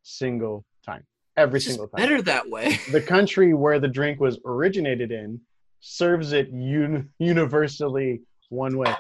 single 0.05 0.65
time, 0.87 1.05
every 1.37 1.61
single 1.61 1.89
time. 1.89 1.99
better 2.01 2.23
that 2.23 2.49
way. 2.49 2.79
The 2.93 3.01
country 3.03 3.53
where 3.55 3.79
the 3.79 3.89
drink 3.89 4.21
was 4.21 4.39
originated 4.47 5.11
in 5.13 5.41
serves 5.81 6.33
it 6.33 6.49
un- 6.53 7.09
universally 7.19 8.21
one 8.51 8.79
way. 8.79 8.95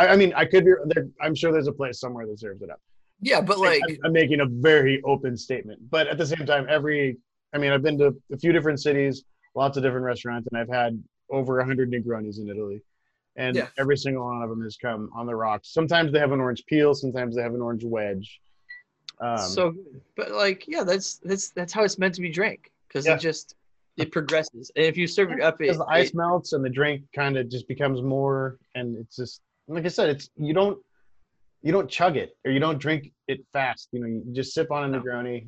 I, 0.00 0.08
I 0.12 0.16
mean, 0.16 0.32
I 0.34 0.44
could 0.46 0.64
be. 0.64 0.72
There, 0.86 1.08
I'm 1.20 1.34
sure 1.34 1.52
there's 1.52 1.68
a 1.68 1.72
place 1.72 2.00
somewhere 2.00 2.26
that 2.26 2.38
serves 2.40 2.62
it 2.62 2.70
up. 2.70 2.80
yeah, 3.20 3.40
but 3.40 3.58
like, 3.58 3.82
I'm, 3.88 3.96
I'm 4.06 4.12
making 4.12 4.40
a 4.40 4.46
very 4.46 5.02
open 5.04 5.36
statement, 5.36 5.78
but 5.90 6.06
at 6.06 6.16
the 6.18 6.26
same 6.26 6.46
time, 6.46 6.66
every 6.68 7.18
I 7.52 7.58
mean, 7.58 7.72
I've 7.72 7.82
been 7.82 7.98
to 7.98 8.16
a 8.32 8.38
few 8.38 8.52
different 8.52 8.80
cities, 8.80 9.24
lots 9.54 9.76
of 9.76 9.82
different 9.82 10.04
restaurants, 10.04 10.48
and 10.50 10.58
I've 10.60 10.68
had 10.68 11.02
over 11.30 11.56
100 11.58 11.90
Negronis 11.92 12.38
in 12.38 12.48
Italy, 12.48 12.80
and 13.36 13.56
Yeah. 13.56 13.66
every 13.78 13.96
single 13.98 14.24
one 14.24 14.42
of 14.42 14.48
them 14.48 14.62
has 14.62 14.76
come 14.76 15.10
on 15.14 15.26
the 15.26 15.34
rocks. 15.36 15.68
Sometimes 15.72 16.12
they 16.12 16.18
have 16.18 16.32
an 16.32 16.40
orange 16.40 16.64
peel, 16.66 16.94
sometimes 16.94 17.36
they 17.36 17.42
have 17.42 17.54
an 17.54 17.60
orange 17.60 17.84
wedge. 17.84 18.40
Um, 19.20 19.36
so 19.38 19.74
but 20.16 20.30
like 20.30 20.64
yeah 20.66 20.82
that's 20.82 21.16
that's 21.16 21.50
that's 21.50 21.74
how 21.74 21.84
it's 21.84 21.98
meant 21.98 22.14
to 22.14 22.22
be 22.22 22.30
drank 22.30 22.70
because 22.88 23.04
Yeah. 23.06 23.16
it 23.16 23.20
just 23.20 23.54
it 23.98 24.10
progresses 24.12 24.70
and 24.76 24.86
if 24.86 24.96
you 24.96 25.06
serve 25.06 25.30
it 25.32 25.42
up 25.42 25.60
it, 25.60 25.76
the 25.76 25.84
ice 25.90 26.08
it- 26.08 26.14
melts 26.14 26.54
and 26.54 26.64
the 26.64 26.70
drink 26.70 27.02
kind 27.14 27.36
of 27.36 27.50
just 27.50 27.68
becomes 27.68 28.00
more, 28.00 28.56
and 28.74 28.96
it's 28.96 29.16
just 29.16 29.42
like 29.74 29.84
I 29.84 29.88
said, 29.88 30.10
it's 30.10 30.30
you 30.36 30.52
don't 30.54 30.78
you 31.62 31.72
don't 31.72 31.90
chug 31.90 32.16
it 32.16 32.30
or 32.44 32.50
you 32.50 32.60
don't 32.60 32.78
drink 32.78 33.12
it 33.28 33.40
fast. 33.52 33.88
You 33.92 34.00
know, 34.00 34.06
you 34.06 34.24
just 34.32 34.52
sip 34.54 34.70
on 34.70 34.82
a. 34.94 34.98
Negroni, 34.98 35.46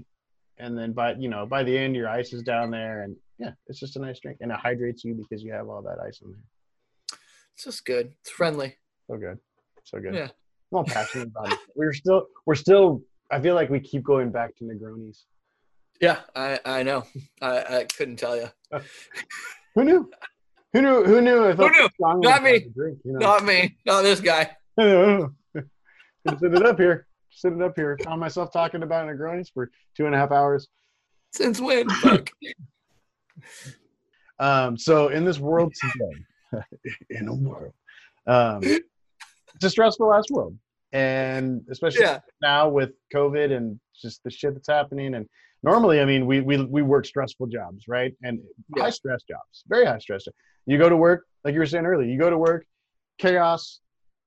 and 0.59 0.77
then 0.79 0.93
by 0.93 1.15
you 1.15 1.29
know 1.29 1.47
by 1.47 1.63
the 1.63 1.77
end 1.77 1.97
your 1.97 2.09
ice 2.09 2.33
is 2.33 2.43
down 2.43 2.71
there, 2.71 3.03
and 3.03 3.17
yeah, 3.39 3.53
it's 3.67 3.81
just 3.81 3.97
a 3.97 3.99
nice 3.99 4.21
drink, 4.21 4.39
and 4.41 4.51
it 4.53 4.59
hydrates 4.59 5.05
you 5.05 5.15
because 5.15 5.43
you 5.43 5.53
have 5.53 5.69
all 5.69 5.83
that 5.83 5.99
ice 6.07 6.21
in 6.23 6.31
there. 6.31 7.19
it's 7.55 7.65
just 7.65 7.85
good 7.85 8.13
it's 8.21 8.31
friendly 8.31 8.77
So 9.11 9.17
good, 9.17 9.39
so 9.85 9.99
good. 10.01 10.15
Yeah. 10.15 10.29
I'm 10.73 10.79
all 10.79 10.85
passionate 10.85 11.29
about 11.29 11.53
it. 11.53 11.59
We're 11.75 11.93
still 11.93 12.27
we're 12.47 12.55
still. 12.55 13.03
I 13.31 13.41
feel 13.41 13.55
like 13.55 13.71
we 13.71 13.81
keep 13.81 14.03
going 14.05 14.31
back 14.31 14.55
to 14.57 14.65
Negronis. 14.65 15.25
yeah 16.01 16.19
i 16.37 16.59
i 16.67 16.83
know 16.83 17.05
i 17.41 17.79
i 17.79 17.85
couldn't 17.97 18.17
tell 18.17 18.37
you 18.37 18.49
Who 19.75 19.85
knew? 19.85 20.11
Who 20.73 20.83
knew? 20.83 21.05
Who 21.05 21.21
knew? 21.21 21.55
Felt 21.55 21.73
knew? 21.73 21.89
Not 22.01 22.43
me. 22.43 22.67
Drink, 22.75 22.99
you 23.05 23.13
know? 23.13 23.19
not 23.19 23.45
me 23.45 23.77
not 23.85 24.03
this 24.03 24.21
guy 24.21 24.51
I 24.79 24.83
don't 24.83 25.21
know. 25.55 25.63
Just 26.27 26.41
sit 26.41 26.55
it 26.55 26.65
up 26.65 26.79
here. 26.79 27.07
Sit 27.31 27.53
it 27.53 27.63
up 27.63 27.73
here. 27.77 27.99
Found 28.05 28.21
myself 28.21 28.53
talking 28.53 28.83
about 28.83 29.07
Negronis 29.07 29.49
for 29.53 29.71
two 29.97 30.07
and 30.07 30.15
a 30.15 30.19
half 30.19 30.31
hours. 30.31 30.69
since 31.33 31.61
when. 31.61 31.89
Um, 34.39 34.77
so 34.77 35.09
in 35.09 35.25
this 35.25 35.39
world 35.39 35.73
today, 35.81 36.65
in 37.11 37.29
a 37.29 37.35
world, 37.35 37.73
um, 38.27 38.61
it's 38.65 39.65
a 39.65 39.71
stressful 39.71 40.13
ass 40.13 40.25
world, 40.31 40.57
and 40.93 41.65
especially 41.71 42.01
yeah 42.01 42.19
now 42.41 42.69
with 42.69 42.91
COVID 43.15 43.57
and 43.57 43.79
just 44.01 44.21
the 44.25 44.31
shit 44.31 44.55
that's 44.55 44.69
happening. 44.69 45.15
And 45.15 45.29
normally, 45.63 46.01
I 46.01 46.05
mean, 46.05 46.27
we 46.27 46.41
we 46.41 46.65
we 46.65 46.83
work 46.83 47.07
stressful 47.07 47.47
jobs, 47.47 47.87
right? 47.89 48.15
And 48.23 48.41
Yeah. 48.77 48.85
high 48.85 48.91
stress 48.91 49.23
jobs, 49.23 49.65
very 49.67 49.85
high 49.85 49.99
stress. 49.99 50.25
Jobs. 50.25 50.37
You 50.67 50.79
go 50.79 50.89
to 50.89 50.97
work, 50.97 51.27
like 51.45 51.55
you 51.55 51.61
were 51.61 51.67
saying 51.67 51.87
earlier. 51.87 52.09
You 52.09 52.19
go 52.19 52.31
to 52.31 52.39
work, 52.39 52.67
chaos, 53.19 53.81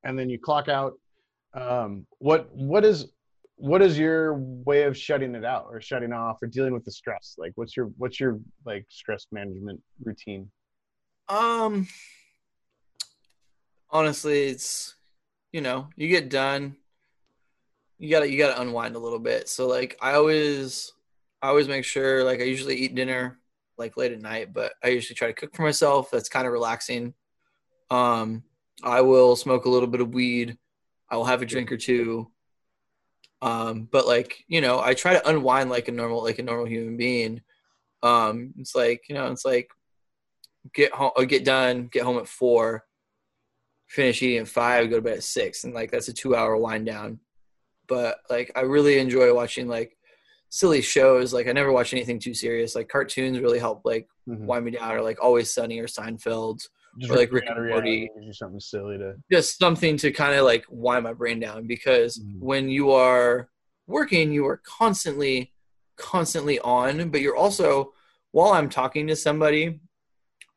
and 0.03 0.17
then 0.17 0.29
you 0.29 0.39
clock 0.39 0.67
out. 0.69 0.93
Um, 1.53 2.05
what 2.19 2.49
what 2.53 2.83
is 2.83 3.07
what 3.57 3.81
is 3.81 3.97
your 3.97 4.33
way 4.35 4.83
of 4.83 4.97
shutting 4.97 5.33
it 5.35 5.45
out 5.45 5.67
or 5.69 5.79
shutting 5.79 6.11
off 6.11 6.37
or 6.41 6.47
dealing 6.47 6.73
with 6.73 6.83
the 6.83 6.91
stress? 6.91 7.35
Like, 7.37 7.53
what's 7.55 7.75
your 7.77 7.91
what's 7.97 8.19
your 8.19 8.39
like 8.65 8.85
stress 8.89 9.27
management 9.31 9.81
routine? 10.03 10.51
Um, 11.29 11.87
honestly, 13.89 14.47
it's 14.47 14.95
you 15.53 15.61
know 15.61 15.87
you 15.95 16.09
get 16.09 16.29
done, 16.29 16.75
you 17.97 18.09
gotta 18.09 18.29
you 18.29 18.37
gotta 18.37 18.61
unwind 18.61 18.95
a 18.95 18.99
little 18.99 19.19
bit. 19.19 19.47
So 19.47 19.67
like 19.67 19.97
I 20.01 20.13
always 20.13 20.91
I 21.41 21.49
always 21.49 21.67
make 21.67 21.85
sure 21.85 22.23
like 22.23 22.39
I 22.41 22.43
usually 22.43 22.75
eat 22.75 22.95
dinner 22.95 23.39
like 23.77 23.97
late 23.97 24.11
at 24.11 24.21
night, 24.21 24.53
but 24.53 24.73
I 24.83 24.89
usually 24.89 25.15
try 25.15 25.27
to 25.27 25.33
cook 25.33 25.55
for 25.55 25.63
myself. 25.63 26.09
That's 26.11 26.29
kind 26.29 26.47
of 26.47 26.53
relaxing. 26.53 27.13
Um, 27.89 28.43
I 28.83 29.01
will 29.01 29.35
smoke 29.35 29.65
a 29.65 29.69
little 29.69 29.87
bit 29.87 30.01
of 30.01 30.13
weed. 30.13 30.57
I 31.09 31.17
will 31.17 31.25
have 31.25 31.41
a 31.41 31.45
drink 31.45 31.71
or 31.71 31.77
two. 31.77 32.31
Um, 33.41 33.87
but 33.91 34.07
like 34.07 34.43
you 34.47 34.61
know, 34.61 34.79
I 34.79 34.93
try 34.93 35.13
to 35.13 35.27
unwind 35.27 35.69
like 35.69 35.87
a 35.87 35.91
normal 35.91 36.23
like 36.23 36.39
a 36.39 36.43
normal 36.43 36.65
human 36.65 36.97
being. 36.97 37.41
Um, 38.01 38.53
it's 38.57 38.75
like 38.75 39.03
you 39.09 39.15
know, 39.15 39.27
it's 39.31 39.45
like 39.45 39.69
get 40.73 40.93
home 40.93 41.11
or 41.15 41.25
get 41.25 41.45
done, 41.45 41.87
get 41.91 42.03
home 42.03 42.17
at 42.17 42.27
four, 42.27 42.85
finish 43.87 44.21
eating 44.21 44.39
at 44.39 44.47
five, 44.47 44.89
go 44.89 44.97
to 44.97 45.01
bed 45.01 45.17
at 45.17 45.23
six, 45.23 45.63
and 45.63 45.73
like 45.73 45.91
that's 45.91 46.07
a 46.07 46.13
two 46.13 46.35
hour 46.35 46.57
wind 46.57 46.85
down. 46.85 47.19
But 47.87 48.17
like 48.29 48.51
I 48.55 48.61
really 48.61 48.97
enjoy 48.97 49.33
watching 49.33 49.67
like 49.67 49.94
silly 50.55 50.81
shows. 50.81 51.33
Like 51.33 51.47
I 51.47 51.51
never 51.51 51.71
watch 51.73 51.91
anything 51.93 52.17
too 52.17 52.33
serious. 52.33 52.75
Like 52.75 52.87
cartoons 52.87 53.39
really 53.39 53.59
help 53.59 53.81
like 53.83 54.07
Mhm. 54.27 54.45
wind 54.45 54.63
me 54.65 54.71
down, 54.71 54.91
or 54.95 55.01
like 55.01 55.21
Always 55.21 55.53
Sunny 55.53 55.79
or 55.79 55.87
Seinfeld, 55.87 56.59
Just 56.99 57.11
or 57.11 57.17
like 57.17 57.31
Rick 57.33 57.45
and 57.47 57.57
Morty. 57.67 57.67
reality, 57.71 58.09
gives 58.15 58.27
you 58.27 58.33
something 58.33 58.59
silly 58.61 58.97
to. 58.97 59.15
just 59.29 59.57
something 59.57 59.97
to 59.97 60.11
kind 60.11 60.33
of 60.39 60.45
like 60.45 60.63
wind 60.69 61.03
my 61.03 61.13
brain 61.13 61.39
down 61.41 61.67
because 61.67 62.19
Mhm. 62.19 62.39
when 62.39 62.69
you 62.69 62.91
are 62.91 63.49
working, 63.87 64.31
you 64.31 64.45
are 64.47 64.61
constantly, 64.65 65.53
constantly 65.97 66.57
on, 66.59 67.09
but 67.09 67.19
you're 67.21 67.35
also 67.35 67.93
while 68.31 68.51
I'm 68.53 68.69
talking 68.69 69.07
to 69.07 69.15
somebody, 69.15 69.79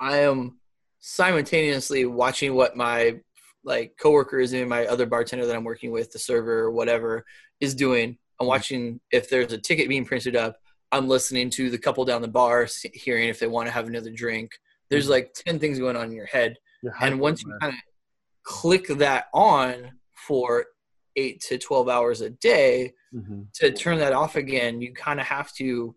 I 0.00 0.18
am 0.18 0.58
simultaneously 1.00 2.04
watching 2.06 2.54
what 2.54 2.76
my 2.76 3.20
like 3.64 3.96
coworkers 4.00 4.52
and 4.52 4.68
my 4.68 4.86
other 4.86 5.04
bartender 5.06 5.44
that 5.46 5.54
I'm 5.56 5.64
working 5.64 5.90
with, 5.90 6.10
the 6.12 6.18
server 6.18 6.60
or 6.60 6.70
whatever, 6.70 7.24
is 7.60 7.74
doing. 7.74 8.16
I'm 8.40 8.44
Mhm. 8.46 8.48
watching 8.48 9.00
if 9.10 9.28
there's 9.28 9.52
a 9.52 9.58
ticket 9.58 9.88
being 9.88 10.04
printed 10.04 10.36
up. 10.36 10.56
I'm 10.92 11.08
listening 11.08 11.50
to 11.50 11.70
the 11.70 11.78
couple 11.78 12.04
down 12.04 12.22
the 12.22 12.28
bar, 12.28 12.66
hearing 12.94 13.28
if 13.28 13.38
they 13.38 13.46
want 13.46 13.66
to 13.66 13.72
have 13.72 13.86
another 13.86 14.10
drink. 14.10 14.52
There's 14.90 15.06
Mhm. 15.06 15.10
like 15.10 15.32
ten 15.34 15.58
things 15.58 15.78
going 15.78 15.96
on 15.96 16.06
in 16.10 16.12
your 16.16 16.26
head, 16.26 16.56
and 17.00 17.20
once 17.20 17.42
you 17.42 17.52
kind 17.60 17.74
of 17.74 17.78
click 18.44 18.86
that 18.86 19.26
on 19.34 19.98
for 20.26 20.66
eight 21.16 21.40
to 21.42 21.58
12 21.58 21.88
hours 21.88 22.20
a 22.22 22.30
day 22.30 22.94
Mhm. 23.12 23.52
to 23.54 23.72
turn 23.72 23.98
that 23.98 24.12
off 24.12 24.36
again 24.36 24.80
you 24.80 24.92
kind 24.94 25.18
of 25.20 25.26
have 25.26 25.52
to 25.54 25.96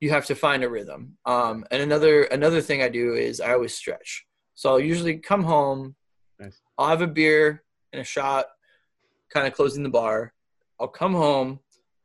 you 0.00 0.10
have 0.10 0.24
to 0.26 0.34
find 0.34 0.64
a 0.64 0.68
rhythm 0.68 1.18
um, 1.26 1.64
and 1.70 1.82
another 1.82 2.22
another 2.24 2.60
thing 2.62 2.82
i 2.82 2.88
do 2.88 3.14
is 3.14 3.40
i 3.40 3.52
always 3.52 3.74
stretch 3.74 4.26
so 4.54 4.70
i'll 4.70 4.80
usually 4.80 5.18
come 5.18 5.42
home 5.44 5.94
Nice. 6.38 6.60
i'll 6.78 6.88
have 6.88 7.02
a 7.02 7.06
beer 7.06 7.62
and 7.92 8.00
a 8.00 8.04
shot 8.04 8.46
kind 9.28 9.46
of 9.46 9.52
closing 9.52 9.82
the 9.82 9.88
bar 9.90 10.32
i'll 10.80 10.88
come 10.88 11.14
home 11.14 11.58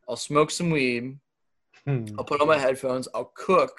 i'll 0.07 0.15
smoke 0.15 0.51
some 0.51 0.69
weed 0.69 1.17
Hmm. 1.85 2.05
I'll 2.17 2.23
put 2.23 2.39
on 2.39 2.47
my 2.47 2.57
headphones. 2.57 3.09
I'll 3.13 3.33
cook, 3.35 3.73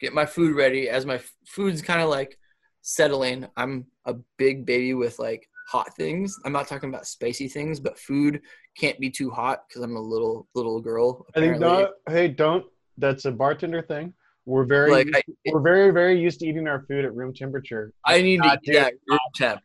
get 0.00 0.14
my 0.14 0.24
food 0.24 0.54
ready. 0.54 0.88
As 0.88 1.04
my 1.04 1.16
f- 1.16 1.34
food's 1.44 1.82
kind 1.82 2.00
of 2.00 2.08
like 2.08 2.38
settling, 2.82 3.48
I'm 3.56 3.86
a 4.04 4.14
big 4.36 4.64
baby 4.64 4.94
with 4.94 5.18
like 5.18 5.48
hot 5.66 5.92
things. 5.96 6.38
I'm 6.44 6.52
not 6.52 6.68
talking 6.68 6.88
about 6.88 7.04
spicy 7.04 7.48
things, 7.48 7.80
but 7.80 7.98
food 7.98 8.42
can't 8.78 8.96
be 9.00 9.10
too 9.10 9.28
hot 9.28 9.64
because 9.66 9.82
I'm 9.82 9.96
a 9.96 10.00
little 10.00 10.46
little 10.54 10.80
girl. 10.80 11.26
I 11.34 11.40
think 11.40 11.58
not. 11.58 11.90
Hey, 12.08 12.28
don't. 12.28 12.64
That's 12.96 13.24
a 13.24 13.32
bartender 13.32 13.82
thing. 13.82 14.14
We're 14.46 14.64
very, 14.64 14.90
Like, 14.92 15.08
I- 15.16 15.50
we're 15.52 15.60
very, 15.62 15.90
very 15.90 16.20
used 16.20 16.38
to 16.40 16.46
eating 16.46 16.68
our 16.68 16.82
food 16.86 17.04
at 17.04 17.12
room 17.12 17.34
temperature. 17.34 17.92
I 18.04 18.22
need 18.22 18.42
to 18.42 18.48
not 18.48 18.62
get 18.62 18.74
that 18.74 18.92
room 19.08 19.18
temp. 19.34 19.62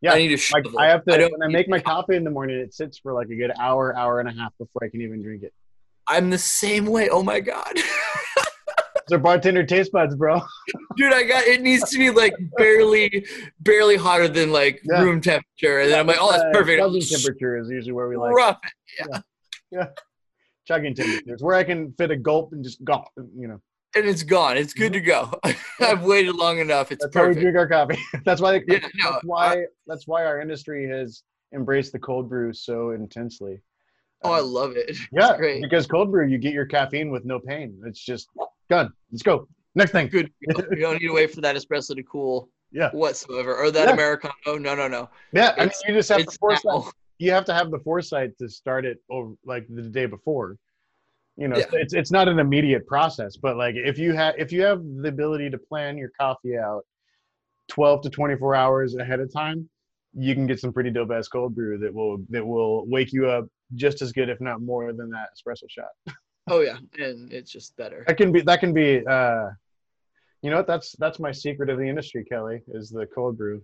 Yeah, 0.00 0.12
I 0.12 0.18
need 0.18 0.36
to 0.38 0.54
Like. 0.54 0.64
I 0.78 0.86
have 0.86 1.04
to. 1.06 1.14
I 1.14 1.28
when 1.28 1.42
I 1.42 1.48
make 1.48 1.68
my 1.68 1.80
coffee 1.80 2.14
in 2.16 2.24
the 2.24 2.30
morning, 2.30 2.58
it 2.58 2.72
sits 2.74 2.98
for 2.98 3.12
like 3.12 3.28
a 3.28 3.34
good 3.36 3.50
hour, 3.58 3.96
hour 3.96 4.20
and 4.20 4.28
a 4.28 4.32
half 4.32 4.52
before 4.58 4.84
I 4.84 4.88
can 4.88 5.00
even 5.00 5.22
drink 5.22 5.42
it. 5.42 5.52
I'm 6.06 6.30
the 6.30 6.38
same 6.38 6.86
way. 6.86 7.08
Oh 7.08 7.22
my 7.22 7.40
god. 7.40 7.74
Those 9.08 9.16
are 9.16 9.18
bartender 9.18 9.64
taste 9.64 9.90
buds, 9.90 10.14
bro. 10.14 10.40
dude, 10.96 11.12
I 11.14 11.22
got 11.22 11.44
it 11.44 11.62
needs 11.62 11.88
to 11.90 11.98
be 11.98 12.10
like 12.10 12.34
barely, 12.58 13.26
barely 13.60 13.96
hotter 13.96 14.28
than 14.28 14.52
like 14.52 14.80
Yeah. 14.84 15.02
room 15.02 15.20
temperature, 15.20 15.80
and 15.80 15.90
then 15.90 15.98
I'm 15.98 16.06
like, 16.06 16.18
oh, 16.20 16.30
that's 16.30 16.44
Uh, 16.44 16.50
perfect. 16.52 16.80
Chugging 16.82 17.00
temperature 17.02 17.56
is 17.58 17.68
usually 17.70 17.92
where 17.92 18.06
we 18.08 18.16
like 18.16 18.32
Rough. 18.34 18.58
Yeah. 19.72 19.86
Chugging 20.66 20.94
temperatures, 20.94 21.42
where 21.42 21.56
I 21.56 21.64
can 21.64 21.92
fit 21.98 22.10
a 22.10 22.16
gulp 22.16 22.52
and 22.52 22.62
just 22.62 22.84
gulp. 22.84 23.06
You 23.16 23.48
know, 23.48 23.60
and 23.96 24.06
it's 24.06 24.22
gone. 24.22 24.56
It's 24.56 24.72
good 24.74 24.92
to 24.92 25.00
go. 25.00 25.38
I've 25.80 26.02
waited 26.02 26.34
long 26.34 26.58
enough. 26.58 26.92
It's 26.92 27.04
that's 27.04 27.14
how 27.16 27.22
we 27.22 27.28
perfect. 27.28 27.42
drink 27.42 27.56
our 27.56 27.68
coffee. 27.68 27.98
that's 28.24 28.40
why. 28.40 28.60
Yeah, 28.66 28.78
no, 28.94 29.12
that's 29.12 29.24
why. 29.24 29.64
that's 29.86 30.06
why 30.06 30.24
our 30.24 30.40
industry 30.40 30.88
has 30.88 31.22
embraced 31.54 31.92
the 31.92 31.98
cold 31.98 32.28
brew 32.28 32.52
so 32.52 32.90
intensely. 32.90 33.60
Oh, 34.24 34.32
I 34.32 34.40
Um, 34.40 34.46
love 34.46 34.76
it. 34.76 34.88
It's 34.88 35.00
Yeah, 35.12 35.36
great. 35.36 35.62
because 35.62 35.86
cold 35.86 36.10
brew, 36.10 36.26
you 36.26 36.38
get 36.38 36.52
your 36.52 36.66
caffeine 36.66 37.10
with 37.10 37.24
no 37.24 37.38
pain. 37.38 37.80
It's 37.86 38.04
just 38.04 38.28
done. 38.68 38.92
Let's 39.12 39.22
go. 39.22 39.48
Next 39.74 39.92
thing. 39.92 40.08
Good. 40.08 40.30
to. 40.50 40.66
You 40.72 40.80
don't 40.80 40.94
need 41.00 41.06
to 41.06 41.14
wait 41.14 41.32
for 41.32 41.40
that 41.42 41.54
espresso 41.56 41.94
to 41.94 42.02
cool 42.02 42.50
Yeah. 42.72 42.90
whatsoever, 42.90 43.56
or 43.56 43.70
that 43.70 43.86
Yeah. 43.86 43.94
Americano. 43.94 44.34
No, 44.46 44.74
no, 44.74 44.88
no. 44.88 45.08
Yeah, 45.32 45.54
I 45.56 45.60
mean, 45.66 45.70
you 45.86 45.94
just 45.94 46.08
have 46.08 46.24
the 46.26 46.36
foresight. 46.40 46.92
You 47.18 47.30
have 47.32 47.44
to 47.46 47.54
have 47.54 47.70
the 47.70 47.78
foresight 47.80 48.36
to 48.38 48.48
start 48.48 48.84
it 48.84 48.98
over, 49.10 49.34
like 49.44 49.66
the 49.68 49.82
day 49.82 50.06
before. 50.06 50.56
You 51.38 51.46
know, 51.48 51.56
Yeah. 51.56 51.66
it's 51.72 51.94
it's 51.94 52.10
not 52.10 52.26
an 52.28 52.40
immediate 52.40 52.84
process, 52.86 53.36
but 53.36 53.56
like 53.56 53.76
if 53.76 53.96
you 53.96 54.12
have 54.12 54.34
if 54.36 54.50
you 54.50 54.62
have 54.62 54.82
the 54.84 55.08
ability 55.08 55.48
to 55.50 55.58
plan 55.58 55.96
your 55.96 56.10
coffee 56.20 56.58
out 56.58 56.84
twelve 57.68 58.02
to 58.02 58.10
twenty 58.10 58.36
four 58.36 58.54
hours 58.56 58.96
ahead 58.96 59.20
of 59.20 59.32
time, 59.32 59.68
you 60.14 60.34
can 60.34 60.48
get 60.48 60.58
some 60.58 60.72
pretty 60.72 60.90
dope 60.90 61.12
ass 61.12 61.28
cold 61.28 61.54
brew 61.54 61.78
that 61.78 61.94
will 61.94 62.18
that 62.30 62.44
will 62.44 62.86
wake 62.88 63.12
you 63.12 63.28
up 63.28 63.46
just 63.74 64.02
as 64.02 64.10
good, 64.12 64.28
if 64.28 64.40
not 64.40 64.60
more, 64.62 64.92
than 64.92 65.10
that 65.10 65.28
espresso 65.34 65.64
shot. 65.70 65.90
Oh 66.50 66.60
yeah, 66.62 66.78
and 66.98 67.30
it's 67.30 67.50
just 67.52 67.76
better. 67.76 68.04
That 68.06 68.16
can 68.16 68.32
be 68.32 68.40
that 68.40 68.60
can 68.60 68.72
be 68.72 69.06
uh 69.06 69.50
you 70.40 70.48
know 70.50 70.56
what 70.56 70.66
that's 70.66 70.96
that's 70.98 71.18
my 71.20 71.30
secret 71.30 71.68
of 71.68 71.76
the 71.76 71.84
industry, 71.86 72.24
Kelly, 72.24 72.62
is 72.68 72.88
the 72.88 73.04
cold 73.14 73.36
brew. 73.36 73.62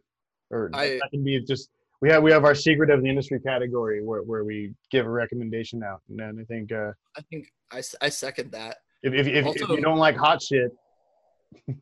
Or 0.51 0.69
I- 0.75 0.99
that 1.01 1.09
can 1.11 1.25
be 1.25 1.41
just 1.41 1.71
we 2.01 2.11
have 2.11 2.23
we 2.23 2.31
have 2.33 2.45
our 2.45 2.55
secret 2.55 2.91
of 2.91 3.03
the 3.03 3.09
industry 3.09 3.41
category 3.41 4.03
where, 4.05 4.23
where 4.23 4.45
we 4.45 4.73
give 4.91 5.07
a 5.07 5.11
recommendation 5.11 5.83
out. 5.83 6.01
And 6.09 6.19
then 6.19 6.39
I 6.41 6.45
think 6.45 6.73
uh 6.73 6.93
I 7.17 7.23
think 7.31 7.49
I, 7.73 7.83
I 8.01 8.09
second 8.09 8.53
that. 8.53 8.79
if 9.03 9.15
if, 9.15 9.27
if, 9.27 9.47
if 9.47 9.69
you 9.69 9.81
don't 9.81 9.99
like 9.99 10.17
hot 10.17 10.43
shit 10.43 10.71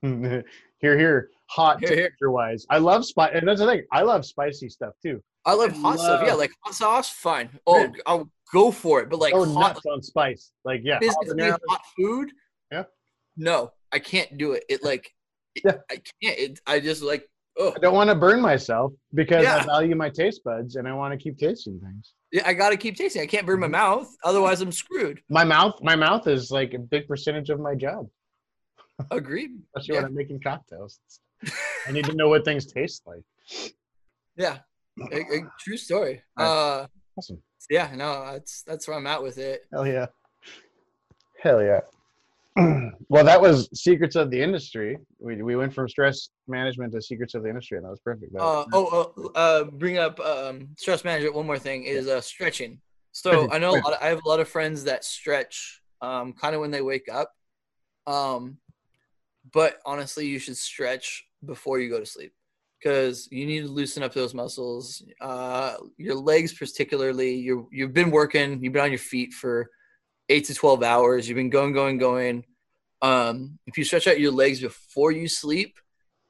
here 0.03 0.45
here 0.81 1.29
hot 1.47 1.81
Here, 1.81 1.89
here. 1.89 1.97
temperature 2.05 2.31
wise. 2.31 2.65
I 2.71 2.79
love 2.79 3.05
spice 3.05 3.33
and 3.35 3.47
that's 3.47 3.61
the 3.61 3.67
thing. 3.67 3.83
I 3.93 4.03
love 4.03 4.25
spicy 4.25 4.69
stuff 4.69 4.95
too. 5.03 5.23
I 5.45 5.55
love 5.55 5.73
I 5.75 5.79
hot 5.79 5.99
stuff. 5.99 6.23
Yeah, 6.27 6.35
like 6.35 6.51
hot 6.61 6.75
sauce, 6.75 7.09
fine. 7.11 7.49
Oh. 7.67 7.89
I'll 8.07 8.31
go 8.53 8.71
for 8.71 9.01
it. 9.01 9.11
But 9.11 9.19
like 9.19 9.35
oh 9.35 9.45
hot, 9.45 9.75
nuts 9.75 9.87
on 9.87 10.03
spice. 10.03 10.53
Like 10.65 10.83
yeah, 10.85 10.99
habanero. 11.01 11.59
hot 11.69 11.81
food. 11.97 12.31
Yeah. 12.71 12.85
No, 13.37 13.73
I 13.93 13.99
can't 13.99 14.37
do 14.39 14.53
it. 14.53 14.65
It 14.69 14.83
like, 14.85 15.11
it- 15.55 15.63
Yeah. 15.65 15.73
I 15.91 15.95
can't. 16.23 16.39
It, 16.39 16.61
I 16.67 16.81
just 16.81 17.03
like, 17.03 17.29
oh, 17.59 17.73
I 17.77 17.79
don't 17.81 17.95
want 17.95 18.11
to 18.11 18.15
burn 18.17 18.41
myself 18.41 18.93
because 19.15 19.47
I 19.47 19.65
value 19.65 19.95
my 19.95 20.09
taste 20.11 20.43
buds 20.45 20.77
and 20.77 20.87
I 20.89 20.93
want 20.95 21.13
to 21.13 21.19
keep 21.23 21.39
tasting 21.39 21.79
things. 21.81 22.13
yeah, 22.33 22.43
I 22.47 22.53
gotta 22.55 22.77
keep 22.77 22.97
tasting. 22.97 23.23
I 23.23 23.27
can't 23.27 23.47
burn 23.47 23.61
my 23.61 23.67
Mm-hmm. 23.67 23.73
mouth, 23.73 24.09
otherwise 24.25 24.61
I'm 24.61 24.73
screwed. 24.73 25.21
my 25.29 25.45
mouth 25.45 25.75
my 25.83 25.97
mouth 25.97 26.27
is 26.29 26.51
like 26.51 26.75
a 26.75 26.79
big 26.79 27.07
percentage 27.09 27.51
of 27.51 27.61
my 27.61 27.75
job 27.75 28.09
Agreed. 29.11 29.51
especially 29.77 29.95
Yeah. 29.95 30.01
when 30.03 30.05
i'm 30.11 30.15
making 30.15 30.41
cocktails 30.41 31.01
i 31.89 31.93
need 31.93 32.05
to 32.07 32.15
know 32.15 32.29
what 32.29 32.45
things 32.45 32.67
taste 32.67 33.03
like 33.07 33.25
Yeah, 34.37 34.59
a, 35.13 35.17
a 35.17 35.39
true 35.61 35.77
story. 35.77 36.23
Uh, 36.39 36.87
awesome 37.19 37.43
yeah, 37.71 37.91
no, 37.95 38.33
that's 38.33 38.63
that's 38.65 38.89
where 38.89 38.97
I'm 38.97 39.07
at 39.07 39.23
with 39.23 39.39
it. 39.39 39.63
hell 39.73 39.87
yeah 39.87 40.07
hell 41.43 41.63
yeah 41.63 41.81
well 43.09 43.25
that 43.25 43.41
was 43.41 43.69
secrets 43.73 44.15
of 44.15 44.31
the 44.31 44.41
industry 44.41 44.99
we, 45.19 45.41
we 45.43 45.57
went 45.57 45.73
from 45.73 45.89
stress 45.89 46.29
management 46.49 46.93
to 46.93 47.01
secrets 47.01 47.35
of 47.35 47.43
the 47.43 47.49
industry 47.49 47.79
and 47.79 47.87
that 47.87 47.91
was 47.91 48.01
perfect 48.01 48.33
That- 48.33 48.43
Uh, 48.43 48.65
oh, 48.75 49.13
oh, 49.17 49.31
uh, 49.35 49.65
bring 49.65 49.97
up 49.99 50.21
um, 50.21 50.69
stress 50.77 51.03
management. 51.05 51.35
One 51.35 51.47
more 51.47 51.59
thing 51.59 51.85
is 51.85 52.09
uh, 52.09 52.21
stretching. 52.21 52.81
So 53.13 53.51
I 53.51 53.59
know 53.59 53.73
a 53.73 53.81
lot 53.85 53.93
of, 53.95 53.99
I 54.03 54.07
have 54.09 54.21
a 54.25 54.29
lot 54.29 54.41
of 54.41 54.49
friends 54.49 54.85
that 54.85 55.05
stretch 55.05 55.81
um, 56.01 56.33
kind 56.35 56.55
of 56.55 56.61
when 56.61 56.71
they 56.71 56.83
wake 56.83 57.09
up. 57.13 57.31
Um, 58.07 58.59
but 59.53 59.79
honestly, 59.85 60.27
you 60.27 60.39
should 60.39 60.57
stretch 60.57 61.25
before 61.45 61.79
you 61.81 61.89
go 61.91 62.01
to 62.01 62.07
sleep 62.07 62.33
because 62.79 63.29
you 63.31 63.47
need 63.47 63.63
to 63.63 63.69
loosen 63.69 64.03
up 64.03 64.13
those 64.15 64.35
muscles. 64.35 65.03
Uh, 65.21 65.75
your 65.99 66.15
legs, 66.17 66.53
particularly, 66.53 67.35
you 67.35 67.69
you've 67.71 67.93
been 67.93 68.11
working, 68.11 68.63
you've 68.63 68.73
been 68.73 68.83
on 68.83 68.91
your 68.91 68.99
feet 68.99 69.33
for 69.33 69.71
eight 70.33 70.47
to 70.47 70.55
twelve 70.55 70.83
hours. 70.83 71.29
You've 71.29 71.37
been 71.37 71.51
going, 71.51 71.73
going, 71.73 71.99
going. 71.99 72.45
Um, 73.01 73.59
if 73.67 73.77
you 73.77 73.85
stretch 73.85 74.07
out 74.07 74.21
your 74.21 74.33
legs 74.33 74.61
before 74.61 75.13
you 75.13 75.29
sleep, 75.29 75.79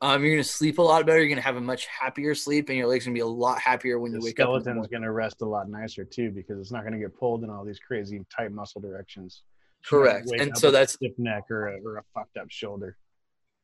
um, 0.01 0.23
you're 0.23 0.35
gonna 0.35 0.45
sleep 0.45 0.79
a 0.79 0.83
lot 0.83 1.07
better. 1.07 1.21
You're 1.21 1.29
gonna 1.29 1.41
have 1.41 1.57
a 1.57 1.61
much 1.61 1.87
happier 1.87 2.35
sleep, 2.35 2.69
and 2.69 2.79
your 2.79 2.87
legs 2.87 3.05
gonna 3.05 3.15
be 3.15 3.21
a 3.21 3.27
lot 3.27 3.61
happier 3.61 3.99
when 3.99 4.13
the 4.13 4.19
you 4.19 4.25
wake 4.25 4.41
up. 4.41 4.49
in 4.49 4.55
the 4.55 4.61
skeleton's 4.61 4.89
going 4.89 5.03
to 5.03 5.13
rest 5.13 5.43
a 5.43 5.47
lot 5.47 5.69
nicer 5.69 6.05
too 6.05 6.31
because 6.31 6.59
it's 6.59 6.73
not 6.73 6.83
going 6.83 6.93
to 6.93 6.99
get 6.99 7.17
pulled 7.17 7.45
in 7.45 7.51
all 7.51 7.65
these 7.65 7.79
crazy 7.79 8.25
tight 8.35 8.53
muscle 8.53 8.81
directions 8.81 9.43
Correct, 9.85 10.31
and 10.39 10.57
so 10.57 10.71
that's 10.71 10.95
stiff 10.95 11.13
neck 11.19 11.51
or 11.51 11.69
a, 11.69 11.81
or 11.85 11.99
a 11.99 12.03
fucked 12.15 12.37
up 12.37 12.51
shoulder 12.51 12.97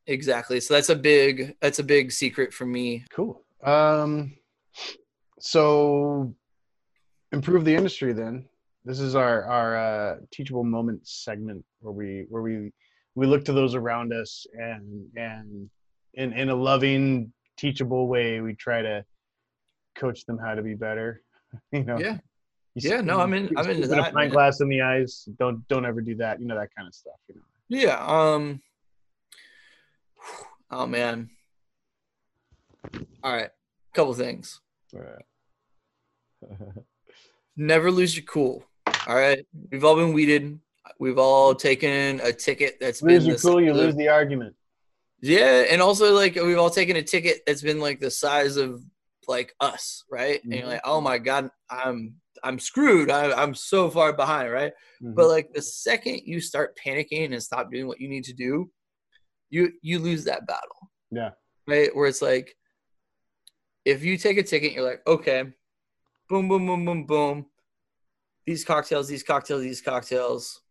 exactly. 0.09 0.59
So 0.59 0.73
that's 0.73 0.89
a 0.89 0.95
big 0.95 1.55
that's 1.61 1.79
a 1.79 1.83
big 1.83 2.11
secret 2.11 2.53
for 2.53 2.65
me. 2.65 3.05
Cool. 3.11 3.41
Um, 3.63 4.37
so 5.39 6.33
improve 7.31 7.63
the 7.63 7.75
industry. 7.75 8.13
Then 8.13 8.45
this 8.85 8.99
is 8.99 9.15
our 9.15 9.43
our 9.45 9.77
uh, 9.77 10.15
teachable 10.31 10.63
moment 10.63 11.07
segment 11.07 11.63
where 11.81 11.93
we 11.93 12.25
where 12.29 12.41
we 12.41 12.71
we 13.15 13.27
look 13.27 13.43
to 13.45 13.53
those 13.53 13.75
around 13.75 14.13
us 14.13 14.45
and 14.53 15.05
and 15.15 15.69
in 16.13 16.33
in 16.33 16.49
a 16.49 16.55
loving, 16.55 17.31
teachable 17.57 18.07
way, 18.07 18.41
we 18.41 18.55
try 18.55 18.81
to 18.81 19.03
coach 19.95 20.25
them 20.25 20.37
how 20.37 20.55
to 20.55 20.61
be 20.61 20.73
better. 20.75 21.21
you 21.71 21.83
know. 21.83 21.99
Yeah. 21.99 22.17
You 22.75 22.91
Yeah, 22.91 23.01
no, 23.01 23.19
I'm 23.19 23.33
in- 23.33 23.49
I'm 23.57 23.65
see 23.65 23.71
into 23.71 23.85
a 23.85 23.87
that, 23.87 24.13
pint 24.13 24.31
glass 24.31 24.61
in 24.61 24.69
the 24.69 24.81
eyes. 24.81 25.27
Don't 25.39 25.67
don't 25.67 25.85
ever 25.85 26.01
do 26.01 26.15
that. 26.15 26.39
You 26.39 26.47
know 26.47 26.55
that 26.55 26.69
kind 26.75 26.87
of 26.87 26.93
stuff. 26.93 27.15
You 27.27 27.35
know. 27.35 27.41
Yeah. 27.67 27.97
Um. 28.05 28.61
Oh 30.71 30.85
man. 30.85 31.29
All 33.23 33.33
right. 33.33 33.49
Couple 33.93 34.13
things. 34.13 34.61
all 34.93 35.01
right 35.01 35.25
Never 37.57 37.91
lose 37.91 38.15
your 38.15 38.25
cool. 38.25 38.63
All 39.09 39.15
right. 39.15 39.43
We've 39.71 39.83
all 39.83 39.95
been 39.95 40.13
weeded. 40.13 40.59
We've 40.99 41.17
all 41.17 41.55
taken 41.55 42.21
a 42.23 42.31
ticket 42.31 42.75
that's 42.79 43.01
lose 43.01 43.23
been 43.23 43.29
your 43.29 43.37
cool, 43.39 43.59
you 43.59 43.73
lose 43.73 43.95
the 43.95 44.07
argument. 44.07 44.55
Yeah, 45.19 45.65
and 45.67 45.81
also 45.81 46.13
like 46.13 46.35
we've 46.35 46.59
all 46.59 46.69
taken 46.69 46.95
a 46.95 47.01
ticket 47.01 47.41
that's 47.47 47.63
been 47.63 47.79
like 47.79 47.99
the 47.99 48.11
size 48.11 48.55
of 48.55 48.83
like 49.27 49.55
us, 49.59 50.03
right? 50.11 50.43
And 50.43 50.53
you're 50.53 50.63
Mhm. 50.63 50.67
like, 50.67 50.81
oh 50.85 51.01
my 51.01 51.17
god, 51.17 51.49
I'm 51.71 52.17
I'm 52.43 52.59
screwed. 52.59 53.09
I, 53.09 53.31
I'm 53.33 53.55
so 53.55 53.89
far 53.89 54.13
behind, 54.13 54.51
right? 54.51 54.73
Mhm. 55.01 55.15
But 55.15 55.27
like 55.27 55.53
the 55.53 55.61
second 55.63 56.21
you 56.25 56.39
start 56.39 56.77
panicking 56.77 57.33
and 57.33 57.41
stop 57.41 57.71
doing 57.71 57.87
what 57.87 57.99
you 57.99 58.09
need 58.09 58.25
to 58.25 58.33
do, 58.33 58.69
you 59.49 59.73
you 59.81 59.97
lose 59.97 60.25
that 60.25 60.45
battle, 60.45 60.91
yeah. 61.09 61.31
right? 61.67 61.93
Where 61.95 62.07
it's 62.07 62.21
like, 62.21 62.55
if 63.85 64.03
you 64.03 64.17
take 64.17 64.37
a 64.37 64.43
ticket, 64.43 64.73
you're 64.73 64.85
like, 64.87 65.01
okay, 65.07 65.45
boom, 66.29 66.47
boom, 66.47 66.67
boom, 66.67 66.85
boom, 66.85 67.05
boom. 67.07 67.45
These 68.49 68.65
cocktails, 68.65 69.07
these 69.07 69.21
cocktails, 69.21 69.61
these 69.61 69.79
cocktails. 69.79 70.61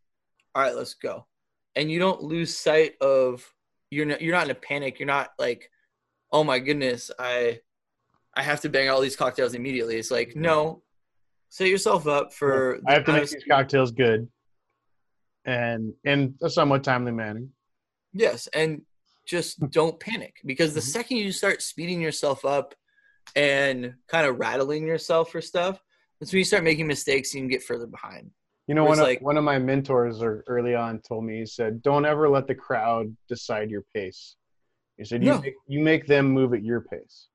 All 0.52 0.62
right, 0.62 0.74
let's 0.74 0.94
go. 0.94 1.28
And 1.76 1.88
you 1.88 2.00
don't 2.00 2.20
lose 2.24 2.59
sight 2.59 2.94
of 3.00 3.48
you're 3.92 4.05
not 4.05 4.20
you're 4.20 4.34
not 4.34 4.46
in 4.46 4.50
a 4.50 4.55
panic. 4.56 4.98
You're 4.98 5.06
not 5.06 5.30
like, 5.38 5.70
oh 6.32 6.42
my 6.42 6.59
goodness, 6.59 7.12
I 7.20 7.60
I 8.34 8.42
have 8.42 8.62
to 8.62 8.68
bang 8.68 8.88
all 8.88 9.00
these 9.00 9.14
cocktails 9.14 9.55
immediately. 9.55 9.94
It's 9.94 10.10
like, 10.10 10.34
no, 10.34 10.82
set 11.50 11.68
yourself 11.68 12.09
up 12.09 12.34
for 12.34 12.80
I 12.84 12.94
have 12.94 13.05
to 13.05 13.12
make 13.12 13.30
these 13.30 13.44
cocktails 13.48 13.92
good 13.92 14.28
and 15.44 15.94
in 16.02 16.34
a 16.42 16.50
somewhat 16.50 16.82
timely 16.82 17.12
manner. 17.12 17.46
Yes, 18.12 18.48
and 18.48 18.82
just 19.24 19.60
don't 19.70 20.00
panic 20.00 20.40
because 20.44 20.74
the 20.74 20.80
Mhm. 20.80 20.92
second 20.96 21.16
you 21.18 21.30
start 21.30 21.62
speeding 21.62 22.00
yourself 22.00 22.44
up 22.44 22.74
and 23.36 23.94
kind 24.09 24.26
of 24.26 24.40
rattling 24.40 24.84
yourself 24.84 25.30
for 25.30 25.40
stuff, 25.40 25.80
that's 26.20 26.32
when 26.32 26.39
you 26.39 26.45
start 26.45 26.65
making 26.65 26.86
mistakes 26.86 27.35
and 27.35 27.45
you 27.45 27.49
get 27.51 27.62
further 27.62 27.86
behind. 27.86 28.31
You 28.66 28.74
know, 28.74 28.85
one 28.85 28.99
of, 28.99 29.05
like- 29.05 29.23
one 29.23 29.36
of 29.39 29.45
my 29.45 29.59
mentors 29.59 30.20
or 30.23 30.45
early 30.47 30.74
on 30.74 31.01
told 31.01 31.24
me, 31.24 31.39
he 31.39 31.47
said, 31.47 31.82
don't 31.82 32.05
ever 32.05 32.28
let 32.28 32.47
the 32.47 32.55
crowd 32.55 33.16
decide 33.28 33.70
your 33.70 33.82
pace. 33.95 34.36
He 34.97 35.05
said, 35.05 35.23
you, 35.23 35.31
No. 35.31 35.40
make, 35.40 35.55
you 35.66 35.81
make 35.81 36.07
them 36.07 36.27
move 36.31 36.53
at 36.55 36.62
your 36.62 36.81
pace. 36.82 37.28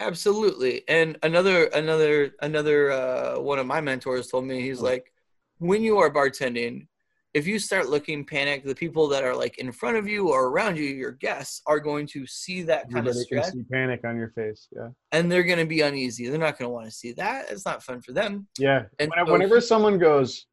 Absolutely. 0.00 0.82
And 0.88 1.16
another 1.22 1.66
another 1.66 2.32
another 2.42 2.90
uh, 2.90 3.38
one 3.40 3.60
of 3.60 3.66
my 3.66 3.80
mentors 3.80 4.26
told 4.26 4.44
me 4.44 4.60
he's 4.60 4.80
Hmm. 4.80 4.86
like, 4.86 5.12
when 5.58 5.82
you 5.82 5.98
are 5.98 6.10
bartending, 6.10 6.88
if 7.34 7.48
you 7.48 7.58
start 7.58 7.88
looking 7.88 8.24
panic, 8.24 8.64
the 8.64 8.74
people 8.74 9.08
that 9.08 9.24
are 9.24 9.34
like 9.34 9.58
in 9.58 9.72
front 9.72 9.96
of 9.96 10.06
you 10.06 10.28
or 10.30 10.46
around 10.46 10.78
you, 10.78 10.84
your 10.84 11.10
guests, 11.10 11.60
are 11.66 11.80
going 11.80 12.06
to 12.06 12.26
see 12.28 12.62
that 12.62 12.90
kind 12.90 13.08
of 13.08 13.16
Everybody 13.16 13.42
can 13.42 13.52
see 13.52 13.64
panic 13.70 14.00
on 14.04 14.16
your 14.16 14.30
face. 14.30 14.68
Yeah. 14.74 14.90
and 15.10 15.30
they're 15.30 15.42
going 15.42 15.58
to 15.58 15.66
be 15.66 15.80
uneasy. 15.80 16.28
They're 16.28 16.38
not 16.38 16.56
going 16.56 16.68
to 16.68 16.72
want 16.72 16.86
to 16.86 16.92
see 16.92 17.12
that. 17.14 17.50
It's 17.50 17.66
not 17.66 17.82
fun 17.82 18.00
for 18.00 18.12
them. 18.12 18.46
Yeah. 18.56 18.84
And 19.00 19.10
Whenever, 19.10 19.26
so 19.26 19.32
whenever 19.32 19.60
someone 19.60 19.98
goes, 19.98 20.46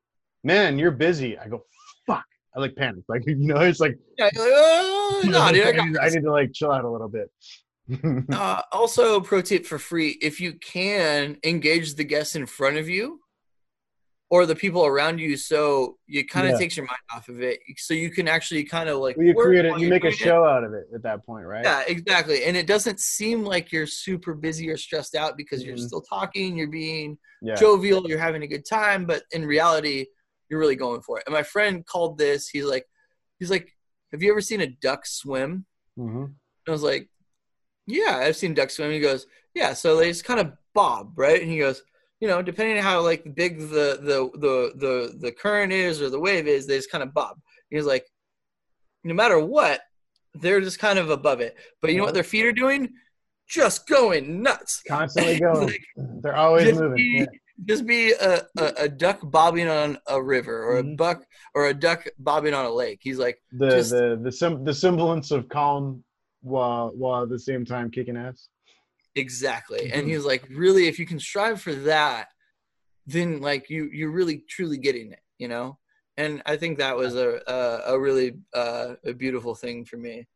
man, 0.43 0.79
you're 0.79 0.91
busy, 0.91 1.37
I 1.37 1.47
go, 1.47 1.63
fuck. 2.07 2.25
I 2.55 2.59
like 2.59 2.75
panic. 2.75 3.03
Like 3.07 3.23
you 3.27 3.35
know, 3.35 3.61
it's 3.61 3.79
like 3.79 3.97
Yeah, 4.17 4.25
like, 4.25 4.33
oh, 4.37 5.21
no, 5.25 5.51
dude, 5.51 5.67
I 5.67 5.85
need, 5.85 5.97
I 5.97 6.09
need 6.09 6.23
to 6.23 6.31
like 6.31 6.51
chill 6.51 6.71
out 6.71 6.83
a 6.83 6.89
little 6.89 7.09
bit. 7.09 7.31
Uh, 8.31 8.61
also, 8.71 9.19
pro 9.19 9.41
tip 9.41 9.65
for 9.65 9.77
free: 9.77 10.17
if 10.21 10.39
you 10.39 10.53
can 10.53 11.35
engage 11.43 11.95
the 11.95 12.05
guests 12.05 12.35
in 12.35 12.45
front 12.45 12.77
of 12.77 12.87
you 12.87 13.19
or 14.31 14.45
the 14.45 14.55
people 14.55 14.85
around 14.85 15.19
you, 15.19 15.35
so 15.35 15.97
it 16.07 16.29
kind 16.29 16.47
of 16.47 16.53
Yeah. 16.53 16.59
takes 16.59 16.77
your 16.77 16.85
mind 16.85 17.01
off 17.13 17.27
of 17.27 17.41
it, 17.41 17.59
so 17.75 17.93
you 17.93 18.09
can 18.09 18.29
actually 18.29 18.63
kind 18.63 18.87
of 18.87 18.99
like 18.99 19.17
Well, 19.17 19.27
you 19.27 19.35
create 19.35 19.65
it. 19.65 19.77
You 19.77 19.89
make 19.89 20.03
a 20.03 20.05
doing 20.05 20.13
it. 20.13 20.19
show 20.19 20.45
out 20.45 20.63
of 20.63 20.73
it 20.73 20.87
at 20.95 21.03
that 21.03 21.25
point, 21.25 21.45
right? 21.45 21.65
Yeah, 21.65 21.83
exactly. 21.85 22.45
And 22.45 22.55
it 22.55 22.65
doesn't 22.65 23.01
seem 23.01 23.43
like 23.43 23.73
you're 23.73 23.85
super 23.85 24.33
busy 24.33 24.69
or 24.69 24.77
stressed 24.77 25.15
out 25.15 25.35
because 25.35 25.65
you're 25.65 25.75
Mhm. 25.75 25.85
still 25.85 26.01
talking, 26.01 26.55
you're 26.55 26.69
being 26.69 27.19
Yeah. 27.41 27.57
jovial, 27.57 28.07
you're 28.07 28.17
having 28.17 28.41
a 28.43 28.47
good 28.47 28.65
time, 28.65 29.05
but 29.05 29.23
in 29.31 29.45
reality, 29.45 30.05
you're 30.49 30.61
really 30.61 30.77
going 30.77 31.01
for 31.01 31.17
it. 31.19 31.23
And 31.27 31.33
my 31.33 31.43
friend 31.43 31.85
called 31.85 32.17
this, 32.17 32.47
he's 32.47 32.65
like, 32.65 32.85
he's 33.37 33.51
like, 33.51 33.69
Have 34.13 34.23
you 34.23 34.31
ever 34.31 34.41
seen 34.41 34.61
a 34.61 34.67
duck 34.67 35.05
swim? 35.05 35.65
hmm 35.97 36.23
And 36.23 36.35
I 36.69 36.71
was 36.71 36.83
like, 36.83 37.09
Yeah, 37.85 38.15
I've 38.15 38.37
seen 38.37 38.53
ducks 38.53 38.75
swim. 38.77 38.91
He 38.91 39.01
goes, 39.01 39.27
Yeah, 39.53 39.73
so 39.73 39.97
they 39.97 40.07
just 40.07 40.23
kind 40.23 40.39
of 40.39 40.53
bob, 40.73 41.13
right? 41.17 41.41
And 41.41 41.51
he 41.51 41.59
goes, 41.59 41.83
you 42.21 42.27
know, 42.27 42.41
depending 42.41 42.77
on 42.77 42.83
how 42.83 43.01
like 43.01 43.23
big 43.35 43.59
the 43.59 43.99
the 44.01 44.29
the 44.39 44.71
the 44.77 45.17
the 45.19 45.31
current 45.31 45.73
is 45.73 46.01
or 46.01 46.09
the 46.09 46.19
wave 46.19 46.47
is, 46.47 46.67
they 46.67 46.77
just 46.77 46.91
kind 46.91 47.03
of 47.03 47.13
bob. 47.13 47.37
He 47.69 47.75
was 47.75 47.85
like, 47.85 48.05
no 49.03 49.13
matter 49.13 49.39
what, 49.39 49.81
they're 50.35 50.61
just 50.61 50.79
kind 50.79 50.99
of 50.99 51.09
above 51.09 51.41
it. 51.41 51.55
But 51.81 51.91
you 51.91 51.97
know 51.97 52.03
what 52.05 52.13
their 52.13 52.23
feet 52.23 52.45
are 52.45 52.51
doing? 52.53 52.89
Just 53.49 53.87
going 53.87 54.41
nuts. 54.43 54.81
Constantly 54.87 55.39
going. 55.39 55.67
like, 55.67 55.81
They're 56.21 56.35
always 56.35 56.65
just 56.69 56.79
moving. 56.79 56.95
be, 56.95 57.17
Yeah. 57.19 57.25
just 57.65 57.85
be 57.87 58.11
a, 58.13 58.43
a, 58.57 58.65
a 58.77 58.87
duck 58.89 59.19
bobbing 59.23 59.67
on 59.67 59.97
a 60.07 60.21
river 60.21 60.63
or 60.63 60.77
a 60.77 60.83
Mhm. 60.83 60.95
buck 60.97 61.23
or 61.55 61.67
a 61.67 61.73
duck 61.73 62.05
bobbing 62.19 62.53
on 62.53 62.65
a 62.65 62.71
lake. 62.71 62.99
He's 63.01 63.17
like, 63.17 63.41
The 63.51 63.69
just- 63.71 63.91
the 63.91 64.19
the 64.21 64.31
sim- 64.31 64.63
the 64.63 64.73
semblance 64.73 65.31
of 65.31 65.49
calm 65.49 66.03
while 66.41 66.91
while 66.95 67.23
at 67.23 67.29
the 67.29 67.39
same 67.39 67.65
time 67.65 67.89
kicking 67.89 68.15
ass. 68.15 68.47
Exactly. 69.15 69.91
And 69.91 70.03
Mhm. 70.03 70.09
he 70.09 70.15
was 70.15 70.25
like, 70.25 70.47
really, 70.49 70.87
if 70.87 70.99
you 70.99 71.05
can 71.05 71.19
strive 71.19 71.61
for 71.61 71.73
that, 71.73 72.29
then 73.05 73.41
like 73.41 73.69
you 73.69 73.89
you're 73.91 74.11
really 74.11 74.39
truly 74.47 74.77
getting 74.77 75.11
it, 75.11 75.21
you 75.37 75.47
know. 75.47 75.77
And 76.17 76.41
I 76.45 76.57
think 76.57 76.77
that 76.77 76.95
was 76.95 77.15
a 77.15 77.41
a, 77.47 77.93
a 77.93 77.99
really 77.99 78.33
uh, 78.53 78.95
a 79.05 79.13
beautiful 79.13 79.55
thing 79.55 79.85
for 79.85 79.97
me. 79.97 80.27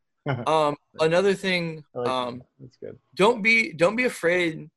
Um, 0.46 0.76
another 1.00 1.34
thing, 1.34 1.84
like 1.94 2.08
um, 2.08 2.38
that. 2.38 2.46
That's 2.60 2.76
good. 2.76 2.98
don't 3.14 3.42
be 3.42 3.72
don't 3.72 3.96
be 3.96 4.04
afraid 4.04 4.70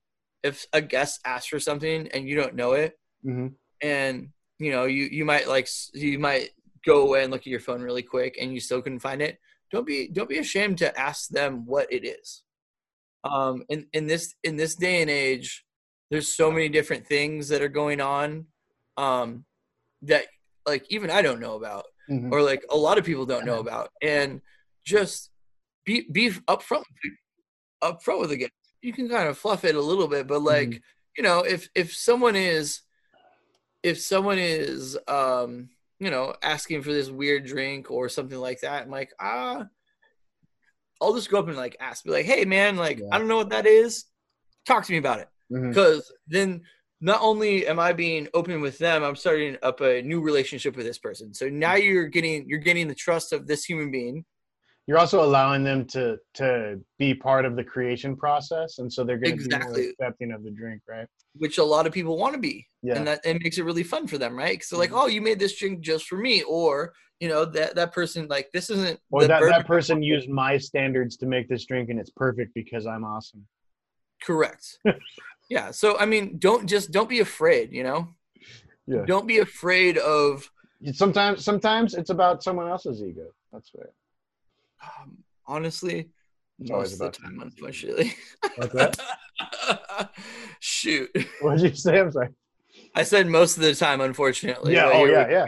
if 0.44 0.66
a 0.74 0.82
guest 0.82 1.20
asks 1.26 1.48
for 1.48 1.60
something 1.60 2.08
and 2.10 2.28
you 2.28 2.36
don't 2.36 2.56
know 2.56 2.74
it 2.74 2.98
hmm 3.24 3.48
and 3.82 4.30
you 4.58 4.72
know 4.72 4.86
you 4.86 5.06
you 5.06 5.26
might 5.26 5.48
like 5.48 5.68
you 5.94 6.18
might 6.20 6.50
go 6.86 7.02
away 7.08 7.24
and 7.24 7.32
look 7.32 7.42
at 7.42 7.48
your 7.48 7.60
phone 7.60 7.82
really 7.82 8.02
quick 8.04 8.38
and 8.40 8.54
you 8.54 8.60
still 8.60 8.82
couldn't 8.82 9.00
find 9.00 9.22
it 9.22 9.38
don't 9.72 9.86
be 9.86 10.08
don't 10.08 10.30
be 10.30 10.38
ashamed 10.38 10.78
to 10.78 10.98
ask 11.00 11.30
them 11.30 11.66
what 11.66 11.92
it 11.92 12.06
is 12.06 12.44
um 13.24 13.64
in 13.70 13.86
in 13.94 14.08
this 14.08 14.34
in 14.44 14.56
this 14.56 14.76
day 14.76 15.02
and 15.02 15.10
age 15.10 15.66
there's 16.10 16.34
so 16.34 16.50
many 16.50 16.70
different 16.70 17.06
things 17.06 17.50
that 17.50 17.62
are 17.62 17.68
going 17.70 18.02
on 18.02 18.46
um 18.98 19.46
that 20.02 20.26
like 20.66 20.86
even 20.90 21.10
i 21.10 21.22
don't 21.22 21.40
know 21.40 21.56
about 21.56 21.86
hmm 22.08 22.34
or 22.34 22.42
like 22.42 22.64
a 22.72 22.78
lot 22.78 22.98
of 22.98 23.06
people 23.06 23.26
don't 23.26 23.46
know 23.46 23.60
about 23.60 23.90
and 24.02 24.42
just 24.86 25.30
be 25.86 26.06
be 26.12 26.32
upfront 26.48 26.84
upfront 27.84 28.20
with 28.20 28.30
the 28.30 28.38
guest 28.38 28.52
you 28.82 28.94
can 28.94 29.08
kind 29.10 29.28
of 29.30 29.38
fluff 29.38 29.64
it 29.64 29.76
a 29.76 29.82
little 29.82 30.08
bit 30.08 30.26
but 30.28 30.42
like 30.42 30.82
you 31.18 31.24
know 31.24 31.40
if 31.42 31.70
if 31.76 31.94
someone 31.94 32.36
is 32.36 32.82
if 33.84 34.00
someone 34.00 34.38
is 34.40 34.98
um 35.08 35.70
you 36.00 36.10
know 36.10 36.34
asking 36.42 36.82
for 36.82 36.92
this 36.92 37.10
weird 37.10 37.46
drink 37.46 37.92
or 37.92 38.10
something 38.10 38.40
like 38.40 38.62
that 38.62 38.84
i'm 38.84 38.90
like 38.90 39.12
ah 39.20 39.66
i'll 41.02 41.14
just 41.14 41.30
go 41.30 41.40
up 41.40 41.48
and 41.48 41.58
like 41.58 41.76
ask 41.80 42.04
be 42.04 42.12
like 42.12 42.26
hey 42.26 42.46
man 42.46 42.76
like 42.76 43.00
Yeah. 43.00 43.08
i 43.12 43.18
don't 43.18 43.28
know 43.28 43.38
what 43.38 43.50
that 43.50 43.66
is 43.66 44.06
talk 44.68 44.86
to 44.86 44.92
me 44.92 44.98
about 44.98 45.20
it 45.20 45.28
because 45.50 46.12
then 46.28 46.62
not 47.02 47.22
only 47.22 47.66
am 47.66 47.80
I 47.80 47.94
being 47.94 48.28
open 48.34 48.60
with 48.60 48.78
them, 48.78 49.06
I'm 49.06 49.16
starting 49.16 49.56
up 49.64 49.80
a 49.80 50.02
new 50.02 50.20
relationship 50.20 50.76
with 50.76 50.86
this 50.86 50.98
person. 51.00 51.34
So 51.34 51.48
now 51.48 51.76
you're 51.76 52.08
getting 52.08 52.44
you're 52.48 52.60
getting 52.60 52.90
the 52.90 52.94
trust 52.94 53.32
of 53.32 53.48
this 53.48 53.64
human 53.64 53.90
being. 53.90 54.26
You're 54.86 54.98
also 54.98 55.24
allowing 55.24 55.64
them 55.64 55.86
to 55.86 56.18
to 56.34 56.78
be 56.98 57.14
part 57.14 57.46
of 57.46 57.56
the 57.56 57.64
creation 57.64 58.18
process, 58.18 58.80
and 58.80 58.92
so 58.92 59.06
they're 59.06 59.18
going 59.18 59.32
to 59.32 59.38
be 59.38 59.46
Exactly. 59.46 59.82
more 59.84 59.90
accepting 59.92 60.32
of 60.34 60.44
the 60.44 60.52
drink, 60.52 60.82
right? 60.90 61.08
Which 61.36 61.58
a 61.58 61.64
lot 61.64 61.88
of 61.88 61.94
people 61.94 62.18
want 62.18 62.34
to 62.34 62.40
be, 62.42 62.68
Yeah. 62.84 62.98
and 62.98 63.08
that 63.08 63.22
it 63.24 63.42
makes 63.42 63.58
it 63.58 63.64
really 63.64 63.84
fun 63.84 64.06
for 64.06 64.18
them, 64.18 64.36
right? 64.38 64.52
Because 64.56 64.68
they're 64.70 64.80
like, 64.80 64.92
Mhm. 64.92 65.02
"Oh, 65.02 65.08
you 65.08 65.22
made 65.22 65.40
this 65.40 65.58
drink 65.58 65.80
just 65.80 66.06
for 66.06 66.18
me," 66.18 66.44
or 66.44 66.94
you 67.20 67.28
know 67.30 67.46
that 67.46 67.76
that 67.76 67.92
person 67.94 68.28
like 68.28 68.50
this 68.54 68.70
isn't 68.70 69.00
Or 69.12 69.26
that, 69.28 69.42
that 69.42 69.68
person 69.68 70.02
used 70.02 70.30
my 70.30 70.58
standards 70.58 71.18
to 71.18 71.26
make 71.26 71.48
this 71.50 71.66
drink, 71.66 71.90
and 71.90 72.00
it's 72.00 72.10
perfect 72.12 72.54
because 72.54 72.86
I'm 72.88 73.04
awesome. 73.04 73.46
correct. 74.24 74.80
yeah. 75.50 75.72
So 75.72 75.98
I 76.00 76.06
mean, 76.06 76.38
don't 76.40 76.68
just 76.68 76.92
don't 76.92 77.10
be 77.10 77.20
afraid. 77.20 77.72
You 77.72 77.84
know, 77.84 78.08
Yeah. 78.88 79.06
don't 79.06 79.28
be 79.28 79.40
afraid 79.40 79.98
of 79.98 80.50
Sometimes, 80.94 81.44
sometimes 81.44 81.94
it's 81.94 82.10
about 82.10 82.42
someone 82.42 82.70
else's 82.70 83.02
ego. 83.04 83.28
That's 83.52 83.70
right. 83.78 83.94
um, 85.02 85.18
honestly. 85.46 86.10
It's 86.62 86.70
Most 86.72 86.94
of 86.94 87.00
the 87.00 87.12
time, 87.12 87.40
unfortunately. 87.42 88.14
What's 88.56 88.74
that? 88.74 88.98
Shoot. 90.60 91.10
What 91.42 91.58
did 91.60 91.72
you 91.72 91.76
say? 91.76 92.00
I'm 92.00 92.12
sorry. 92.12 92.30
I 92.96 93.04
said 93.04 93.28
most 93.28 93.58
of 93.58 93.64
the 93.64 93.76
time, 93.76 94.00
unfortunately. 94.02 94.74
yeah. 94.74 94.90
Oh, 94.94 95.06
yeah, 95.06 95.30
yeah. 95.30 95.46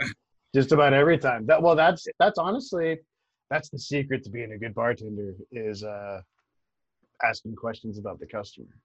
Just 0.54 0.72
about 0.72 0.92
every 0.92 1.18
time. 1.18 1.46
That 1.46 1.62
well, 1.62 1.74
that's 1.74 2.06
that's 2.18 2.38
honestly, 2.38 2.98
that's 3.50 3.70
the 3.70 3.78
secret 3.78 4.22
to 4.24 4.30
being 4.30 4.52
a 4.52 4.58
good 4.58 4.74
bartender 4.74 5.34
is 5.50 5.82
uh, 5.82 6.20
asking 7.22 7.56
questions 7.56 7.98
about 7.98 8.20
the 8.20 8.26
customer. 8.26 8.76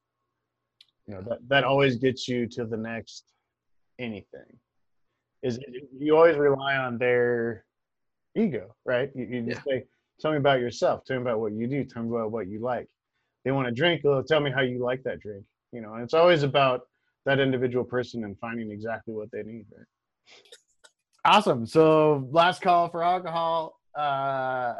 You 1.07 1.15
know 1.15 1.21
that 1.27 1.39
that 1.49 1.63
always 1.63 1.97
gets 1.97 2.27
you 2.27 2.47
to 2.49 2.65
the 2.65 2.77
next 2.77 3.25
anything. 3.99 4.59
Is 5.43 5.59
you 5.97 6.15
always 6.15 6.37
rely 6.37 6.77
on 6.77 6.97
their 6.97 7.65
ego, 8.35 8.75
right? 8.85 9.09
You, 9.13 9.25
you 9.25 9.41
just 9.41 9.63
say, 9.65 9.83
"Tell 10.19 10.31
me 10.31 10.37
about 10.37 10.59
yourself. 10.59 11.03
Tell 11.05 11.17
me 11.17 11.21
about 11.21 11.39
what 11.39 11.53
you 11.53 11.67
do. 11.67 11.83
Tell 11.83 12.03
me 12.03 12.09
about 12.09 12.31
what 12.31 12.47
you 12.47 12.59
like." 12.59 12.87
They 13.43 13.51
want 13.51 13.67
a 13.67 13.71
drink. 13.71 14.01
Well, 14.03 14.23
tell 14.23 14.39
me 14.39 14.51
how 14.51 14.61
you 14.61 14.79
like 14.79 15.03
that 15.03 15.19
drink. 15.19 15.43
You 15.71 15.81
know, 15.81 15.93
and 15.93 16.03
it's 16.03 16.13
always 16.13 16.43
about 16.43 16.81
that 17.25 17.39
individual 17.39 17.83
person 17.83 18.23
and 18.23 18.37
finding 18.39 18.71
exactly 18.71 19.13
what 19.13 19.29
they 19.31 19.43
need. 19.43 19.65
Right. 19.75 19.85
Awesome. 21.27 21.65
So 21.67 22.27
last 22.31 22.61
call 22.61 22.87
for 22.89 23.03
alcohol. 23.03 23.79
Uh, 23.93 24.75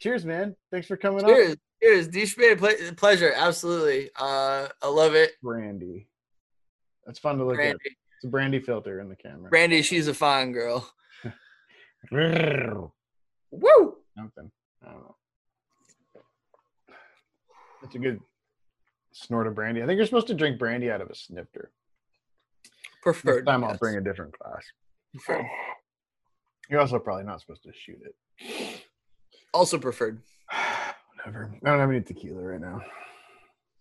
cheers, 0.00 0.24
man. 0.24 0.56
Thanks 0.72 0.88
for 0.88 0.96
coming 0.96 1.22
up. 1.22 1.28
Cheers. 1.30 1.56
Cheers. 1.80 2.08
Douchebag 2.08 2.58
ple- 2.58 2.94
pleasure. 2.96 3.32
Absolutely. 3.34 4.10
Uh, 4.18 4.66
I 4.82 4.88
love 4.88 5.14
it. 5.14 5.32
Brandy. 5.42 6.08
That's 7.06 7.20
fun 7.20 7.38
to 7.38 7.44
look 7.44 7.54
at. 7.54 7.58
Brandy. 7.58 7.96
It's 8.16 8.24
a 8.24 8.28
brandy 8.28 8.58
filter 8.58 9.00
in 9.00 9.08
the 9.08 9.16
camera. 9.16 9.48
Brandy, 9.48 9.82
she's 9.82 10.08
a 10.08 10.12
fine 10.14 10.52
girl. 10.52 10.90
Something. 12.10 12.90
Woo! 13.52 13.96
I 14.18 14.20
don't 14.20 14.36
know. 14.82 15.14
That's 17.80 17.94
a 17.94 17.98
good 17.98 18.20
snort 19.12 19.46
of 19.46 19.54
brandy. 19.54 19.82
I 19.82 19.86
think 19.86 19.96
you're 19.96 20.06
supposed 20.06 20.26
to 20.26 20.34
drink 20.34 20.58
brandy 20.58 20.90
out 20.90 21.00
of 21.00 21.08
a 21.08 21.14
snifter. 21.14 21.70
Preferred. 23.02 23.46
Next 23.46 23.52
time 23.54 23.64
I'll 23.64 23.76
bring 23.78 23.96
a 23.96 24.00
different 24.00 24.36
glass. 24.38 24.64
Preferred. 25.12 25.46
You're 26.70 26.80
also 26.80 26.98
probably 26.98 27.24
not 27.24 27.40
supposed 27.40 27.62
to 27.64 27.72
shoot 27.72 28.00
it. 28.04 28.80
Also 29.52 29.78
preferred. 29.78 30.22
Whatever. 31.16 31.52
I 31.64 31.70
don't 31.70 31.80
have 31.80 31.90
any 31.90 32.00
tequila 32.00 32.40
right 32.40 32.60
now. 32.60 32.80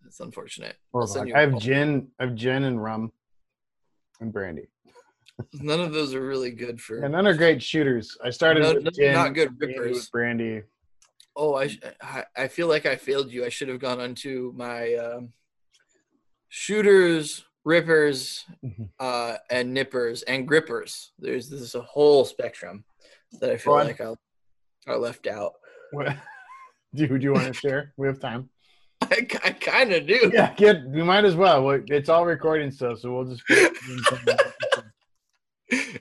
That's 0.01 0.19
unfortunate. 0.19 0.77
I'll 0.95 1.06
send 1.06 1.27
vodka. 1.27 1.30
you 1.30 1.35
I 1.35 1.41
have 1.41 1.60
gin. 1.61 2.07
I 2.19 2.26
have 2.26 2.34
gin 2.34 2.64
and 2.64 2.81
rum 2.84 3.11
and 4.19 4.34
brandy. 4.34 4.68
None 5.53 5.80
of 5.80 5.93
those 5.93 6.15
are 6.15 6.26
really 6.26 6.49
good 6.49 6.81
for. 6.81 7.03
And 7.03 7.11
none 7.11 7.27
are 7.27 7.35
great 7.35 7.61
shooters. 7.61 8.18
I 8.23 8.31
started 8.31 8.64
No, 8.64 8.73
with 8.73 8.95
gin, 8.95 9.14
not 9.14 9.35
good 9.35 9.53
rippers. 9.61 10.10
brandy. 10.10 10.64
Oh, 11.35 11.53
I, 11.53 11.69
I 12.01 12.26
I 12.35 12.47
feel 12.47 12.68
like 12.68 12.88
I 12.88 12.95
failed 12.95 13.31
you. 13.31 13.45
I 13.45 13.49
should 13.49 13.68
have 13.69 13.80
gone 13.80 14.01
onto 14.01 14.51
my 14.56 14.95
um, 14.95 15.34
shooters, 16.49 17.45
rippers, 17.65 18.45
Mhm. 18.64 18.90
uh, 18.99 19.38
and 19.49 19.73
nippers 19.73 20.23
and 20.23 20.48
grippers. 20.48 21.11
There's 21.19 21.49
this 21.49 21.61
is 21.61 21.76
a 21.76 21.81
whole 21.81 22.26
spectrum 22.26 22.84
that 23.40 23.49
I 23.52 23.57
feel 23.57 23.73
Go 23.73 23.84
like 23.84 24.02
I 24.02 24.14
are 24.88 24.98
left 24.98 25.27
out. 25.27 25.53
What? 25.91 26.07
Do 26.95 27.03
you, 27.03 27.19
do 27.19 27.23
you 27.23 27.34
want 27.34 27.45
to 27.45 27.53
share? 27.53 27.94
We 27.98 28.07
have 28.07 28.19
time. 28.19 28.49
I, 29.03 29.27
I 29.44 29.52
kind 29.52 29.94
of 29.94 30.07
do. 30.07 30.31
Yeah, 30.34 30.52
get. 30.56 30.84
We 30.88 31.03
might 31.03 31.23
as 31.23 31.36
well. 31.36 31.69
It's 31.69 32.10
all 32.10 32.26
recording 32.26 32.72
stuff, 32.72 32.98
so 32.99 33.14
we'll 33.14 33.26
just. 33.26 33.44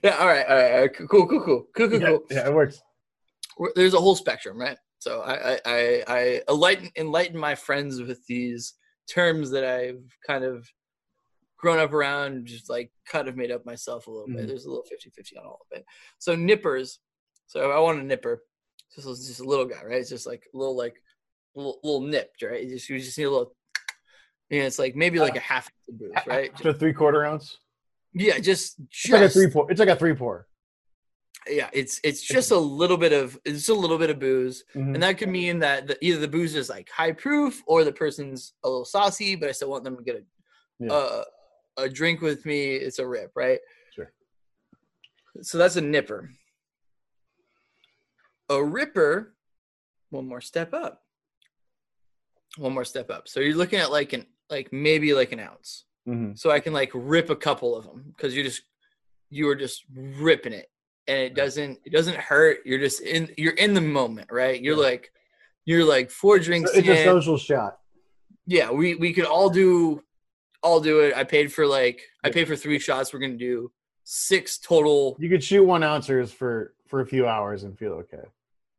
Yeah, 0.02 0.16
all 0.18 0.26
right, 0.26 0.46
all 0.46 0.56
right, 0.56 0.72
all 0.72 0.80
right. 0.80 0.94
Cool, 0.96 1.06
cool, 1.08 1.26
cool, 1.26 1.40
cool, 1.44 1.66
cool, 1.76 1.88
cool. 1.90 2.00
yeah, 2.00 2.06
cool. 2.06 2.22
yeah, 2.30 2.46
it 2.48 2.54
works. 2.54 2.80
There's 3.74 3.92
a 3.92 4.00
whole 4.00 4.14
spectrum, 4.16 4.58
right? 4.58 4.78
So 4.98 5.20
I, 5.20 5.52
I, 5.54 5.60
I, 5.66 6.04
I 6.08 6.42
enlighten, 6.48 6.90
enlighten 6.96 7.38
my 7.38 7.54
friends 7.54 8.00
with 8.00 8.24
these 8.26 8.74
terms 9.10 9.50
that 9.50 9.64
I've 9.64 10.00
kind 10.26 10.44
of 10.44 10.66
grown 11.58 11.78
up 11.78 11.92
around, 11.92 12.46
just 12.46 12.70
like 12.70 12.90
kind 13.06 13.28
of 13.28 13.36
made 13.36 13.50
up 13.50 13.66
myself 13.66 14.06
a 14.06 14.10
little 14.10 14.28
bit. 14.28 14.44
Mhm. 14.44 14.46
There's 14.48 14.64
a 14.64 14.68
little 14.70 14.84
50 14.84 15.10
50 15.10 15.36
on 15.36 15.44
all 15.44 15.66
of 15.70 15.76
it. 15.78 15.84
So 16.18 16.34
nippers 16.34 17.00
So 17.46 17.70
I 17.70 17.78
want 17.80 18.00
a 18.00 18.02
nipper. 18.04 18.42
Just 18.94 19.06
just 19.26 19.40
a 19.40 19.44
little 19.44 19.64
guy, 19.66 19.82
right? 19.84 19.98
It's 20.00 20.08
just 20.10 20.26
like 20.26 20.44
a 20.54 20.56
little 20.56 20.76
like 20.76 21.02
little, 21.54 21.78
little 21.82 22.00
nipped, 22.02 22.42
right? 22.42 22.62
You 22.62 22.70
just 22.70 22.88
you 22.88 22.98
just 22.98 23.18
need 23.18 23.24
a 23.24 23.30
little. 23.30 23.54
And 24.50 24.62
it's 24.62 24.78
like 24.78 24.96
maybe 24.96 25.18
like 25.18 25.36
a 25.36 25.40
half 25.40 25.68
of 25.90 25.98
booze, 25.98 26.12
right? 26.26 26.50
So 26.62 26.72
three 26.72 26.94
quarter 26.94 27.22
ounce. 27.24 27.58
Yeah, 28.14 28.38
just 28.38 28.78
It's 28.90 29.10
like 29.10 29.20
a 29.22 29.28
three 29.28 29.50
pour. 29.50 29.70
It's 29.70 29.78
like 29.80 29.90
a 29.90 29.96
three 29.96 30.14
pour. 30.14 30.46
yeah. 31.46 31.68
It's 31.74 32.00
it's 32.02 32.22
just 32.22 32.50
a 32.50 32.56
little 32.56 32.96
bit 32.96 33.12
of 33.12 33.38
it's 33.44 33.68
a 33.68 33.74
little 33.74 33.98
bit 33.98 34.08
of 34.10 34.18
booze, 34.18 34.64
Mhm. 34.74 34.94
and 34.94 35.02
that 35.02 35.18
could 35.18 35.28
mean 35.28 35.58
that 35.58 35.86
the, 35.88 35.98
either 36.02 36.18
the 36.20 36.28
booze 36.28 36.54
is 36.54 36.68
like 36.70 36.88
high 36.90 37.12
proof 37.12 37.62
or 37.66 37.84
the 37.84 37.92
person's 37.92 38.54
a 38.64 38.68
little 38.68 38.84
saucy, 38.86 39.36
but 39.36 39.48
I 39.50 39.52
still 39.52 39.70
want 39.70 39.84
them 39.84 39.96
to 39.98 40.02
get 40.02 40.16
a 40.16 40.24
Yeah. 40.80 40.92
uh, 40.92 41.24
a 41.78 41.88
drink 41.88 42.20
with 42.20 42.44
me. 42.44 42.74
It's 42.74 42.98
a 42.98 43.06
rip, 43.06 43.32
right? 43.34 43.60
Sure. 43.94 44.10
So 45.42 45.56
that's 45.58 45.76
a 45.76 45.80
nipper. 45.80 46.30
A 48.50 48.62
ripper, 48.62 49.34
one 50.10 50.26
more 50.26 50.40
step 50.40 50.72
up. 50.72 51.02
One 52.56 52.72
more 52.72 52.84
step 52.84 53.10
up. 53.10 53.28
So 53.28 53.40
you're 53.40 53.56
looking 53.56 53.78
at 53.78 53.90
like 53.90 54.12
an 54.14 54.26
like 54.50 54.72
maybe 54.72 55.12
like 55.14 55.32
an 55.32 55.40
ounce. 55.40 55.84
Mhm. 56.08 56.38
So 56.38 56.50
I 56.50 56.60
can 56.60 56.72
like 56.72 56.90
rip 56.94 57.28
a 57.30 57.36
couple 57.36 57.76
of 57.76 57.84
them 57.84 58.04
because 58.16 58.34
you 58.34 58.42
just 58.42 58.62
you 59.30 59.46
are 59.48 59.54
just 59.54 59.84
ripping 59.94 60.54
it, 60.54 60.70
and 61.06 61.18
it 61.18 61.34
doesn't 61.34 61.78
it 61.84 61.92
doesn't 61.92 62.16
hurt. 62.16 62.60
You're 62.64 62.78
just 62.78 63.02
in 63.02 63.32
you're 63.36 63.52
in 63.52 63.74
the 63.74 63.82
moment, 63.82 64.28
right? 64.32 64.60
You're 64.60 64.76
Yeah. 64.76 64.82
like 64.82 65.12
you're 65.66 65.84
like 65.84 66.10
four 66.10 66.38
drinks 66.38 66.70
it's 66.74 66.88
a 66.88 67.04
social 67.04 67.36
shot. 67.36 67.78
yeah, 68.46 68.70
we 68.70 68.94
we 68.94 69.12
could 69.12 69.26
all 69.26 69.50
do 69.50 70.02
all 70.62 70.80
do 70.80 71.00
it. 71.00 71.14
I 71.16 71.24
paid 71.24 71.52
for 71.52 71.66
like 71.66 72.02
I 72.24 72.30
paid 72.30 72.46
for 72.48 72.56
three 72.56 72.78
shots. 72.78 73.12
We're 73.12 73.18
gonna 73.20 73.36
do 73.36 73.70
six 74.04 74.58
total 74.58 75.16
You 75.20 75.28
could 75.28 75.44
shoot 75.44 75.64
one 75.64 75.82
ounces 75.82 76.32
for 76.32 76.74
for 76.88 77.00
a 77.00 77.06
few 77.06 77.26
hours 77.26 77.64
and 77.64 77.78
feel 77.78 77.92
okay. 77.92 78.24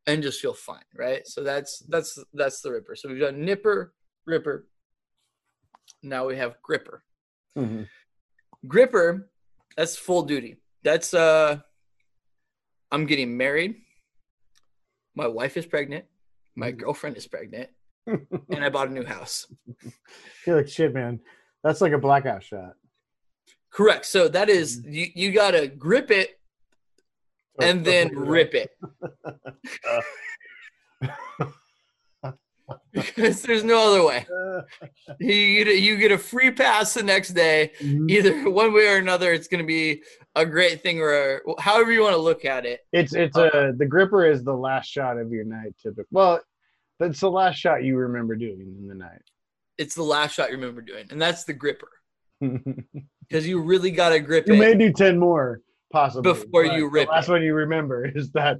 and 0.06 0.22
just 0.22 0.40
feel 0.40 0.52
fine, 0.54 0.82
right? 0.96 1.26
So 1.26 1.42
that's 1.42 1.78
that's 1.88 2.18
that's 2.34 2.60
the 2.60 2.72
ripper. 2.72 2.96
So 2.96 3.08
we've 3.08 3.20
done 3.20 3.44
nipper, 3.44 3.94
ripper. 4.26 4.66
Now 6.02 6.26
we 6.26 6.36
have 6.36 6.60
gripper. 6.62 7.02
Mhm. 7.56 7.88
Gripper, 8.66 9.30
that's 9.76 9.96
full 9.96 10.22
duty. 10.22 10.56
That's 10.82 11.14
uh 11.14 11.60
I'm 12.92 13.06
getting 13.06 13.36
married. 13.36 13.76
My 15.14 15.26
wife 15.28 15.56
is 15.56 15.66
pregnant. 15.66 16.04
My 16.56 16.72
Mhm. 16.72 16.78
girlfriend 16.78 17.16
is 17.16 17.26
pregnant. 17.26 17.70
And 18.50 18.64
I 18.64 18.68
bought 18.70 18.88
a 18.88 18.92
new 18.92 19.04
house. 19.04 19.46
You're 20.46 20.56
like 20.56 20.68
shit, 20.68 20.92
man. 20.92 21.20
That's 21.62 21.80
like 21.80 21.92
a 21.92 21.98
blackout 21.98 22.42
shot. 22.42 22.74
Correct. 23.72 24.06
So 24.06 24.28
that 24.28 24.48
is 24.48 24.80
Mm-hmm. 24.80 24.92
you, 24.92 25.06
you 25.14 25.32
gotta 25.32 25.66
grip 25.68 26.10
it 26.10 26.38
and 27.60 27.84
then 27.84 28.08
rip 28.16 28.54
it. 28.54 28.70
because 32.92 33.42
there's 33.42 33.64
no 33.64 33.90
other 33.92 34.04
way. 34.06 34.26
You, 35.18 35.32
you 35.32 35.64
you 35.66 35.96
get 35.96 36.12
a 36.12 36.18
free 36.18 36.50
pass 36.50 36.94
the 36.94 37.02
next 37.02 37.30
day. 37.30 37.72
Mhm. 37.80 38.10
Either 38.10 38.50
one 38.50 38.72
way 38.72 38.86
or 38.88 38.96
another, 38.96 39.32
it's 39.32 39.48
going 39.48 39.62
to 39.62 39.66
be 39.66 40.02
a 40.36 40.46
great 40.46 40.82
thing, 40.82 41.00
or 41.00 41.12
a, 41.12 41.40
however 41.60 41.90
you 41.92 42.02
want 42.02 42.14
to 42.14 42.20
look 42.20 42.44
at 42.44 42.64
it. 42.66 42.80
It's 42.92 43.14
it's 43.14 43.36
a 43.36 43.72
the 43.76 43.86
gripper 43.86 44.26
is 44.26 44.44
the 44.44 44.54
last 44.54 44.86
shot 44.88 45.18
of 45.18 45.30
your 45.32 45.44
night. 45.44 45.74
Typically, 45.82 46.04
well, 46.10 46.40
that's 46.98 47.20
the 47.20 47.30
last 47.30 47.56
shot 47.56 47.82
you 47.84 47.96
remember 47.96 48.36
doing 48.36 48.60
in 48.80 48.86
the 48.88 48.94
night. 48.94 49.22
It's 49.80 49.94
the 49.94 50.02
last 50.02 50.34
shot 50.34 50.50
you 50.50 50.56
remember 50.56 50.82
doing, 50.82 51.06
and 51.10 51.20
that's 51.20 51.44
the 51.44 51.52
gripper 51.54 51.88
because 52.40 53.46
you 53.46 53.60
really 53.62 53.90
got 53.90 54.10
to 54.10 54.20
grip 54.20 54.46
may 54.46 54.72
it. 54.72 54.78
do 54.78 54.92
ten 54.92 55.18
more 55.18 55.60
possibly 55.92 56.30
Before 56.32 56.64
you 56.64 56.88
rip 56.88 57.08
The 57.08 57.12
last 57.14 57.28
it. 57.28 57.32
one 57.32 57.42
you 57.42 57.54
remember 57.54 58.04
is 58.14 58.30
that. 58.32 58.58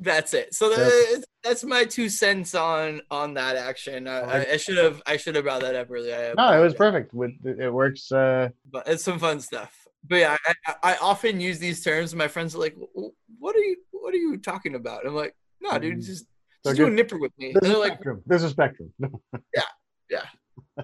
That's 0.00 0.32
it. 0.32 0.54
So 0.54 0.70
That's- 0.70 0.90
that, 1.16 1.24
that's 1.42 1.64
my 1.64 1.84
two 1.84 2.08
cents 2.08 2.54
on 2.54 3.00
on 3.10 3.34
that 3.34 3.56
action. 3.56 4.06
I, 4.06 4.56
should 4.56 4.76
have 4.76 5.02
I 5.06 5.16
should 5.16 5.34
have 5.34 5.44
brought 5.44 5.62
that 5.62 5.74
up 5.74 5.90
earlier. 5.90 6.34
I 6.38 6.50
No, 6.52 6.56
it 6.60 6.62
was 6.62 6.74
perfect. 6.74 7.12
With 7.14 7.32
it 7.44 7.72
works. 7.72 8.12
Uh, 8.12 8.50
but 8.70 8.86
it's 8.86 9.02
some 9.02 9.18
fun 9.18 9.40
stuff. 9.40 9.74
But 10.08 10.16
yeah, 10.16 10.36
I, 10.66 10.74
I, 10.92 10.96
often 11.02 11.40
use 11.40 11.58
these 11.58 11.82
terms. 11.82 12.12
And 12.12 12.18
my 12.18 12.28
friends 12.28 12.54
are 12.54 12.58
like, 12.58 12.76
"What 12.94 13.56
are 13.56 13.60
you? 13.60 13.76
What 13.90 14.14
are 14.14 14.18
you 14.18 14.36
talking 14.38 14.74
about?" 14.76 15.04
I'm 15.06 15.14
like, 15.14 15.34
"No, 15.60 15.76
dude, 15.78 15.98
Mhm. 15.98 16.06
just 16.06 16.26
just 16.64 16.76
do 16.76 16.86
a 16.86 16.90
nipper 16.90 17.18
with 17.18 17.32
me." 17.38 17.54
There's 17.60 17.74
a 17.74 17.78
like, 17.78 17.92
spectrum. 17.92 18.22
There's 18.26 18.42
a 18.42 18.50
spectrum. 18.50 18.92
it, 20.10 20.22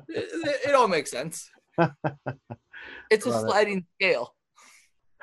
it- 0.09 0.69
it 0.69 0.75
all 0.75 0.89
makes 0.89 1.11
sense. 1.11 1.51
It's 3.11 3.25
a 3.25 3.31
Love 3.31 3.45
it. 3.45 3.49
sliding 3.49 3.87
scale. 3.95 4.35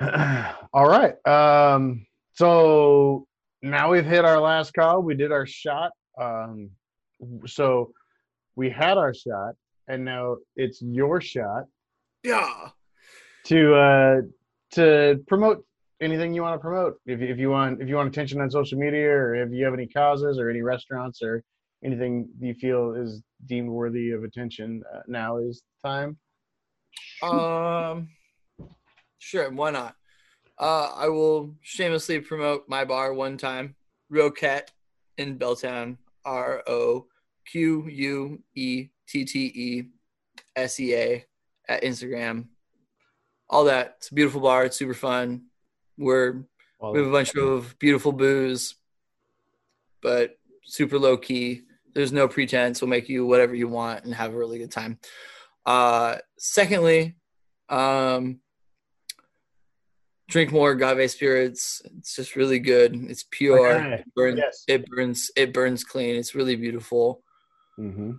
All 0.00 0.88
right. 0.88 1.14
Um, 1.26 2.06
so 2.32 3.26
now 3.62 3.90
we've 3.92 4.04
hit 4.04 4.24
our 4.24 4.40
last 4.40 4.72
call. 4.74 5.00
We 5.02 5.14
did 5.14 5.30
our 5.30 5.46
shot. 5.46 5.92
Um, 6.20 6.70
so 7.46 7.92
we 8.56 8.68
had 8.68 8.98
our 8.98 9.14
shot, 9.14 9.54
and 9.86 10.04
now 10.04 10.38
it's 10.56 10.82
your 10.82 11.20
shot 11.20 11.64
Yeah. 12.24 12.70
to 13.44 13.74
uh, 13.74 14.16
to 14.72 15.22
promote 15.28 15.64
anything 16.02 16.34
you 16.34 16.42
want 16.42 16.54
to 16.54 16.58
promote. 16.58 16.96
If, 17.06 17.20
if 17.20 17.38
you 17.38 17.50
want 17.50 17.80
if 17.80 17.88
you 17.88 17.96
want 17.96 18.08
attention 18.08 18.40
on 18.40 18.50
social 18.50 18.78
media, 18.78 19.10
or 19.10 19.34
if 19.34 19.52
you 19.52 19.64
have 19.64 19.74
any 19.74 19.86
causes 19.86 20.38
or 20.38 20.50
any 20.50 20.62
restaurants 20.62 21.22
or 21.22 21.42
anything 21.84 22.28
you 22.40 22.54
feel 22.54 22.94
is 22.94 23.22
deemed 23.46 23.70
worthy 23.70 24.10
of 24.10 24.24
attention, 24.24 24.82
uh, 24.94 25.00
now 25.06 25.38
is 25.38 25.62
time. 25.84 26.18
Um. 27.22 28.08
Sure. 29.18 29.50
Why 29.50 29.70
not? 29.70 29.94
Uh, 30.58 30.90
I 30.94 31.08
will 31.08 31.54
shamelessly 31.62 32.20
promote 32.20 32.68
my 32.68 32.84
bar 32.84 33.14
one 33.14 33.36
time, 33.38 33.76
Roquette 34.12 34.68
in 35.16 35.38
Belltown. 35.38 35.96
R 36.24 36.62
O 36.66 37.06
Q 37.50 37.88
U 37.88 38.42
E 38.54 38.88
T 39.08 39.24
T 39.24 39.46
E 39.46 39.82
S 40.56 40.78
E 40.80 40.94
A 40.94 41.24
at 41.68 41.82
Instagram. 41.82 42.46
All 43.48 43.64
that. 43.64 43.96
It's 43.98 44.10
a 44.10 44.14
beautiful 44.14 44.40
bar. 44.40 44.64
It's 44.64 44.76
super 44.76 44.94
fun. 44.94 45.46
We're 46.02 46.44
we 46.80 46.98
have 46.98 47.06
a 47.08 47.12
bunch 47.12 47.34
of 47.36 47.78
beautiful 47.78 48.12
booze, 48.12 48.74
but 50.02 50.36
super 50.64 50.98
low 50.98 51.16
key. 51.16 51.62
There's 51.94 52.12
no 52.12 52.26
pretense. 52.26 52.80
We'll 52.80 52.88
make 52.88 53.08
you 53.08 53.24
whatever 53.26 53.54
you 53.54 53.68
want 53.68 54.04
and 54.04 54.14
have 54.14 54.34
a 54.34 54.36
really 54.36 54.58
good 54.58 54.72
time. 54.72 54.98
Uh, 55.64 56.16
secondly, 56.38 57.14
um, 57.68 58.40
drink 60.28 60.50
more 60.50 60.72
agave 60.72 61.10
spirits. 61.10 61.82
It's 61.98 62.16
just 62.16 62.34
really 62.34 62.58
good. 62.58 62.94
It's 63.08 63.24
pure. 63.30 63.76
Okay. 63.76 63.94
It 63.94 64.14
burns. 64.16 64.38
Yes. 64.38 64.64
It 64.66 64.86
burns. 64.86 65.30
It 65.36 65.52
burns 65.52 65.84
clean. 65.84 66.16
It's 66.16 66.34
really 66.34 66.56
beautiful. 66.56 67.22
hmm 67.76 68.12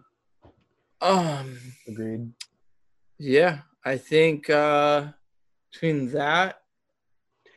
Um, 1.01 1.57
Agreed. 1.87 2.31
yeah, 3.19 3.59
I 3.83 3.97
think 3.97 4.49
uh, 4.49 5.07
between 5.71 6.11
that, 6.11 6.61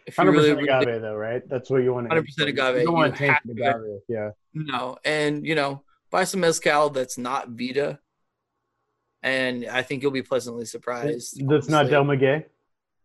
if 0.07 0.17
you 0.17 0.25
Hundred 0.25 0.33
really, 0.39 0.55
percent 0.55 0.83
agave, 0.89 1.03
though, 1.03 1.15
right? 1.15 1.43
That's 1.49 1.69
what 1.69 1.83
you 1.83 1.93
want. 1.93 2.09
100% 2.09 2.25
agave. 2.47 2.77
You 2.79 2.85
don't 2.87 2.95
want 2.95 3.17
to 3.17 3.25
You 3.25 3.29
taint 3.31 3.39
the 3.45 3.55
to- 3.55 3.69
agave. 3.71 4.01
Yeah. 4.09 4.31
No, 4.55 4.97
and 5.05 5.45
you 5.47 5.55
know, 5.55 5.83
buy 6.11 6.25
some 6.25 6.41
mezcal 6.41 6.91
that's 6.91 7.19
not 7.19 7.49
Vida, 7.51 7.99
and 9.23 9.67
I 9.67 9.83
think 9.83 10.03
you'll 10.03 10.13
be 10.13 10.23
pleasantly 10.23 10.65
surprised. 10.65 11.47
That's 11.49 11.69
not. 11.69 11.91
Del 11.91 12.05
Maguey. 12.05 12.45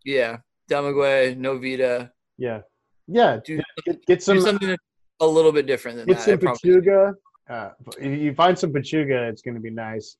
Yeah, 0.05 0.37
Del 0.67 0.83
Maguey, 0.83 1.35
no 1.37 1.57
Vida. 1.57 2.11
Yeah. 2.37 2.61
Yeah. 3.07 3.39
Do, 3.43 3.59
Get, 3.85 4.05
get 4.05 4.23
some. 4.23 4.39
something 4.41 4.75
a 5.19 5.27
little 5.27 5.51
bit 5.51 5.65
different 5.67 5.97
than 5.97 6.07
Get 6.07 6.17
that. 6.17 6.23
some 6.25 6.37
pechuga. 6.39 7.13
Uh, 7.49 7.69
if 7.99 8.19
you 8.21 8.33
find 8.33 8.57
some 8.57 8.71
pechuga, 8.71 9.29
it's 9.29 9.41
going 9.41 9.55
to 9.55 9.61
be 9.61 9.69
nice. 9.69 10.15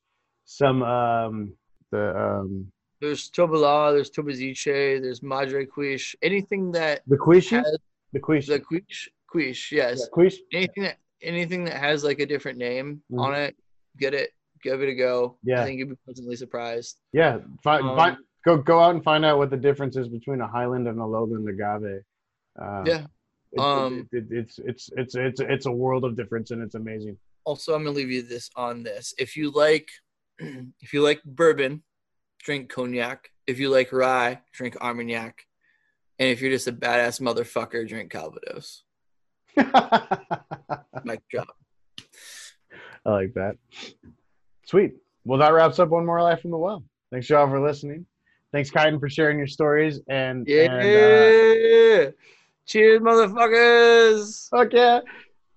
Some 0.45 0.83
um 0.83 1.53
the 1.91 2.17
um 2.19 2.71
There's 3.01 3.31
Tobala, 3.31 3.91
there's 3.93 4.11
Tobaziche, 4.11 5.01
there's 5.01 5.23
Madre 5.23 5.65
Cuishe. 5.65 6.13
Anything 6.21 6.71
that 6.73 7.01
the 7.07 7.17
quiche. 7.17 7.49
has 7.49 7.77
The 8.13 8.19
quiche. 8.19 8.47
the 8.47 8.59
Quiche, 8.59 9.09
Quiche, 9.27 9.71
yes. 9.71 9.99
Yeah, 10.01 10.05
quiche. 10.11 10.37
Anything 10.53 10.83
that 10.83 10.97
anything 11.23 11.63
that 11.65 11.77
has 11.77 12.03
like 12.03 12.19
a 12.19 12.25
different 12.25 12.57
name 12.59 13.01
Mhm. 13.11 13.19
on 13.19 13.33
it, 13.35 13.55
get 13.97 14.13
it, 14.13 14.31
give 14.61 14.81
it 14.83 14.89
a 14.89 14.93
go. 14.95 15.37
Yeah. 15.43 15.61
I 15.61 15.65
think 15.65 15.79
you'll 15.79 15.89
be 15.89 15.95
pleasantly 16.05 16.35
surprised. 16.35 16.97
Yeah. 17.11 17.39
Find, 17.63 17.83
Um, 17.87 17.95
find, 17.95 18.17
go 18.45 18.57
go 18.57 18.79
out 18.79 18.93
and 18.95 19.03
find 19.03 19.25
out 19.25 19.37
what 19.39 19.49
the 19.49 19.57
difference 19.57 19.97
is 19.97 20.07
between 20.07 20.39
a 20.41 20.47
Highland 20.47 20.87
and 20.87 20.99
a 20.99 21.05
Lowland 21.05 21.47
agave. 21.49 22.03
Uh, 22.59 22.83
Yeah. 22.85 23.05
it- 23.51 23.59
Um, 23.59 24.07
it, 24.11 24.17
it, 24.17 24.25
it's 24.31 24.59
it's 24.59 24.89
it's 24.95 25.15
it's 25.15 25.39
it's 25.41 25.65
a 25.65 25.71
world 25.71 26.05
of 26.05 26.15
difference 26.15 26.51
and 26.51 26.61
it's 26.61 26.75
amazing. 26.75 27.17
also 27.43 27.73
i'm 27.73 27.83
gonna 27.83 27.95
leave 27.95 28.11
you 28.11 28.21
this 28.21 28.51
on 28.55 28.83
this 28.83 29.15
if 29.17 29.35
you 29.35 29.49
like 29.49 29.89
if 30.85 30.93
you 30.93 31.01
like 31.01 31.19
bourbon 31.25 31.81
drink 32.43 32.69
cognac 32.69 33.29
if 33.47 33.59
you 33.59 33.69
like 33.69 33.91
rye 33.91 34.39
drink 34.53 34.75
armagnac 34.81 35.45
and 36.19 36.29
if 36.29 36.41
you're 36.41 36.51
just 36.51 36.67
a 36.67 36.73
badass 36.73 37.21
motherfucker 37.21 37.87
drink 37.87 38.11
calvados 38.11 38.83
mic 41.05 41.21
drop 41.29 41.55
I 43.05 43.09
like 43.09 43.33
that. 43.33 43.57
Sweet. 44.65 44.93
Well, 45.25 45.39
that 45.39 45.53
wraps 45.53 45.79
up 45.79 45.89
one 45.89 46.05
more 46.05 46.21
life 46.21 46.41
from 46.41 46.51
the 46.51 46.57
well. 46.57 46.83
Thanks 47.11 47.29
y'all 47.29 47.47
for 47.47 47.59
listening. 47.59 48.05
Thanks, 48.51 48.69
Kaiden, 48.69 48.99
for 48.99 49.09
sharing 49.09 49.37
your 49.37 49.47
stories 49.47 50.01
and 50.07 50.45
yeah 50.47 50.63
and, 50.63 52.07
uh, 52.07 52.11
Cheers, 52.65 53.01
motherfuckers. 53.01 54.49
Fuck 54.49 54.73
yeah. 54.73 54.99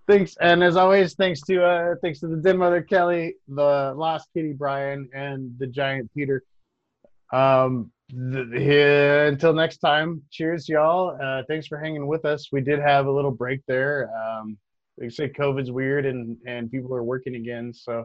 Thanks, 0.07 0.37
and 0.41 0.63
as 0.63 0.77
always, 0.77 1.15
thanks 1.15 1.41
to 1.43 1.65
uh, 1.65 1.95
thanks 2.03 2.21
to 2.21 2.27
the 2.27 2.37
dead 2.37 2.59
Mother 2.59 2.83
Kelly, 2.83 3.37
the 3.49 3.95
Lost 3.97 4.29
Kitty 4.35 4.53
Brian, 4.53 5.09
and 5.15 5.59
the 5.59 5.67
Giant 5.67 6.13
Peter. 6.15 6.43
Um, 7.35 7.91
th- 8.11 8.47
yeah, 8.53 9.27
until 9.27 9.53
next 9.53 9.79
time, 9.79 10.23
cheers, 10.31 10.69
y'all. 10.69 11.19
Uh, 11.21 11.43
thanks 11.49 11.67
for 11.67 11.79
hanging 11.79 12.07
with 12.07 12.25
us. 12.25 12.51
We 12.53 12.61
did 12.61 12.79
have 12.79 13.07
a 13.07 13.11
little 13.11 13.33
break 13.33 13.61
there. 13.67 14.11
Um, 14.17 14.57
they 14.97 15.09
say 15.09 15.29
COVID's 15.29 15.73
weird, 15.73 16.07
and 16.07 16.37
and 16.47 16.71
people 16.71 16.95
are 16.95 17.03
working 17.03 17.35
again, 17.35 17.73
so 17.75 18.05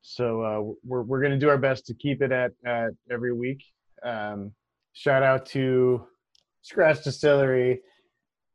so 0.00 0.42
uh, 0.42 0.74
we're 0.82 1.02
we're 1.02 1.20
gonna 1.20 1.38
do 1.38 1.50
our 1.50 1.58
best 1.58 1.86
to 1.86 1.94
keep 1.94 2.22
it 2.22 2.32
at 2.32 2.52
at 2.64 2.92
every 3.10 3.34
week. 3.34 3.62
Um, 4.02 4.52
shout 4.94 5.22
out 5.22 5.44
to 5.46 6.06
Scratch 6.62 7.04
Distillery, 7.04 7.82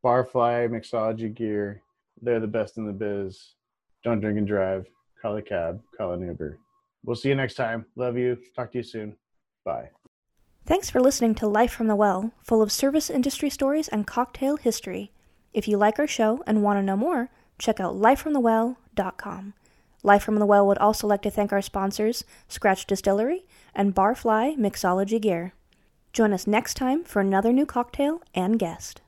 Barfly 0.03 0.69
Mixology 0.69 1.33
Gear. 1.33 1.83
They're 2.21 2.39
the 2.39 2.47
best 2.47 2.77
in 2.77 2.87
the 2.87 2.93
biz. 2.93 3.53
Don't 4.03 4.19
drink 4.19 4.39
and 4.39 4.47
drive. 4.47 4.87
Call 5.21 5.37
a 5.37 5.41
cab. 5.41 5.81
Call 5.95 6.13
an 6.13 6.21
Uber. 6.21 6.57
We'll 7.05 7.15
see 7.15 7.29
you 7.29 7.35
next 7.35 7.53
time. 7.55 7.85
Love 7.95 8.17
you. 8.17 8.37
Talk 8.55 8.71
to 8.71 8.79
you 8.79 8.83
soon. 8.83 9.15
Bye. 9.63 9.89
Thanks 10.69 10.91
for 10.91 11.01
listening 11.01 11.33
to 11.33 11.47
Life 11.47 11.71
from 11.71 11.87
the 11.87 11.95
Well, 11.95 12.31
full 12.43 12.61
of 12.61 12.71
service 12.71 13.09
industry 13.09 13.49
stories 13.49 13.87
and 13.87 14.05
cocktail 14.05 14.55
history. 14.55 15.11
If 15.51 15.67
you 15.67 15.77
like 15.77 15.97
our 15.97 16.05
show 16.05 16.43
and 16.45 16.61
want 16.61 16.77
to 16.77 16.83
know 16.83 16.95
more, 16.95 17.31
check 17.57 17.79
out 17.79 17.95
lifefromthewell.com. 17.95 19.53
Life 20.03 20.21
from 20.21 20.35
the 20.35 20.45
Well 20.45 20.67
would 20.67 20.77
also 20.77 21.07
like 21.07 21.23
to 21.23 21.31
thank 21.31 21.51
our 21.51 21.63
sponsors, 21.63 22.23
Scratch 22.47 22.85
Distillery 22.85 23.47
and 23.73 23.95
Barfly 23.95 24.59
Mixology 24.59 25.19
Gear. 25.19 25.53
Join 26.13 26.33
us 26.33 26.45
next 26.45 26.75
time 26.75 27.03
for 27.03 27.19
another 27.19 27.51
new 27.51 27.65
cocktail 27.65 28.21
and 28.35 28.59
guest. 28.59 29.01